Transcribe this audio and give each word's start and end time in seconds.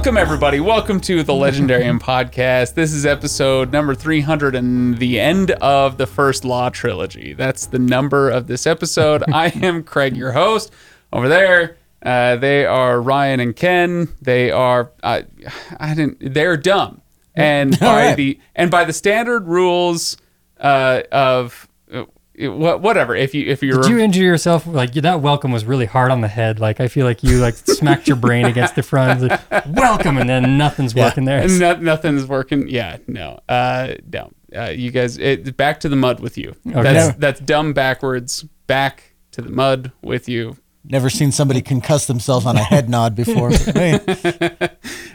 Welcome, 0.00 0.16
everybody. 0.16 0.60
Welcome 0.60 0.98
to 1.00 1.22
the 1.22 1.34
Legendarium 1.34 2.00
podcast. 2.00 2.72
This 2.72 2.94
is 2.94 3.04
episode 3.04 3.70
number 3.70 3.94
300 3.94 4.54
and 4.54 4.96
the 4.96 5.20
end 5.20 5.50
of 5.50 5.98
the 5.98 6.06
first 6.06 6.42
Law 6.42 6.70
trilogy. 6.70 7.34
That's 7.34 7.66
the 7.66 7.78
number 7.78 8.30
of 8.30 8.46
this 8.46 8.66
episode. 8.66 9.22
I 9.30 9.48
am 9.48 9.82
Craig, 9.82 10.16
your 10.16 10.32
host. 10.32 10.72
Over 11.12 11.28
there, 11.28 11.76
uh, 12.02 12.36
they 12.36 12.64
are 12.64 12.98
Ryan 12.98 13.40
and 13.40 13.54
Kenn. 13.54 14.08
They 14.22 14.50
are, 14.50 14.90
uh, 15.02 15.20
I 15.78 15.94
didn't, 15.94 16.32
they're 16.32 16.56
dumb. 16.56 17.02
And 17.34 17.78
by 17.80 18.06
right. 18.06 18.16
the, 18.16 18.40
and 18.56 18.70
by 18.70 18.86
the 18.86 18.94
standard 18.94 19.48
rules 19.48 20.16
uh, 20.58 21.02
of, 21.12 21.68
whatever, 22.48 23.14
if 23.14 23.34
you, 23.34 23.46
if 23.46 23.62
you're, 23.62 23.82
Did 23.82 23.90
you 23.90 23.98
injure 23.98 24.22
yourself? 24.22 24.66
Like 24.66 24.92
that 24.94 25.20
welcome 25.20 25.52
was 25.52 25.64
really 25.64 25.86
hard 25.86 26.10
on 26.10 26.20
the 26.20 26.28
head. 26.28 26.60
Like 26.60 26.80
I 26.80 26.88
feel 26.88 27.06
like 27.06 27.22
you 27.22 27.38
like 27.38 27.54
smacked 27.54 28.08
your 28.08 28.16
brain 28.16 28.46
against 28.46 28.76
the 28.76 28.82
front. 28.82 29.22
Like, 29.22 29.66
welcome, 29.66 30.18
and 30.18 30.28
then 30.28 30.56
nothing's 30.56 30.94
working 30.94 31.24
there. 31.24 31.46
No, 31.46 31.76
nothing's 31.76 32.26
working. 32.26 32.68
Yeah, 32.68 32.98
no, 33.06 33.40
uh, 33.48 33.94
no. 34.12 34.30
Uh, 34.54 34.64
you 34.64 34.90
guys, 34.90 35.16
it, 35.18 35.56
back 35.56 35.80
to 35.80 35.88
the 35.88 35.96
mud 35.96 36.20
with 36.20 36.36
you. 36.36 36.54
That's 36.64 37.16
that's 37.16 37.40
dumb 37.40 37.72
backwards. 37.72 38.42
Back 38.66 39.14
to 39.32 39.42
the 39.42 39.50
mud 39.50 39.92
with 40.02 40.28
you. 40.28 40.56
Never 40.84 41.10
seen 41.10 41.30
somebody 41.30 41.60
concuss 41.60 42.06
themselves 42.06 42.46
on 42.46 42.56
a 42.56 42.62
head 42.62 42.88
nod 42.96 43.14
before. 43.14 43.50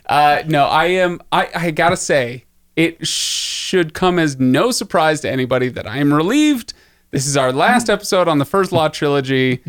Uh, 0.07 0.43
no, 0.45 0.65
I 0.65 0.85
am. 0.85 1.19
I 1.31 1.49
I 1.55 1.71
gotta 1.71 1.97
say, 1.97 2.45
it 2.75 3.07
should 3.07 3.95
come 3.95 4.19
as 4.19 4.39
no 4.39 4.69
surprise 4.69 5.21
to 5.21 5.31
anybody 5.31 5.69
that 5.69 5.87
I 5.87 5.97
am 5.97 6.13
relieved. 6.13 6.75
This 7.15 7.27
is 7.27 7.37
our 7.37 7.53
last 7.53 7.89
episode 7.89 8.27
on 8.27 8.39
the 8.39 8.45
first 8.45 8.73
Law 8.73 8.89
trilogy. 8.89 9.61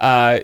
Uh, 0.00 0.40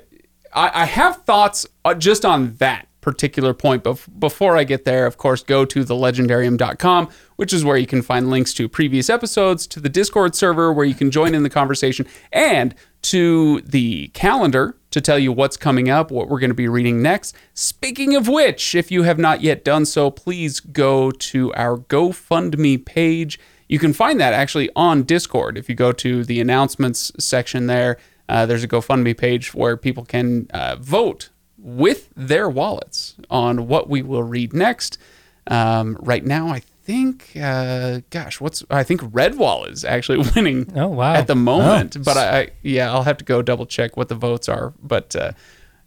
I, 0.55 0.83
I 0.83 0.85
have 0.85 1.25
thoughts 1.25 1.67
uh, 1.85 1.95
just 1.95 2.25
on 2.25 2.55
that 2.59 2.87
particular 3.01 3.53
point, 3.53 3.83
but 3.83 3.99
before 4.21 4.57
I 4.57 4.63
get 4.63 4.85
there, 4.85 5.05
of 5.05 5.17
course, 5.17 5.43
go 5.43 5.65
to 5.65 5.85
thelegendarium.com, 5.85 7.09
which 7.35 7.53
is 7.53 7.65
where 7.65 7.77
you 7.77 7.89
can 7.89 8.03
find 8.03 8.31
links 8.31 8.55
to 8.55 8.69
previous 8.69 9.11
episodes, 9.11 9.67
to 9.67 9.81
the 9.81 9.89
Discord 9.89 10.37
server 10.37 10.73
where 10.73 10.87
you 10.87 10.95
can 10.95 11.11
join 11.11 11.35
in 11.35 11.43
the 11.43 11.51
conversation, 11.51 12.07
and 12.33 12.73
to 13.03 13.61
the 13.63 14.07
calendar 14.15 14.77
to 14.93 15.01
tell 15.01 15.19
you 15.19 15.33
what's 15.33 15.57
coming 15.57 15.91
up, 15.91 16.13
what 16.13 16.29
we're 16.29 16.39
going 16.39 16.51
to 16.51 16.55
be 16.55 16.69
reading 16.69 17.03
next. 17.03 17.35
Speaking 17.55 18.15
of 18.15 18.29
which, 18.29 18.77
if 18.77 18.93
you 18.93 19.03
have 19.03 19.19
not 19.19 19.41
yet 19.41 19.65
done 19.65 19.85
so, 19.87 20.09
please 20.09 20.61
go 20.61 21.11
to 21.11 21.53
our 21.55 21.79
GoFundMe 21.79 22.87
page. 22.87 23.41
You 23.69 23.79
can 23.79 23.93
find 23.93 24.21
that 24.21 24.35
actually 24.35 24.71
on 24.77 25.05
Discord. 25.05 25.57
If 25.57 25.69
you 25.69 25.75
go 25.75 25.93
to 25.93 26.25
the 26.25 26.41
announcements 26.41 27.13
section 27.19 27.67
there, 27.67 27.97
uh, 28.29 28.47
there's 28.47 28.65
a 28.65 28.69
GoFundMe 28.69 29.17
page 29.17 29.55
where 29.55 29.77
people 29.77 30.05
can 30.05 30.49
uh, 30.53 30.77
vote 30.77 31.31
with 31.59 32.11
their 32.15 32.49
wallets 32.49 33.17
on 33.31 33.69
what 33.69 33.89
we 33.89 34.03
will 34.03 34.23
read 34.23 34.53
next. 34.53 34.99
Um, 35.47 35.97
right 36.01 36.25
now, 36.25 36.49
I 36.49 36.61
think, 36.85 37.33
uh, 37.41 38.01
gosh, 38.11 38.41
what's 38.41 38.63
I 38.71 38.83
think 38.83 39.01
Redwall 39.01 39.69
is 39.69 39.85
actually 39.85 40.19
winning. 40.37 40.71
Oh, 40.77 40.89
wow. 40.89 41.15
At 41.15 41.27
the 41.27 41.35
moment, 41.35 42.03
but 42.05 42.17
I, 42.17 42.41
I 42.41 42.51
yeah, 42.63 42.93
I'll 42.93 43.03
have 43.03 43.17
to 43.19 43.25
go 43.25 43.43
double 43.43 43.67
check 43.67 43.97
what 43.97 44.09
the 44.09 44.15
votes 44.15 44.49
are. 44.49 44.73
But 44.83 45.17
uh, 45.17 45.33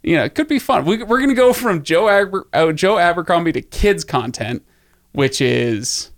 you 0.04 0.16
know, 0.16 0.24
it 0.24 0.36
could 0.36 0.48
be 0.48 0.60
fun. 0.60 0.86
We, 0.86 1.04
we're 1.04 1.20
gonna 1.20 1.34
go 1.34 1.54
from 1.54 1.84
Joe 1.84 2.10
Aber, 2.10 2.48
uh, 2.54 2.72
Joe 2.72 2.98
Abercrombie 2.98 3.52
to 3.54 3.62
kids 3.62 4.04
content, 4.04 4.64
which 5.12 5.42
is 5.42 6.12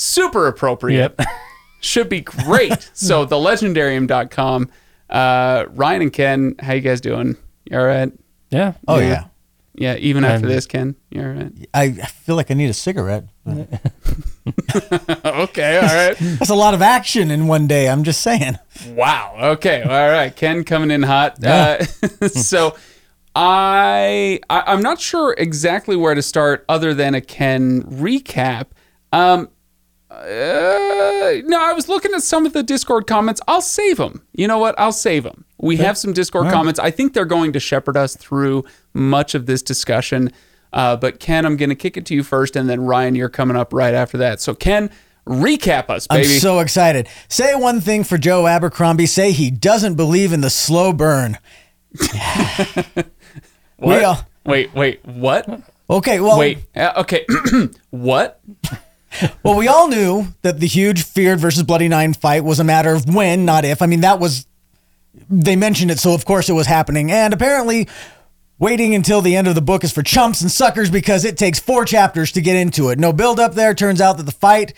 super 0.00 0.46
appropriate 0.46 1.14
Yep. 1.18 1.28
should 1.80 2.08
be 2.08 2.20
great. 2.22 2.90
so 2.94 3.24
the 3.24 3.36
legendarium.com. 3.36 4.70
Uh, 5.08 5.64
Ryan 5.70 6.02
and 6.02 6.12
Kenn, 6.12 6.54
how 6.60 6.72
you 6.72 6.80
guys 6.80 7.00
doing? 7.00 7.36
You 7.64 7.78
all 7.78 7.84
right? 7.86 8.12
Yeah. 8.50 8.74
oh 8.88 8.98
yeah. 8.98 9.26
Yeah, 9.74 9.94
even 9.96 10.24
after 10.24 10.46
Um, 10.46 10.52
this, 10.52 10.66
Kenn, 10.66 10.94
you 11.10 11.22
all 11.22 11.28
right? 11.28 11.52
I 11.72 11.82
I 11.84 11.92
feel 12.06 12.36
like 12.36 12.50
I 12.50 12.54
need 12.54 12.70
a 12.70 12.74
cigarette. 12.74 13.24
okay, 13.46 13.68
all 15.78 15.94
right. 15.94 16.16
That's 16.18 16.50
a 16.50 16.54
lot 16.54 16.74
of 16.74 16.82
action 16.82 17.30
in 17.30 17.46
one 17.46 17.66
day. 17.66 17.88
I'm 17.88 18.04
just 18.04 18.20
saying. 18.20 18.58
wow. 18.88 19.34
Okay, 19.54 19.82
all 19.82 19.88
right. 20.10 20.34
Kenn 20.34 20.64
coming 20.64 20.90
in 20.90 21.02
hot. 21.02 21.42
Uh, 21.44 21.82
so 21.84 22.76
I, 23.34 24.40
I 24.50 24.62
I'm 24.66 24.82
not 24.82 25.00
sure 25.00 25.34
exactly 25.38 25.96
where 25.96 26.14
to 26.14 26.22
start 26.22 26.64
other 26.68 26.94
than 26.94 27.14
a 27.14 27.20
Kenn 27.20 27.82
recap. 27.84 28.66
Um, 29.12 29.48
uh, 30.10 31.42
no, 31.44 31.62
I 31.62 31.72
was 31.72 31.88
looking 31.88 32.12
at 32.14 32.22
some 32.22 32.46
of 32.46 32.52
the 32.52 32.62
Discord 32.62 33.06
comments. 33.06 33.40
I'll 33.46 33.62
save 33.62 33.96
them. 33.98 34.22
You 34.32 34.48
know 34.48 34.58
what? 34.58 34.74
I'll 34.78 34.92
save 34.92 35.22
them. 35.22 35.44
We 35.58 35.76
have 35.76 35.96
some 35.96 36.12
Discord 36.12 36.50
comments. 36.50 36.80
I 36.80 36.90
think 36.90 37.12
they're 37.12 37.24
going 37.24 37.52
to 37.52 37.60
shepherd 37.60 37.96
us 37.96 38.16
through 38.16 38.64
much 38.94 39.34
of 39.34 39.46
this 39.46 39.62
discussion. 39.62 40.32
Uh, 40.72 40.96
but 40.96 41.20
Kenn, 41.20 41.44
I'm 41.44 41.56
going 41.56 41.68
to 41.68 41.74
kick 41.74 41.96
it 41.96 42.06
to 42.06 42.14
you 42.14 42.22
first, 42.22 42.56
and 42.56 42.68
then 42.68 42.80
Ryan, 42.82 43.14
you're 43.14 43.28
coming 43.28 43.56
up 43.56 43.72
right 43.72 43.94
after 43.94 44.18
that. 44.18 44.40
So 44.40 44.54
Kenn, 44.54 44.90
recap 45.26 45.90
us, 45.90 46.06
I'm 46.10 46.24
so 46.24 46.60
excited. 46.60 47.08
Say 47.28 47.54
one 47.54 47.80
thing 47.80 48.04
for 48.04 48.18
Joe 48.18 48.46
Abercrombie. 48.46 49.06
Say 49.06 49.32
he 49.32 49.50
doesn't 49.50 49.94
believe 49.96 50.32
in 50.32 50.40
the 50.40 50.50
slow 50.50 50.92
burn. 50.92 51.38
what? 52.94 53.10
We 53.78 54.04
all, 54.04 54.26
Wait, 54.46 54.74
wait, 54.74 55.04
what? 55.04 55.48
okay, 55.88 56.20
well, 56.20 56.38
Wait, 56.38 56.58
uh, 56.74 56.92
okay, 56.98 57.26
what? 57.90 58.40
well, 59.42 59.56
we 59.56 59.68
all 59.68 59.88
knew 59.88 60.28
that 60.42 60.60
the 60.60 60.66
huge 60.66 61.04
feared 61.04 61.40
versus 61.40 61.62
Bloody 61.62 61.88
Nine 61.88 62.14
fight 62.14 62.44
was 62.44 62.60
a 62.60 62.64
matter 62.64 62.92
of 62.92 63.12
when, 63.12 63.44
not 63.44 63.64
if. 63.64 63.82
I 63.82 63.86
mean, 63.86 64.00
that 64.00 64.20
was 64.20 64.46
they 65.28 65.56
mentioned 65.56 65.90
it, 65.90 65.98
so 65.98 66.14
of 66.14 66.24
course 66.24 66.48
it 66.48 66.52
was 66.52 66.66
happening. 66.66 67.10
And 67.10 67.34
apparently, 67.34 67.88
waiting 68.58 68.94
until 68.94 69.20
the 69.20 69.36
end 69.36 69.48
of 69.48 69.54
the 69.54 69.62
book 69.62 69.82
is 69.82 69.92
for 69.92 70.02
chumps 70.02 70.40
and 70.40 70.50
suckers 70.50 70.90
because 70.90 71.24
it 71.24 71.36
takes 71.36 71.58
four 71.58 71.84
chapters 71.84 72.32
to 72.32 72.40
get 72.40 72.56
into 72.56 72.90
it. 72.90 72.98
No 72.98 73.12
build 73.12 73.40
up 73.40 73.54
there. 73.54 73.74
Turns 73.74 74.00
out 74.00 74.16
that 74.18 74.24
the 74.24 74.32
fight 74.32 74.74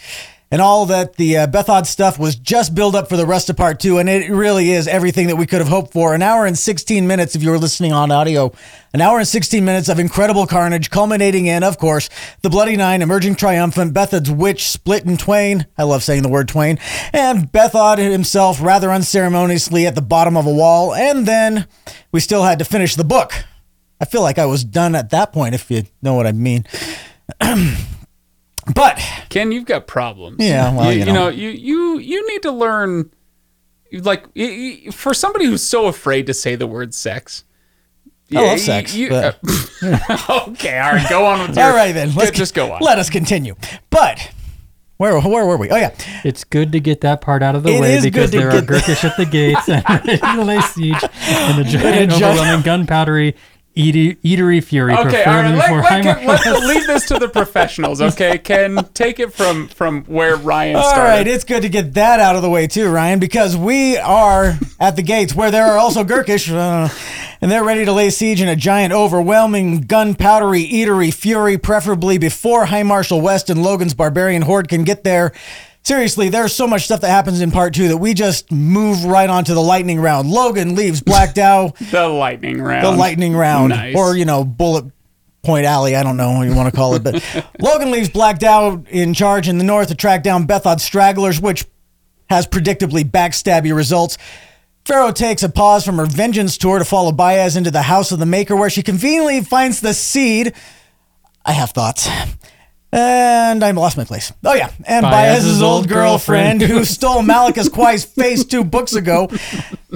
and 0.53 0.61
all 0.61 0.85
that 0.85 1.17
the 1.17 1.39
uh, 1.39 1.47
Bethod 1.47 1.87
stuff 1.87 2.19
was 2.19 2.37
just 2.37 2.75
build 2.75 2.95
up 2.95 3.09
for 3.09 3.17
the 3.17 3.25
rest 3.25 3.49
of 3.49 3.57
part 3.57 3.81
two, 3.81 3.97
and 3.97 4.07
it 4.07 4.31
really 4.31 4.71
is 4.71 4.87
everything 4.87 5.29
that 5.29 5.37
we 5.37 5.47
could 5.47 5.61
have 5.61 5.69
hoped 5.69 5.95
for. 5.95 6.15
An 6.15 6.21
hour 6.21 6.45
and 6.45 6.59
16 6.59 7.07
minutes, 7.07 7.35
if 7.35 7.43
you 7.43 7.49
were 7.49 7.59
listening 7.59 7.95
on 7.95 8.13
audio, 8.13 8.53
an 8.93 9.01
hour 9.01 9.19
and 9.19 9.27
16 9.27 9.65
minutes 9.65 9.89
of 9.89 9.99
incredible 9.99 10.47
carnage, 10.47 10.91
culminating 10.91 11.47
in, 11.47 11.65
of 11.65 11.79
course, 11.79 12.11
the 12.43 12.51
Bloody 12.51 12.77
Nine 12.77 13.01
emerging 13.01 13.37
triumphant, 13.37 13.95
Bethod's 13.95 14.31
witch 14.31 14.69
split 14.69 15.07
in 15.07 15.17
twain. 15.17 15.67
I 15.79 15.85
love 15.85 16.03
saying 16.03 16.23
the 16.23 16.29
word 16.29 16.49
twain, 16.49 16.79
and 17.15 17.51
Bethod 17.51 17.99
himself 17.99 18.61
rather 18.61 18.93
unceremoniously 18.93 19.87
at 19.87 19.95
the 19.95 20.03
bottom 20.03 20.37
of 20.37 20.45
a 20.45 20.53
wall, 20.53 20.95
and 20.95 21.25
then 21.25 21.67
we 22.13 22.21
still 22.21 22.43
had 22.43 22.59
to 22.59 22.67
finish 22.67 22.95
the 22.95 23.05
book. 23.05 23.33
I 24.03 24.05
feel 24.05 24.21
like 24.21 24.39
I 24.39 24.45
was 24.45 24.65
done 24.65 24.95
at 24.95 25.09
that 25.11 25.33
point, 25.33 25.55
if 25.55 25.71
you 25.71 25.85
know 26.03 26.13
what 26.13 26.27
I 26.27 26.33
mean. 26.33 26.67
but 28.75 29.01
Kenn, 29.29 29.53
you've 29.53 29.65
got 29.67 29.87
problems. 29.87 30.37
Yeah, 30.41 30.75
well, 30.77 30.93
you, 30.93 31.01
you 31.01 31.07
you 31.07 31.13
know, 31.13 31.25
know. 31.25 31.29
you 31.29 31.49
you 31.51 31.99
you 31.99 32.29
need 32.31 32.43
to 32.43 32.53
learn, 32.53 33.11
like, 33.93 34.25
y- 34.37 34.83
y- 34.87 34.91
for 34.93 35.15
somebody 35.15 35.47
who's 35.47 35.63
so 35.63 35.87
afraid 35.87 36.27
to 36.27 36.35
say 36.35 36.55
the 36.55 36.67
word 36.67 36.95
sex. 36.95 37.45
I 38.35 38.35
yeah, 38.35 38.41
love 38.53 38.61
sex, 38.61 38.95
you- 38.95 39.11
but- 39.11 39.39
uh, 39.83 40.45
okay, 40.49 40.79
all 40.79 40.93
right, 40.93 41.07
go 41.11 41.27
on 41.27 41.41
with 41.49 41.57
your. 41.57 41.67
all 41.67 41.75
right 41.75 41.93
then, 41.93 42.15
let's 42.15 42.31
just 42.31 42.55
go 42.55 42.73
on. 42.73 42.81
Let 42.81 42.99
us 42.99 43.11
continue. 43.11 43.55
But 43.91 44.31
where 44.97 45.19
where 45.21 45.45
were 45.45 45.57
we? 45.57 45.69
Oh 45.71 45.77
yeah, 45.77 45.91
It's 46.25 46.45
good 46.45 46.71
to 46.73 46.81
get 46.81 47.01
that 47.03 47.21
part 47.21 47.43
out 47.43 47.57
of 47.57 47.63
the 47.65 47.71
It 47.75 47.81
way 47.81 48.01
because 48.01 48.31
there 48.31 48.49
are 48.51 48.63
Gurkish 48.63 49.03
at 49.05 49.17
the 49.17 49.27
gates 49.27 49.69
and 49.69 49.85
ready 49.89 50.17
to 50.19 50.45
lay 50.45 50.61
siege 50.61 51.03
and 51.03 51.61
a 51.61 51.65
giant, 51.69 52.13
giant- 52.13 52.23
overwhelming 52.39 52.63
gunpowdery 52.87 53.35
eatery, 53.77 54.17
eatery 54.23 54.63
fury. 54.63 54.93
Okay, 54.95 55.25
all 55.25 55.33
right. 55.35 55.55
Let, 55.55 55.69
for 55.69 55.77
let, 55.77 55.85
high 55.87 56.03
Ken- 56.03 56.27
martial 56.27 56.53
let's 56.53 56.67
leave 56.67 56.87
this 56.87 57.07
to 57.09 57.19
the 57.19 57.29
professionals. 57.29 58.01
Okay, 58.01 58.39
Kenn, 58.39 58.79
take 58.95 59.19
it 59.19 59.33
from 59.33 59.69
from 59.69 60.05
where 60.05 60.37
Ryan 60.37 60.77
All 60.77 60.83
started. 60.89 61.09
right, 61.09 61.27
it's 61.27 61.45
good 61.45 61.63
to 61.63 61.69
get 61.69 61.95
that 61.95 62.21
out 62.21 62.37
of 62.37 62.43
the 62.43 62.51
way 62.51 62.67
too, 62.67 62.91
Ryan, 62.91 63.19
because 63.19 63.57
we 63.57 63.97
are 63.97 64.59
at 64.79 64.97
the 64.97 65.03
gates 65.03 65.35
where 65.35 65.51
there 65.51 65.67
are 65.67 65.79
also 65.79 66.05
Gurkish, 66.05 66.51
uh, 66.51 66.89
and 67.41 67.51
they're 67.51 67.65
ready 67.65 67.85
to 67.85 67.93
lay 67.93 68.11
siege 68.11 68.41
in 68.41 68.49
a 68.49 68.57
giant, 68.57 68.93
overwhelming, 68.93 69.85
gunpowdery 69.85 70.71
eatery 70.71 71.13
fury, 71.13 71.57
preferably 71.59 72.19
before 72.19 72.67
High 72.67 72.83
Marshal 72.83 73.21
West 73.21 73.49
and 73.51 73.61
Logen's 73.61 73.95
barbarian 73.95 74.43
horde 74.43 74.69
can 74.69 74.85
get 74.85 75.05
there. 75.05 75.33
Seriously, 75.85 76.29
there's 76.29 76.55
so 76.55 76.67
much 76.69 76.85
stuff 76.85 77.01
that 77.01 77.11
happens 77.11 77.41
in 77.41 77.51
part 77.51 77.75
two 77.75 77.89
that 77.89 77.97
we 77.97 78.15
just 78.15 78.53
move 78.53 79.05
right 79.05 79.29
on 79.29 79.45
to 79.45 79.55
the 79.55 79.61
lightning 79.61 79.99
round. 80.01 80.29
Logen 80.31 80.77
leaves 80.77 81.01
Black 81.01 81.35
Dow, 81.35 81.73
the 81.91 82.09
lightning 82.09 82.63
round. 82.63 82.87
the 82.87 82.93
lightning 82.93 83.35
round, 83.35 83.71
Nice. 83.71 83.97
or 83.97 84.17
you 84.17 84.25
know, 84.25 84.45
bullet 84.45 84.85
Point 85.43 85.67
Alley. 85.67 85.97
I 85.97 86.05
don't 86.05 86.17
know 86.17 86.35
what 86.35 86.43
you 86.49 86.55
want 86.55 86.71
to 86.71 86.77
call 86.77 86.95
it, 86.95 87.03
but 87.03 87.15
Logen 87.61 87.91
leaves 87.91 88.09
Black 88.09 88.39
Dow 88.39 88.85
in 88.91 89.13
charge 89.13 89.49
in 89.49 89.59
the 89.59 89.65
north 89.65 89.89
to 89.89 89.97
track 89.97 90.23
down 90.23 90.47
Bethod's 90.47 90.85
stragglers, 90.85 91.41
which 91.41 91.65
has 92.31 92.47
predictably 92.47 93.03
backstabby 93.03 93.75
results. 93.75 94.19
Ferro 94.85 95.11
takes 95.11 95.43
a 95.43 95.49
pause 95.49 95.85
from 95.85 95.97
her 95.99 96.07
vengeance 96.07 96.57
tour 96.59 96.79
to 96.79 96.85
follow 96.85 97.11
Bayaz 97.11 97.57
into 97.57 97.73
the 97.73 97.83
house 97.83 98.13
of 98.13 98.21
the 98.21 98.27
Maker, 98.27 98.55
where 98.55 98.71
she 98.71 98.83
conveniently 98.85 99.41
finds 99.41 99.81
the 99.81 99.95
seed. 99.95 100.55
I 101.45 101.53
have 101.53 101.71
thoughts. 101.71 102.09
And 102.95 103.65
I 103.65 103.71
lost 103.71 103.97
my 103.97 104.05
place. 104.05 104.33
Oh 104.45 104.53
yeah, 104.53 104.71
and 104.87 105.05
Bayaz's 105.07 105.45
Bayaz's 105.45 105.63
old 105.63 105.73
old 105.73 105.89
girlfriend, 105.89 106.61
girlfriend. 106.61 106.79
who 106.79 106.85
stole 106.85 107.23
Malacus 107.23 107.71
Quai's 107.71 108.05
face 108.15 108.45
two 108.45 108.65
books 108.65 108.93
ago. 108.95 109.29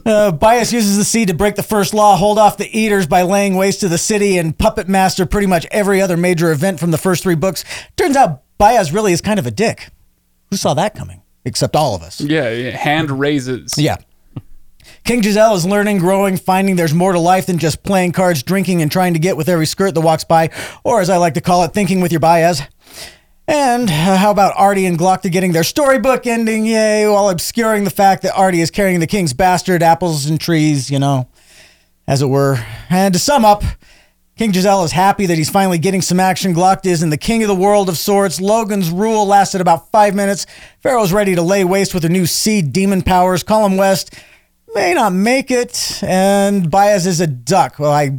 Uh, 0.06 0.32
Bayaz 0.32 0.72
uses 0.72 0.96
the 0.96 1.04
seed 1.04 1.28
to 1.28 1.34
break 1.34 1.56
the 1.56 1.62
first 1.62 1.92
law, 1.92 2.16
hold 2.16 2.38
off 2.38 2.56
the 2.56 2.78
eaters 2.78 3.06
by 3.06 3.20
laying 3.22 3.54
waste 3.54 3.80
to 3.80 3.88
the 3.88 3.98
city, 3.98 4.38
and 4.38 4.56
puppet 4.58 4.88
master 4.88 5.26
pretty 5.26 5.46
much 5.46 5.66
every 5.70 6.00
other 6.00 6.16
major 6.16 6.50
event 6.50 6.80
from 6.80 6.90
the 6.90 6.98
first 6.98 7.22
three 7.22 7.34
books. 7.34 7.64
Turns 7.96 8.16
out 8.16 8.42
Bayaz 8.58 8.94
really 8.94 9.12
is 9.12 9.20
kind 9.20 9.38
of 9.38 9.46
a 9.46 9.50
dick. 9.50 9.88
Who 10.50 10.56
saw 10.56 10.72
that 10.74 10.94
coming? 10.94 11.20
Except 11.44 11.76
all 11.76 11.94
of 11.94 12.02
us. 12.02 12.20
Yeah, 12.20 12.50
yeah, 12.50 12.70
hand 12.70 13.10
raises. 13.10 13.76
Yeah. 13.76 13.96
King 15.04 15.22
Jezal 15.22 15.54
is 15.54 15.64
learning, 15.66 15.98
growing, 15.98 16.36
finding 16.36 16.76
there's 16.76 16.94
more 16.94 17.12
to 17.12 17.18
life 17.18 17.46
than 17.46 17.58
just 17.58 17.82
playing 17.82 18.12
cards, 18.12 18.42
drinking, 18.42 18.82
and 18.82 18.90
trying 18.90 19.12
to 19.12 19.20
get 19.20 19.36
with 19.36 19.48
every 19.48 19.66
skirt 19.66 19.94
that 19.94 20.00
walks 20.00 20.24
by, 20.24 20.50
or 20.82 21.00
as 21.00 21.10
I 21.10 21.16
like 21.18 21.34
to 21.34 21.40
call 21.40 21.62
it, 21.64 21.72
thinking 21.72 22.00
with 22.00 22.10
your 22.10 22.20
bias. 22.20 22.60
And 23.48 23.88
uh, 23.88 24.16
how 24.16 24.30
about 24.32 24.54
Ardee 24.56 24.86
and 24.86 24.98
Glokta 24.98 25.30
getting 25.30 25.52
their 25.52 25.64
storybook 25.64 26.26
ending, 26.26 26.66
yay, 26.66 27.06
while 27.06 27.30
obscuring 27.30 27.84
the 27.84 27.90
fact 27.90 28.22
that 28.22 28.34
Ardee 28.34 28.60
is 28.60 28.70
carrying 28.70 28.98
the 28.98 29.06
king's 29.06 29.34
bastard, 29.34 29.82
apples 29.82 30.26
and 30.26 30.40
trees, 30.40 30.90
you 30.90 30.98
know, 30.98 31.28
as 32.08 32.22
it 32.22 32.26
were. 32.26 32.58
And 32.90 33.14
to 33.14 33.20
sum 33.20 33.44
up, 33.44 33.62
King 34.36 34.52
Jezal 34.52 34.84
is 34.84 34.92
happy 34.92 35.26
that 35.26 35.38
he's 35.38 35.48
finally 35.48 35.78
getting 35.78 36.02
some 36.02 36.20
action. 36.20 36.54
Glokta 36.54 36.86
is 36.86 37.02
in 37.02 37.10
the 37.10 37.16
king 37.16 37.42
of 37.42 37.48
the 37.48 37.54
world 37.54 37.88
of 37.88 37.96
sorts. 37.96 38.40
Logen's 38.40 38.90
rule 38.90 39.26
lasted 39.26 39.60
about 39.60 39.90
five 39.90 40.14
minutes. 40.14 40.44
Ferro's 40.80 41.12
ready 41.12 41.34
to 41.36 41.42
lay 41.42 41.64
waste 41.64 41.94
with 41.94 42.02
her 42.02 42.08
new 42.08 42.26
seed 42.26 42.72
demon 42.72 43.00
powers. 43.00 43.42
Collem 43.42 43.78
West 43.78 44.12
may 44.74 44.92
not 44.92 45.14
make 45.14 45.50
it. 45.50 46.02
And 46.02 46.70
Bayaz 46.70 47.06
is 47.06 47.20
a 47.20 47.26
duck. 47.26 47.78
Well, 47.78 47.92
I 47.92 48.10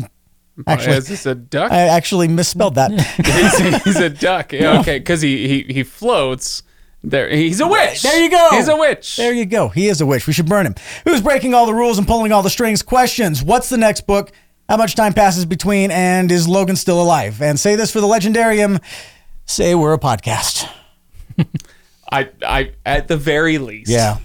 actually, 0.65 0.98
is 0.98 1.07
this 1.07 1.25
a 1.25 1.36
duck? 1.36 1.71
I 1.71 1.81
actually 1.81 2.27
misspelled 2.27 2.75
that. 2.75 2.92
he's, 2.92 3.59
a, 3.59 3.80
he's 3.80 4.00
a 4.00 4.09
duck. 4.09 4.54
Yeah, 4.54 4.80
Okay, 4.80 5.00
because 5.00 5.21
he, 5.21 5.48
he 5.48 5.74
he 5.74 5.83
floats. 5.83 6.63
There, 7.04 7.30
he's 7.30 7.59
a 7.62 7.68
witch. 7.68 8.01
There 8.01 8.21
you 8.21 8.30
go. 8.31 8.50
He's 8.51 8.68
a 8.68 8.75
witch. 8.75 9.18
There 9.18 9.31
you 9.33 9.45
go. 9.45 9.69
He 9.69 9.88
is 9.88 10.01
a 10.01 10.06
witch. 10.06 10.25
We 10.25 10.33
should 10.33 10.50
burn 10.50 10.65
him. 10.65 10.75
Who's 11.06 11.21
breaking 11.21 11.54
all 11.54 11.65
the 11.65 11.74
rules 11.74 11.98
and 12.00 12.07
pulling 12.07 12.31
all 12.31 12.42
the 12.42 12.50
strings? 12.50 12.81
Questions. 12.81 13.44
What's 13.44 13.69
the 13.69 13.77
next 13.77 14.07
book? 14.07 14.31
How 14.68 14.77
much 14.77 14.95
time 14.95 15.13
passes 15.13 15.45
between? 15.45 15.92
And 15.92 16.31
is 16.31 16.48
Logen 16.48 16.75
still 16.75 17.01
alive? 17.01 17.42
And 17.42 17.59
say 17.59 17.75
this 17.75 17.92
for 17.92 18.01
the 18.01 18.07
legendarium. 18.07 18.81
Say 19.45 19.75
we're 19.75 19.94
a 19.94 20.00
podcast. 20.00 20.68
I 22.12 22.30
I 22.45 22.71
at 22.86 23.07
the 23.07 23.15
very 23.15 23.57
least. 23.59 23.89
Yeah. 23.92 24.18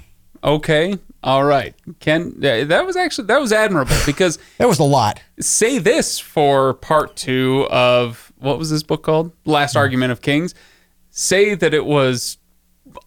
Okay. 0.42 0.98
All 1.22 1.44
right. 1.44 1.74
Ken, 2.00 2.34
uh, 2.38 2.64
that 2.64 2.84
was 2.84 2.96
actually 2.96 3.26
that 3.26 3.40
was 3.40 3.52
admirable 3.52 3.96
because 4.06 4.38
that 4.58 4.68
was 4.68 4.78
a 4.78 4.84
lot. 4.84 5.20
say 5.40 5.78
this 5.78 6.18
for 6.18 6.74
part 6.74 7.16
two 7.16 7.66
of 7.70 8.32
what 8.38 8.58
was 8.58 8.70
this 8.70 8.82
book 8.82 9.04
called? 9.04 9.32
Last 9.44 9.76
Argument 9.76 10.12
of 10.12 10.20
Kings. 10.20 10.54
Say 11.10 11.54
that 11.54 11.74
it 11.74 11.84
was 11.84 12.38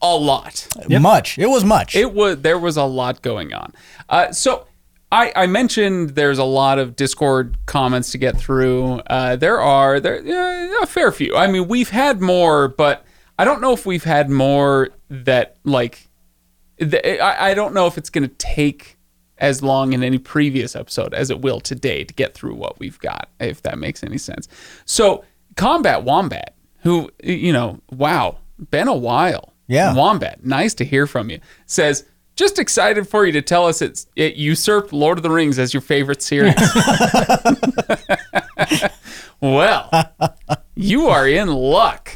a 0.01 0.15
lot. 0.15 0.67
Much. 0.89 1.37
It 1.37 1.47
was 1.47 1.63
much. 1.63 1.95
It 1.95 2.13
was 2.13 2.37
there 2.41 2.57
was 2.57 2.77
a 2.77 2.83
lot 2.83 3.21
going 3.21 3.53
on. 3.53 3.73
Uh, 4.09 4.31
so 4.31 4.67
I, 5.11 5.31
I 5.35 5.47
mentioned 5.47 6.11
there's 6.11 6.39
a 6.39 6.43
lot 6.43 6.79
of 6.79 6.95
Discord 6.95 7.57
comments 7.65 8.11
to 8.11 8.17
get 8.17 8.37
through. 8.37 8.99
Uh, 9.07 9.35
there 9.35 9.59
are 9.59 9.99
there 9.99 10.21
yeah, 10.21 10.81
a 10.81 10.85
fair 10.85 11.11
few. 11.11 11.35
I 11.35 11.47
mean, 11.47 11.67
we've 11.67 11.89
had 11.89 12.21
more, 12.21 12.67
but 12.67 13.05
I 13.37 13.45
don't 13.45 13.61
know 13.61 13.73
if 13.73 13.85
we've 13.85 14.03
had 14.03 14.29
more 14.29 14.89
that 15.09 15.57
like. 15.63 16.09
The, 16.77 17.21
I, 17.21 17.51
I 17.51 17.53
don't 17.53 17.73
know 17.73 17.87
if 17.87 17.97
it's 17.97 18.09
going 18.09 18.27
to 18.27 18.35
take 18.35 18.97
as 19.37 19.61
long 19.61 19.93
in 19.93 20.03
any 20.03 20.17
previous 20.17 20.75
episode 20.75 21.13
as 21.13 21.29
it 21.29 21.41
will 21.41 21.59
today 21.59 22.03
to 22.03 22.13
get 22.13 22.33
through 22.33 22.55
what 22.55 22.79
we've 22.79 22.99
got, 22.99 23.29
if 23.39 23.61
that 23.63 23.77
makes 23.77 24.03
any 24.03 24.17
sense. 24.17 24.47
So, 24.85 25.23
Combat 25.55 26.03
Wombat, 26.03 26.55
who, 26.79 27.09
you 27.23 27.51
know, 27.51 27.79
wow, 27.91 28.37
been 28.71 28.87
a 28.87 28.95
while. 28.95 29.53
Yeah. 29.67 29.93
Wombat, 29.93 30.45
nice 30.45 30.73
to 30.75 30.85
hear 30.85 31.07
from 31.07 31.29
you. 31.29 31.39
Says, 31.65 32.05
just 32.35 32.59
excited 32.59 33.07
for 33.07 33.25
you 33.25 33.31
to 33.31 33.41
tell 33.41 33.65
us 33.65 33.81
it's 33.81 34.07
it 34.15 34.35
usurped 34.35 34.91
Lord 34.93 35.17
of 35.17 35.23
the 35.23 35.29
Rings 35.29 35.57
as 35.57 35.73
your 35.73 35.81
favorite 35.81 36.21
series. 36.21 36.53
well, 39.41 39.89
you 40.75 41.07
are 41.07 41.27
in 41.27 41.47
luck 41.47 42.13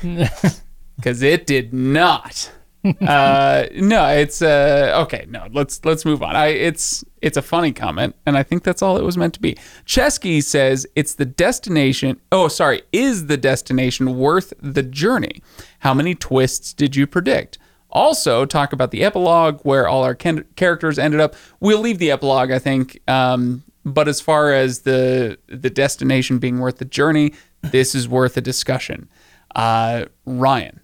because 0.98 1.22
it 1.24 1.48
did 1.48 1.74
not. 1.74 2.52
Uh, 2.86 3.66
no, 3.76 4.08
it's 4.08 4.42
uh, 4.42 5.02
okay. 5.04 5.26
No, 5.30 5.48
let's 5.52 5.84
let's 5.84 6.06
move 6.06 6.24
on. 6.24 6.36
I 6.36 6.48
it's 6.48 7.04
it's 7.22 7.38
a 7.38 7.42
funny 7.42 7.74
comment, 7.74 8.16
and 8.26 8.38
I 8.38 8.44
think 8.44 8.64
that's 8.64 8.82
all 8.82 8.98
it 8.98 9.04
was 9.04 9.18
meant 9.18 9.34
to 9.34 9.42
be. 9.42 9.56
Chesky 9.86 10.42
says 10.42 10.88
it's 10.96 11.16
the 11.16 11.26
destination. 11.26 12.22
Oh, 12.32 12.48
sorry, 12.48 12.84
is 12.92 13.28
the 13.28 13.38
destination 13.38 14.18
worth 14.18 14.54
the 14.62 14.84
journey? 14.84 15.42
How 15.80 15.94
many 15.94 16.16
twists 16.16 16.74
did 16.74 16.96
you 16.96 17.06
predict? 17.06 17.58
Also, 17.92 18.46
talk 18.46 18.72
about 18.72 18.92
the 18.92 19.04
epilogue 19.04 19.60
where 19.64 19.88
all 19.88 20.04
our 20.04 20.16
ken- 20.16 20.46
characters 20.56 21.00
ended 21.00 21.20
up. 21.20 21.36
We'll 21.60 21.80
leave 21.80 21.98
the 21.98 22.12
epilogue, 22.12 22.52
I 22.52 22.60
think. 22.60 23.02
Um, 23.08 23.64
but 23.84 24.08
as 24.08 24.22
far 24.22 24.54
as 24.54 24.82
the 24.82 25.38
the 25.48 25.70
destination 25.70 26.40
being 26.40 26.60
worth 26.60 26.78
the 26.78 26.86
journey, 26.86 27.34
this 27.62 27.94
is 27.96 28.08
worth 28.08 28.38
a 28.38 28.42
discussion. 28.42 29.10
Uh, 29.56 30.06
Ryan, 30.26 30.80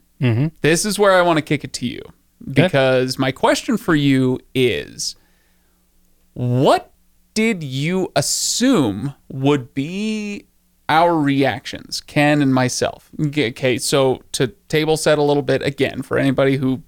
this 0.62 0.86
is 0.86 0.98
where 0.98 1.14
I 1.14 1.22
want 1.22 1.38
to 1.38 1.44
kick 1.44 1.64
it 1.64 1.74
to 1.74 1.86
you 1.86 2.02
because 2.52 3.18
my 3.18 3.32
question 3.32 3.78
for 3.78 3.96
you 3.96 4.40
is 4.54 5.16
what 6.34 6.94
did 7.34 7.64
you 7.64 8.12
assume 8.16 9.14
would 9.30 9.74
be 9.74 10.48
our 10.88 11.18
reactions, 11.20 12.02
Ken 12.02 12.42
and 12.42 12.54
myself? 12.54 13.10
Okay, 13.20 13.78
so 13.78 14.24
to 14.34 14.48
table 14.70 14.98
set 14.98 15.18
a 15.18 15.24
little 15.24 15.44
bit 15.44 15.62
again 15.62 16.02
for 16.02 16.18
anybody 16.18 16.58
who 16.58 16.82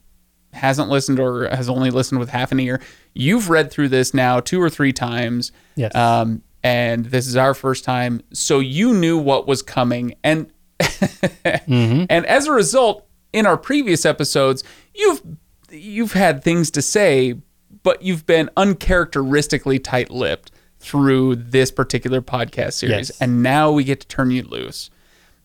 hasn't 0.53 0.89
listened 0.89 1.19
or 1.19 1.47
has 1.49 1.69
only 1.69 1.91
listened 1.91 2.19
with 2.19 2.29
half 2.29 2.51
an 2.51 2.59
ear, 2.59 2.81
you've 3.13 3.49
read 3.49 3.71
through 3.71 3.89
this 3.89 4.13
now 4.13 4.39
two 4.39 4.61
or 4.61 4.69
three 4.69 4.93
times. 4.93 5.51
Yes. 5.75 5.93
Um, 5.95 6.43
and 6.63 7.05
this 7.05 7.27
is 7.27 7.35
our 7.35 7.53
first 7.53 7.83
time, 7.83 8.21
so 8.33 8.59
you 8.59 8.93
knew 8.93 9.17
what 9.17 9.47
was 9.47 9.61
coming, 9.61 10.15
and 10.23 10.51
and 11.45 12.25
as 12.25 12.47
a 12.47 12.51
result, 12.51 13.06
in 13.37 13.45
our 13.45 13.57
previous 13.57 14.05
episodes, 14.05 14.63
you've 14.93 15.21
you've 15.69 16.13
had 16.13 16.43
things 16.43 16.71
to 16.71 16.81
say, 16.81 17.35
but 17.83 18.01
you've 18.01 18.25
been 18.25 18.49
uncharacteristically 18.57 19.79
tight-lipped 19.79 20.51
through 20.79 21.35
this 21.35 21.71
particular 21.71 22.21
podcast 22.21 22.73
series, 22.73 23.09
Yes. 23.09 23.21
and 23.21 23.43
now 23.43 23.71
we 23.71 23.83
get 23.83 23.99
to 24.01 24.07
turn 24.07 24.31
you 24.31 24.43
loose. 24.43 24.89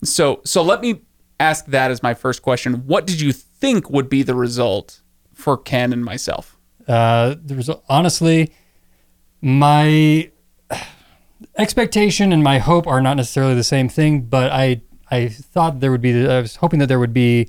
So, 0.04 0.40
so 0.44 0.62
let 0.62 0.80
me 0.80 1.00
ask 1.40 1.66
that 1.66 1.90
as 1.90 2.02
my 2.02 2.14
first 2.14 2.42
question. 2.42 2.86
What 2.86 3.06
did 3.06 3.20
you 3.20 3.32
think 3.32 3.90
would 3.90 4.08
be 4.08 4.22
the 4.22 4.34
result 4.34 5.00
for 5.34 5.56
Ken 5.56 5.92
and 5.92 6.04
myself? 6.04 6.56
Uh, 6.86 7.34
the 7.44 7.54
result, 7.56 7.82
honestly, 7.88 8.52
my 9.40 10.30
expectation 11.58 12.32
and 12.32 12.42
my 12.42 12.58
hope 12.58 12.86
are 12.86 13.00
not 13.00 13.16
necessarily 13.16 13.54
the 13.54 13.64
same 13.64 13.88
thing, 13.88 14.22
but 14.22 14.52
I 14.52 14.82
I 15.10 15.28
thought 15.28 15.80
there 15.80 15.90
would 15.90 16.00
be. 16.00 16.26
I 16.28 16.40
was 16.40 16.56
hoping 16.56 16.78
that 16.80 16.86
there 16.86 16.98
would 17.00 17.12
be. 17.14 17.48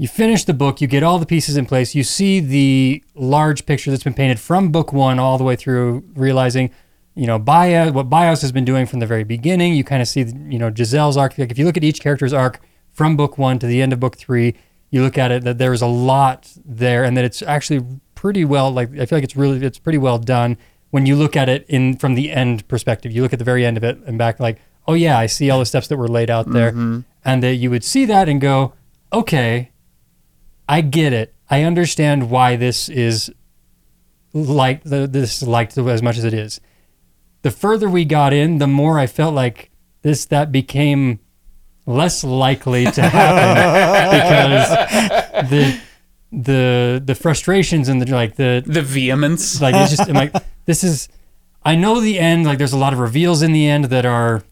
You 0.00 0.06
finish 0.06 0.44
the 0.44 0.54
book, 0.54 0.80
you 0.80 0.86
get 0.86 1.02
all 1.02 1.18
the 1.18 1.26
pieces 1.26 1.56
in 1.56 1.66
place, 1.66 1.94
you 1.94 2.04
see 2.04 2.38
the 2.38 3.02
large 3.16 3.66
picture 3.66 3.90
that's 3.90 4.04
been 4.04 4.14
painted 4.14 4.38
from 4.38 4.70
book 4.70 4.92
one 4.92 5.18
all 5.18 5.38
the 5.38 5.44
way 5.44 5.56
through, 5.56 6.04
realizing, 6.14 6.70
you 7.16 7.26
know, 7.26 7.38
Bayaz, 7.38 7.92
what 7.92 8.08
Bayaz 8.08 8.40
has 8.42 8.52
been 8.52 8.64
doing 8.64 8.86
from 8.86 9.00
the 9.00 9.06
very 9.06 9.24
beginning. 9.24 9.74
You 9.74 9.82
kind 9.82 10.00
of 10.00 10.06
see, 10.06 10.20
you 10.20 10.58
know, 10.58 10.70
Jezal's 10.74 11.16
arc. 11.16 11.36
Like 11.36 11.50
if 11.50 11.58
you 11.58 11.64
look 11.64 11.76
at 11.76 11.82
each 11.82 12.00
character's 12.00 12.32
arc 12.32 12.60
from 12.92 13.16
book 13.16 13.38
one 13.38 13.58
to 13.58 13.66
the 13.66 13.82
end 13.82 13.92
of 13.92 13.98
book 13.98 14.16
three, 14.16 14.54
you 14.90 15.02
look 15.02 15.18
at 15.18 15.32
it 15.32 15.42
that 15.42 15.58
there's 15.58 15.82
a 15.82 15.86
lot 15.86 16.52
there, 16.64 17.02
and 17.02 17.16
that 17.16 17.24
it's 17.24 17.42
actually 17.42 17.84
pretty 18.14 18.44
well. 18.44 18.70
Like 18.70 18.92
I 18.92 19.04
feel 19.04 19.16
like 19.16 19.24
it's 19.24 19.36
really, 19.36 19.66
it's 19.66 19.80
pretty 19.80 19.98
well 19.98 20.18
done 20.18 20.56
when 20.90 21.06
you 21.06 21.16
look 21.16 21.36
at 21.36 21.48
it 21.48 21.66
in 21.68 21.96
from 21.96 22.14
the 22.14 22.30
end 22.30 22.66
perspective. 22.68 23.10
You 23.10 23.22
look 23.22 23.32
at 23.32 23.40
the 23.40 23.44
very 23.44 23.66
end 23.66 23.76
of 23.76 23.82
it 23.82 23.98
and 24.06 24.16
back, 24.16 24.38
like, 24.38 24.60
oh 24.86 24.94
yeah, 24.94 25.18
I 25.18 25.26
see 25.26 25.50
all 25.50 25.58
the 25.58 25.66
steps 25.66 25.88
that 25.88 25.96
were 25.96 26.08
laid 26.08 26.30
out 26.30 26.50
there, 26.52 26.70
mm-hmm. 26.70 27.00
and 27.24 27.42
that 27.42 27.56
you 27.56 27.68
would 27.68 27.82
see 27.82 28.04
that 28.04 28.28
and 28.28 28.40
go, 28.40 28.74
okay, 29.12 29.72
I 30.68 30.80
get 30.82 31.12
it. 31.12 31.34
I 31.50 31.62
understand 31.62 32.30
why 32.30 32.56
this 32.56 32.88
is 32.88 33.32
like 34.34 34.84
the 34.84 35.06
this 35.06 35.40
is 35.42 35.48
liked 35.48 35.76
as 35.78 36.02
much 36.02 36.18
as 36.18 36.24
it 36.24 36.34
is. 36.34 36.60
The 37.42 37.50
further 37.50 37.88
we 37.88 38.04
got 38.04 38.32
in, 38.32 38.58
the 38.58 38.66
more 38.66 38.98
I 38.98 39.06
felt 39.06 39.34
like 39.34 39.70
this 40.02 40.26
that 40.26 40.52
became 40.52 41.20
less 41.86 42.22
likely 42.22 42.84
to 42.84 43.02
happen 43.02 44.12
because 45.40 45.50
the 45.50 45.80
the 46.30 47.02
the 47.04 47.14
frustrations 47.14 47.88
and 47.88 48.02
the 48.02 48.12
like 48.14 48.36
the 48.36 48.62
The 48.66 48.82
vehemence. 48.82 49.60
like 49.62 49.74
it's 49.74 49.96
just 49.96 50.08
I'm 50.08 50.14
like 50.14 50.34
this 50.66 50.84
is 50.84 51.08
I 51.64 51.74
know 51.76 52.00
the 52.00 52.18
end 52.18 52.44
like 52.44 52.58
there's 52.58 52.74
a 52.74 52.78
lot 52.78 52.92
of 52.92 52.98
reveals 52.98 53.40
in 53.40 53.52
the 53.52 53.66
end 53.66 53.86
that 53.86 54.04
are 54.04 54.42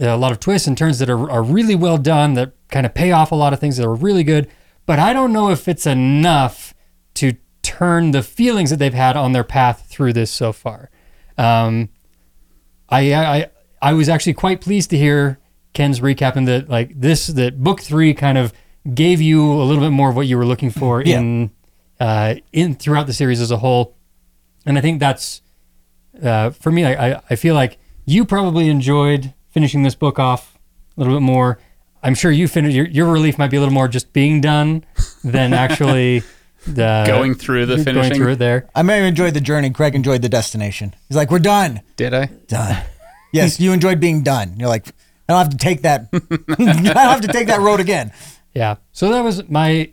a 0.00 0.16
lot 0.16 0.32
of 0.32 0.40
twists 0.40 0.66
and 0.66 0.76
turns 0.76 0.98
that 0.98 1.08
are, 1.08 1.30
are 1.30 1.42
really 1.42 1.74
well 1.76 1.98
done 1.98 2.34
that 2.34 2.52
kind 2.68 2.84
of 2.84 2.94
pay 2.94 3.12
off 3.12 3.30
a 3.30 3.36
lot 3.36 3.52
of 3.52 3.60
things 3.60 3.76
that 3.76 3.86
are 3.86 3.94
really 3.94 4.24
good 4.24 4.48
but 4.86 4.98
I 4.98 5.12
don't 5.12 5.32
know 5.32 5.50
if 5.50 5.68
it's 5.68 5.86
enough 5.86 6.74
to 7.14 7.34
turn 7.62 8.12
the 8.12 8.22
feelings 8.22 8.70
that 8.70 8.78
they've 8.78 8.94
had 8.94 9.16
on 9.16 9.32
their 9.32 9.44
path 9.44 9.86
through 9.88 10.12
this 10.14 10.30
so 10.30 10.52
far 10.52 10.90
um, 11.38 11.88
I, 12.88 13.12
I 13.14 13.46
I 13.82 13.92
was 13.92 14.08
actually 14.08 14.34
quite 14.34 14.60
pleased 14.60 14.90
to 14.90 14.96
hear 14.96 15.38
Kenn's 15.74 16.00
recap 16.00 16.36
and 16.36 16.46
that 16.48 16.68
like 16.68 16.98
this 16.98 17.26
that 17.26 17.62
book 17.62 17.80
three 17.82 18.14
kind 18.14 18.38
of 18.38 18.52
gave 18.94 19.20
you 19.20 19.52
a 19.52 19.64
little 19.64 19.82
bit 19.82 19.90
more 19.90 20.08
of 20.10 20.16
what 20.16 20.26
you 20.26 20.38
were 20.38 20.46
looking 20.46 20.70
for 20.70 21.02
Yeah. 21.02 21.18
in 21.18 21.50
uh, 22.00 22.36
in 22.52 22.74
throughout 22.74 23.06
the 23.06 23.12
series 23.12 23.40
as 23.40 23.50
a 23.50 23.56
whole, 23.56 23.96
and 24.66 24.76
I 24.78 24.80
think 24.82 25.00
that's 25.00 25.40
uh, 26.22 26.50
for 26.50 26.70
me, 26.70 26.84
I, 26.84 27.10
I, 27.14 27.20
I 27.30 27.36
feel 27.36 27.54
like 27.54 27.78
you 28.04 28.24
probably 28.24 28.68
enjoyed 28.68 29.32
finishing 29.48 29.82
this 29.82 29.94
book 29.94 30.18
off 30.18 30.58
a 30.96 31.00
little 31.00 31.14
bit 31.14 31.22
more. 31.22 31.58
I'm 32.06 32.14
sure 32.14 32.30
you 32.30 32.46
finished 32.46 32.76
your, 32.76 32.86
your 32.86 33.12
relief 33.12 33.36
might 33.36 33.50
be 33.50 33.56
a 33.56 33.60
little 33.60 33.74
more 33.74 33.88
just 33.88 34.12
being 34.12 34.40
done 34.40 34.84
than 35.24 35.52
actually 35.52 36.22
the 36.66 37.02
Going 37.04 37.34
through 37.34 37.66
the 37.66 37.74
going 37.74 37.84
finishing. 37.84 38.16
through 38.16 38.32
it 38.32 38.38
there. 38.38 38.68
I 38.76 38.82
may 38.82 38.98
have 38.98 39.06
enjoyed 39.06 39.34
the 39.34 39.40
journey. 39.40 39.70
Craig 39.70 39.96
enjoyed 39.96 40.22
the 40.22 40.28
destination. 40.28 40.94
He's 41.08 41.16
like, 41.16 41.32
we're 41.32 41.40
done. 41.40 41.80
Did 41.96 42.14
I? 42.14 42.26
Done. 42.46 42.80
yes, 43.32 43.58
you 43.58 43.72
enjoyed 43.72 43.98
being 43.98 44.22
done. 44.22 44.54
You're 44.56 44.68
like, 44.68 44.86
I 45.28 45.32
don't 45.32 45.38
have 45.38 45.48
to 45.50 45.56
take 45.56 45.82
that. 45.82 46.08
I 46.12 46.18
don't 46.62 46.96
have 46.96 47.22
to 47.22 47.28
take 47.32 47.48
that 47.48 47.58
road 47.60 47.80
again. 47.80 48.12
Yeah. 48.54 48.76
So 48.92 49.10
that 49.10 49.22
was 49.22 49.48
my. 49.48 49.90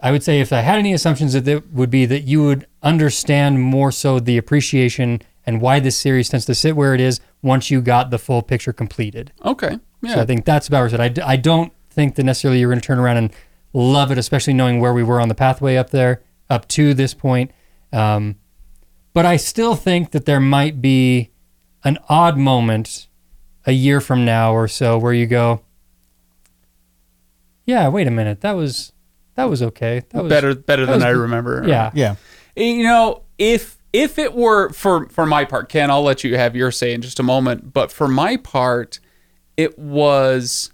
I 0.00 0.12
would 0.12 0.22
say 0.22 0.40
if 0.40 0.52
I 0.52 0.60
had 0.60 0.78
any 0.78 0.92
assumptions, 0.92 1.32
that 1.32 1.48
it 1.48 1.72
would 1.72 1.90
be 1.90 2.06
that 2.06 2.20
you 2.20 2.44
would 2.44 2.68
understand 2.84 3.60
more 3.60 3.90
so 3.90 4.20
the 4.20 4.38
appreciation 4.38 5.22
and 5.44 5.60
why 5.60 5.80
this 5.80 5.96
series 5.96 6.28
tends 6.28 6.46
to 6.46 6.54
sit 6.54 6.76
where 6.76 6.94
it 6.94 7.00
is 7.00 7.20
once 7.42 7.70
you 7.70 7.80
got 7.80 8.10
the 8.10 8.18
full 8.18 8.42
picture 8.42 8.72
completed. 8.72 9.32
Okay. 9.44 9.80
Yeah. 10.06 10.14
So 10.14 10.20
I 10.22 10.26
think 10.26 10.44
that's 10.44 10.68
about 10.68 10.92
it. 10.92 11.00
I, 11.00 11.08
d- 11.08 11.22
I 11.22 11.36
don't 11.36 11.72
think 11.90 12.14
that 12.16 12.24
necessarily 12.24 12.60
you're 12.60 12.70
going 12.70 12.80
to 12.80 12.86
turn 12.86 12.98
around 12.98 13.16
and 13.18 13.32
love 13.72 14.10
it, 14.10 14.18
especially 14.18 14.52
knowing 14.54 14.80
where 14.80 14.92
we 14.92 15.02
were 15.02 15.20
on 15.20 15.28
the 15.28 15.34
pathway 15.34 15.76
up 15.76 15.90
there, 15.90 16.22
up 16.48 16.66
to 16.68 16.94
this 16.94 17.14
point. 17.14 17.50
Um, 17.92 18.36
but 19.12 19.24
I 19.26 19.36
still 19.36 19.74
think 19.74 20.10
that 20.10 20.26
there 20.26 20.40
might 20.40 20.80
be 20.82 21.30
an 21.84 21.98
odd 22.08 22.36
moment 22.36 23.08
a 23.66 23.72
year 23.72 24.00
from 24.00 24.24
now 24.24 24.52
or 24.52 24.68
so 24.68 24.98
where 24.98 25.12
you 25.12 25.26
go, 25.26 25.62
yeah, 27.64 27.88
wait 27.88 28.06
a 28.06 28.10
minute, 28.10 28.40
that 28.42 28.52
was 28.52 28.92
that 29.34 29.44
was 29.50 29.62
okay. 29.62 30.02
That 30.10 30.24
was 30.24 30.30
better 30.30 30.54
better 30.54 30.86
than 30.86 30.96
was 30.96 31.04
I 31.04 31.10
remember. 31.10 31.64
Yeah. 31.66 31.90
Yeah. 31.94 32.16
You 32.54 32.84
know, 32.84 33.22
if 33.38 33.78
if 33.92 34.18
it 34.18 34.34
were 34.34 34.70
for 34.70 35.08
for 35.08 35.26
my 35.26 35.44
part, 35.44 35.68
Kenn, 35.68 35.90
I'll 35.90 36.02
let 36.02 36.24
you 36.24 36.36
have 36.36 36.54
your 36.54 36.70
say 36.70 36.92
in 36.92 37.02
just 37.02 37.18
a 37.18 37.22
moment. 37.22 37.72
But 37.72 37.90
for 37.90 38.08
my 38.08 38.36
part, 38.36 39.00
it 39.56 39.78
was 39.78 40.70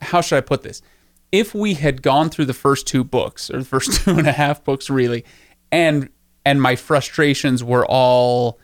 how 0.00 0.20
should 0.20 0.36
I 0.36 0.40
put 0.40 0.62
this? 0.62 0.82
If 1.30 1.54
we 1.54 1.74
had 1.74 2.02
gone 2.02 2.30
through 2.30 2.46
the 2.46 2.54
first 2.54 2.86
two 2.86 3.04
books 3.04 3.50
or 3.50 3.58
the 3.58 3.64
first 3.64 3.92
two 4.04 4.12
and 4.12 4.26
a 4.26 4.32
half 4.32 4.64
books, 4.64 4.88
really, 4.88 5.24
and 5.70 6.08
and 6.44 6.62
my 6.62 6.76
frustrations 6.76 7.62
were 7.62 7.84
all 7.86 8.58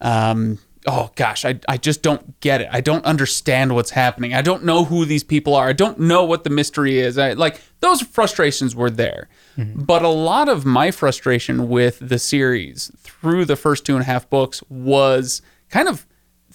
um 0.00 0.58
oh 0.86 1.10
gosh 1.16 1.44
I, 1.44 1.58
I 1.68 1.76
just 1.78 2.02
don't 2.02 2.38
get 2.40 2.60
it. 2.60 2.68
I 2.70 2.80
don't 2.80 3.04
understand 3.04 3.74
what's 3.74 3.90
happening. 3.90 4.34
I 4.34 4.42
don't 4.42 4.64
know 4.64 4.84
who 4.84 5.04
these 5.04 5.24
people 5.24 5.54
are. 5.54 5.68
I 5.68 5.72
don't 5.72 5.98
know 5.98 6.24
what 6.24 6.44
the 6.44 6.50
mystery 6.50 6.98
is. 6.98 7.18
I, 7.18 7.32
like 7.32 7.60
those 7.80 8.02
frustrations 8.02 8.76
were 8.76 8.90
there. 8.90 9.28
But 9.74 10.02
a 10.02 10.08
lot 10.08 10.48
of 10.48 10.64
my 10.64 10.90
frustration 10.90 11.68
with 11.68 11.98
the 12.00 12.18
series 12.18 12.92
through 12.98 13.46
the 13.46 13.56
first 13.56 13.86
two 13.86 13.94
and 13.94 14.02
a 14.02 14.06
half 14.06 14.28
books 14.28 14.62
was 14.68 15.42
kind 15.70 15.88
of 15.88 16.06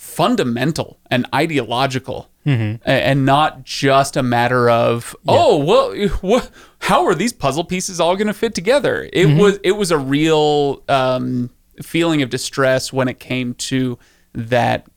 fundamental 0.01 0.99
and 1.11 1.27
ideological 1.33 2.27
mm-hmm. 2.43 2.81
a- 2.89 2.89
and 2.89 3.23
not 3.23 3.63
just 3.63 4.17
a 4.17 4.23
matter 4.23 4.67
of 4.67 5.15
oh 5.27 5.57
well 5.63 6.07
what, 6.21 6.49
how 6.79 7.05
are 7.05 7.13
these 7.13 7.31
puzzle 7.31 7.63
pieces 7.63 7.99
all 7.99 8.15
going 8.15 8.25
to 8.25 8.33
fit 8.33 8.55
together? 8.55 9.07
It 9.13 9.27
mm-hmm. 9.27 9.37
was 9.37 9.59
it 9.63 9.73
was 9.73 9.91
a 9.91 9.99
real 9.99 10.81
um, 10.89 11.51
feeling 11.83 12.23
of 12.23 12.31
distress 12.31 12.91
when 12.91 13.07
it 13.09 13.19
came 13.19 13.53
to 13.53 13.99
that 14.33 14.87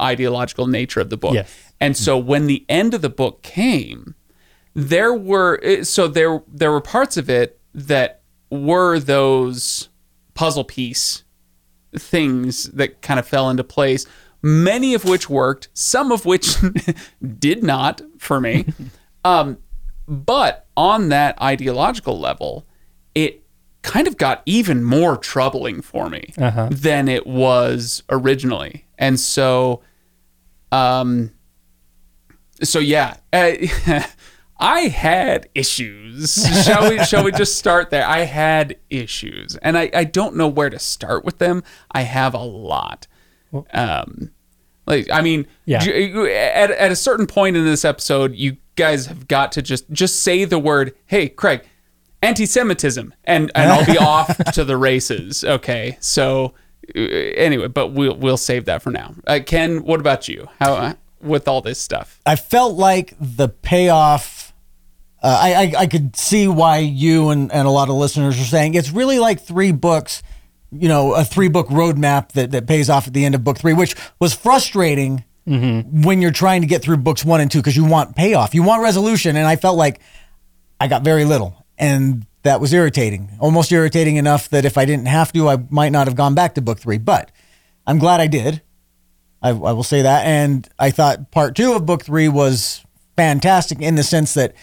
ideological 0.00 0.66
nature 0.66 1.00
of 1.00 1.10
the 1.10 1.18
book. 1.18 1.34
Yes. 1.34 1.54
and 1.78 1.94
so 1.94 2.16
when 2.16 2.46
the 2.46 2.64
end 2.66 2.94
of 2.94 3.02
the 3.02 3.10
book 3.10 3.42
came 3.42 4.14
there 4.72 5.12
were 5.12 5.60
eh, 5.62 5.82
so 5.82 6.08
there 6.08 6.42
there 6.48 6.72
were 6.72 6.80
parts 6.80 7.18
of 7.18 7.28
it 7.28 7.60
that 7.74 8.22
were 8.48 8.98
those 8.98 9.90
puzzle 10.32 10.64
piece 10.64 11.22
things 11.94 12.64
that 12.70 13.02
kind 13.02 13.20
of 13.20 13.28
fell 13.28 13.50
into 13.50 13.62
place 13.62 14.06
many 14.46 14.92
of 14.92 15.04
which 15.06 15.30
worked 15.30 15.68
some 15.72 16.12
of 16.12 16.26
which 16.26 16.56
did 17.38 17.62
not 17.64 18.02
for 18.18 18.40
me. 18.40 18.66
Um, 19.26 19.56
but 20.06 20.66
on 20.76 21.08
that 21.08 21.40
ideological 21.40 22.18
level 22.20 22.66
it 23.14 23.42
kind 23.80 24.06
of 24.06 24.18
got 24.18 24.42
even 24.44 24.84
more 24.84 25.16
troubling 25.16 25.80
for 25.80 26.10
me 26.10 26.34
Uh-huh. 26.36 26.68
than 26.70 27.08
it 27.08 27.26
was 27.26 28.02
originally. 28.10 28.84
And 28.98 29.18
so 29.18 29.80
um 30.72 31.30
so 32.62 32.78
yeah 32.80 33.16
uh, 33.32 33.52
i 34.60 34.80
had 34.82 35.48
issues. 35.54 36.34
Shall 36.64 36.90
we 36.90 37.02
shall 37.04 37.24
we 37.24 37.32
just 37.32 37.56
start 37.58 37.88
there? 37.90 38.06
I 38.06 38.20
had 38.24 38.76
issues 38.90 39.56
and 39.62 39.76
i 39.78 39.90
i 39.94 40.04
don't 40.04 40.36
know 40.36 40.48
where 40.48 40.68
to 40.70 40.78
start 40.78 41.24
with 41.24 41.38
them. 41.38 41.62
I 41.92 42.02
have 42.02 42.34
a 42.34 42.38
lot 42.44 43.06
um 43.72 44.30
like 44.86 45.08
i 45.10 45.20
mean 45.20 45.46
Yeah. 45.64 45.82
at, 45.82 46.70
at 46.70 46.90
a 46.92 46.96
certain 46.96 47.26
point 47.26 47.56
in 47.56 47.64
this 47.64 47.84
episode 47.84 48.34
you 48.34 48.56
guys 48.76 49.06
have 49.06 49.28
got 49.28 49.52
to 49.52 49.62
just 49.62 49.90
just 49.90 50.22
say 50.22 50.44
the 50.44 50.58
word 50.58 50.94
hey 51.06 51.28
craig 51.28 51.62
anti-semitism 52.22 53.12
and 53.24 53.50
and 53.54 53.70
i'll 53.70 53.84
be 53.86 53.98
off 54.12 54.36
to 54.52 54.64
the 54.64 54.76
races 54.76 55.44
okay 55.44 55.96
so 56.00 56.54
uh, 56.96 56.98
anyway 56.98 57.68
but 57.68 57.88
we'll 57.88 58.16
we'll 58.16 58.36
save 58.36 58.64
that 58.64 58.82
for 58.82 58.90
now 58.90 59.14
uh, 59.26 59.38
kenn 59.44 59.84
what 59.84 60.00
about 60.00 60.28
you 60.28 60.48
how 60.60 60.74
uh, 60.74 60.94
with 61.20 61.48
all 61.48 61.60
this 61.60 61.78
stuff 61.80 62.20
I 62.26 62.36
felt 62.36 62.74
like 62.76 63.14
the 63.18 63.48
payoff. 63.48 64.52
Uh, 65.22 65.38
I, 65.40 65.54
I 65.54 65.72
I 65.82 65.86
could 65.86 66.14
see 66.16 66.46
why 66.48 66.78
you 66.78 67.30
and, 67.30 67.50
and 67.50 67.66
a 67.66 67.70
lot 67.70 67.88
of 67.88 67.94
listeners 67.94 68.38
are 68.38 68.44
saying 68.44 68.74
it's 68.74 68.90
really 68.90 69.18
like 69.18 69.40
three 69.40 69.72
books, 69.72 70.22
you 70.74 70.88
know, 70.88 71.14
a 71.14 71.24
three 71.24 71.48
book 71.48 71.68
roadmap 71.68 72.32
that, 72.32 72.50
that 72.52 72.66
pays 72.66 72.90
off 72.90 73.06
at 73.06 73.12
the 73.14 73.24
end 73.24 73.34
of 73.34 73.44
book 73.44 73.58
three, 73.58 73.72
which 73.72 73.94
was 74.18 74.34
frustrating 74.34 75.24
mm-hmm. 75.46 76.02
when 76.02 76.20
you're 76.20 76.30
trying 76.30 76.60
to 76.60 76.66
get 76.66 76.82
through 76.82 76.98
books 76.98 77.24
one 77.24 77.40
and 77.40 77.50
two 77.50 77.58
because 77.58 77.76
you 77.76 77.84
want 77.84 78.16
payoff, 78.16 78.54
you 78.54 78.62
want 78.62 78.82
resolution, 78.82 79.36
and 79.36 79.46
I 79.46 79.56
felt 79.56 79.76
like 79.76 80.00
I 80.80 80.88
got 80.88 81.02
very 81.02 81.24
little, 81.24 81.66
and 81.78 82.26
that 82.42 82.60
was 82.60 82.72
irritating, 82.72 83.30
almost 83.40 83.72
irritating 83.72 84.16
enough 84.16 84.50
that 84.50 84.64
if 84.64 84.76
I 84.76 84.84
didn't 84.84 85.06
have 85.06 85.32
to, 85.32 85.48
I 85.48 85.58
might 85.70 85.92
not 85.92 86.06
have 86.06 86.14
gone 86.14 86.34
back 86.34 86.54
to 86.54 86.62
book 86.62 86.78
three. 86.78 86.98
But 86.98 87.30
I'm 87.86 87.98
glad 87.98 88.20
I 88.20 88.26
did. 88.26 88.62
I, 89.42 89.50
I 89.50 89.72
will 89.72 89.82
say 89.82 90.02
that. 90.02 90.24
And 90.24 90.68
I 90.78 90.90
thought 90.90 91.30
part 91.30 91.56
two 91.56 91.72
of 91.72 91.86
book 91.86 92.04
three 92.04 92.28
was 92.28 92.84
fantastic 93.16 93.80
in 93.80 93.94
the 93.94 94.02
sense 94.02 94.34
that 94.34 94.54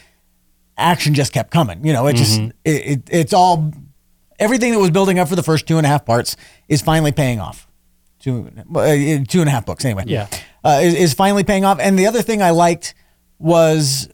action 0.78 1.14
just 1.14 1.34
kept 1.34 1.52
coming. 1.52 1.86
You 1.86 1.94
know, 1.94 2.08
it 2.08 2.16
just 2.16 2.40
mm-hmm. 2.40 2.50
it, 2.66 2.86
it 2.86 3.10
it's 3.12 3.34
all 3.34 3.72
everything 4.42 4.72
that 4.74 4.80
was 4.80 4.92
building 4.92 5.20
up 5.20 5.30
for 5.30 5.36
the 5.38 5.44
first 5.44 5.68
two 5.68 5.78
and 5.78 5.86
a 5.86 5.90
half 5.90 6.06
parts 6.06 6.36
is 6.68 6.82
finally 6.82 7.12
paying 7.14 7.40
off. 7.40 7.68
Two 8.20 8.52
uh, 8.76 8.96
two 9.28 9.40
and 9.40 9.48
a 9.48 9.52
half 9.52 9.66
books 9.66 9.86
anyway. 9.86 10.04
Yeah. 10.08 10.28
uh, 10.64 10.82
is, 10.84 10.94
is 10.94 11.14
finally 11.14 11.44
paying 11.44 11.64
off. 11.66 11.80
And 11.80 11.98
the 11.98 12.08
other 12.08 12.22
thing 12.22 12.42
I 12.42 12.50
liked 12.52 12.94
was 13.40 14.10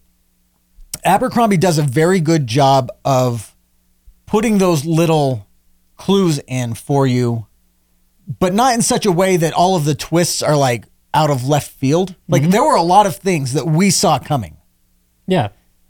Abercrombie 1.04 1.58
does 1.58 1.78
a 1.78 1.84
very 1.84 2.20
good 2.20 2.48
job 2.48 2.90
of 3.04 3.56
putting 4.26 4.58
those 4.60 4.86
little 4.86 5.48
clues 5.96 6.40
in 6.48 6.74
for 6.74 7.08
you, 7.08 7.48
but 8.40 8.54
not 8.54 8.74
in 8.76 8.82
such 8.82 9.06
a 9.06 9.12
way 9.12 9.38
that 9.38 9.54
all 9.54 9.76
of 9.76 9.86
the 9.86 9.96
twists 9.96 10.42
are 10.42 10.56
like 10.56 10.86
out 11.14 11.30
of 11.30 11.48
left 11.48 11.72
field. 11.72 12.16
Like 12.28 12.44
there 12.50 12.64
were 12.64 12.76
a 12.76 12.82
lot 12.84 13.06
of 13.08 13.16
things 13.16 13.54
that 13.54 13.66
we 13.66 13.90
saw 13.90 14.20
coming. 14.20 14.58
Yeah. 15.26 15.50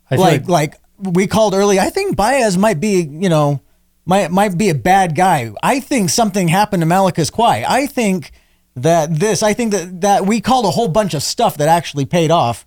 I 0.10 0.15
feel 0.15 0.24
Like 0.25 0.48
like 0.48 0.75
we 0.98 1.27
called 1.27 1.53
early. 1.53 1.79
I 1.79 1.89
think 1.89 2.15
Bayaz 2.15 2.58
might 2.58 2.79
be, 2.79 3.01
you 3.01 3.29
know, 3.29 3.62
might 4.08 4.32
might 4.32 4.58
be 4.58 4.70
a 4.70 4.76
bad 4.76 5.16
guy. 5.16 5.52
I 5.62 5.80
think 5.80 6.10
something 6.10 6.48
happened 6.48 6.82
to 6.82 6.86
Malacus 6.88 7.30
Quai. 7.30 7.64
I 7.68 7.86
think 7.86 8.32
that 8.76 9.14
this. 9.20 9.44
I 9.44 9.54
think 9.54 9.72
that 9.72 10.02
that 10.02 10.26
we 10.26 10.42
called 10.42 10.66
a 10.66 10.72
whole 10.72 10.88
bunch 10.88 11.14
of 11.14 11.22
stuff 11.24 11.58
that 11.58 11.68
actually 11.68 12.06
paid 12.06 12.32
off, 12.32 12.66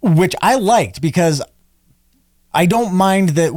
which 0.00 0.34
I 0.40 0.56
liked 0.56 1.00
because 1.00 1.42
I 2.52 2.66
don't 2.66 2.94
mind 2.94 3.30
that 3.30 3.52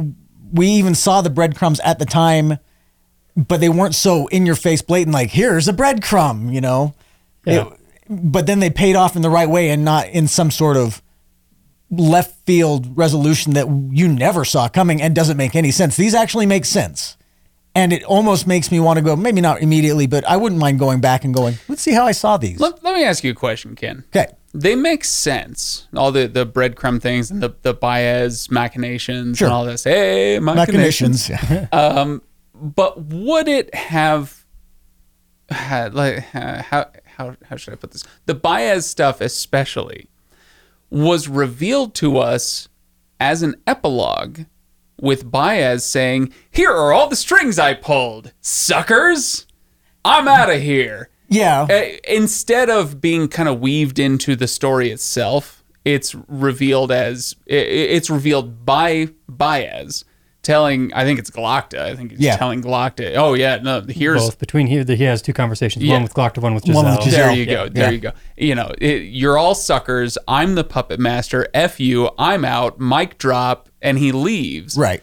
we 0.52 0.68
even 0.68 0.94
saw 0.94 1.20
the 1.22 1.30
breadcrumbs 1.30 1.80
at 1.80 1.98
the 1.98 2.06
time, 2.06 2.58
but 3.36 3.60
they 3.60 3.68
weren't 3.68 3.94
so 3.94 4.26
in 4.28 4.46
your 4.46 4.54
face 4.54 4.82
blatant. 4.82 5.14
Like 5.14 5.30
here's 5.30 5.68
a 5.68 5.72
breadcrumb, 5.72 6.52
you 6.52 6.60
know. 6.60 6.94
Yeah. 7.44 7.66
It- 7.66 7.72
but 8.08 8.46
then 8.46 8.60
they 8.60 8.70
paid 8.70 8.94
off 8.94 9.16
in 9.16 9.22
the 9.22 9.28
right 9.30 9.48
way 9.50 9.68
and 9.70 9.84
not 9.84 10.06
in 10.10 10.28
some 10.28 10.52
sort 10.52 10.76
of 10.76 11.02
left 11.90 12.34
field 12.46 12.96
resolution 12.96 13.54
that 13.54 13.66
you 13.92 14.08
never 14.08 14.44
saw 14.44 14.68
coming 14.68 15.00
and 15.00 15.14
doesn't 15.14 15.36
make 15.36 15.54
any 15.54 15.70
sense. 15.70 15.96
These 15.96 16.14
actually 16.14 16.46
make 16.46 16.64
sense. 16.64 17.16
And 17.74 17.92
it 17.92 18.02
almost 18.04 18.46
makes 18.46 18.70
me 18.72 18.80
want 18.80 18.96
to 18.96 19.02
go, 19.02 19.14
maybe 19.16 19.42
not 19.42 19.60
immediately, 19.60 20.06
but 20.06 20.24
I 20.26 20.38
wouldn't 20.38 20.58
mind 20.58 20.78
going 20.78 21.00
back 21.02 21.24
and 21.24 21.34
going, 21.34 21.56
let's 21.68 21.82
see 21.82 21.92
how 21.92 22.06
I 22.06 22.12
saw 22.12 22.38
these. 22.38 22.58
let, 22.58 22.82
let 22.82 22.94
me 22.94 23.04
ask 23.04 23.22
you 23.22 23.32
a 23.32 23.34
question 23.34 23.74
kenn 23.76 24.02
Okay. 24.14 24.32
they 24.54 24.74
make 24.74 25.04
sense 25.04 25.86
all 25.94 26.10
the 26.10 26.26
the 26.26 26.46
breadcrumb 26.46 27.00
things 27.02 27.30
and 27.30 27.42
the 27.42 27.50
the 27.62 27.74
Bayaz 27.74 28.50
machinations 28.50 29.36
Sure. 29.36 29.48
and 29.48 29.52
all 29.54 29.66
this 29.66 29.84
hey 29.84 30.38
machinations 30.40 31.28
Machinations. 31.28 32.20
but 32.54 33.02
would 33.04 33.46
it 33.48 33.74
have 33.74 34.44
had 35.50 35.94
like 35.94 36.24
uh, 36.34 36.62
how 36.62 36.90
how 37.04 37.36
how 37.48 37.56
should 37.56 37.74
I 37.74 37.76
put 37.76 37.90
this? 37.92 38.02
The 38.24 38.34
Bayaz 38.34 38.84
stuff 38.84 39.20
especially 39.20 40.08
was 40.90 41.28
revealed 41.28 41.94
to 41.96 42.18
us 42.18 42.68
as 43.18 43.42
an 43.42 43.56
epilogue 43.66 44.40
with 45.00 45.30
Bayaz 45.30 45.82
saying, 45.82 46.32
"Here 46.50 46.70
are 46.70 46.92
all 46.92 47.08
the 47.08 47.16
strings 47.16 47.58
I 47.58 47.74
pulled, 47.74 48.32
suckers." 48.40 49.46
I'm 50.04 50.28
out 50.28 50.50
of 50.50 50.62
here. 50.62 51.10
Yeah. 51.28 51.66
Uh, 51.68 51.96
instead 52.08 52.70
of 52.70 53.00
being 53.00 53.28
kind 53.28 53.48
of 53.48 53.60
weaved 53.60 53.98
into 53.98 54.36
the 54.36 54.46
story 54.46 54.90
itself, 54.90 55.64
it's 55.84 56.14
revealed 56.28 56.92
as 56.92 57.34
it's 57.46 58.10
revealed 58.10 58.64
by 58.64 59.08
Bayaz 59.30 60.04
telling. 60.46 60.92
I 60.94 61.04
think 61.04 61.18
it's 61.18 61.30
Galacta. 61.30 61.78
I 61.80 61.94
think 61.96 62.12
he's 62.12 62.20
Yeah. 62.20 62.36
telling 62.36 62.62
Galacta. 62.62 63.14
Oh 63.16 63.34
yeah, 63.34 63.56
no. 63.56 63.82
Here's 63.86 64.22
Both 64.22 64.38
between 64.38 64.66
here, 64.66 64.84
he 64.84 65.02
has 65.04 65.20
two 65.20 65.32
conversations. 65.34 65.84
Yeah. 65.84 65.94
One 65.94 66.04
with 66.04 66.14
Glokta, 66.14 66.38
one 66.38 66.54
with 66.54 66.64
Jezal. 66.66 66.82
One 66.82 66.96
with 66.96 67.04
Jezal. 67.06 67.10
There 67.10 67.32
you 67.32 67.44
Yeah, 67.44 67.52
go. 67.54 67.68
There 67.68 67.84
yeah. 67.84 67.90
you 67.90 67.98
go. 67.98 68.12
You 68.38 68.54
know, 68.54 68.72
it, 68.80 69.02
you're 69.02 69.36
all 69.36 69.54
suckers. 69.54 70.16
I'm 70.26 70.54
the 70.54 70.64
puppet 70.64 70.98
master. 71.00 71.48
F 71.52 71.78
you. 71.80 72.08
I'm 72.18 72.44
out. 72.44 72.80
Mic 72.80 73.18
drop, 73.18 73.68
and 73.82 73.98
he 73.98 74.12
leaves. 74.12 74.78
right. 74.78 75.02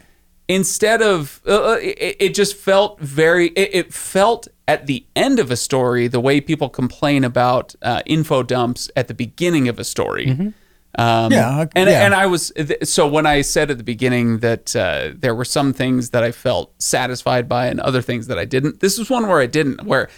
Instead 0.50 1.02
of, 1.02 1.42
uh, 1.48 1.78
it, 1.82 2.18
it 2.20 2.36
just 2.36 2.56
felt 2.58 3.00
very. 3.00 3.48
It, 3.50 3.70
it 3.74 3.94
felt 3.94 4.50
at 4.68 4.88
the 4.88 5.06
end 5.16 5.40
of 5.40 5.50
a 5.52 5.56
story 5.56 6.08
the 6.10 6.20
way 6.20 6.42
people 6.42 6.68
complain 6.70 7.24
about 7.24 7.76
uh, 7.82 8.02
info 8.06 8.44
dumps 8.44 8.90
at 8.96 9.08
the 9.08 9.14
beginning 9.14 9.70
of 9.70 9.80
a 9.80 9.84
story. 9.86 10.54
Um. 10.98 11.32
Yeah, 11.32 11.66
and 11.76 11.90
yeah. 11.90 12.06
and 12.06 12.14
I 12.14 12.28
was 12.28 12.52
so 12.84 13.08
when 13.08 13.26
I 13.26 13.42
said 13.42 13.72
at 13.72 13.78
the 13.78 13.84
beginning 13.84 14.40
that 14.40 14.76
uh, 14.76 15.12
there 15.16 15.34
were 15.34 15.46
some 15.46 15.74
things 15.74 16.12
that 16.12 16.24
I 16.24 16.32
felt 16.32 16.74
satisfied 16.82 17.50
by 17.50 17.68
and 17.68 17.80
other 17.80 18.02
things 18.02 18.28
that 18.28 18.38
I 18.38 18.46
didn't. 18.46 18.80
This 18.80 18.98
was 18.98 19.10
one 19.10 19.28
where 19.28 19.40
I 19.40 19.48
didn't. 19.48 19.84
Where 19.86 20.10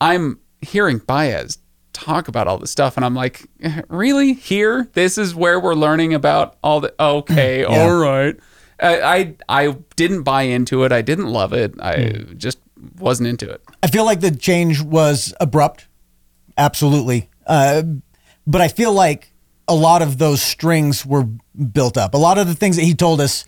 I'm 0.00 0.38
hearing 0.60 1.00
Bayaz 1.00 1.58
talk 1.92 2.28
about 2.28 2.46
all 2.46 2.58
this 2.58 2.70
stuff, 2.70 2.96
and 2.96 3.04
I'm 3.04 3.14
like, 3.14 3.46
"Eh, 3.62 3.82
really? 3.88 4.34
Here? 4.34 4.88
This 4.92 5.18
is 5.18 5.34
where 5.34 5.58
we're 5.58 5.74
learning 5.74 6.14
about 6.14 6.56
all 6.62 6.80
the. 6.80 6.94
Okay, 7.00 7.64
all 7.64 7.96
right. 7.96 8.36
I, 8.80 9.00
I 9.00 9.34
I 9.48 9.76
didn't 9.96 10.22
buy 10.22 10.42
into 10.42 10.84
it. 10.84 10.92
I 10.92 11.02
didn't 11.02 11.26
love 11.26 11.52
it. 11.52 11.74
I 11.80 12.24
just 12.36 12.58
wasn't 12.98 13.28
into 13.28 13.50
it. 13.50 13.62
I 13.82 13.88
feel 13.88 14.04
like 14.04 14.20
the 14.20 14.30
change 14.30 14.80
was 14.80 15.34
abrupt, 15.40 15.86
absolutely. 16.56 17.30
Uh, 17.46 17.82
but 18.46 18.60
I 18.60 18.68
feel 18.68 18.92
like 18.92 19.29
a 19.70 19.74
lot 19.74 20.02
of 20.02 20.18
those 20.18 20.42
strings 20.42 21.06
were 21.06 21.24
built 21.72 21.96
up. 21.96 22.14
A 22.14 22.18
lot 22.18 22.36
of 22.38 22.46
the 22.48 22.54
things 22.54 22.76
that 22.76 22.82
he 22.82 22.94
told 22.94 23.20
us 23.20 23.44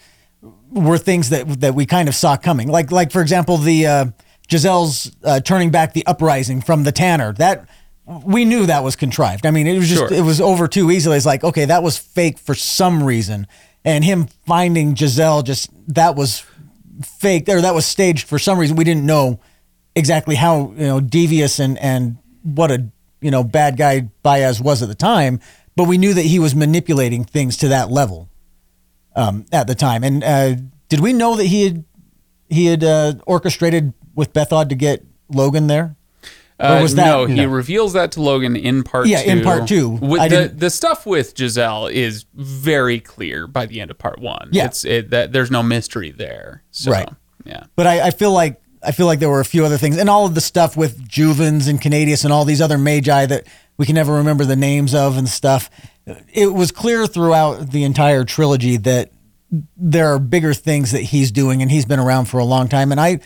were 0.70 0.96
things 0.98 1.28
that 1.30 1.60
that 1.60 1.74
we 1.74 1.84
kind 1.84 2.08
of 2.08 2.14
saw 2.14 2.36
coming. 2.36 2.68
Like 2.68 2.90
like 2.90 3.10
for 3.12 3.20
example, 3.20 3.58
the 3.58 3.86
uh, 3.86 4.04
Jezal's 4.48 5.14
uh, 5.24 5.40
turning 5.40 5.70
back 5.70 5.92
the 5.92 6.06
uprising 6.06 6.60
from 6.62 6.84
the 6.84 6.92
Tanner. 6.92 7.32
That 7.34 7.68
we 8.06 8.44
knew 8.44 8.66
that 8.66 8.82
was 8.82 8.96
contrived. 8.96 9.44
I 9.46 9.50
mean, 9.50 9.66
it 9.66 9.76
was 9.78 9.88
just 9.88 10.00
Sure. 10.00 10.12
it 10.12 10.22
was 10.22 10.40
over 10.40 10.68
too 10.68 10.90
easily. 10.90 11.16
It's 11.16 11.26
like 11.26 11.44
okay, 11.44 11.66
that 11.66 11.82
was 11.82 11.98
fake 11.98 12.38
for 12.38 12.54
some 12.54 13.02
reason, 13.02 13.46
and 13.84 14.04
him 14.04 14.28
finding 14.46 14.96
Jezal 14.96 15.42
just 15.42 15.70
that 15.94 16.16
was 16.16 16.44
fake 17.18 17.48
or 17.48 17.60
that 17.60 17.74
was 17.74 17.84
staged 17.86 18.26
for 18.28 18.38
some 18.38 18.58
reason. 18.58 18.76
We 18.76 18.84
didn't 18.84 19.04
know 19.06 19.40
exactly 19.94 20.36
how 20.36 20.72
you 20.76 20.86
know 20.86 21.00
devious 21.00 21.58
and 21.58 21.78
and 21.78 22.18
what 22.42 22.70
a 22.70 22.88
you 23.20 23.30
know 23.30 23.44
bad 23.44 23.76
guy 23.76 24.08
Bayaz 24.24 24.60
was 24.60 24.82
at 24.82 24.88
the 24.88 24.94
time, 24.94 25.40
but 25.76 25.84
we 25.88 25.98
knew 25.98 26.14
that 26.14 26.24
he 26.24 26.38
was 26.38 26.54
manipulating 26.54 27.24
things 27.24 27.56
to 27.58 27.68
that 27.68 27.90
level 27.90 28.28
um, 29.16 29.46
at 29.52 29.66
the 29.66 29.74
time. 29.74 30.04
And 30.04 30.22
uh, 30.24 30.54
did 30.88 31.00
we 31.00 31.12
know 31.12 31.36
that 31.36 31.46
he 31.46 31.64
had 31.64 31.84
he 32.48 32.66
had 32.66 32.84
uh, 32.84 33.14
orchestrated 33.26 33.92
with 34.14 34.32
Bethod 34.32 34.68
to 34.68 34.74
get 34.74 35.04
Logen 35.32 35.68
there? 35.68 35.96
Uh, 36.60 36.78
was 36.80 36.94
that- 36.94 37.06
no, 37.06 37.24
he 37.26 37.44
reveals 37.44 37.94
that 37.94 38.12
to 38.12 38.20
Logen 38.20 38.60
in 38.60 38.84
part 38.84 39.06
Yeah, 39.08 39.22
two. 39.22 39.30
in 39.30 39.42
part 39.42 39.66
two. 39.66 39.88
With 39.88 40.30
the, 40.30 40.52
the 40.54 40.70
stuff 40.70 41.06
with 41.06 41.34
Jezal 41.38 41.88
is 41.90 42.24
very 42.34 43.00
clear 43.00 43.48
by 43.48 43.66
the 43.66 43.80
end 43.80 43.90
of 43.90 43.98
part 43.98 44.20
one. 44.20 44.50
Yeah. 44.52 44.66
It's 44.66 44.84
it, 44.84 45.10
that 45.10 45.32
there's 45.32 45.50
no 45.50 45.62
mystery 45.64 46.10
there. 46.12 46.62
So, 46.70 46.92
Right. 46.92 47.08
Yeah. 47.44 47.64
But 47.74 47.88
I, 47.88 48.06
I 48.08 48.10
feel 48.12 48.30
like 48.32 48.61
I 48.84 48.92
feel 48.92 49.06
like 49.06 49.18
there 49.20 49.28
were 49.30 49.40
a 49.40 49.44
few 49.44 49.64
other 49.64 49.78
things, 49.78 49.96
and 49.96 50.08
all 50.10 50.26
of 50.26 50.34
the 50.34 50.40
stuff 50.40 50.76
with 50.76 51.06
Juvens 51.08 51.68
and 51.68 51.80
Kanedias 51.80 52.24
and 52.24 52.32
all 52.32 52.44
these 52.44 52.60
other 52.60 52.78
magi 52.78 53.26
that 53.26 53.46
we 53.76 53.86
can 53.86 53.94
never 53.94 54.14
remember 54.14 54.44
the 54.44 54.56
names 54.56 54.94
of 54.94 55.16
and 55.16 55.28
stuff. 55.28 55.70
It 56.32 56.52
was 56.52 56.72
clear 56.72 57.06
throughout 57.06 57.70
the 57.70 57.84
entire 57.84 58.24
trilogy 58.24 58.76
that 58.78 59.10
there 59.76 60.08
are 60.12 60.18
bigger 60.18 60.54
things 60.54 60.92
that 60.92 61.02
he's 61.02 61.30
doing, 61.30 61.62
and 61.62 61.70
he's 61.70 61.84
been 61.84 62.00
around 62.00 62.24
for 62.26 62.38
a 62.38 62.44
long 62.44 62.68
time. 62.68 62.90
And 62.90 63.00
I, 63.00 63.20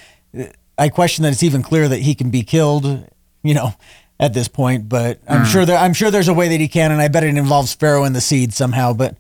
I 0.76 0.88
question 0.88 1.22
that 1.22 1.32
it's 1.32 1.42
even 1.42 1.62
clear 1.62 1.88
that 1.88 2.00
he 2.00 2.14
can 2.14 2.30
be 2.30 2.42
killed, 2.42 3.08
you 3.42 3.54
know, 3.54 3.72
at 4.20 4.34
this 4.34 4.48
point. 4.48 4.88
But 4.88 5.20
I'm 5.28 5.40
Hmm. 5.40 5.44
sure 5.46 5.64
there, 5.64 5.78
I'm 5.78 5.94
sure 5.94 6.10
there's 6.10 6.28
a 6.28 6.34
way 6.34 6.48
that 6.48 6.60
he 6.60 6.68
can, 6.68 6.90
and 6.92 7.00
I 7.00 7.08
bet 7.08 7.24
it 7.24 7.36
involves 7.36 7.72
Ferro 7.74 8.04
and 8.04 8.14
the 8.14 8.20
seed 8.20 8.52
somehow. 8.52 8.92
But 8.92 9.16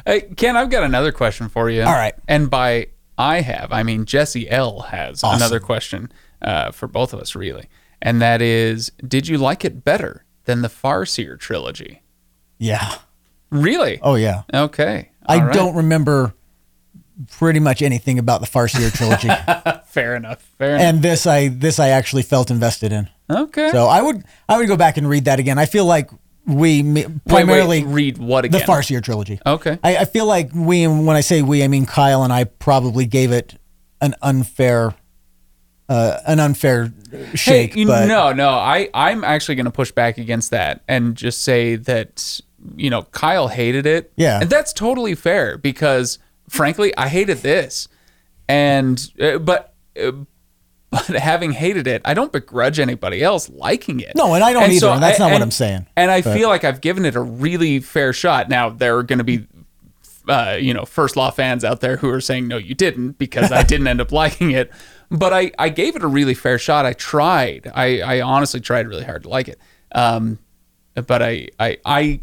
Hey, 0.05 0.23
Kenn, 0.37 0.57
I've 0.57 0.71
got 0.71 0.83
another 0.83 1.13
question 1.13 1.49
for 1.49 1.71
you. 1.71 1.83
All 1.83 1.93
right. 1.93 2.15
And 2.27 2.51
by 2.51 2.89
I 3.19 3.41
have, 3.43 3.73
I 3.73 3.83
mean 3.83 4.05
Jesse 4.05 4.49
L 4.51 4.81
has 4.81 5.23
Awesome. 5.23 5.37
another 5.37 5.61
question 5.61 6.11
uh, 6.41 6.71
for 6.73 6.87
both 6.89 7.13
of 7.13 7.21
us, 7.21 7.35
really. 7.35 7.69
And 8.01 8.21
that 8.23 8.43
is 8.43 8.91
Did 9.07 9.29
you 9.29 9.39
like 9.39 9.65
it 9.65 9.85
better 9.85 10.25
than 10.45 10.63
the 10.63 10.69
Farseer 10.69 11.39
trilogy? 11.39 12.03
yeah, 12.59 12.95
Really? 13.51 13.99
oh 14.03 14.15
yeah. 14.15 14.43
Okay. 14.53 15.11
I 15.27 15.37
All 15.39 15.45
right. 15.47 15.55
don't 15.55 15.77
remember 15.77 16.35
pretty 17.31 17.61
much 17.61 17.83
anything 17.83 18.19
about 18.19 18.41
the 18.41 18.47
Farseer 18.47 18.91
trilogy, 18.93 19.29
Fair 19.87 20.17
enough. 20.17 20.43
Fair 20.59 20.71
enough. 20.77 20.83
and 20.83 21.03
this 21.03 21.27
I 21.27 21.49
this 21.49 21.79
I 21.79 21.89
actually 21.91 22.23
felt 22.23 22.51
invested 22.51 22.93
in. 22.93 23.09
Okay. 23.31 23.71
So 23.71 23.87
I 23.87 24.01
would 24.03 24.25
I 24.49 24.57
would 24.57 24.67
go 24.69 24.77
back 24.77 24.97
and 24.97 25.09
read 25.09 25.27
that 25.27 25.39
again. 25.39 25.59
I 25.59 25.67
feel 25.67 25.85
like 25.85 26.11
we 26.47 26.83
mi- 26.83 27.03
Wait, 27.03 27.09
wait, 27.09 27.27
primarily 27.29 27.85
read 27.85 28.19
what 28.19 28.45
again? 28.45 28.61
the? 28.61 28.67
Farseer 28.67 29.03
trilogy. 29.03 29.39
Okay. 29.47 29.79
I, 29.85 29.99
I 29.99 30.05
feel 30.05 30.27
like 30.27 30.51
we, 30.55 30.83
and 30.85 31.07
when 31.07 31.17
I 31.17 31.21
say 31.21 31.43
we, 31.43 31.63
I 31.63 31.69
mean 31.69 31.87
Kyle 31.87 32.23
and 32.25 32.33
I 32.33 32.45
probably 32.45 33.07
gave 33.07 33.31
it 33.33 33.57
an 34.01 34.15
unfair, 34.23 34.95
uh, 35.89 36.19
an 36.27 36.41
unfair 36.41 36.93
shake. 37.35 37.75
Hey, 37.75 37.81
you- 37.81 37.87
but 37.87 38.07
no, 38.07 38.33
no. 38.33 38.49
I 38.51 38.89
I'm 38.95 39.23
actually 39.25 39.55
going 39.55 39.67
to 39.67 39.71
push 39.73 39.93
back 39.93 40.19
against 40.19 40.51
that 40.51 40.83
and 40.89 41.15
just 41.15 41.43
say 41.43 41.77
that 41.77 42.41
you 42.77 42.91
know 42.91 43.03
Kyle 43.05 43.49
hated 43.49 43.87
it. 43.87 44.13
Yeah. 44.17 44.41
and 44.41 44.51
that's 44.51 44.73
totally 44.73 45.15
fair 45.15 45.57
because 45.59 46.19
frankly, 46.49 46.97
I 46.97 47.09
hated 47.09 47.39
this, 47.39 47.89
and 48.49 49.01
uh, 49.21 49.39
but. 49.39 49.69
Uh, 50.01 50.13
but 50.93 51.07
having 51.09 51.51
hated 51.51 51.89
it, 51.89 52.03
I 52.05 52.15
don't 52.15 52.31
begrudge 52.31 52.79
anybody 52.79 53.21
else 53.25 53.49
liking 53.51 53.99
it. 53.99 54.13
No, 54.15 54.35
and 54.35 54.45
I 54.45 54.53
don't 54.53 54.71
either, 54.71 54.87
and 54.91 55.03
that's 55.03 55.19
not 55.19 55.33
what 55.33 55.43
I'm 55.43 55.51
saying. 55.51 55.87
And 55.97 56.11
I 56.13 56.23
But- 56.23 56.37
feel 56.37 56.49
like 56.49 56.63
I've 56.63 56.81
given 56.81 57.05
it 57.05 57.17
a 57.17 57.21
really 57.21 57.81
fair 57.81 58.13
shot. 58.13 58.49
Now 58.49 58.71
there 58.71 58.97
are 58.99 59.03
going 59.03 59.19
to 59.19 59.25
be, 59.25 59.47
uh, 60.29 60.57
you 60.61 60.73
know, 60.73 60.85
first 60.85 61.17
law 61.17 61.31
fans 61.33 61.65
out 61.65 61.81
there 61.81 61.97
who 61.97 62.09
are 62.11 62.21
saying 62.21 62.47
no, 62.47 62.57
you 62.59 62.77
didn't 62.77 63.19
because 63.19 63.51
I 63.51 63.63
didn't 63.73 63.89
end 63.89 64.01
up 64.01 64.13
liking 64.13 64.53
it. 64.53 64.71
But 65.11 65.33
I, 65.33 65.51
I 65.59 65.69
gave 65.69 65.97
it 65.97 66.03
a 66.03 66.07
really 66.07 66.35
fair 66.35 66.59
shot. 66.59 66.87
I 66.87 66.93
tried. 66.93 67.71
I, 67.75 68.01
I 68.01 68.21
honestly 68.21 68.61
tried 68.61 68.87
really 68.87 69.05
hard 69.05 69.25
to 69.25 69.29
like 69.29 69.49
it. 69.49 69.59
Um, 69.95 70.39
but 70.95 71.21
I, 71.23 71.49
I, 71.59 71.79
I 71.85 72.21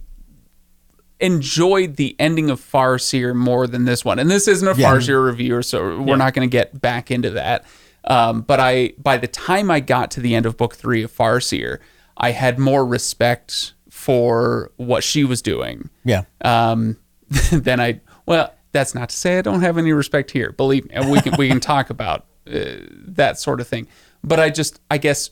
enjoyed 1.19 1.97
the 1.97 2.15
ending 2.19 2.49
of 2.49 2.62
Farseer 2.62 3.36
more 3.36 3.67
than 3.67 3.86
this 3.86 4.05
one. 4.05 4.19
And 4.19 4.29
this 4.32 4.47
isn't 4.47 4.67
a 4.67 4.73
Yeah. 4.79 4.91
Farseer 4.93 5.23
review, 5.25 5.62
so 5.62 5.99
we're 6.01 6.15
not 6.15 6.34
going 6.34 6.49
to 6.49 6.51
get 6.51 6.79
back 6.79 7.12
into 7.12 7.32
that. 7.32 7.65
Um, 8.09 8.41
but 8.41 8.59
I, 8.59 8.93
by 8.97 9.17
the 9.17 9.27
time 9.27 9.69
I 9.69 9.79
got 9.79 10.11
to 10.11 10.19
the 10.19 10.35
end 10.35 10.45
of 10.45 10.57
book 10.57 10.75
three 10.75 11.03
of 11.03 11.15
Farseer, 11.15 11.79
I 12.17 12.31
had 12.31 12.59
more 12.59 12.85
respect 12.85 13.73
for 13.89 14.71
what 14.77 15.03
she 15.03 15.23
was 15.23 15.41
doing 15.41 15.89
yeah, 16.03 16.23
um, 16.41 16.97
than 17.51 17.79
I. 17.79 18.01
Well, 18.25 18.53
that's 18.71 18.95
not 18.95 19.09
to 19.09 19.15
say 19.15 19.37
I 19.37 19.41
don't 19.41 19.61
have 19.61 19.77
any 19.77 19.93
respect 19.93 20.31
here. 20.31 20.51
Believe 20.51 20.89
me, 20.89 20.95
we 21.09 21.21
can 21.21 21.35
we 21.37 21.47
can 21.47 21.59
talk 21.59 21.89
about 21.91 22.25
uh, 22.47 22.77
that 22.89 23.39
sort 23.39 23.61
of 23.61 23.67
thing. 23.67 23.87
But 24.23 24.39
I 24.39 24.49
just, 24.49 24.81
I 24.91 24.97
guess, 24.97 25.29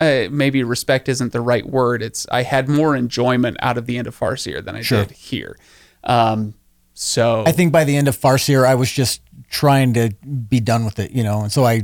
uh, 0.00 0.24
maybe 0.30 0.62
respect 0.62 1.08
isn't 1.08 1.32
the 1.32 1.40
right 1.40 1.66
word. 1.66 2.02
It's 2.02 2.26
I 2.30 2.42
had 2.42 2.68
more 2.68 2.94
enjoyment 2.96 3.56
out 3.60 3.78
of 3.78 3.86
the 3.86 3.96
end 3.96 4.06
of 4.06 4.18
Farseer 4.18 4.64
than 4.64 4.76
I 4.76 4.82
Sure. 4.82 5.04
did 5.04 5.12
here. 5.16 5.56
Um, 6.04 6.54
so 6.94 7.44
I 7.46 7.52
think 7.52 7.72
by 7.72 7.84
the 7.84 7.96
end 7.96 8.08
of 8.08 8.16
Farseer, 8.16 8.66
I 8.66 8.74
was 8.74 8.90
just 8.90 9.22
trying 9.50 9.94
to 9.94 10.10
be 10.48 10.60
done 10.60 10.84
with 10.84 10.98
it, 10.98 11.12
you 11.12 11.22
know, 11.22 11.42
and 11.42 11.52
so 11.52 11.64
I. 11.64 11.82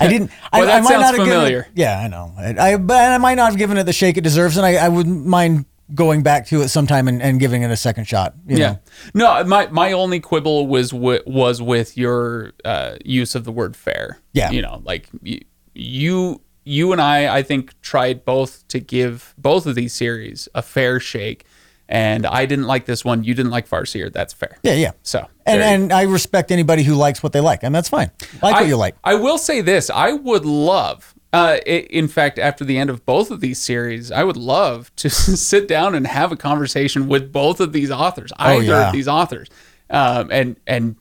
I 0.00 0.08
didn't. 0.08 0.30
I, 0.52 0.60
Well, 0.60 0.68
that 0.68 0.76
I 0.76 0.80
might 0.80 0.88
sounds 0.88 1.00
not 1.02 1.14
have 1.14 1.26
familiar. 1.26 1.62
Given 1.62 1.72
it, 1.72 1.78
yeah, 1.78 1.98
I 1.98 2.08
know. 2.08 2.32
I, 2.36 2.72
I, 2.72 2.76
but 2.76 2.96
I 2.96 3.18
might 3.18 3.34
not 3.34 3.50
have 3.50 3.58
given 3.58 3.78
it 3.78 3.84
the 3.84 3.92
shake 3.92 4.16
it 4.16 4.22
deserves, 4.22 4.56
and 4.56 4.64
I, 4.64 4.74
I 4.74 4.88
wouldn't 4.88 5.26
mind 5.26 5.66
going 5.94 6.22
back 6.22 6.46
to 6.46 6.60
it 6.60 6.68
sometime 6.68 7.08
and, 7.08 7.22
and 7.22 7.40
giving 7.40 7.62
it 7.62 7.70
a 7.70 7.76
second 7.76 8.04
shot. 8.04 8.34
You 8.46 8.58
yeah, 8.58 8.76
know? 9.14 9.40
no, 9.40 9.44
my 9.44 9.66
my 9.68 9.92
only 9.92 10.20
quibble 10.20 10.66
was 10.66 10.92
was 10.92 11.62
with 11.62 11.96
your 11.96 12.52
uh, 12.64 12.96
use 13.04 13.34
of 13.34 13.44
the 13.44 13.52
word 13.52 13.76
fair. 13.76 14.20
Yeah. 14.32 14.50
you 14.50 14.62
know, 14.62 14.82
like 14.84 15.08
y- 15.22 15.40
you 15.74 16.40
you 16.64 16.92
and 16.92 17.00
I, 17.00 17.38
I 17.38 17.42
think 17.42 17.80
tried 17.80 18.24
both 18.24 18.68
to 18.68 18.78
give 18.80 19.34
both 19.38 19.66
of 19.66 19.74
these 19.74 19.94
series 19.94 20.48
a 20.54 20.60
fair 20.60 21.00
shake, 21.00 21.46
and 21.88 22.26
I 22.26 22.44
didn't 22.46 22.66
like 22.66 22.84
this 22.84 23.04
one. 23.04 23.24
You 23.24 23.34
didn't 23.34 23.50
like 23.50 23.68
Farseer. 23.68 24.12
That's 24.12 24.32
fair. 24.34 24.58
yeah, 24.62 24.74
yeah. 24.74 24.90
So 25.02 25.26
And 25.46 25.56
you 25.58 25.62
and 25.64 25.92
I 25.92 26.02
respect 26.02 26.50
anybody 26.52 26.82
who 26.82 26.94
likes 26.94 27.22
what 27.22 27.32
they 27.32 27.40
like, 27.40 27.62
and 27.62 27.74
that's 27.74 27.88
fine. 27.88 28.10
Like 28.42 28.54
I, 28.56 28.60
what 28.60 28.68
you 28.68 28.76
like. 28.76 28.96
I 29.04 29.14
will 29.14 29.38
say 29.38 29.60
this: 29.62 29.88
I 29.90 30.12
would 30.12 30.44
love, 30.44 31.14
uh, 31.32 31.58
in 31.64 32.08
fact, 32.08 32.38
after 32.38 32.64
the 32.64 32.76
end 32.78 32.90
of 32.90 33.04
both 33.06 33.30
of 33.30 33.40
these 33.40 33.58
series, 33.58 34.10
I 34.12 34.22
would 34.24 34.36
love 34.36 34.94
to 34.96 35.08
sit 35.50 35.66
down 35.68 35.94
and 35.94 36.06
have 36.06 36.30
a 36.32 36.36
conversation 36.36 37.08
with 37.08 37.32
both 37.32 37.60
of 37.60 37.72
these 37.72 37.90
authors, 37.90 38.32
either 38.38 38.56
Oh, 38.56 38.60
yeah. 38.60 38.86
of 38.88 38.92
these 38.92 39.08
authors, 39.08 39.48
um, 39.90 40.28
and 40.30 40.56
and 40.66 40.96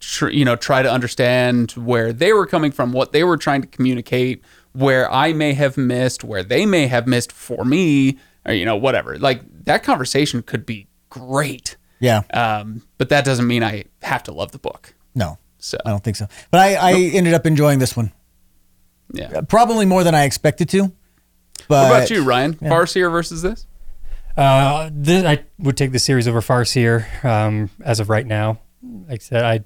tr- 0.00 0.28
you 0.30 0.44
know, 0.44 0.56
try 0.56 0.82
to 0.82 0.90
understand 0.90 1.72
where 1.72 2.12
they 2.12 2.32
were 2.32 2.46
coming 2.46 2.72
from, 2.72 2.92
what 2.92 3.12
they 3.12 3.24
were 3.24 3.36
trying 3.36 3.60
to 3.62 3.68
communicate, 3.68 4.42
where 4.72 5.10
I 5.12 5.32
may 5.34 5.52
have 5.52 5.76
missed, 5.76 6.24
where 6.24 6.42
they 6.42 6.64
may 6.66 6.86
have 6.86 7.06
missed 7.06 7.32
for 7.32 7.64
me, 7.64 8.18
or 8.44 8.52
you 8.52 8.64
know, 8.64 8.76
whatever. 8.76 9.18
Like 9.18 9.42
that 9.64 9.82
conversation 9.82 10.42
could 10.42 10.66
be 10.66 10.86
great. 11.10 11.76
Yeah. 12.00 12.22
Um, 12.32 12.82
but 12.98 13.08
that 13.10 13.24
doesn't 13.24 13.46
mean 13.46 13.62
I 13.62 13.84
have 14.02 14.22
to 14.24 14.32
love 14.32 14.52
the 14.52 14.58
book. 14.58 14.94
No, 15.14 15.38
So 15.58 15.78
I 15.84 15.90
don't 15.90 16.02
think 16.02 16.16
so. 16.16 16.26
But 16.50 16.60
I, 16.60 16.74
I 16.74 16.92
ended 16.94 17.34
up 17.34 17.46
enjoying 17.46 17.78
this 17.78 17.96
one 17.96 18.12
yeah. 19.12 19.42
probably 19.42 19.86
more 19.86 20.04
than 20.04 20.14
I 20.14 20.24
expected 20.24 20.68
to. 20.70 20.92
But 21.68 21.90
What 21.90 21.96
about 21.96 22.10
you, 22.10 22.24
Ryan? 22.24 22.54
Farseer 22.54 23.10
versus 23.10 23.42
this? 23.42 23.66
Uh, 24.36 24.90
this, 24.92 25.24
I 25.24 25.44
would 25.58 25.76
take 25.76 25.92
the 25.92 25.98
series 25.98 26.26
over 26.26 26.40
Farseer 26.40 27.24
um, 27.24 27.70
as 27.84 28.00
of 28.00 28.08
right 28.08 28.26
now. 28.26 28.60
Like 28.82 29.20
I 29.20 29.24
said, 29.24 29.44
I 29.44 29.64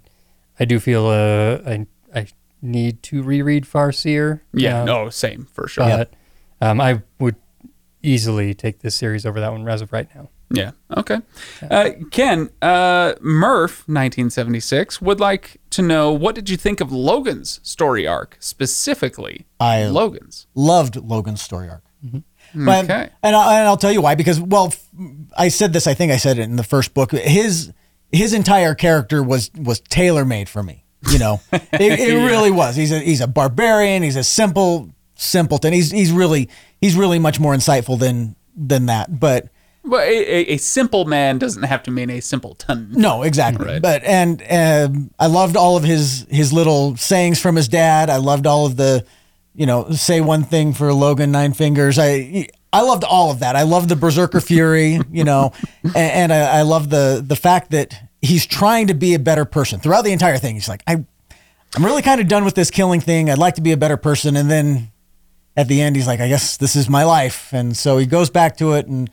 I 0.59 0.65
do 0.65 0.81
feel 0.81 1.07
uh, 1.07 1.61
I 1.65 1.87
I 2.15 2.27
need 2.61 3.03
to 3.05 3.23
reread 3.23 3.65
Farseer. 3.65 4.41
Yeah, 4.53 4.81
um, 4.81 4.87
no, 4.87 5.11
same 5.11 5.47
for 5.53 5.69
sure. 5.69 5.87
but 5.87 6.13
um, 6.61 6.81
I 6.81 7.03
would 7.21 7.37
easily 8.07 8.55
take 8.55 8.81
this 8.81 8.95
series 8.95 9.27
over 9.27 9.41
that 9.41 9.53
one 9.53 9.69
as 9.69 9.83
of 9.83 9.93
right 9.93 10.09
now. 10.15 10.29
Yeah. 10.51 10.71
Okay. 10.97 11.19
Uh, 11.69 11.91
Kenn, 12.13 12.51
uh, 12.63 13.15
Murph, 13.21 13.81
1976, 13.89 15.03
would 15.03 15.19
like 15.19 15.61
to 15.71 15.83
know 15.83 16.13
what 16.13 16.35
did 16.37 16.49
you 16.49 16.57
think 16.57 16.81
of 16.81 16.91
Logen's 16.91 17.59
story 17.65 18.07
arc, 18.07 18.37
specifically 18.39 19.47
I- 19.59 19.81
Logen's? 19.91 20.47
loved 20.55 20.95
Logen's 20.95 21.43
story 21.43 21.69
arc. 21.69 21.83
But, 22.55 22.85
Okay. 22.85 23.09
and, 23.25 23.35
I, 23.35 23.59
and 23.59 23.67
I'll 23.69 23.77
tell 23.77 23.91
you 23.91 24.01
why. 24.01 24.15
Because 24.15 24.41
well, 24.41 24.73
I 25.37 25.49
said 25.49 25.73
this. 25.73 25.89
I 25.89 25.95
think 25.95 26.13
I 26.13 26.17
said 26.17 26.39
it 26.39 26.43
in 26.43 26.55
the 26.57 26.63
first 26.63 26.95
book. 26.95 27.11
His 27.11 27.73
his 28.13 28.33
entire 28.33 28.75
character 28.77 29.21
was 29.23 29.51
was 29.59 29.81
tailor 29.81 30.25
made 30.25 30.49
for 30.49 30.63
me. 30.63 30.85
You 31.11 31.19
know, 31.19 31.41
it, 31.53 31.69
it 32.01 32.15
really 32.25 32.53
was. 32.53 32.77
He's 32.77 32.93
a 32.93 33.01
he's 33.01 33.21
a 33.21 33.27
barbarian. 33.27 34.05
He's 34.05 34.15
a 34.17 34.23
simple 34.23 34.91
simpleton. 35.17 35.73
He's 35.73 35.91
he's 35.91 36.13
really 36.13 36.49
he's 36.81 36.95
really 36.95 37.19
much 37.19 37.41
more 37.41 37.55
insightful 37.55 37.99
than 37.99 38.37
than 38.57 38.87
that. 38.87 39.19
But 39.19 39.49
Well, 39.85 40.01
a, 40.01 40.53
a, 40.53 40.57
simple 40.57 41.05
man 41.05 41.39
doesn't 41.39 41.65
have 41.65 41.83
to 41.85 41.91
mean 41.91 42.11
a 42.11 42.21
simpleton. 42.21 42.93
No, 42.93 43.23
exactly. 43.23 43.67
Right. 43.67 43.83
But 43.83 44.05
and 44.05 44.43
um, 44.51 45.11
I 45.19 45.27
loved 45.27 45.57
all 45.57 45.77
of 45.77 45.85
his 45.85 46.27
his 46.31 46.53
little 46.53 46.97
sayings 46.97 47.41
from 47.41 47.57
his 47.57 47.69
dad. 47.69 48.11
I 48.11 48.17
loved 48.17 48.47
all 48.47 48.67
of 48.67 48.77
the, 48.77 49.05
you 49.55 49.67
know, 49.67 49.91
say 49.91 50.21
one 50.21 50.45
thing 50.45 50.73
for 50.73 50.89
Logen 50.91 51.31
Nine 51.31 51.53
Fingers. 51.53 51.99
I 51.99 52.49
I 52.73 52.83
loved 52.83 53.05
all 53.05 53.31
of 53.31 53.41
that. 53.41 53.57
I 53.57 53.63
loved 53.63 53.89
the 53.89 53.97
Berserker 53.97 54.41
Fury, 54.41 55.01
you 55.11 55.25
know, 55.25 55.53
and, 55.83 55.97
and 55.97 56.33
I, 56.33 56.59
I 56.59 56.63
love 56.63 56.91
the 56.91 57.23
the 57.27 57.37
fact 57.37 57.71
that 57.71 57.95
he's 58.23 58.47
trying 58.47 58.89
to 58.89 58.95
be 58.95 59.15
a 59.15 59.19
better 59.19 59.45
person 59.45 59.81
throughout 59.81 60.03
the 60.03 60.13
entire 60.13 60.39
thing. 60.39 60.55
He's 60.55 60.69
like, 60.69 60.83
I 60.87 61.05
I'm 61.75 61.85
really 61.85 62.03
kind 62.03 62.21
of 62.21 62.29
done 62.29 62.45
with 62.45 62.55
this 62.55 62.71
killing 62.71 63.01
thing. 63.01 63.31
I'd 63.31 63.39
like 63.39 63.57
to 63.57 63.61
be 63.61 63.73
a 63.73 63.77
better 63.77 63.97
person, 63.97 64.37
and 64.37 64.51
then 64.51 64.91
at 65.57 65.69
the 65.69 65.81
end, 65.81 65.97
he's 65.97 66.07
like, 66.07 66.21
I 66.21 66.29
guess 66.29 66.57
this 66.57 66.77
is 66.77 66.89
my 66.89 67.05
life, 67.05 67.53
and 67.53 67.77
so 67.77 67.99
he 67.99 68.07
goes 68.07 68.31
back 68.31 68.57
to 68.59 68.75
it, 68.75 68.87
and 68.87 69.11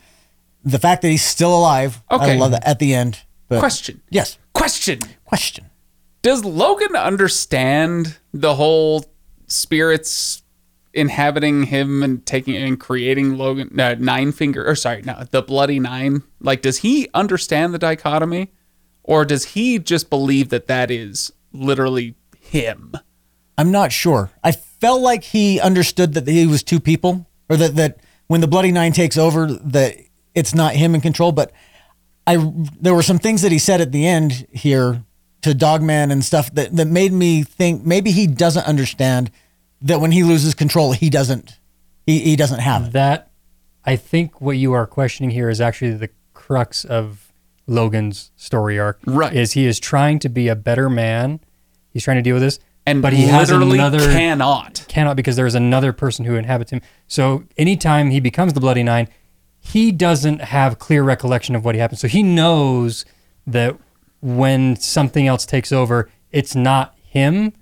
the 0.63 0.79
fact 0.79 1.01
that 1.01 1.09
he's 1.09 1.23
still 1.23 1.55
alive. 1.55 2.01
I 2.09 2.35
love 2.35 2.51
that 2.51 2.65
at 2.65 2.79
the 2.79 2.93
end. 2.93 3.21
But 3.47 3.59
Question. 3.59 4.01
Yes. 4.09 4.37
Question. 4.53 4.99
Question. 5.25 5.69
Does 6.21 6.41
Logen 6.41 6.95
understand 6.95 8.17
the 8.33 8.55
whole 8.55 9.05
spirits 9.47 10.41
inhabiting 10.93 11.63
him 11.63 12.01
and 12.03 12.25
taking 12.25 12.55
and 12.55 12.79
creating 12.79 13.35
Logen 13.35 13.77
uh, 13.77 13.95
nine 13.99 14.31
finger 14.31 14.65
or 14.65 14.75
sorry, 14.75 15.01
no, 15.01 15.25
the 15.31 15.41
bloody 15.41 15.79
nine? 15.79 16.23
Like 16.39 16.61
does 16.61 16.79
he 16.79 17.09
understand 17.13 17.73
the 17.73 17.79
dichotomy 17.79 18.51
or 19.03 19.25
does 19.25 19.45
he 19.45 19.79
just 19.79 20.09
believe 20.09 20.49
that 20.49 20.67
that 20.67 20.89
is 20.89 21.33
literally 21.51 22.15
him? 22.39 22.93
I'm 23.57 23.71
not 23.71 23.91
sure. 23.91 24.31
I 24.43 24.53
felt 24.83 25.01
like 25.01 25.23
he 25.23 25.61
understood 25.61 26.13
that 26.13 26.27
he 26.27 26.45
was 26.45 26.61
two 26.61 26.81
people, 26.81 27.25
or 27.47 27.55
that 27.55 27.77
that 27.77 27.99
when 28.27 28.41
the 28.41 28.47
Bloody 28.47 28.73
Nine 28.73 28.91
takes 28.91 29.17
over, 29.17 29.47
that 29.47 29.95
it's 30.35 30.53
not 30.53 30.75
him 30.75 30.93
in 30.93 30.99
control. 30.99 31.31
But 31.31 31.53
I 32.27 32.35
there 32.81 32.93
were 32.93 33.01
some 33.01 33.17
things 33.17 33.43
that 33.43 33.51
he 33.53 33.59
said 33.59 33.79
at 33.79 33.93
the 33.93 34.05
end 34.05 34.45
here 34.51 35.01
to 35.41 35.53
Dogman 35.53 36.11
and 36.11 36.21
stuff 36.21 36.53
that 36.55 36.75
that 36.75 36.87
made 36.87 37.13
me 37.13 37.43
think 37.43 37.85
maybe 37.85 38.11
he 38.11 38.27
doesn't 38.27 38.67
understand 38.67 39.31
that 39.81 40.01
when 40.01 40.11
he 40.11 40.21
loses 40.21 40.53
control, 40.53 40.91
he 40.91 41.09
doesn't 41.09 41.59
he, 42.05 42.19
he 42.19 42.35
doesn't 42.35 42.59
have 42.59 42.87
it. 42.87 42.91
That 42.91 43.31
I 43.85 43.95
think 43.95 44.41
what 44.41 44.57
you 44.57 44.73
are 44.73 44.85
questioning 44.85 45.29
here 45.29 45.49
is 45.49 45.61
actually 45.61 45.93
the 45.93 46.09
crux 46.33 46.83
of 46.83 47.31
Logen's 47.69 48.31
story 48.35 48.77
arc. 48.77 48.99
Right. 49.05 49.33
Is 49.33 49.53
he 49.53 49.65
is 49.65 49.79
trying 49.79 50.19
to 50.19 50.29
be 50.29 50.49
a 50.49 50.57
better 50.57 50.89
man. 50.89 51.39
He's 51.89 52.03
trying 52.03 52.17
to 52.17 52.21
deal 52.21 52.35
with 52.35 52.43
this. 52.43 52.59
And 52.85 53.01
but 53.01 53.13
he 53.13 53.23
has 53.23 53.49
literally 53.49 53.79
another 53.79 53.99
cannot. 53.99 54.85
cannot 54.89 55.15
because 55.15 55.35
there 55.35 55.45
is 55.45 55.55
another 55.55 55.93
person 55.93 56.25
who 56.25 56.35
inhabits 56.35 56.71
him. 56.71 56.81
So 57.07 57.45
anytime 57.57 58.11
he 58.11 58.19
becomes 58.19 58.53
the 58.53 58.59
Bloody 58.59 58.83
Nine, 58.83 59.07
he 59.59 59.91
doesn't 59.91 60.41
have 60.41 60.79
clear 60.79 61.03
recollection 61.03 61.55
of 61.55 61.63
what 61.63 61.75
happened. 61.75 61.99
So 61.99 62.09
he 62.09 62.21
knows 62.21 63.05
that 63.47 63.77
when 64.21 64.75
something 64.75 65.27
else 65.27 65.45
takes 65.45 65.71
over, 65.71 66.09
it's 66.31 66.55
not 66.55 66.95
him, 67.01 67.53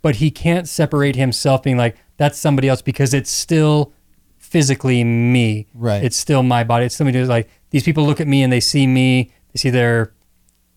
but 0.00 0.16
he 0.16 0.30
can't 0.30 0.66
separate 0.68 1.16
himself 1.16 1.62
being 1.62 1.76
like, 1.76 1.96
that's 2.16 2.38
somebody 2.38 2.68
else 2.68 2.80
because 2.80 3.12
it's 3.12 3.30
still 3.30 3.92
physically 4.38 5.04
me. 5.04 5.66
Right. 5.74 6.02
It's 6.02 6.16
still 6.16 6.42
my 6.42 6.64
body. 6.64 6.86
It's 6.86 6.94
somebody 6.94 7.18
who's 7.18 7.28
like, 7.28 7.48
these 7.70 7.82
people 7.82 8.04
look 8.04 8.20
at 8.20 8.26
me 8.26 8.42
and 8.42 8.52
they 8.52 8.60
see 8.60 8.86
me, 8.86 9.30
they 9.52 9.58
see 9.58 9.70
their 9.70 10.12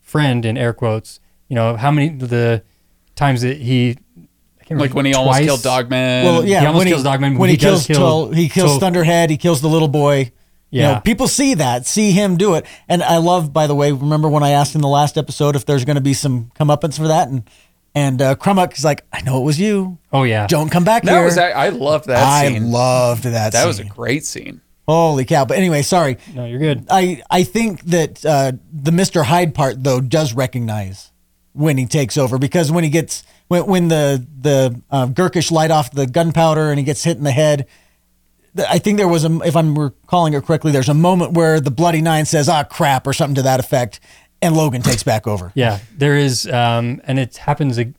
friend 0.02 0.46
in 0.46 0.58
air 0.58 0.74
quotes. 0.74 1.20
You 1.48 1.56
know, 1.56 1.76
how 1.76 1.92
many 1.92 2.10
the 2.10 2.64
times 3.16 3.42
that 3.42 3.58
he 3.58 3.98
I 4.20 4.66
remember, 4.70 4.86
Like 4.86 4.96
when 4.96 5.06
he 5.06 5.14
almost 5.14 5.40
killed 5.42 5.62
Dogman. 5.62 6.26
Well, 6.26 6.46
yeah, 6.46 6.62
He 6.62 6.66
almost 6.66 6.80
when 6.86 6.88
kills 6.88 7.04
Dogman. 7.04 7.38
When 7.38 7.50
He 7.50 7.56
he, 7.56 7.58
kills, 7.60 7.86
kill- 7.86 7.98
Tol- 8.00 8.32
he 8.32 8.50
kills 8.50 8.72
Tol- 8.72 8.80
Thunderhead. 8.80 9.30
He 9.30 9.38
kills 9.38 9.62
the 9.62 9.68
little 9.68 9.88
boy. 9.90 10.32
You 10.72 10.82
Yeah. 10.82 10.94
know, 10.94 11.00
people 11.02 11.28
see 11.28 11.54
that, 11.56 11.86
see 11.86 12.12
him 12.14 12.36
do 12.38 12.56
it, 12.56 12.66
and 12.90 13.04
I 13.04 13.18
love. 13.18 13.54
By 13.54 13.68
the 13.68 13.76
way, 13.76 13.92
remember 13.92 14.28
when 14.28 14.42
I 14.42 14.50
asked 14.52 14.74
in 14.74 14.82
the 14.82 14.88
last 14.88 15.18
episode 15.20 15.56
if 15.56 15.66
there's 15.68 15.86
going 15.86 15.98
to 15.98 16.02
be 16.02 16.16
some 16.16 16.50
comeuppance 16.60 16.98
for 16.98 17.08
that, 17.10 17.28
and 17.28 17.44
and 17.94 18.20
uh, 18.20 18.34
Crummock 18.36 18.76
is 18.76 18.84
like, 18.84 19.06
I 19.14 19.22
know 19.22 19.38
it 19.40 19.44
was 19.46 19.60
you. 19.60 20.00
Oh 20.12 20.24
yeah. 20.24 20.48
Don't 20.48 20.70
come 20.72 20.84
back 20.84 21.04
that 21.04 21.12
here. 21.12 21.24
was 21.26 21.38
I 21.38 21.70
loved 21.70 22.08
that 22.08 22.26
I 22.26 22.48
scene. 22.48 22.72
loved 22.72 23.24
that. 23.26 23.52
that 23.52 23.68
was 23.68 23.78
a 23.80 23.84
great 23.84 24.26
scene. 24.26 24.62
holy 24.88 25.26
cow. 25.26 25.46
But 25.46 25.58
anyway, 25.60 25.84
sorry. 25.84 26.18
No, 26.34 26.46
you're 26.46 26.58
good. 26.58 26.88
I 26.90 27.22
I 27.30 27.44
think 27.44 27.84
that 27.84 28.26
uh, 28.26 28.54
the 28.74 28.92
Mister 28.92 29.22
Hyde 29.22 29.54
part 29.54 29.84
though 29.84 30.02
does 30.02 30.34
recognize 30.34 31.12
when 31.54 31.78
he 31.78 31.86
takes 31.86 32.18
over 32.18 32.38
because 32.38 32.72
when 32.72 32.84
he 32.84 32.90
gets 32.90 33.24
when 33.48 33.66
when 33.66 33.88
the 33.88 34.26
the 34.42 34.82
uh, 34.92 35.06
Gurkish 35.08 35.52
light 35.52 35.72
off 35.72 35.92
the 35.92 36.08
gunpowder 36.08 36.70
and 36.72 36.80
he 36.80 36.84
gets 36.86 37.04
hit 37.04 37.18
in 37.18 37.24
the 37.24 37.32
head. 37.32 37.68
I 38.70 38.78
think 38.78 38.98
there 38.98 39.08
was 39.08 39.26
a, 39.26 39.40
if 39.42 39.56
I'm 39.56 39.78
recalling 39.78 40.34
it 40.36 40.46
correctly, 40.46 40.72
there's 40.72 40.88
a 40.90 40.94
moment 40.94 41.32
where 41.34 41.60
the 41.60 41.72
Bloody 41.72 42.02
Nine 42.04 42.26
says, 42.26 42.48
"Ah, 42.48 42.64
crap" 42.64 43.08
or 43.08 43.14
something 43.14 43.34
to 43.34 43.42
that 43.42 43.60
effect, 43.60 44.00
and 44.44 44.54
Logen 44.54 44.84
takes 44.84 45.02
back 45.02 45.26
over. 45.26 45.52
Yeah, 45.56 45.80
there 45.98 46.16
is, 46.16 46.46
um, 46.48 47.02
and 47.06 47.18
it 47.18 47.38
happens. 47.38 47.80
I 47.80 47.94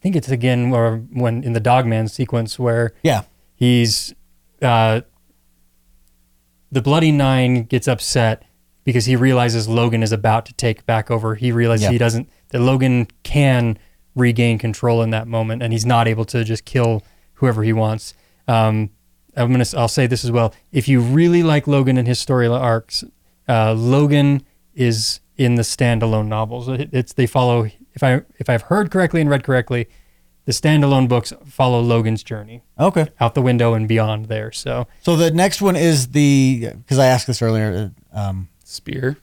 think 0.00 0.14
it's 0.14 0.28
again 0.28 0.72
or 0.74 0.98
when 1.10 1.42
in 1.42 1.54
the 1.54 1.60
Dogman 1.60 2.08
sequence 2.08 2.58
where 2.58 2.92
Yeah, 3.02 3.22
he's 3.54 4.14
uh, 4.60 5.00
the 6.70 6.82
Bloody 6.82 7.10
Nine 7.12 7.62
gets 7.64 7.88
upset 7.88 8.42
because 8.84 9.06
he 9.06 9.16
realizes 9.16 9.66
Logen 9.68 10.02
is 10.02 10.12
about 10.12 10.44
to 10.46 10.52
take 10.54 10.84
back 10.86 11.10
over. 11.10 11.34
He 11.34 11.50
realizes 11.50 11.84
Yeah. 11.84 11.92
he 11.92 11.98
doesn't 11.98 12.28
that 12.50 12.58
Logen 12.60 13.08
can 13.22 13.78
regain 14.14 14.58
control 14.58 15.02
in 15.02 15.10
that 15.10 15.28
moment, 15.28 15.62
and 15.62 15.72
he's 15.72 15.86
not 15.86 16.08
able 16.08 16.24
to 16.26 16.44
just 16.44 16.64
kill 16.64 17.02
whoever 17.34 17.62
he 17.62 17.72
wants. 17.72 18.14
Um, 18.48 18.90
I'm 19.36 19.52
gonna 19.52 19.64
I'll 19.76 19.88
say 19.88 20.06
this 20.06 20.24
as 20.24 20.32
well. 20.32 20.52
If 20.72 20.88
you 20.88 21.00
really 21.00 21.42
like 21.42 21.66
Logen 21.66 21.98
and 21.98 22.08
his 22.08 22.18
story 22.18 22.46
arcs, 22.48 23.04
uh, 23.46 23.74
Logen 23.74 24.42
is 24.74 25.20
in 25.36 25.54
the 25.54 25.62
standalone 25.62 26.26
novels. 26.26 26.68
It- 26.68 26.90
It's 26.92 27.12
they 27.12 27.26
follow. 27.26 27.68
If 27.94 28.02
I 28.02 28.22
if 28.38 28.48
I've 28.48 28.62
heard 28.62 28.90
correctly 28.90 29.20
and 29.20 29.30
read 29.30 29.44
correctly, 29.44 29.88
the 30.46 30.52
standalone 30.52 31.08
books 31.08 31.32
follow 31.46 31.82
Logen's 31.82 32.22
journey 32.22 32.62
okay. 32.78 33.08
out 33.20 33.34
the 33.34 33.42
window 33.42 33.74
and 33.74 33.86
beyond 33.86 34.26
there. 34.26 34.50
So 34.50 34.86
So 35.02 35.14
the 35.16 35.30
next 35.30 35.60
one 35.62 35.76
is 35.76 36.08
the 36.08 36.70
because 36.78 36.98
I 36.98 37.06
asked 37.06 37.26
this 37.28 37.42
earlier. 37.42 37.92
Um, 38.12 38.48
Spear. 38.64 39.16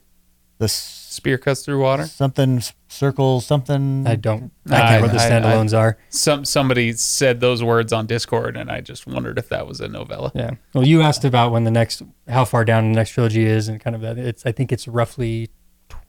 The 0.57 0.67
Spear 0.67 1.37
cuts 1.37 1.63
through 1.63 1.81
water. 1.81 2.05
something 2.05 2.57
s- 2.57 2.73
circle 2.89 3.39
something. 3.41 4.05
I 4.07 4.15
don't 4.15 4.51
I 4.69 4.75
I, 4.75 4.79
can't- 4.89 5.01
what 5.03 5.11
the 5.13 5.19
I- 5.19 5.25
I- 5.25 5.29
standalones 5.29 5.77
are. 5.77 5.97
Some 6.09 6.43
somebody 6.45 6.91
said 6.93 7.39
those 7.39 7.63
words 7.63 7.93
on 7.93 8.05
Discord, 8.05 8.57
and 8.57 8.69
I 8.71 8.81
just 8.81 9.07
wondered 9.07 9.37
if 9.37 9.47
that 9.49 9.65
was 9.67 9.79
a 9.81 9.87
novella. 9.87 10.31
Yeah. 10.35 10.51
Well, 10.73 10.85
you 10.85 11.01
asked 11.01 11.23
about 11.23 11.51
when 11.51 11.63
the 11.63 11.71
next, 11.71 12.01
how 12.27 12.43
far 12.45 12.65
down 12.65 12.91
the 12.91 12.95
next 12.95 13.11
trilogy 13.11 13.45
is, 13.45 13.67
and 13.69 13.79
kind 13.79 13.95
of 13.95 14.01
that. 14.01 14.17
It's 14.17 14.45
I 14.45 14.51
think 14.51 14.71
it's 14.71 14.87
roughly 14.87 15.49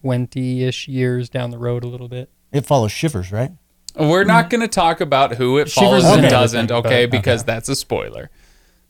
twenty-ish 0.02 0.88
years 0.88 1.28
down 1.28 1.50
the 1.50 1.58
road, 1.58 1.84
a 1.84 1.88
little 1.88 2.08
bit. 2.08 2.30
it 2.52 2.66
follows 2.66 2.92
Shivers, 2.92 3.32
right? 3.32 3.50
We're 3.98 4.24
not 4.24 4.50
going 4.50 4.60
to 4.60 4.68
talk 4.68 5.00
about 5.00 5.34
who 5.36 5.56
it 5.58 5.70
Shivers 5.70 6.02
follows 6.02 6.04
is 6.04 6.10
and 6.12 6.24
in 6.24 6.30
doesn't, 6.30 6.70
okay? 6.72 7.06
but- 7.06 7.10
Because 7.16 7.44
that's 7.44 7.68
a 7.68 7.74
spoiler. 7.76 8.30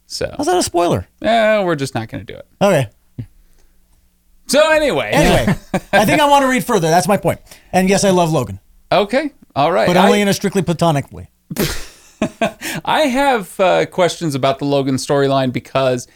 So, 0.08 0.32
How's 0.36 0.46
that 0.46 0.56
a 0.56 0.62
spoiler? 0.62 1.06
eh, 1.22 1.62
we're 1.64 1.74
just 1.76 1.94
not 1.94 2.08
going 2.08 2.24
to 2.24 2.32
do 2.32 2.38
it. 2.38 2.46
Okay. 2.60 2.88
So 4.48 4.70
anyway, 4.70 5.10
Anyway, 5.12 5.58
I 5.92 6.04
think 6.04 6.20
I 6.20 6.28
want 6.28 6.42
to 6.44 6.48
read 6.48 6.64
further. 6.64 6.88
That's 6.88 7.08
my 7.08 7.16
point. 7.16 7.40
And 7.72 7.88
yes, 7.88 8.04
I 8.04 8.10
love 8.10 8.30
Logen. 8.30 8.60
okay, 8.92 9.32
All 9.56 9.72
right. 9.72 9.86
but 9.86 9.96
I- 9.96 10.06
only 10.06 10.20
in 10.20 10.28
a 10.28 10.34
strictly 10.34 10.62
platonic 10.62 11.10
way. 11.12 11.28
I 12.84 13.02
have 13.02 13.58
uh, 13.60 13.86
questions 13.86 14.34
about 14.34 14.58
the 14.58 14.64
Logen 14.66 14.94
storyline 14.94 15.52
because 15.52 16.06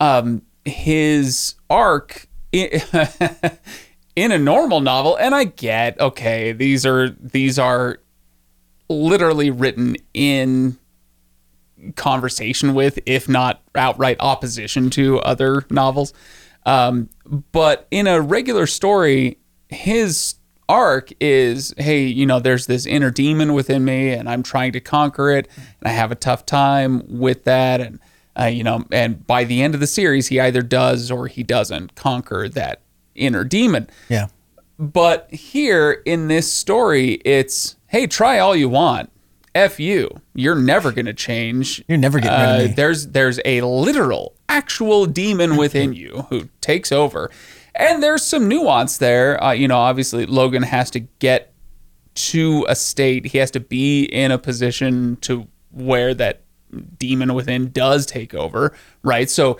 um, 0.00 0.42
his 0.64 1.54
arc 1.68 2.26
i- 2.54 2.82
in 4.16 4.32
a 4.32 4.38
normal 4.38 4.80
novel, 4.80 5.16
and 5.16 5.34
I 5.34 5.44
get 5.44 6.00
okay, 6.00 6.52
these 6.52 6.86
are 6.86 7.10
these 7.10 7.58
are 7.58 7.98
literally 8.88 9.50
written 9.50 9.96
in 10.14 10.78
conversation 11.96 12.74
with, 12.74 12.98
if 13.06 13.28
not 13.28 13.60
outright 13.74 14.16
opposition 14.20 14.90
to 14.90 15.18
other 15.20 15.64
novels. 15.70 16.12
Um, 16.64 17.08
but 17.52 17.86
in 17.90 18.06
a 18.06 18.20
regular 18.20 18.66
story, 18.66 19.38
his 19.68 20.36
arc 20.68 21.12
is 21.20 21.74
hey, 21.76 22.04
you 22.04 22.24
know, 22.24 22.40
there's 22.40 22.66
this 22.66 22.86
inner 22.86 23.10
demon 23.10 23.52
within 23.52 23.84
me, 23.84 24.10
and 24.10 24.28
I'm 24.28 24.42
trying 24.42 24.72
to 24.72 24.80
conquer 24.80 25.30
it, 25.30 25.48
and 25.56 25.88
I 25.88 25.90
have 25.90 26.10
a 26.10 26.16
tough 26.16 26.46
time 26.46 27.02
with 27.08 27.44
that. 27.44 27.80
And, 27.80 28.00
uh, 28.38 28.44
you 28.46 28.64
know, 28.64 28.84
and 28.90 29.26
by 29.26 29.44
the 29.44 29.62
end 29.62 29.74
of 29.74 29.80
the 29.80 29.86
series, 29.86 30.28
he 30.28 30.40
either 30.40 30.62
does 30.62 31.10
or 31.10 31.26
he 31.26 31.42
doesn't 31.42 31.94
conquer 31.94 32.48
that 32.48 32.80
inner 33.14 33.44
demon. 33.44 33.88
Yeah. 34.08 34.28
But 34.78 35.30
here 35.30 36.02
in 36.06 36.28
this 36.28 36.50
story, 36.50 37.20
it's 37.24 37.76
hey, 37.88 38.06
try 38.06 38.38
all 38.38 38.56
you 38.56 38.68
want. 38.68 39.11
F 39.54 39.78
you. 39.78 40.08
You're 40.34 40.54
never 40.56 40.92
gonna 40.92 41.12
change. 41.12 41.84
You're 41.88 41.98
never 41.98 42.20
getting 42.20 42.38
rid 42.40 42.48
of 42.48 42.60
Uh, 42.64 42.68
me. 42.68 42.74
There's 42.74 43.08
there's 43.08 43.40
a 43.44 43.60
literal, 43.62 44.34
actual 44.48 45.06
demon 45.06 45.56
within 45.56 45.92
you 45.92 46.26
who 46.30 46.48
takes 46.60 46.90
over, 46.92 47.30
and 47.74 48.02
there's 48.02 48.22
some 48.24 48.48
nuance 48.48 48.96
there. 48.98 49.42
Uh, 49.42 49.52
you 49.52 49.68
know, 49.68 49.78
obviously 49.78 50.26
Logen 50.26 50.64
has 50.64 50.90
to 50.92 51.00
get 51.00 51.52
to 52.14 52.64
a 52.68 52.74
state. 52.74 53.26
He 53.26 53.38
has 53.38 53.50
to 53.52 53.60
be 53.60 54.04
in 54.04 54.30
a 54.30 54.38
position 54.38 55.16
to 55.22 55.46
where 55.70 56.14
that 56.14 56.42
demon 56.98 57.34
within 57.34 57.70
does 57.72 58.06
take 58.06 58.34
over, 58.34 58.72
right? 59.02 59.28
So 59.28 59.58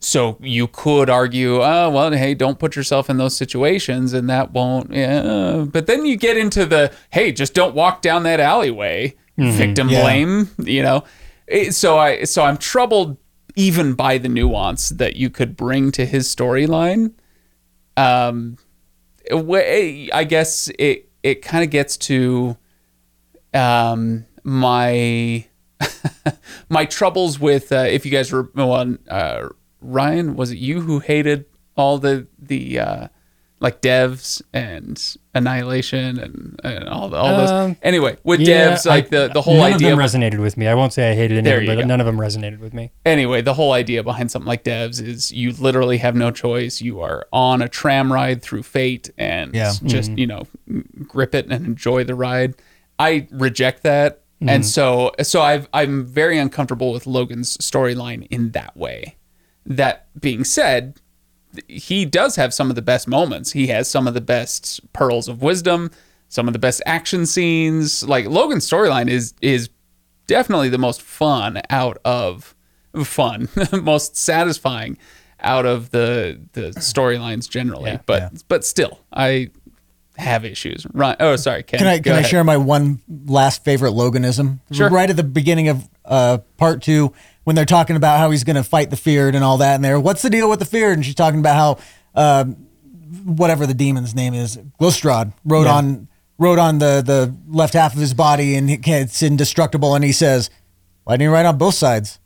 so 0.00 0.38
you 0.40 0.68
could 0.68 1.10
argue, 1.10 1.60
oh 1.62 1.90
well, 1.90 2.12
hey, 2.12 2.34
don't 2.34 2.58
put 2.58 2.76
yourself 2.76 3.10
in 3.10 3.16
those 3.18 3.36
situations, 3.36 4.12
and 4.12 4.28
that 4.30 4.52
won't. 4.52 4.92
Yeah. 4.92 5.66
But 5.70 5.86
then 5.86 6.04
you 6.06 6.16
get 6.16 6.36
into 6.36 6.66
the 6.66 6.92
hey, 7.10 7.30
just 7.32 7.54
don't 7.54 7.74
walk 7.74 8.00
down 8.02 8.22
that 8.24 8.38
alleyway, 8.40 9.14
victim 9.38 9.88
Yeah. 9.88 10.02
blame. 10.02 10.50
You 10.58 10.82
know, 10.82 11.04
It- 11.46 11.74
so 11.74 11.96
I 11.98 12.24
so 12.24 12.42
I'm 12.44 12.56
troubled 12.58 13.16
even 13.56 13.94
by 13.94 14.18
the 14.18 14.28
nuance 14.28 14.90
that 14.90 15.16
you 15.16 15.30
could 15.30 15.56
bring 15.56 15.90
to 15.92 16.04
his 16.06 16.28
storyline. 16.34 17.12
Um, 17.96 18.56
wa- 19.30 19.58
I 19.58 20.24
guess 20.28 20.70
it 20.78 21.08
it 21.22 21.42
kind 21.42 21.64
of 21.64 21.70
gets 21.70 21.96
to 21.96 22.56
um 23.54 24.24
my 24.44 25.44
my 26.68 26.84
troubles 26.84 27.38
with 27.40 27.72
uh, 27.72 27.86
if 27.88 28.04
you 28.04 28.12
guys 28.12 28.30
were 28.32 28.50
well, 28.54 28.96
uh, 29.08 29.48
Ryan 29.80 30.36
was 30.36 30.50
it 30.52 30.58
you 30.58 30.80
who 30.82 30.98
hated 31.00 31.44
all 31.76 31.98
the 31.98 32.26
the 32.38 32.78
uh, 32.80 33.08
like 33.60 33.82
devs 33.82 34.40
and 34.52 35.16
annihilation 35.34 36.18
and, 36.18 36.60
and 36.62 36.88
all 36.88 37.08
the, 37.08 37.16
all 37.16 37.36
those 37.36 37.50
Um, 37.50 37.76
anyway 37.82 38.16
with 38.22 38.40
Yeah, 38.40 38.72
devs 38.76 38.86
like 38.86 39.06
I- 39.06 39.08
the 39.08 39.30
the 39.34 39.42
whole 39.42 39.56
none 39.56 39.72
idea 39.74 39.92
of 39.92 39.98
them 39.98 40.04
resonated 40.06 40.38
with 40.40 40.56
me. 40.56 40.68
I 40.68 40.74
won't 40.74 40.92
say 40.92 41.10
I 41.10 41.14
hated 41.14 41.38
any 41.38 41.50
of 41.50 41.56
them, 41.66 41.66
but 41.76 41.80
go. 41.82 41.86
none 41.86 42.00
of 42.00 42.06
them 42.06 42.18
resonated 42.18 42.60
with 42.60 42.72
me. 42.74 42.92
anyway, 43.04 43.42
the 43.42 43.54
whole 43.54 43.72
idea 43.72 44.02
behind 44.04 44.30
something 44.30 44.46
like 44.46 44.64
devs 44.64 45.02
is 45.02 45.32
you 45.32 45.52
literally 45.52 45.98
have 45.98 46.14
no 46.14 46.30
choice. 46.30 46.80
You 46.80 47.00
are 47.00 47.26
on 47.32 47.60
a 47.62 47.68
tram 47.68 48.12
ride 48.12 48.42
through 48.42 48.62
fate 48.62 49.10
and 49.18 49.54
Yeah. 49.54 49.72
just, 49.84 50.12
you 50.12 50.26
know, 50.26 50.42
grip 51.06 51.34
it 51.34 51.46
and 51.50 51.66
enjoy 51.66 52.04
the 52.04 52.14
ride. 52.14 52.54
I 52.98 53.26
reject 53.30 53.82
that. 53.84 54.22
And 54.40 54.64
so 54.64 55.10
so 55.22 55.42
I've 55.42 55.68
I'm 55.72 56.06
very 56.06 56.38
uncomfortable 56.38 56.92
with 56.92 57.06
Logen's 57.06 57.56
storyline 57.58 58.28
in 58.30 58.52
that 58.52 58.76
way. 58.76 59.16
That 59.66 60.06
being 60.18 60.44
said, 60.44 61.00
he 61.68 62.04
does 62.04 62.36
have 62.36 62.54
some 62.54 62.70
of 62.70 62.76
the 62.76 62.82
best 62.82 63.08
moments. 63.08 63.52
He 63.52 63.68
has 63.68 63.88
some 63.88 64.06
of 64.06 64.14
the 64.14 64.20
best 64.20 64.80
pearls 64.92 65.28
of 65.28 65.42
wisdom, 65.42 65.90
some 66.28 66.46
of 66.46 66.52
the 66.52 66.58
best 66.58 66.82
action 66.86 67.26
scenes. 67.26 68.06
Like 68.06 68.26
Logen's 68.26 68.68
storyline 68.68 69.08
is 69.08 69.34
is 69.40 69.70
definitely 70.26 70.68
the 70.68 70.78
most 70.78 71.02
fun 71.02 71.60
out 71.70 71.98
of 72.04 72.54
fun, 73.04 73.48
most 73.82 74.16
satisfying 74.16 74.98
out 75.40 75.66
of 75.66 75.90
the 75.90 76.40
the 76.52 76.70
storylines 76.70 77.48
generally. 77.48 77.92
Yeah, 77.92 78.00
but 78.06 78.22
yeah. 78.22 78.38
but 78.48 78.64
still, 78.64 79.00
I 79.12 79.50
have 80.16 80.44
issues. 80.44 80.86
Right? 80.92 81.16
Oh, 81.20 81.36
sorry, 81.36 81.62
Ken. 81.62 81.78
Can 81.78 81.86
I 81.86 81.98
can 82.00 82.12
I 82.12 82.22
share 82.22 82.44
my 82.44 82.56
one 82.56 83.00
last 83.08 83.64
favorite 83.64 83.92
Loganism? 83.92 84.60
Sure. 84.72 84.90
Right 84.90 85.08
at 85.08 85.16
the 85.16 85.24
beginning 85.24 85.68
of 85.68 85.88
uh, 86.04 86.38
part 86.56 86.82
two, 86.82 87.12
when 87.48 87.56
they're 87.56 87.64
talking 87.64 87.96
about 87.96 88.18
how 88.18 88.30
he's 88.30 88.44
going 88.44 88.56
to 88.56 88.62
fight 88.62 88.90
the 88.90 88.96
feared 88.96 89.34
and 89.34 89.42
all 89.42 89.56
that, 89.56 89.74
and 89.76 89.82
they're 89.82 89.98
what's 89.98 90.20
the 90.20 90.28
deal 90.28 90.50
with 90.50 90.58
the 90.58 90.66
feared? 90.66 90.98
And 90.98 91.02
she's 91.06 91.14
talking 91.14 91.40
about 91.40 91.56
how 91.56 91.78
uh, 92.14 92.44
whatever 93.24 93.66
the 93.66 93.72
demon's 93.72 94.14
name 94.14 94.34
is, 94.34 94.58
Glustrod 94.78 95.32
wrote 95.46 95.64
Yeah. 95.64 95.72
on 95.72 96.08
wrote 96.36 96.58
on 96.58 96.78
the 96.78 97.00
the 97.00 97.34
left 97.48 97.72
half 97.72 97.94
of 97.94 98.00
his 98.00 98.12
body 98.12 98.54
and 98.54 98.68
it's 98.86 99.22
indestructible. 99.22 99.94
And 99.94 100.04
he 100.04 100.12
says, 100.12 100.50
"Why 101.04 101.14
didn't 101.14 101.22
you 101.22 101.30
write 101.32 101.46
on 101.46 101.56
both 101.56 101.72
sides?" 101.72 102.18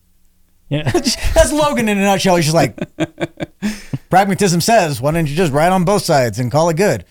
Yeah. 0.69 0.91
That's 0.91 1.53
Logen 1.53 1.81
in 1.89 1.91
a 1.91 1.95
nutshell. 2.03 2.35
He's 2.35 2.47
just 2.47 2.57
like 2.57 2.77
pragmatism 4.11 4.61
says, 4.61 5.01
why 5.01 5.13
don't 5.13 5.29
you 5.29 5.37
just 5.37 5.53
write 5.53 5.71
on 5.71 5.85
both 5.85 6.03
sides 6.03 6.41
and 6.41 6.51
call 6.51 6.69
it 6.69 6.77
good? 6.77 7.05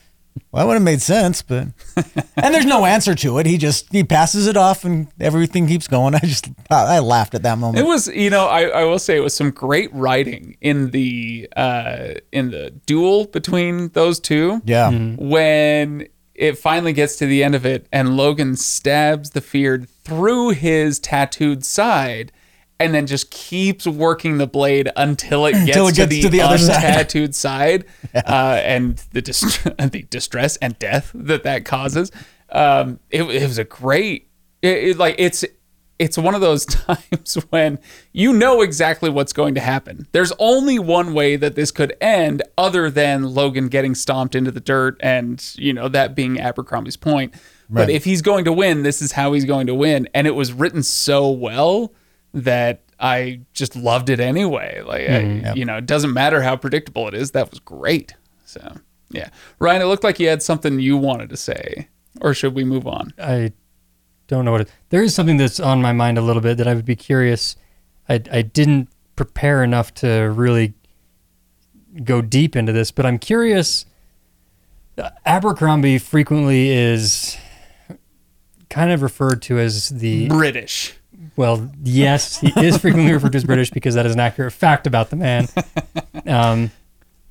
Well, 0.51 0.63
that 0.63 0.67
would 0.67 0.73
have 0.73 0.83
made 0.83 1.01
sense, 1.01 1.41
but 1.41 1.67
and 2.35 2.53
there's 2.53 2.65
no 2.65 2.85
answer 2.85 3.15
to 3.15 3.37
it. 3.37 3.45
He 3.45 3.57
just 3.57 3.91
he 3.91 4.03
passes 4.03 4.47
it 4.47 4.57
off 4.57 4.83
and 4.83 5.07
everything 5.19 5.67
keeps 5.67 5.87
going. 5.87 6.15
I 6.15 6.19
just 6.19 6.49
I 6.69 6.99
laughed 6.99 7.35
at 7.35 7.43
that 7.43 7.57
moment. 7.57 7.85
It 7.85 7.87
was, 7.87 8.07
you 8.07 8.29
know, 8.29 8.47
I, 8.47 8.63
I 8.63 8.83
will 8.83 8.99
say 8.99 9.15
it 9.15 9.21
was 9.21 9.33
some 9.33 9.51
great 9.51 9.93
writing 9.93 10.57
in 10.61 10.91
the 10.91 11.47
uh, 11.55 12.15
in 12.31 12.51
the 12.51 12.71
duel 12.85 13.25
between 13.25 13.89
those 13.89 14.19
two. 14.19 14.61
Yeah. 14.65 14.91
when 14.91 16.07
it 16.35 16.57
finally 16.57 16.93
gets 16.93 17.17
to 17.17 17.25
the 17.25 17.43
end 17.43 17.55
of 17.55 17.65
it 17.65 17.87
and 17.91 18.09
Logen 18.09 18.57
stabs 18.57 19.31
the 19.31 19.41
feared 19.41 19.87
through 19.87 20.49
his 20.49 20.99
tattooed 20.99 21.63
side 21.63 22.31
and 22.83 22.93
then 22.93 23.07
just 23.07 23.31
keeps 23.31 23.85
working 23.87 24.37
the 24.37 24.47
blade 24.47 24.89
until 24.95 25.45
it 25.45 25.51
gets, 25.65 25.67
Until 25.69 25.87
it 25.87 25.95
to, 25.95 26.05
the 26.05 26.21
to 26.21 26.29
the 26.29 26.41
other 26.41 26.57
side. 26.57 26.83
untattooed 27.07 27.33
side, 27.33 27.85
uh, 28.15 28.61
and 28.63 28.97
the, 29.11 29.21
dist- 29.21 29.63
the 29.77 30.05
distress 30.09 30.57
and 30.57 30.77
death 30.79 31.11
that 31.13 31.43
that 31.43 31.65
causes. 31.65 32.11
Um, 32.49 32.99
it, 33.09 33.23
it 33.23 33.47
was 33.47 33.57
a 33.57 33.63
great, 33.63 34.29
it, 34.61 34.77
it- 34.89 34.97
like 34.97 35.15
it's 35.17 35.45
it's 35.99 36.17
one 36.17 36.33
of 36.33 36.41
those 36.41 36.65
times 36.65 37.35
when 37.51 37.77
you 38.11 38.33
know 38.33 38.61
exactly 38.63 39.07
what's 39.07 39.33
going 39.33 39.53
to 39.53 39.61
happen. 39.61 40.07
There's 40.13 40.33
only 40.39 40.79
one 40.79 41.13
way 41.13 41.35
that 41.35 41.53
this 41.53 41.69
could 41.69 41.95
end 42.01 42.41
other 42.57 42.89
than 42.89 43.21
Logen 43.21 43.69
getting 43.69 43.93
stomped 43.93 44.33
into 44.33 44.49
the 44.49 44.59
dirt 44.59 44.97
and, 45.01 45.39
you 45.59 45.73
know, 45.73 45.87
that 45.89 46.15
being 46.15 46.39
Abercrombie's 46.39 46.97
point. 46.97 47.35
But 47.69 47.91
if 47.91 48.03
he's 48.03 48.23
going 48.23 48.45
to 48.45 48.51
win, 48.51 48.81
this 48.81 48.99
is 48.99 49.11
how 49.11 49.33
he's 49.33 49.45
going 49.45 49.67
to 49.67 49.75
win. 49.75 50.09
And 50.15 50.25
it 50.25 50.31
was 50.33 50.51
written 50.51 50.81
so 50.81 51.29
well 51.29 51.93
that 52.33 52.81
I 52.99 53.41
just 53.53 53.75
loved 53.75 54.09
it 54.09 54.19
anyway. 54.19 54.81
Like, 54.85 55.01
I, 55.01 55.21
mm-hmm. 55.23 55.57
you 55.57 55.65
know, 55.65 55.77
it 55.77 55.85
doesn't 55.85 56.13
matter 56.13 56.41
how 56.41 56.55
predictable 56.55 57.07
it 57.07 57.13
is. 57.13 57.31
That 57.31 57.49
was 57.49 57.59
great. 57.59 58.15
So, 58.45 58.75
yeah. 59.09 59.29
Ryan, 59.59 59.81
it 59.81 59.85
looked 59.85 60.03
like 60.03 60.19
you 60.19 60.27
had 60.27 60.43
something 60.43 60.79
you 60.79 60.97
wanted 60.97 61.29
to 61.29 61.37
say. 61.37 61.87
Or 62.19 62.33
should 62.33 62.53
we 62.53 62.63
move 62.63 62.87
on? 62.87 63.13
I 63.17 63.53
don't 64.27 64.45
know 64.45 64.51
what 64.51 64.61
it, 64.61 64.71
there 64.89 65.01
is 65.01 65.15
something 65.15 65.37
that's 65.37 65.59
on 65.59 65.81
my 65.81 65.93
mind 65.93 66.17
a 66.17 66.21
little 66.21 66.41
bit 66.41 66.57
that 66.57 66.67
I 66.67 66.73
would 66.73 66.85
be 66.85 66.95
curious. 66.95 67.55
I, 68.07 68.21
I 68.31 68.41
didn't 68.41 68.89
prepare 69.15 69.63
enough 69.63 69.93
to 69.95 70.31
really 70.35 70.73
go 72.03 72.21
deep 72.21 72.55
into 72.55 72.71
this, 72.71 72.91
but 72.91 73.05
I'm 73.05 73.17
curious. 73.17 73.85
Uh, 74.97 75.09
Abercrombie 75.25 75.97
frequently 75.97 76.69
is 76.69 77.37
kind 78.69 78.91
of 78.91 79.01
referred 79.01 79.41
to 79.43 79.59
as 79.59 79.89
the 79.89 80.27
British. 80.27 80.95
Well, 81.35 81.71
yes, 81.83 82.39
he 82.39 82.51
is 82.57 82.77
frequently 82.77 83.11
referred 83.13 83.31
to 83.31 83.37
as 83.37 83.43
British 83.43 83.71
because 83.71 83.95
that 83.95 84.05
is 84.05 84.13
an 84.13 84.19
accurate 84.19 84.53
fact 84.53 84.87
about 84.87 85.09
the 85.09 85.15
man. 85.15 85.47
Um, 86.27 86.71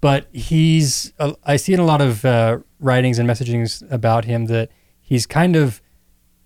but 0.01 0.27
he's, 0.33 1.13
uh, 1.19 1.35
I 1.45 1.57
see 1.57 1.73
in 1.73 1.81
a 1.81 1.85
lot 1.85 2.01
of 2.01 2.25
uh, 2.25 2.59
writings 2.81 3.19
and 3.19 3.29
messagings 3.29 3.89
about 3.91 4.25
him 4.25 4.47
that 4.47 4.71
he's 5.01 5.27
kind 5.27 5.55
of, 5.55 5.81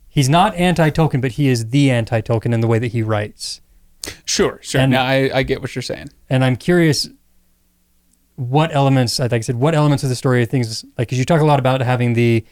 he's 0.09 0.29
not 0.29 0.55
anti 0.57 0.91
Tolkien, 0.91 1.21
but 1.21 1.33
he 1.33 1.49
is 1.49 1.71
the 1.71 1.91
anti 1.91 2.21
Tolkien 2.21 2.53
in 2.53 2.61
the 2.61 2.67
way 2.67 2.79
that 2.79 2.89
he 2.89 3.03
writes. 3.03 3.61
Sure, 4.25 4.59
sure. 4.63 4.81
And- 4.83 4.93
now 4.93 5.05
I, 5.05 5.31
I 5.33 5.43
get 5.43 5.63
what 5.63 5.75
you're 5.75 5.83
saying. 5.83 6.11
And 6.29 6.45
I'm 6.45 6.57
curious 6.57 7.09
what 8.37 8.75
elements, 8.75 9.19
like 9.19 9.33
I 9.33 9.41
said, 9.41 9.57
what 9.57 9.75
elements 9.75 10.03
of 10.03 10.11
the 10.11 10.17
story 10.17 10.43
are 10.43 10.47
things 10.47 10.85
like, 10.99 11.09
because 11.09 11.19
you 11.19 11.25
talk 11.25 11.41
a 11.41 11.45
lot 11.47 11.59
about 11.59 11.81
having 11.81 12.15
the, 12.15 12.45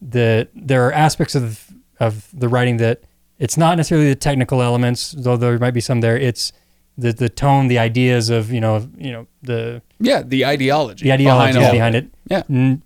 the, 0.00 0.48
there 0.54 0.86
are 0.86 0.92
aspects 0.92 1.34
of, 1.34 1.68
of 1.98 2.28
the 2.32 2.48
writing 2.48 2.76
that 2.78 3.02
it's 3.38 3.56
not 3.56 3.76
necessarily 3.76 4.08
the 4.08 4.14
technical 4.16 4.62
elements, 4.62 5.12
though 5.16 5.36
there 5.36 5.58
might 5.58 5.72
be 5.74 5.80
some 5.80 6.00
there. 6.00 6.16
It's 6.16 6.52
the, 6.96 7.12
the 7.12 7.28
tone, 7.28 7.68
the 7.68 7.78
ideas 7.78 8.30
of, 8.30 8.50
you 8.52 8.60
know, 8.60 8.88
you 8.96 9.12
know, 9.12 9.26
the, 9.42 9.82
Yeah, 10.00 10.22
the 10.22 10.44
ideology. 10.44 11.04
the 11.04 11.12
ideology 11.12 11.58
all 11.58 11.72
behind, 11.72 11.94
of 11.94 12.04
it, 12.04 12.10
Yeah. 12.28 12.42
n- 12.50 12.82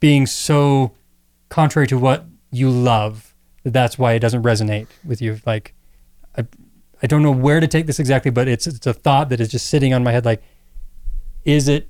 being 0.00 0.26
so 0.26 0.92
contrary 1.48 1.86
to 1.88 1.98
what 1.98 2.24
you 2.52 2.70
love, 2.70 3.34
that 3.64 3.72
that's 3.72 3.98
why 3.98 4.12
it 4.12 4.20
doesn't 4.20 4.42
resonate 4.42 4.86
with 5.04 5.20
you. 5.20 5.40
Like, 5.44 5.74
I, 6.36 6.46
I 7.02 7.06
don't 7.08 7.22
know 7.24 7.32
where 7.32 7.58
to 7.58 7.66
take 7.66 7.86
this 7.86 7.98
exactly, 7.98 8.30
but 8.30 8.46
it's 8.48 8.66
it's 8.68 8.86
a 8.86 8.92
thought 8.94 9.28
that 9.30 9.40
is 9.40 9.48
just 9.48 9.66
sitting 9.66 9.92
on 9.92 10.04
my 10.04 10.12
head. 10.12 10.24
Like, 10.24 10.42
is 11.44 11.66
it? 11.68 11.88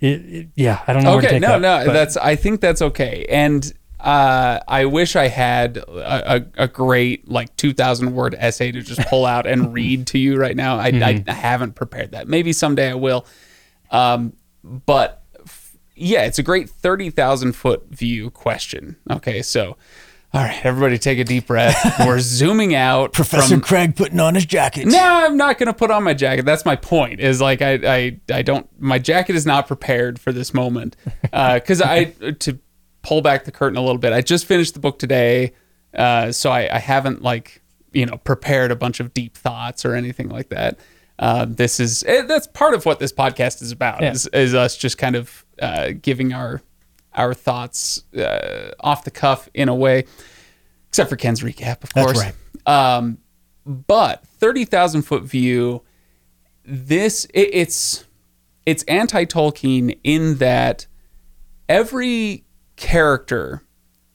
It, 0.00 0.06
it 0.26 0.48
yeah, 0.54 0.82
I 0.86 0.92
don't 0.92 1.02
know 1.04 1.12
where 1.12 1.20
to 1.22 1.26
okay 1.28 1.34
take 1.36 1.42
no 1.42 1.58
that. 1.58 1.60
no 1.60 1.86
but- 1.86 1.92
that's 1.94 2.16
i 2.18 2.36
think 2.36 2.60
that's 2.60 2.82
okay 2.82 3.24
and 3.30 3.72
uh, 4.04 4.60
I 4.68 4.84
wish 4.84 5.16
I 5.16 5.28
had 5.28 5.78
a, 5.78 6.36
a, 6.36 6.64
a 6.64 6.68
great 6.68 7.26
like 7.28 7.56
2,000 7.56 8.14
word 8.14 8.34
essay 8.38 8.70
to 8.70 8.82
just 8.82 9.00
pull 9.08 9.24
out 9.24 9.46
and 9.46 9.72
read 9.74 10.06
to 10.08 10.18
you 10.18 10.36
right 10.36 10.54
now. 10.56 10.76
I, 10.76 10.88
I, 10.88 11.24
I 11.26 11.32
haven't 11.32 11.72
prepared 11.74 12.12
that. 12.12 12.28
Maybe 12.28 12.52
someday 12.52 12.90
I 12.90 12.94
will. 12.94 13.24
Um, 13.90 14.34
but 14.62 15.22
f- 15.44 15.76
yeah, 15.96 16.24
it's 16.26 16.38
a 16.38 16.42
great 16.42 16.68
30,000 16.68 17.54
foot 17.54 17.86
view 17.90 18.30
question. 18.30 18.96
Okay, 19.10 19.40
so 19.42 19.76
all 20.34 20.40
right, 20.42 20.66
everybody 20.66 20.98
take 20.98 21.18
a 21.20 21.24
deep 21.24 21.46
breath. 21.46 21.76
We're 22.06 22.18
zooming 22.18 22.74
out. 22.74 23.12
Professor 23.12 23.54
from- 23.54 23.60
Craig 23.62 23.94
putting 23.96 24.18
on 24.20 24.34
his 24.34 24.44
jacket. 24.44 24.86
no, 24.86 24.98
I'm 25.00 25.36
not 25.36 25.58
gonna 25.58 25.72
put 25.72 25.90
on 25.92 26.02
my 26.02 26.12
jacket. 26.12 26.44
That's 26.44 26.64
my 26.64 26.74
point. 26.76 27.20
Is 27.20 27.40
like 27.40 27.62
I 27.62 27.72
I, 27.74 28.20
I 28.32 28.42
don't. 28.42 28.68
My 28.80 28.98
jacket 28.98 29.36
is 29.36 29.46
not 29.46 29.66
prepared 29.68 30.18
for 30.18 30.32
this 30.32 30.52
moment. 30.52 30.96
Because 31.22 31.80
I 31.80 32.04
to 32.40 32.58
pull 33.04 33.20
back 33.22 33.44
the 33.44 33.52
curtain 33.52 33.76
a 33.76 33.82
little 33.82 33.98
bit. 33.98 34.12
I 34.12 34.20
just 34.20 34.46
finished 34.46 34.74
the 34.74 34.80
book 34.80 34.98
today, 34.98 35.52
uh, 35.94 36.32
so 36.32 36.50
I, 36.50 36.74
I 36.74 36.78
haven't 36.78 37.22
like 37.22 37.62
you 37.92 38.06
know 38.06 38.16
prepared 38.16 38.72
a 38.72 38.76
bunch 38.76 38.98
of 38.98 39.14
deep 39.14 39.36
thoughts 39.36 39.84
or 39.84 39.94
anything 39.94 40.28
like 40.28 40.48
that. 40.48 40.80
Uh, 41.18 41.46
this 41.48 41.78
is 41.78 42.02
eh, 42.08 42.22
that's 42.22 42.48
part 42.48 42.74
of 42.74 42.84
what 42.84 42.98
this 42.98 43.12
podcast 43.12 43.62
is 43.62 43.70
about. 43.70 44.02
Yeah. 44.02 44.10
Is, 44.12 44.26
is 44.28 44.54
us 44.54 44.76
just 44.76 44.98
kind 44.98 45.14
of 45.14 45.44
uh, 45.60 45.90
giving 46.00 46.32
our 46.32 46.60
our 47.12 47.34
thoughts 47.34 48.02
uh, 48.16 48.72
off 48.80 49.04
the 49.04 49.12
cuff 49.12 49.48
in 49.54 49.68
a 49.68 49.74
way, 49.74 50.04
except 50.88 51.10
for 51.10 51.16
Kenn's 51.16 51.42
recap, 51.42 51.84
of 51.84 51.92
That's 51.92 52.12
course. 52.12 52.18
right. 52.18 52.34
Um, 52.66 53.18
but 53.64 54.26
thirty 54.26 54.64
thousand 54.64 55.02
foot 55.02 55.22
view, 55.22 55.82
this 56.64 57.26
it, 57.26 57.50
it's 57.52 58.04
it's 58.66 58.82
anti 58.84 59.26
Tolkien 59.26 59.98
in 60.02 60.36
that 60.38 60.86
every 61.68 62.43
character 62.76 63.62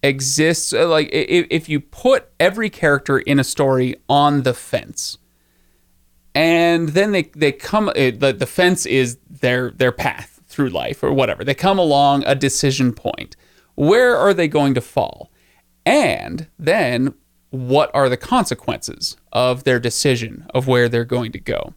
exists 0.02 0.74
uh, 0.74 0.88
like 0.88 1.10
if, 1.12 1.46
if 1.50 1.70
you 1.70 1.80
put 1.80 2.30
every 2.40 2.70
character 2.70 3.20
in 3.20 3.40
a 3.40 3.44
story 3.44 3.96
on 4.08 4.44
the 4.44 4.54
fence 4.54 5.18
and 6.36 6.90
then 6.90 7.12
they 7.12 7.24
they 7.36 7.52
come 7.52 7.92
it, 7.96 8.20
the, 8.20 8.32
the 8.32 8.46
fence 8.46 8.86
is 8.86 9.18
their 9.30 9.72
their 9.72 9.92
path 9.92 10.42
through 10.48 10.70
life 10.70 11.04
or 11.04 11.14
whatever. 11.14 11.44
They 11.44 11.54
come 11.54 11.80
along 11.80 12.24
a 12.26 12.36
decision 12.36 12.94
point. 12.94 13.36
Where 13.76 14.16
are 14.16 14.34
they 14.34 14.48
going 14.48 14.74
to 14.74 14.82
fall? 14.82 15.32
And 15.86 16.48
then 16.58 17.14
what 17.52 17.92
are 17.94 18.10
the 18.10 18.18
consequences 18.18 19.18
of 19.32 19.64
their 19.64 19.80
decision 19.80 20.46
of 20.54 20.68
where 20.68 20.90
they're 20.90 21.06
going 21.06 21.32
to 21.34 21.40
go? 21.40 21.74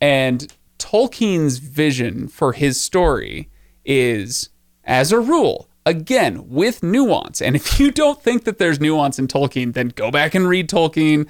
And 0.00 0.52
Tolkien's 0.78 1.58
vision 1.58 2.28
for 2.28 2.52
his 2.52 2.80
story 2.80 3.48
is, 3.84 4.50
as 4.84 5.12
a 5.12 5.20
rule, 5.20 5.67
again, 5.88 6.48
with 6.48 6.82
nuance. 6.82 7.40
And 7.40 7.56
if 7.56 7.80
you 7.80 7.90
don't 7.90 8.22
think 8.22 8.44
that 8.44 8.58
there's 8.58 8.78
nuance 8.78 9.18
in 9.18 9.26
Tolkien, 9.26 9.72
then 9.72 9.88
go 9.88 10.10
back 10.10 10.34
and 10.34 10.46
read 10.46 10.68
Tolkien 10.68 11.28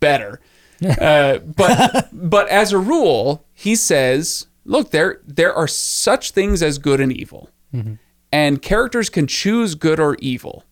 better. 0.00 0.40
uh, 0.84 1.38
but 1.38 2.08
but 2.12 2.48
as 2.48 2.72
a 2.72 2.78
rule, 2.78 3.46
he 3.52 3.76
says, 3.76 4.46
look, 4.64 4.90
there 4.90 5.20
there 5.24 5.54
are 5.54 5.68
such 5.68 6.32
things 6.32 6.62
as 6.62 6.78
good 6.78 7.00
and 7.00 7.12
evil. 7.12 7.48
And 8.30 8.60
characters 8.60 9.08
can 9.08 9.26
choose 9.26 9.74
good 9.74 9.98
or 9.98 10.16
evil. 10.16 10.64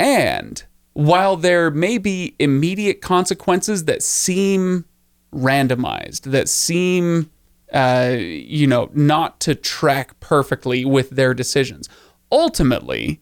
And 0.00 0.64
while 0.94 1.36
there 1.36 1.70
may 1.70 1.98
be 1.98 2.34
immediate 2.40 3.00
consequences 3.00 3.84
that 3.84 4.02
seem 4.02 4.84
randomized, 5.32 6.22
that 6.22 6.48
seem, 6.48 7.30
uh, 7.72 8.16
you 8.18 8.66
know, 8.66 8.90
not 8.94 9.38
to 9.40 9.54
track 9.54 10.18
perfectly 10.18 10.84
with 10.84 11.10
their 11.10 11.34
decisions, 11.34 11.88
ultimately, 12.34 13.20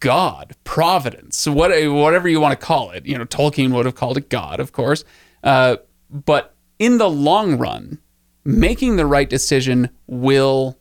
God, 0.00 0.56
providence, 0.64 1.46
what, 1.46 1.70
whatever 1.92 2.28
you 2.28 2.40
want 2.40 2.58
to 2.58 2.66
call 2.66 2.90
it, 2.90 3.06
you 3.06 3.16
know, 3.16 3.24
Tolkien 3.24 3.72
would 3.72 3.86
have 3.86 3.94
called 3.94 4.16
it 4.16 4.28
God, 4.28 4.58
of 4.58 4.72
course. 4.72 5.04
Uh, 5.44 5.76
but 6.10 6.54
in 6.78 6.98
the 6.98 7.08
long 7.08 7.56
run, 7.56 8.00
making 8.44 8.96
the 8.96 9.06
right 9.06 9.30
decision 9.30 9.90
will 10.06 10.76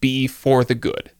be 0.00 0.26
for 0.26 0.64
the 0.64 0.74
good. 0.74 1.10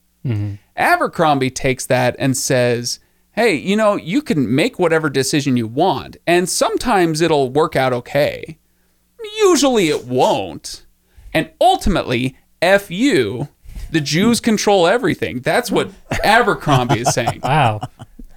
Abercrombie 0.77 1.51
takes 1.51 1.87
that 1.87 2.15
and 2.19 2.37
says, 2.37 3.01
hey, 3.33 3.55
you 3.55 3.77
know, 3.77 3.97
you 3.97 4.21
can 4.23 4.55
make 4.55 4.79
whatever 4.79 5.11
decision 5.11 5.57
you 5.57 5.67
want, 5.67 6.17
and 6.27 6.49
sometimes 6.49 7.21
it'll 7.21 7.51
work 7.51 7.77
out 7.77 7.93
okay. 7.93 8.59
Usually 9.39 9.89
it 9.89 10.07
won't. 10.07 10.87
And 11.33 11.51
ultimately, 11.61 12.37
F 12.61 12.91
you, 12.91 13.49
the 13.91 14.01
Jews 14.01 14.41
control 14.41 14.87
everything. 14.87 15.41
That's 15.41 15.71
what 15.71 15.91
Abercrombie 16.25 17.01
is 17.01 17.13
saying. 17.13 17.41
Wow. 17.49 17.81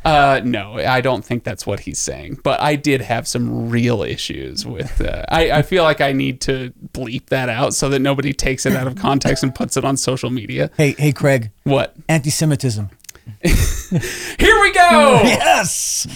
Uh, 0.03 0.41
no, 0.43 0.77
I 0.79 0.99
don't 0.99 1.23
think 1.23 1.43
that's 1.43 1.67
what 1.67 1.81
he's 1.81 1.99
saying. 1.99 2.39
But 2.43 2.59
I 2.59 2.75
did 2.75 3.01
have 3.01 3.27
some 3.27 3.69
real 3.69 4.01
issues 4.01 4.65
with. 4.65 4.99
Uh, 4.99 5.23
I 5.29 5.51
I 5.51 5.61
feel 5.61 5.83
like 5.83 6.01
I 6.01 6.11
need 6.11 6.41
to 6.41 6.73
bleep 6.93 7.27
that 7.27 7.49
out 7.49 7.75
so 7.75 7.87
that 7.89 7.99
nobody 7.99 8.33
takes 8.33 8.65
it 8.65 8.73
out 8.75 8.87
of 8.87 8.95
context 8.95 9.43
and 9.43 9.53
puts 9.53 9.77
it 9.77 9.85
on 9.85 9.97
social 9.97 10.31
media. 10.31 10.71
Hey, 10.75 10.95
hey, 10.97 11.11
Craig. 11.11 11.51
What? 11.65 11.95
Anti-Semitism. 12.09 12.89
Here 13.43 14.61
we 14.61 14.73
go. 14.73 15.21
Yes. 15.23 16.07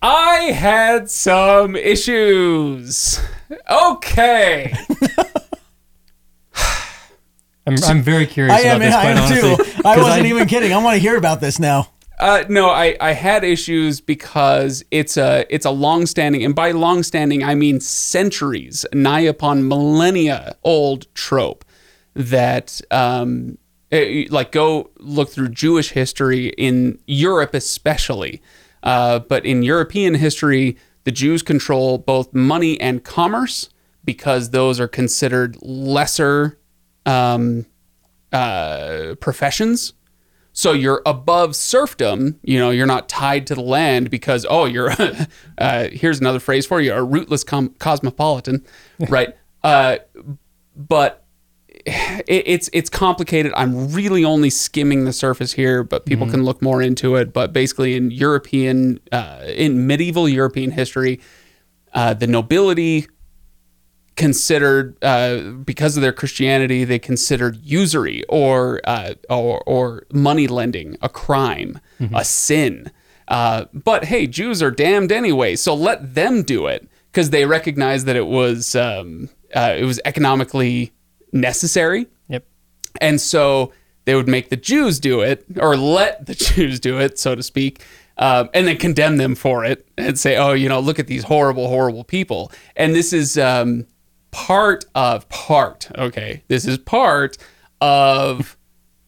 I 0.00 0.52
had 0.54 1.10
some 1.10 1.74
issues. 1.74 3.20
Okay. 3.70 4.72
I'm, 7.66 7.76
I'm 7.84 8.02
very 8.02 8.26
curious 8.26 8.54
I 8.56 8.60
am. 8.68 8.76
about 8.82 8.84
this, 8.84 8.94
I 8.94 9.04
am 9.04 9.18
honestly. 9.18 9.72
too. 9.72 9.80
I 9.88 9.94
'cause 9.94 10.04
wasn't 10.04 10.26
even 10.26 10.48
kidding. 10.48 10.72
I 10.72 10.82
want 10.82 10.94
to 10.94 11.00
hear 11.00 11.16
about 11.16 11.40
this 11.40 11.58
now. 11.58 11.88
Uh, 12.20 12.44
no, 12.48 12.68
I, 12.70 12.96
I 13.00 13.12
had 13.12 13.42
issues 13.42 14.00
because 14.00 14.84
it's 14.90 15.16
a 15.16 15.44
it's 15.48 15.66
a 15.66 15.70
long-standing, 15.70 16.44
and 16.44 16.54
by 16.54 16.70
long-standing 16.72 17.42
I 17.42 17.54
mean 17.54 17.80
centuries, 17.80 18.86
nigh 18.92 19.20
upon 19.20 19.66
millennia 19.66 20.54
old 20.62 21.12
trope 21.14 21.64
that 22.14 22.80
um, 22.90 23.58
eh, 23.90 24.26
like 24.30 24.52
go 24.52 24.90
look 24.98 25.30
through 25.30 25.48
Jewish 25.48 25.90
history 25.90 26.48
in 26.58 26.98
Europe 27.06 27.54
especially, 27.54 28.40
uh, 28.82 29.20
but 29.20 29.44
in 29.44 29.62
European 29.62 30.14
history 30.14 30.76
the 31.04 31.10
Jews 31.10 31.42
control 31.42 31.98
both 31.98 32.32
money 32.32 32.80
and 32.80 33.02
commerce 33.02 33.68
because 34.04 34.50
those 34.50 34.78
are 34.78 34.86
considered 34.86 35.56
lesser 35.62 36.58
um, 37.06 37.66
uh, 38.32 39.14
professions. 39.20 39.94
So 40.54 40.72
you're 40.72 41.00
above 41.06 41.56
serfdom. 41.56 42.38
You 42.42 42.58
know, 42.58 42.70
you're 42.70 42.86
not 42.86 43.08
tied 43.08 43.46
to 43.46 43.54
the 43.54 43.62
land 43.62 44.10
because 44.10 44.44
oh, 44.48 44.66
you're. 44.66 44.90
uh, 45.58 45.88
here's 45.90 46.20
another 46.20 46.40
phrase 46.40 46.66
for 46.66 46.80
you: 46.80 46.92
a 46.92 47.02
rootless 47.02 47.44
com- 47.44 47.74
cosmopolitan, 47.78 48.64
right? 49.08 49.34
uh, 49.64 49.98
but 50.76 51.24
it, 51.68 52.24
it's 52.46 52.70
it's 52.72 52.90
complicated. 52.90 53.52
I'm 53.56 53.92
really 53.92 54.24
only 54.24 54.50
skimming 54.50 55.04
the 55.04 55.12
surface 55.12 55.52
here, 55.52 55.82
but 55.82 56.06
people 56.06 56.28
can 56.28 56.44
look 56.44 56.62
more 56.62 56.82
into 56.82 57.16
it. 57.16 57.32
But 57.32 57.52
basically, 57.52 57.96
in 57.96 58.10
European, 58.10 59.00
uh, 59.10 59.40
in 59.46 59.86
medieval 59.86 60.28
European 60.28 60.70
history, 60.70 61.20
uh, 61.94 62.14
the 62.14 62.26
nobility 62.26 63.08
considered 64.16 64.96
uh, 65.02 65.38
because 65.64 65.96
of 65.96 66.02
their 66.02 66.12
Christianity, 66.12 66.84
they 66.84 66.98
considered 66.98 67.56
usury 67.62 68.24
or 68.28 68.80
uh, 68.84 69.14
or, 69.30 69.62
or 69.66 70.04
money 70.12 70.46
lending 70.46 70.96
a 71.02 71.08
crime, 71.08 71.78
a 72.14 72.24
sin. 72.24 72.90
Uh, 73.28 73.64
but 73.72 74.04
hey, 74.04 74.26
Jews 74.26 74.62
are 74.62 74.70
damned 74.70 75.12
anyway, 75.12 75.56
so 75.56 75.74
let 75.74 76.14
them 76.14 76.42
do 76.42 76.66
it 76.66 76.86
because 77.10 77.30
they 77.30 77.44
recognized 77.46 78.06
that 78.06 78.16
it 78.16 78.26
was 78.26 78.74
um, 78.76 79.28
uh, 79.54 79.74
it 79.78 79.84
was 79.84 80.00
economically 80.04 80.92
necessary, 81.32 82.06
Yep. 82.28 82.44
and 83.00 83.20
so 83.20 83.72
they 84.04 84.14
would 84.14 84.28
make 84.28 84.50
the 84.50 84.56
Jews 84.56 84.98
do 85.00 85.20
it 85.20 85.44
or 85.58 85.76
let 85.76 86.26
the 86.26 86.34
Jews 86.48 86.80
do 86.80 86.98
it, 86.98 87.18
so 87.18 87.34
to 87.34 87.42
speak. 87.42 87.82
Um, 88.18 88.50
and 88.52 88.66
then 88.66 88.76
condemn 88.76 89.16
them 89.16 89.34
for 89.34 89.64
it 89.64 89.88
and 89.96 90.18
say, 90.18 90.36
"Oh, 90.36 90.52
you 90.52 90.68
know, 90.68 90.80
look 90.80 90.98
at 90.98 91.06
these 91.06 91.24
horrible, 91.24 91.68
horrible 91.68 92.04
people." 92.04 92.52
And 92.76 92.94
this 92.94 93.12
is 93.14 93.38
um, 93.38 93.86
part 94.32 94.84
of 94.94 95.28
part. 95.28 95.88
Okay, 95.96 96.42
this 96.48 96.66
is 96.66 96.78
part 96.78 97.38
of 97.80 98.56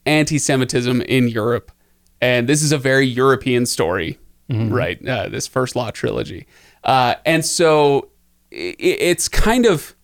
anti-Semitism 0.06 1.00
in 1.02 1.28
Europe, 1.28 1.72
and 2.20 2.48
this 2.48 2.62
is 2.62 2.70
a 2.70 2.78
very 2.78 3.06
European 3.06 3.66
story, 3.66 4.18
right? 4.70 5.04
Uh, 5.06 5.28
this 5.28 5.48
first 5.48 5.74
Law 5.74 5.90
trilogy, 5.90 6.46
uh, 6.84 7.16
and 7.26 7.44
so 7.44 8.10
i 8.52 8.76
it's 8.78 9.28
kind 9.28 9.66
of. 9.66 9.96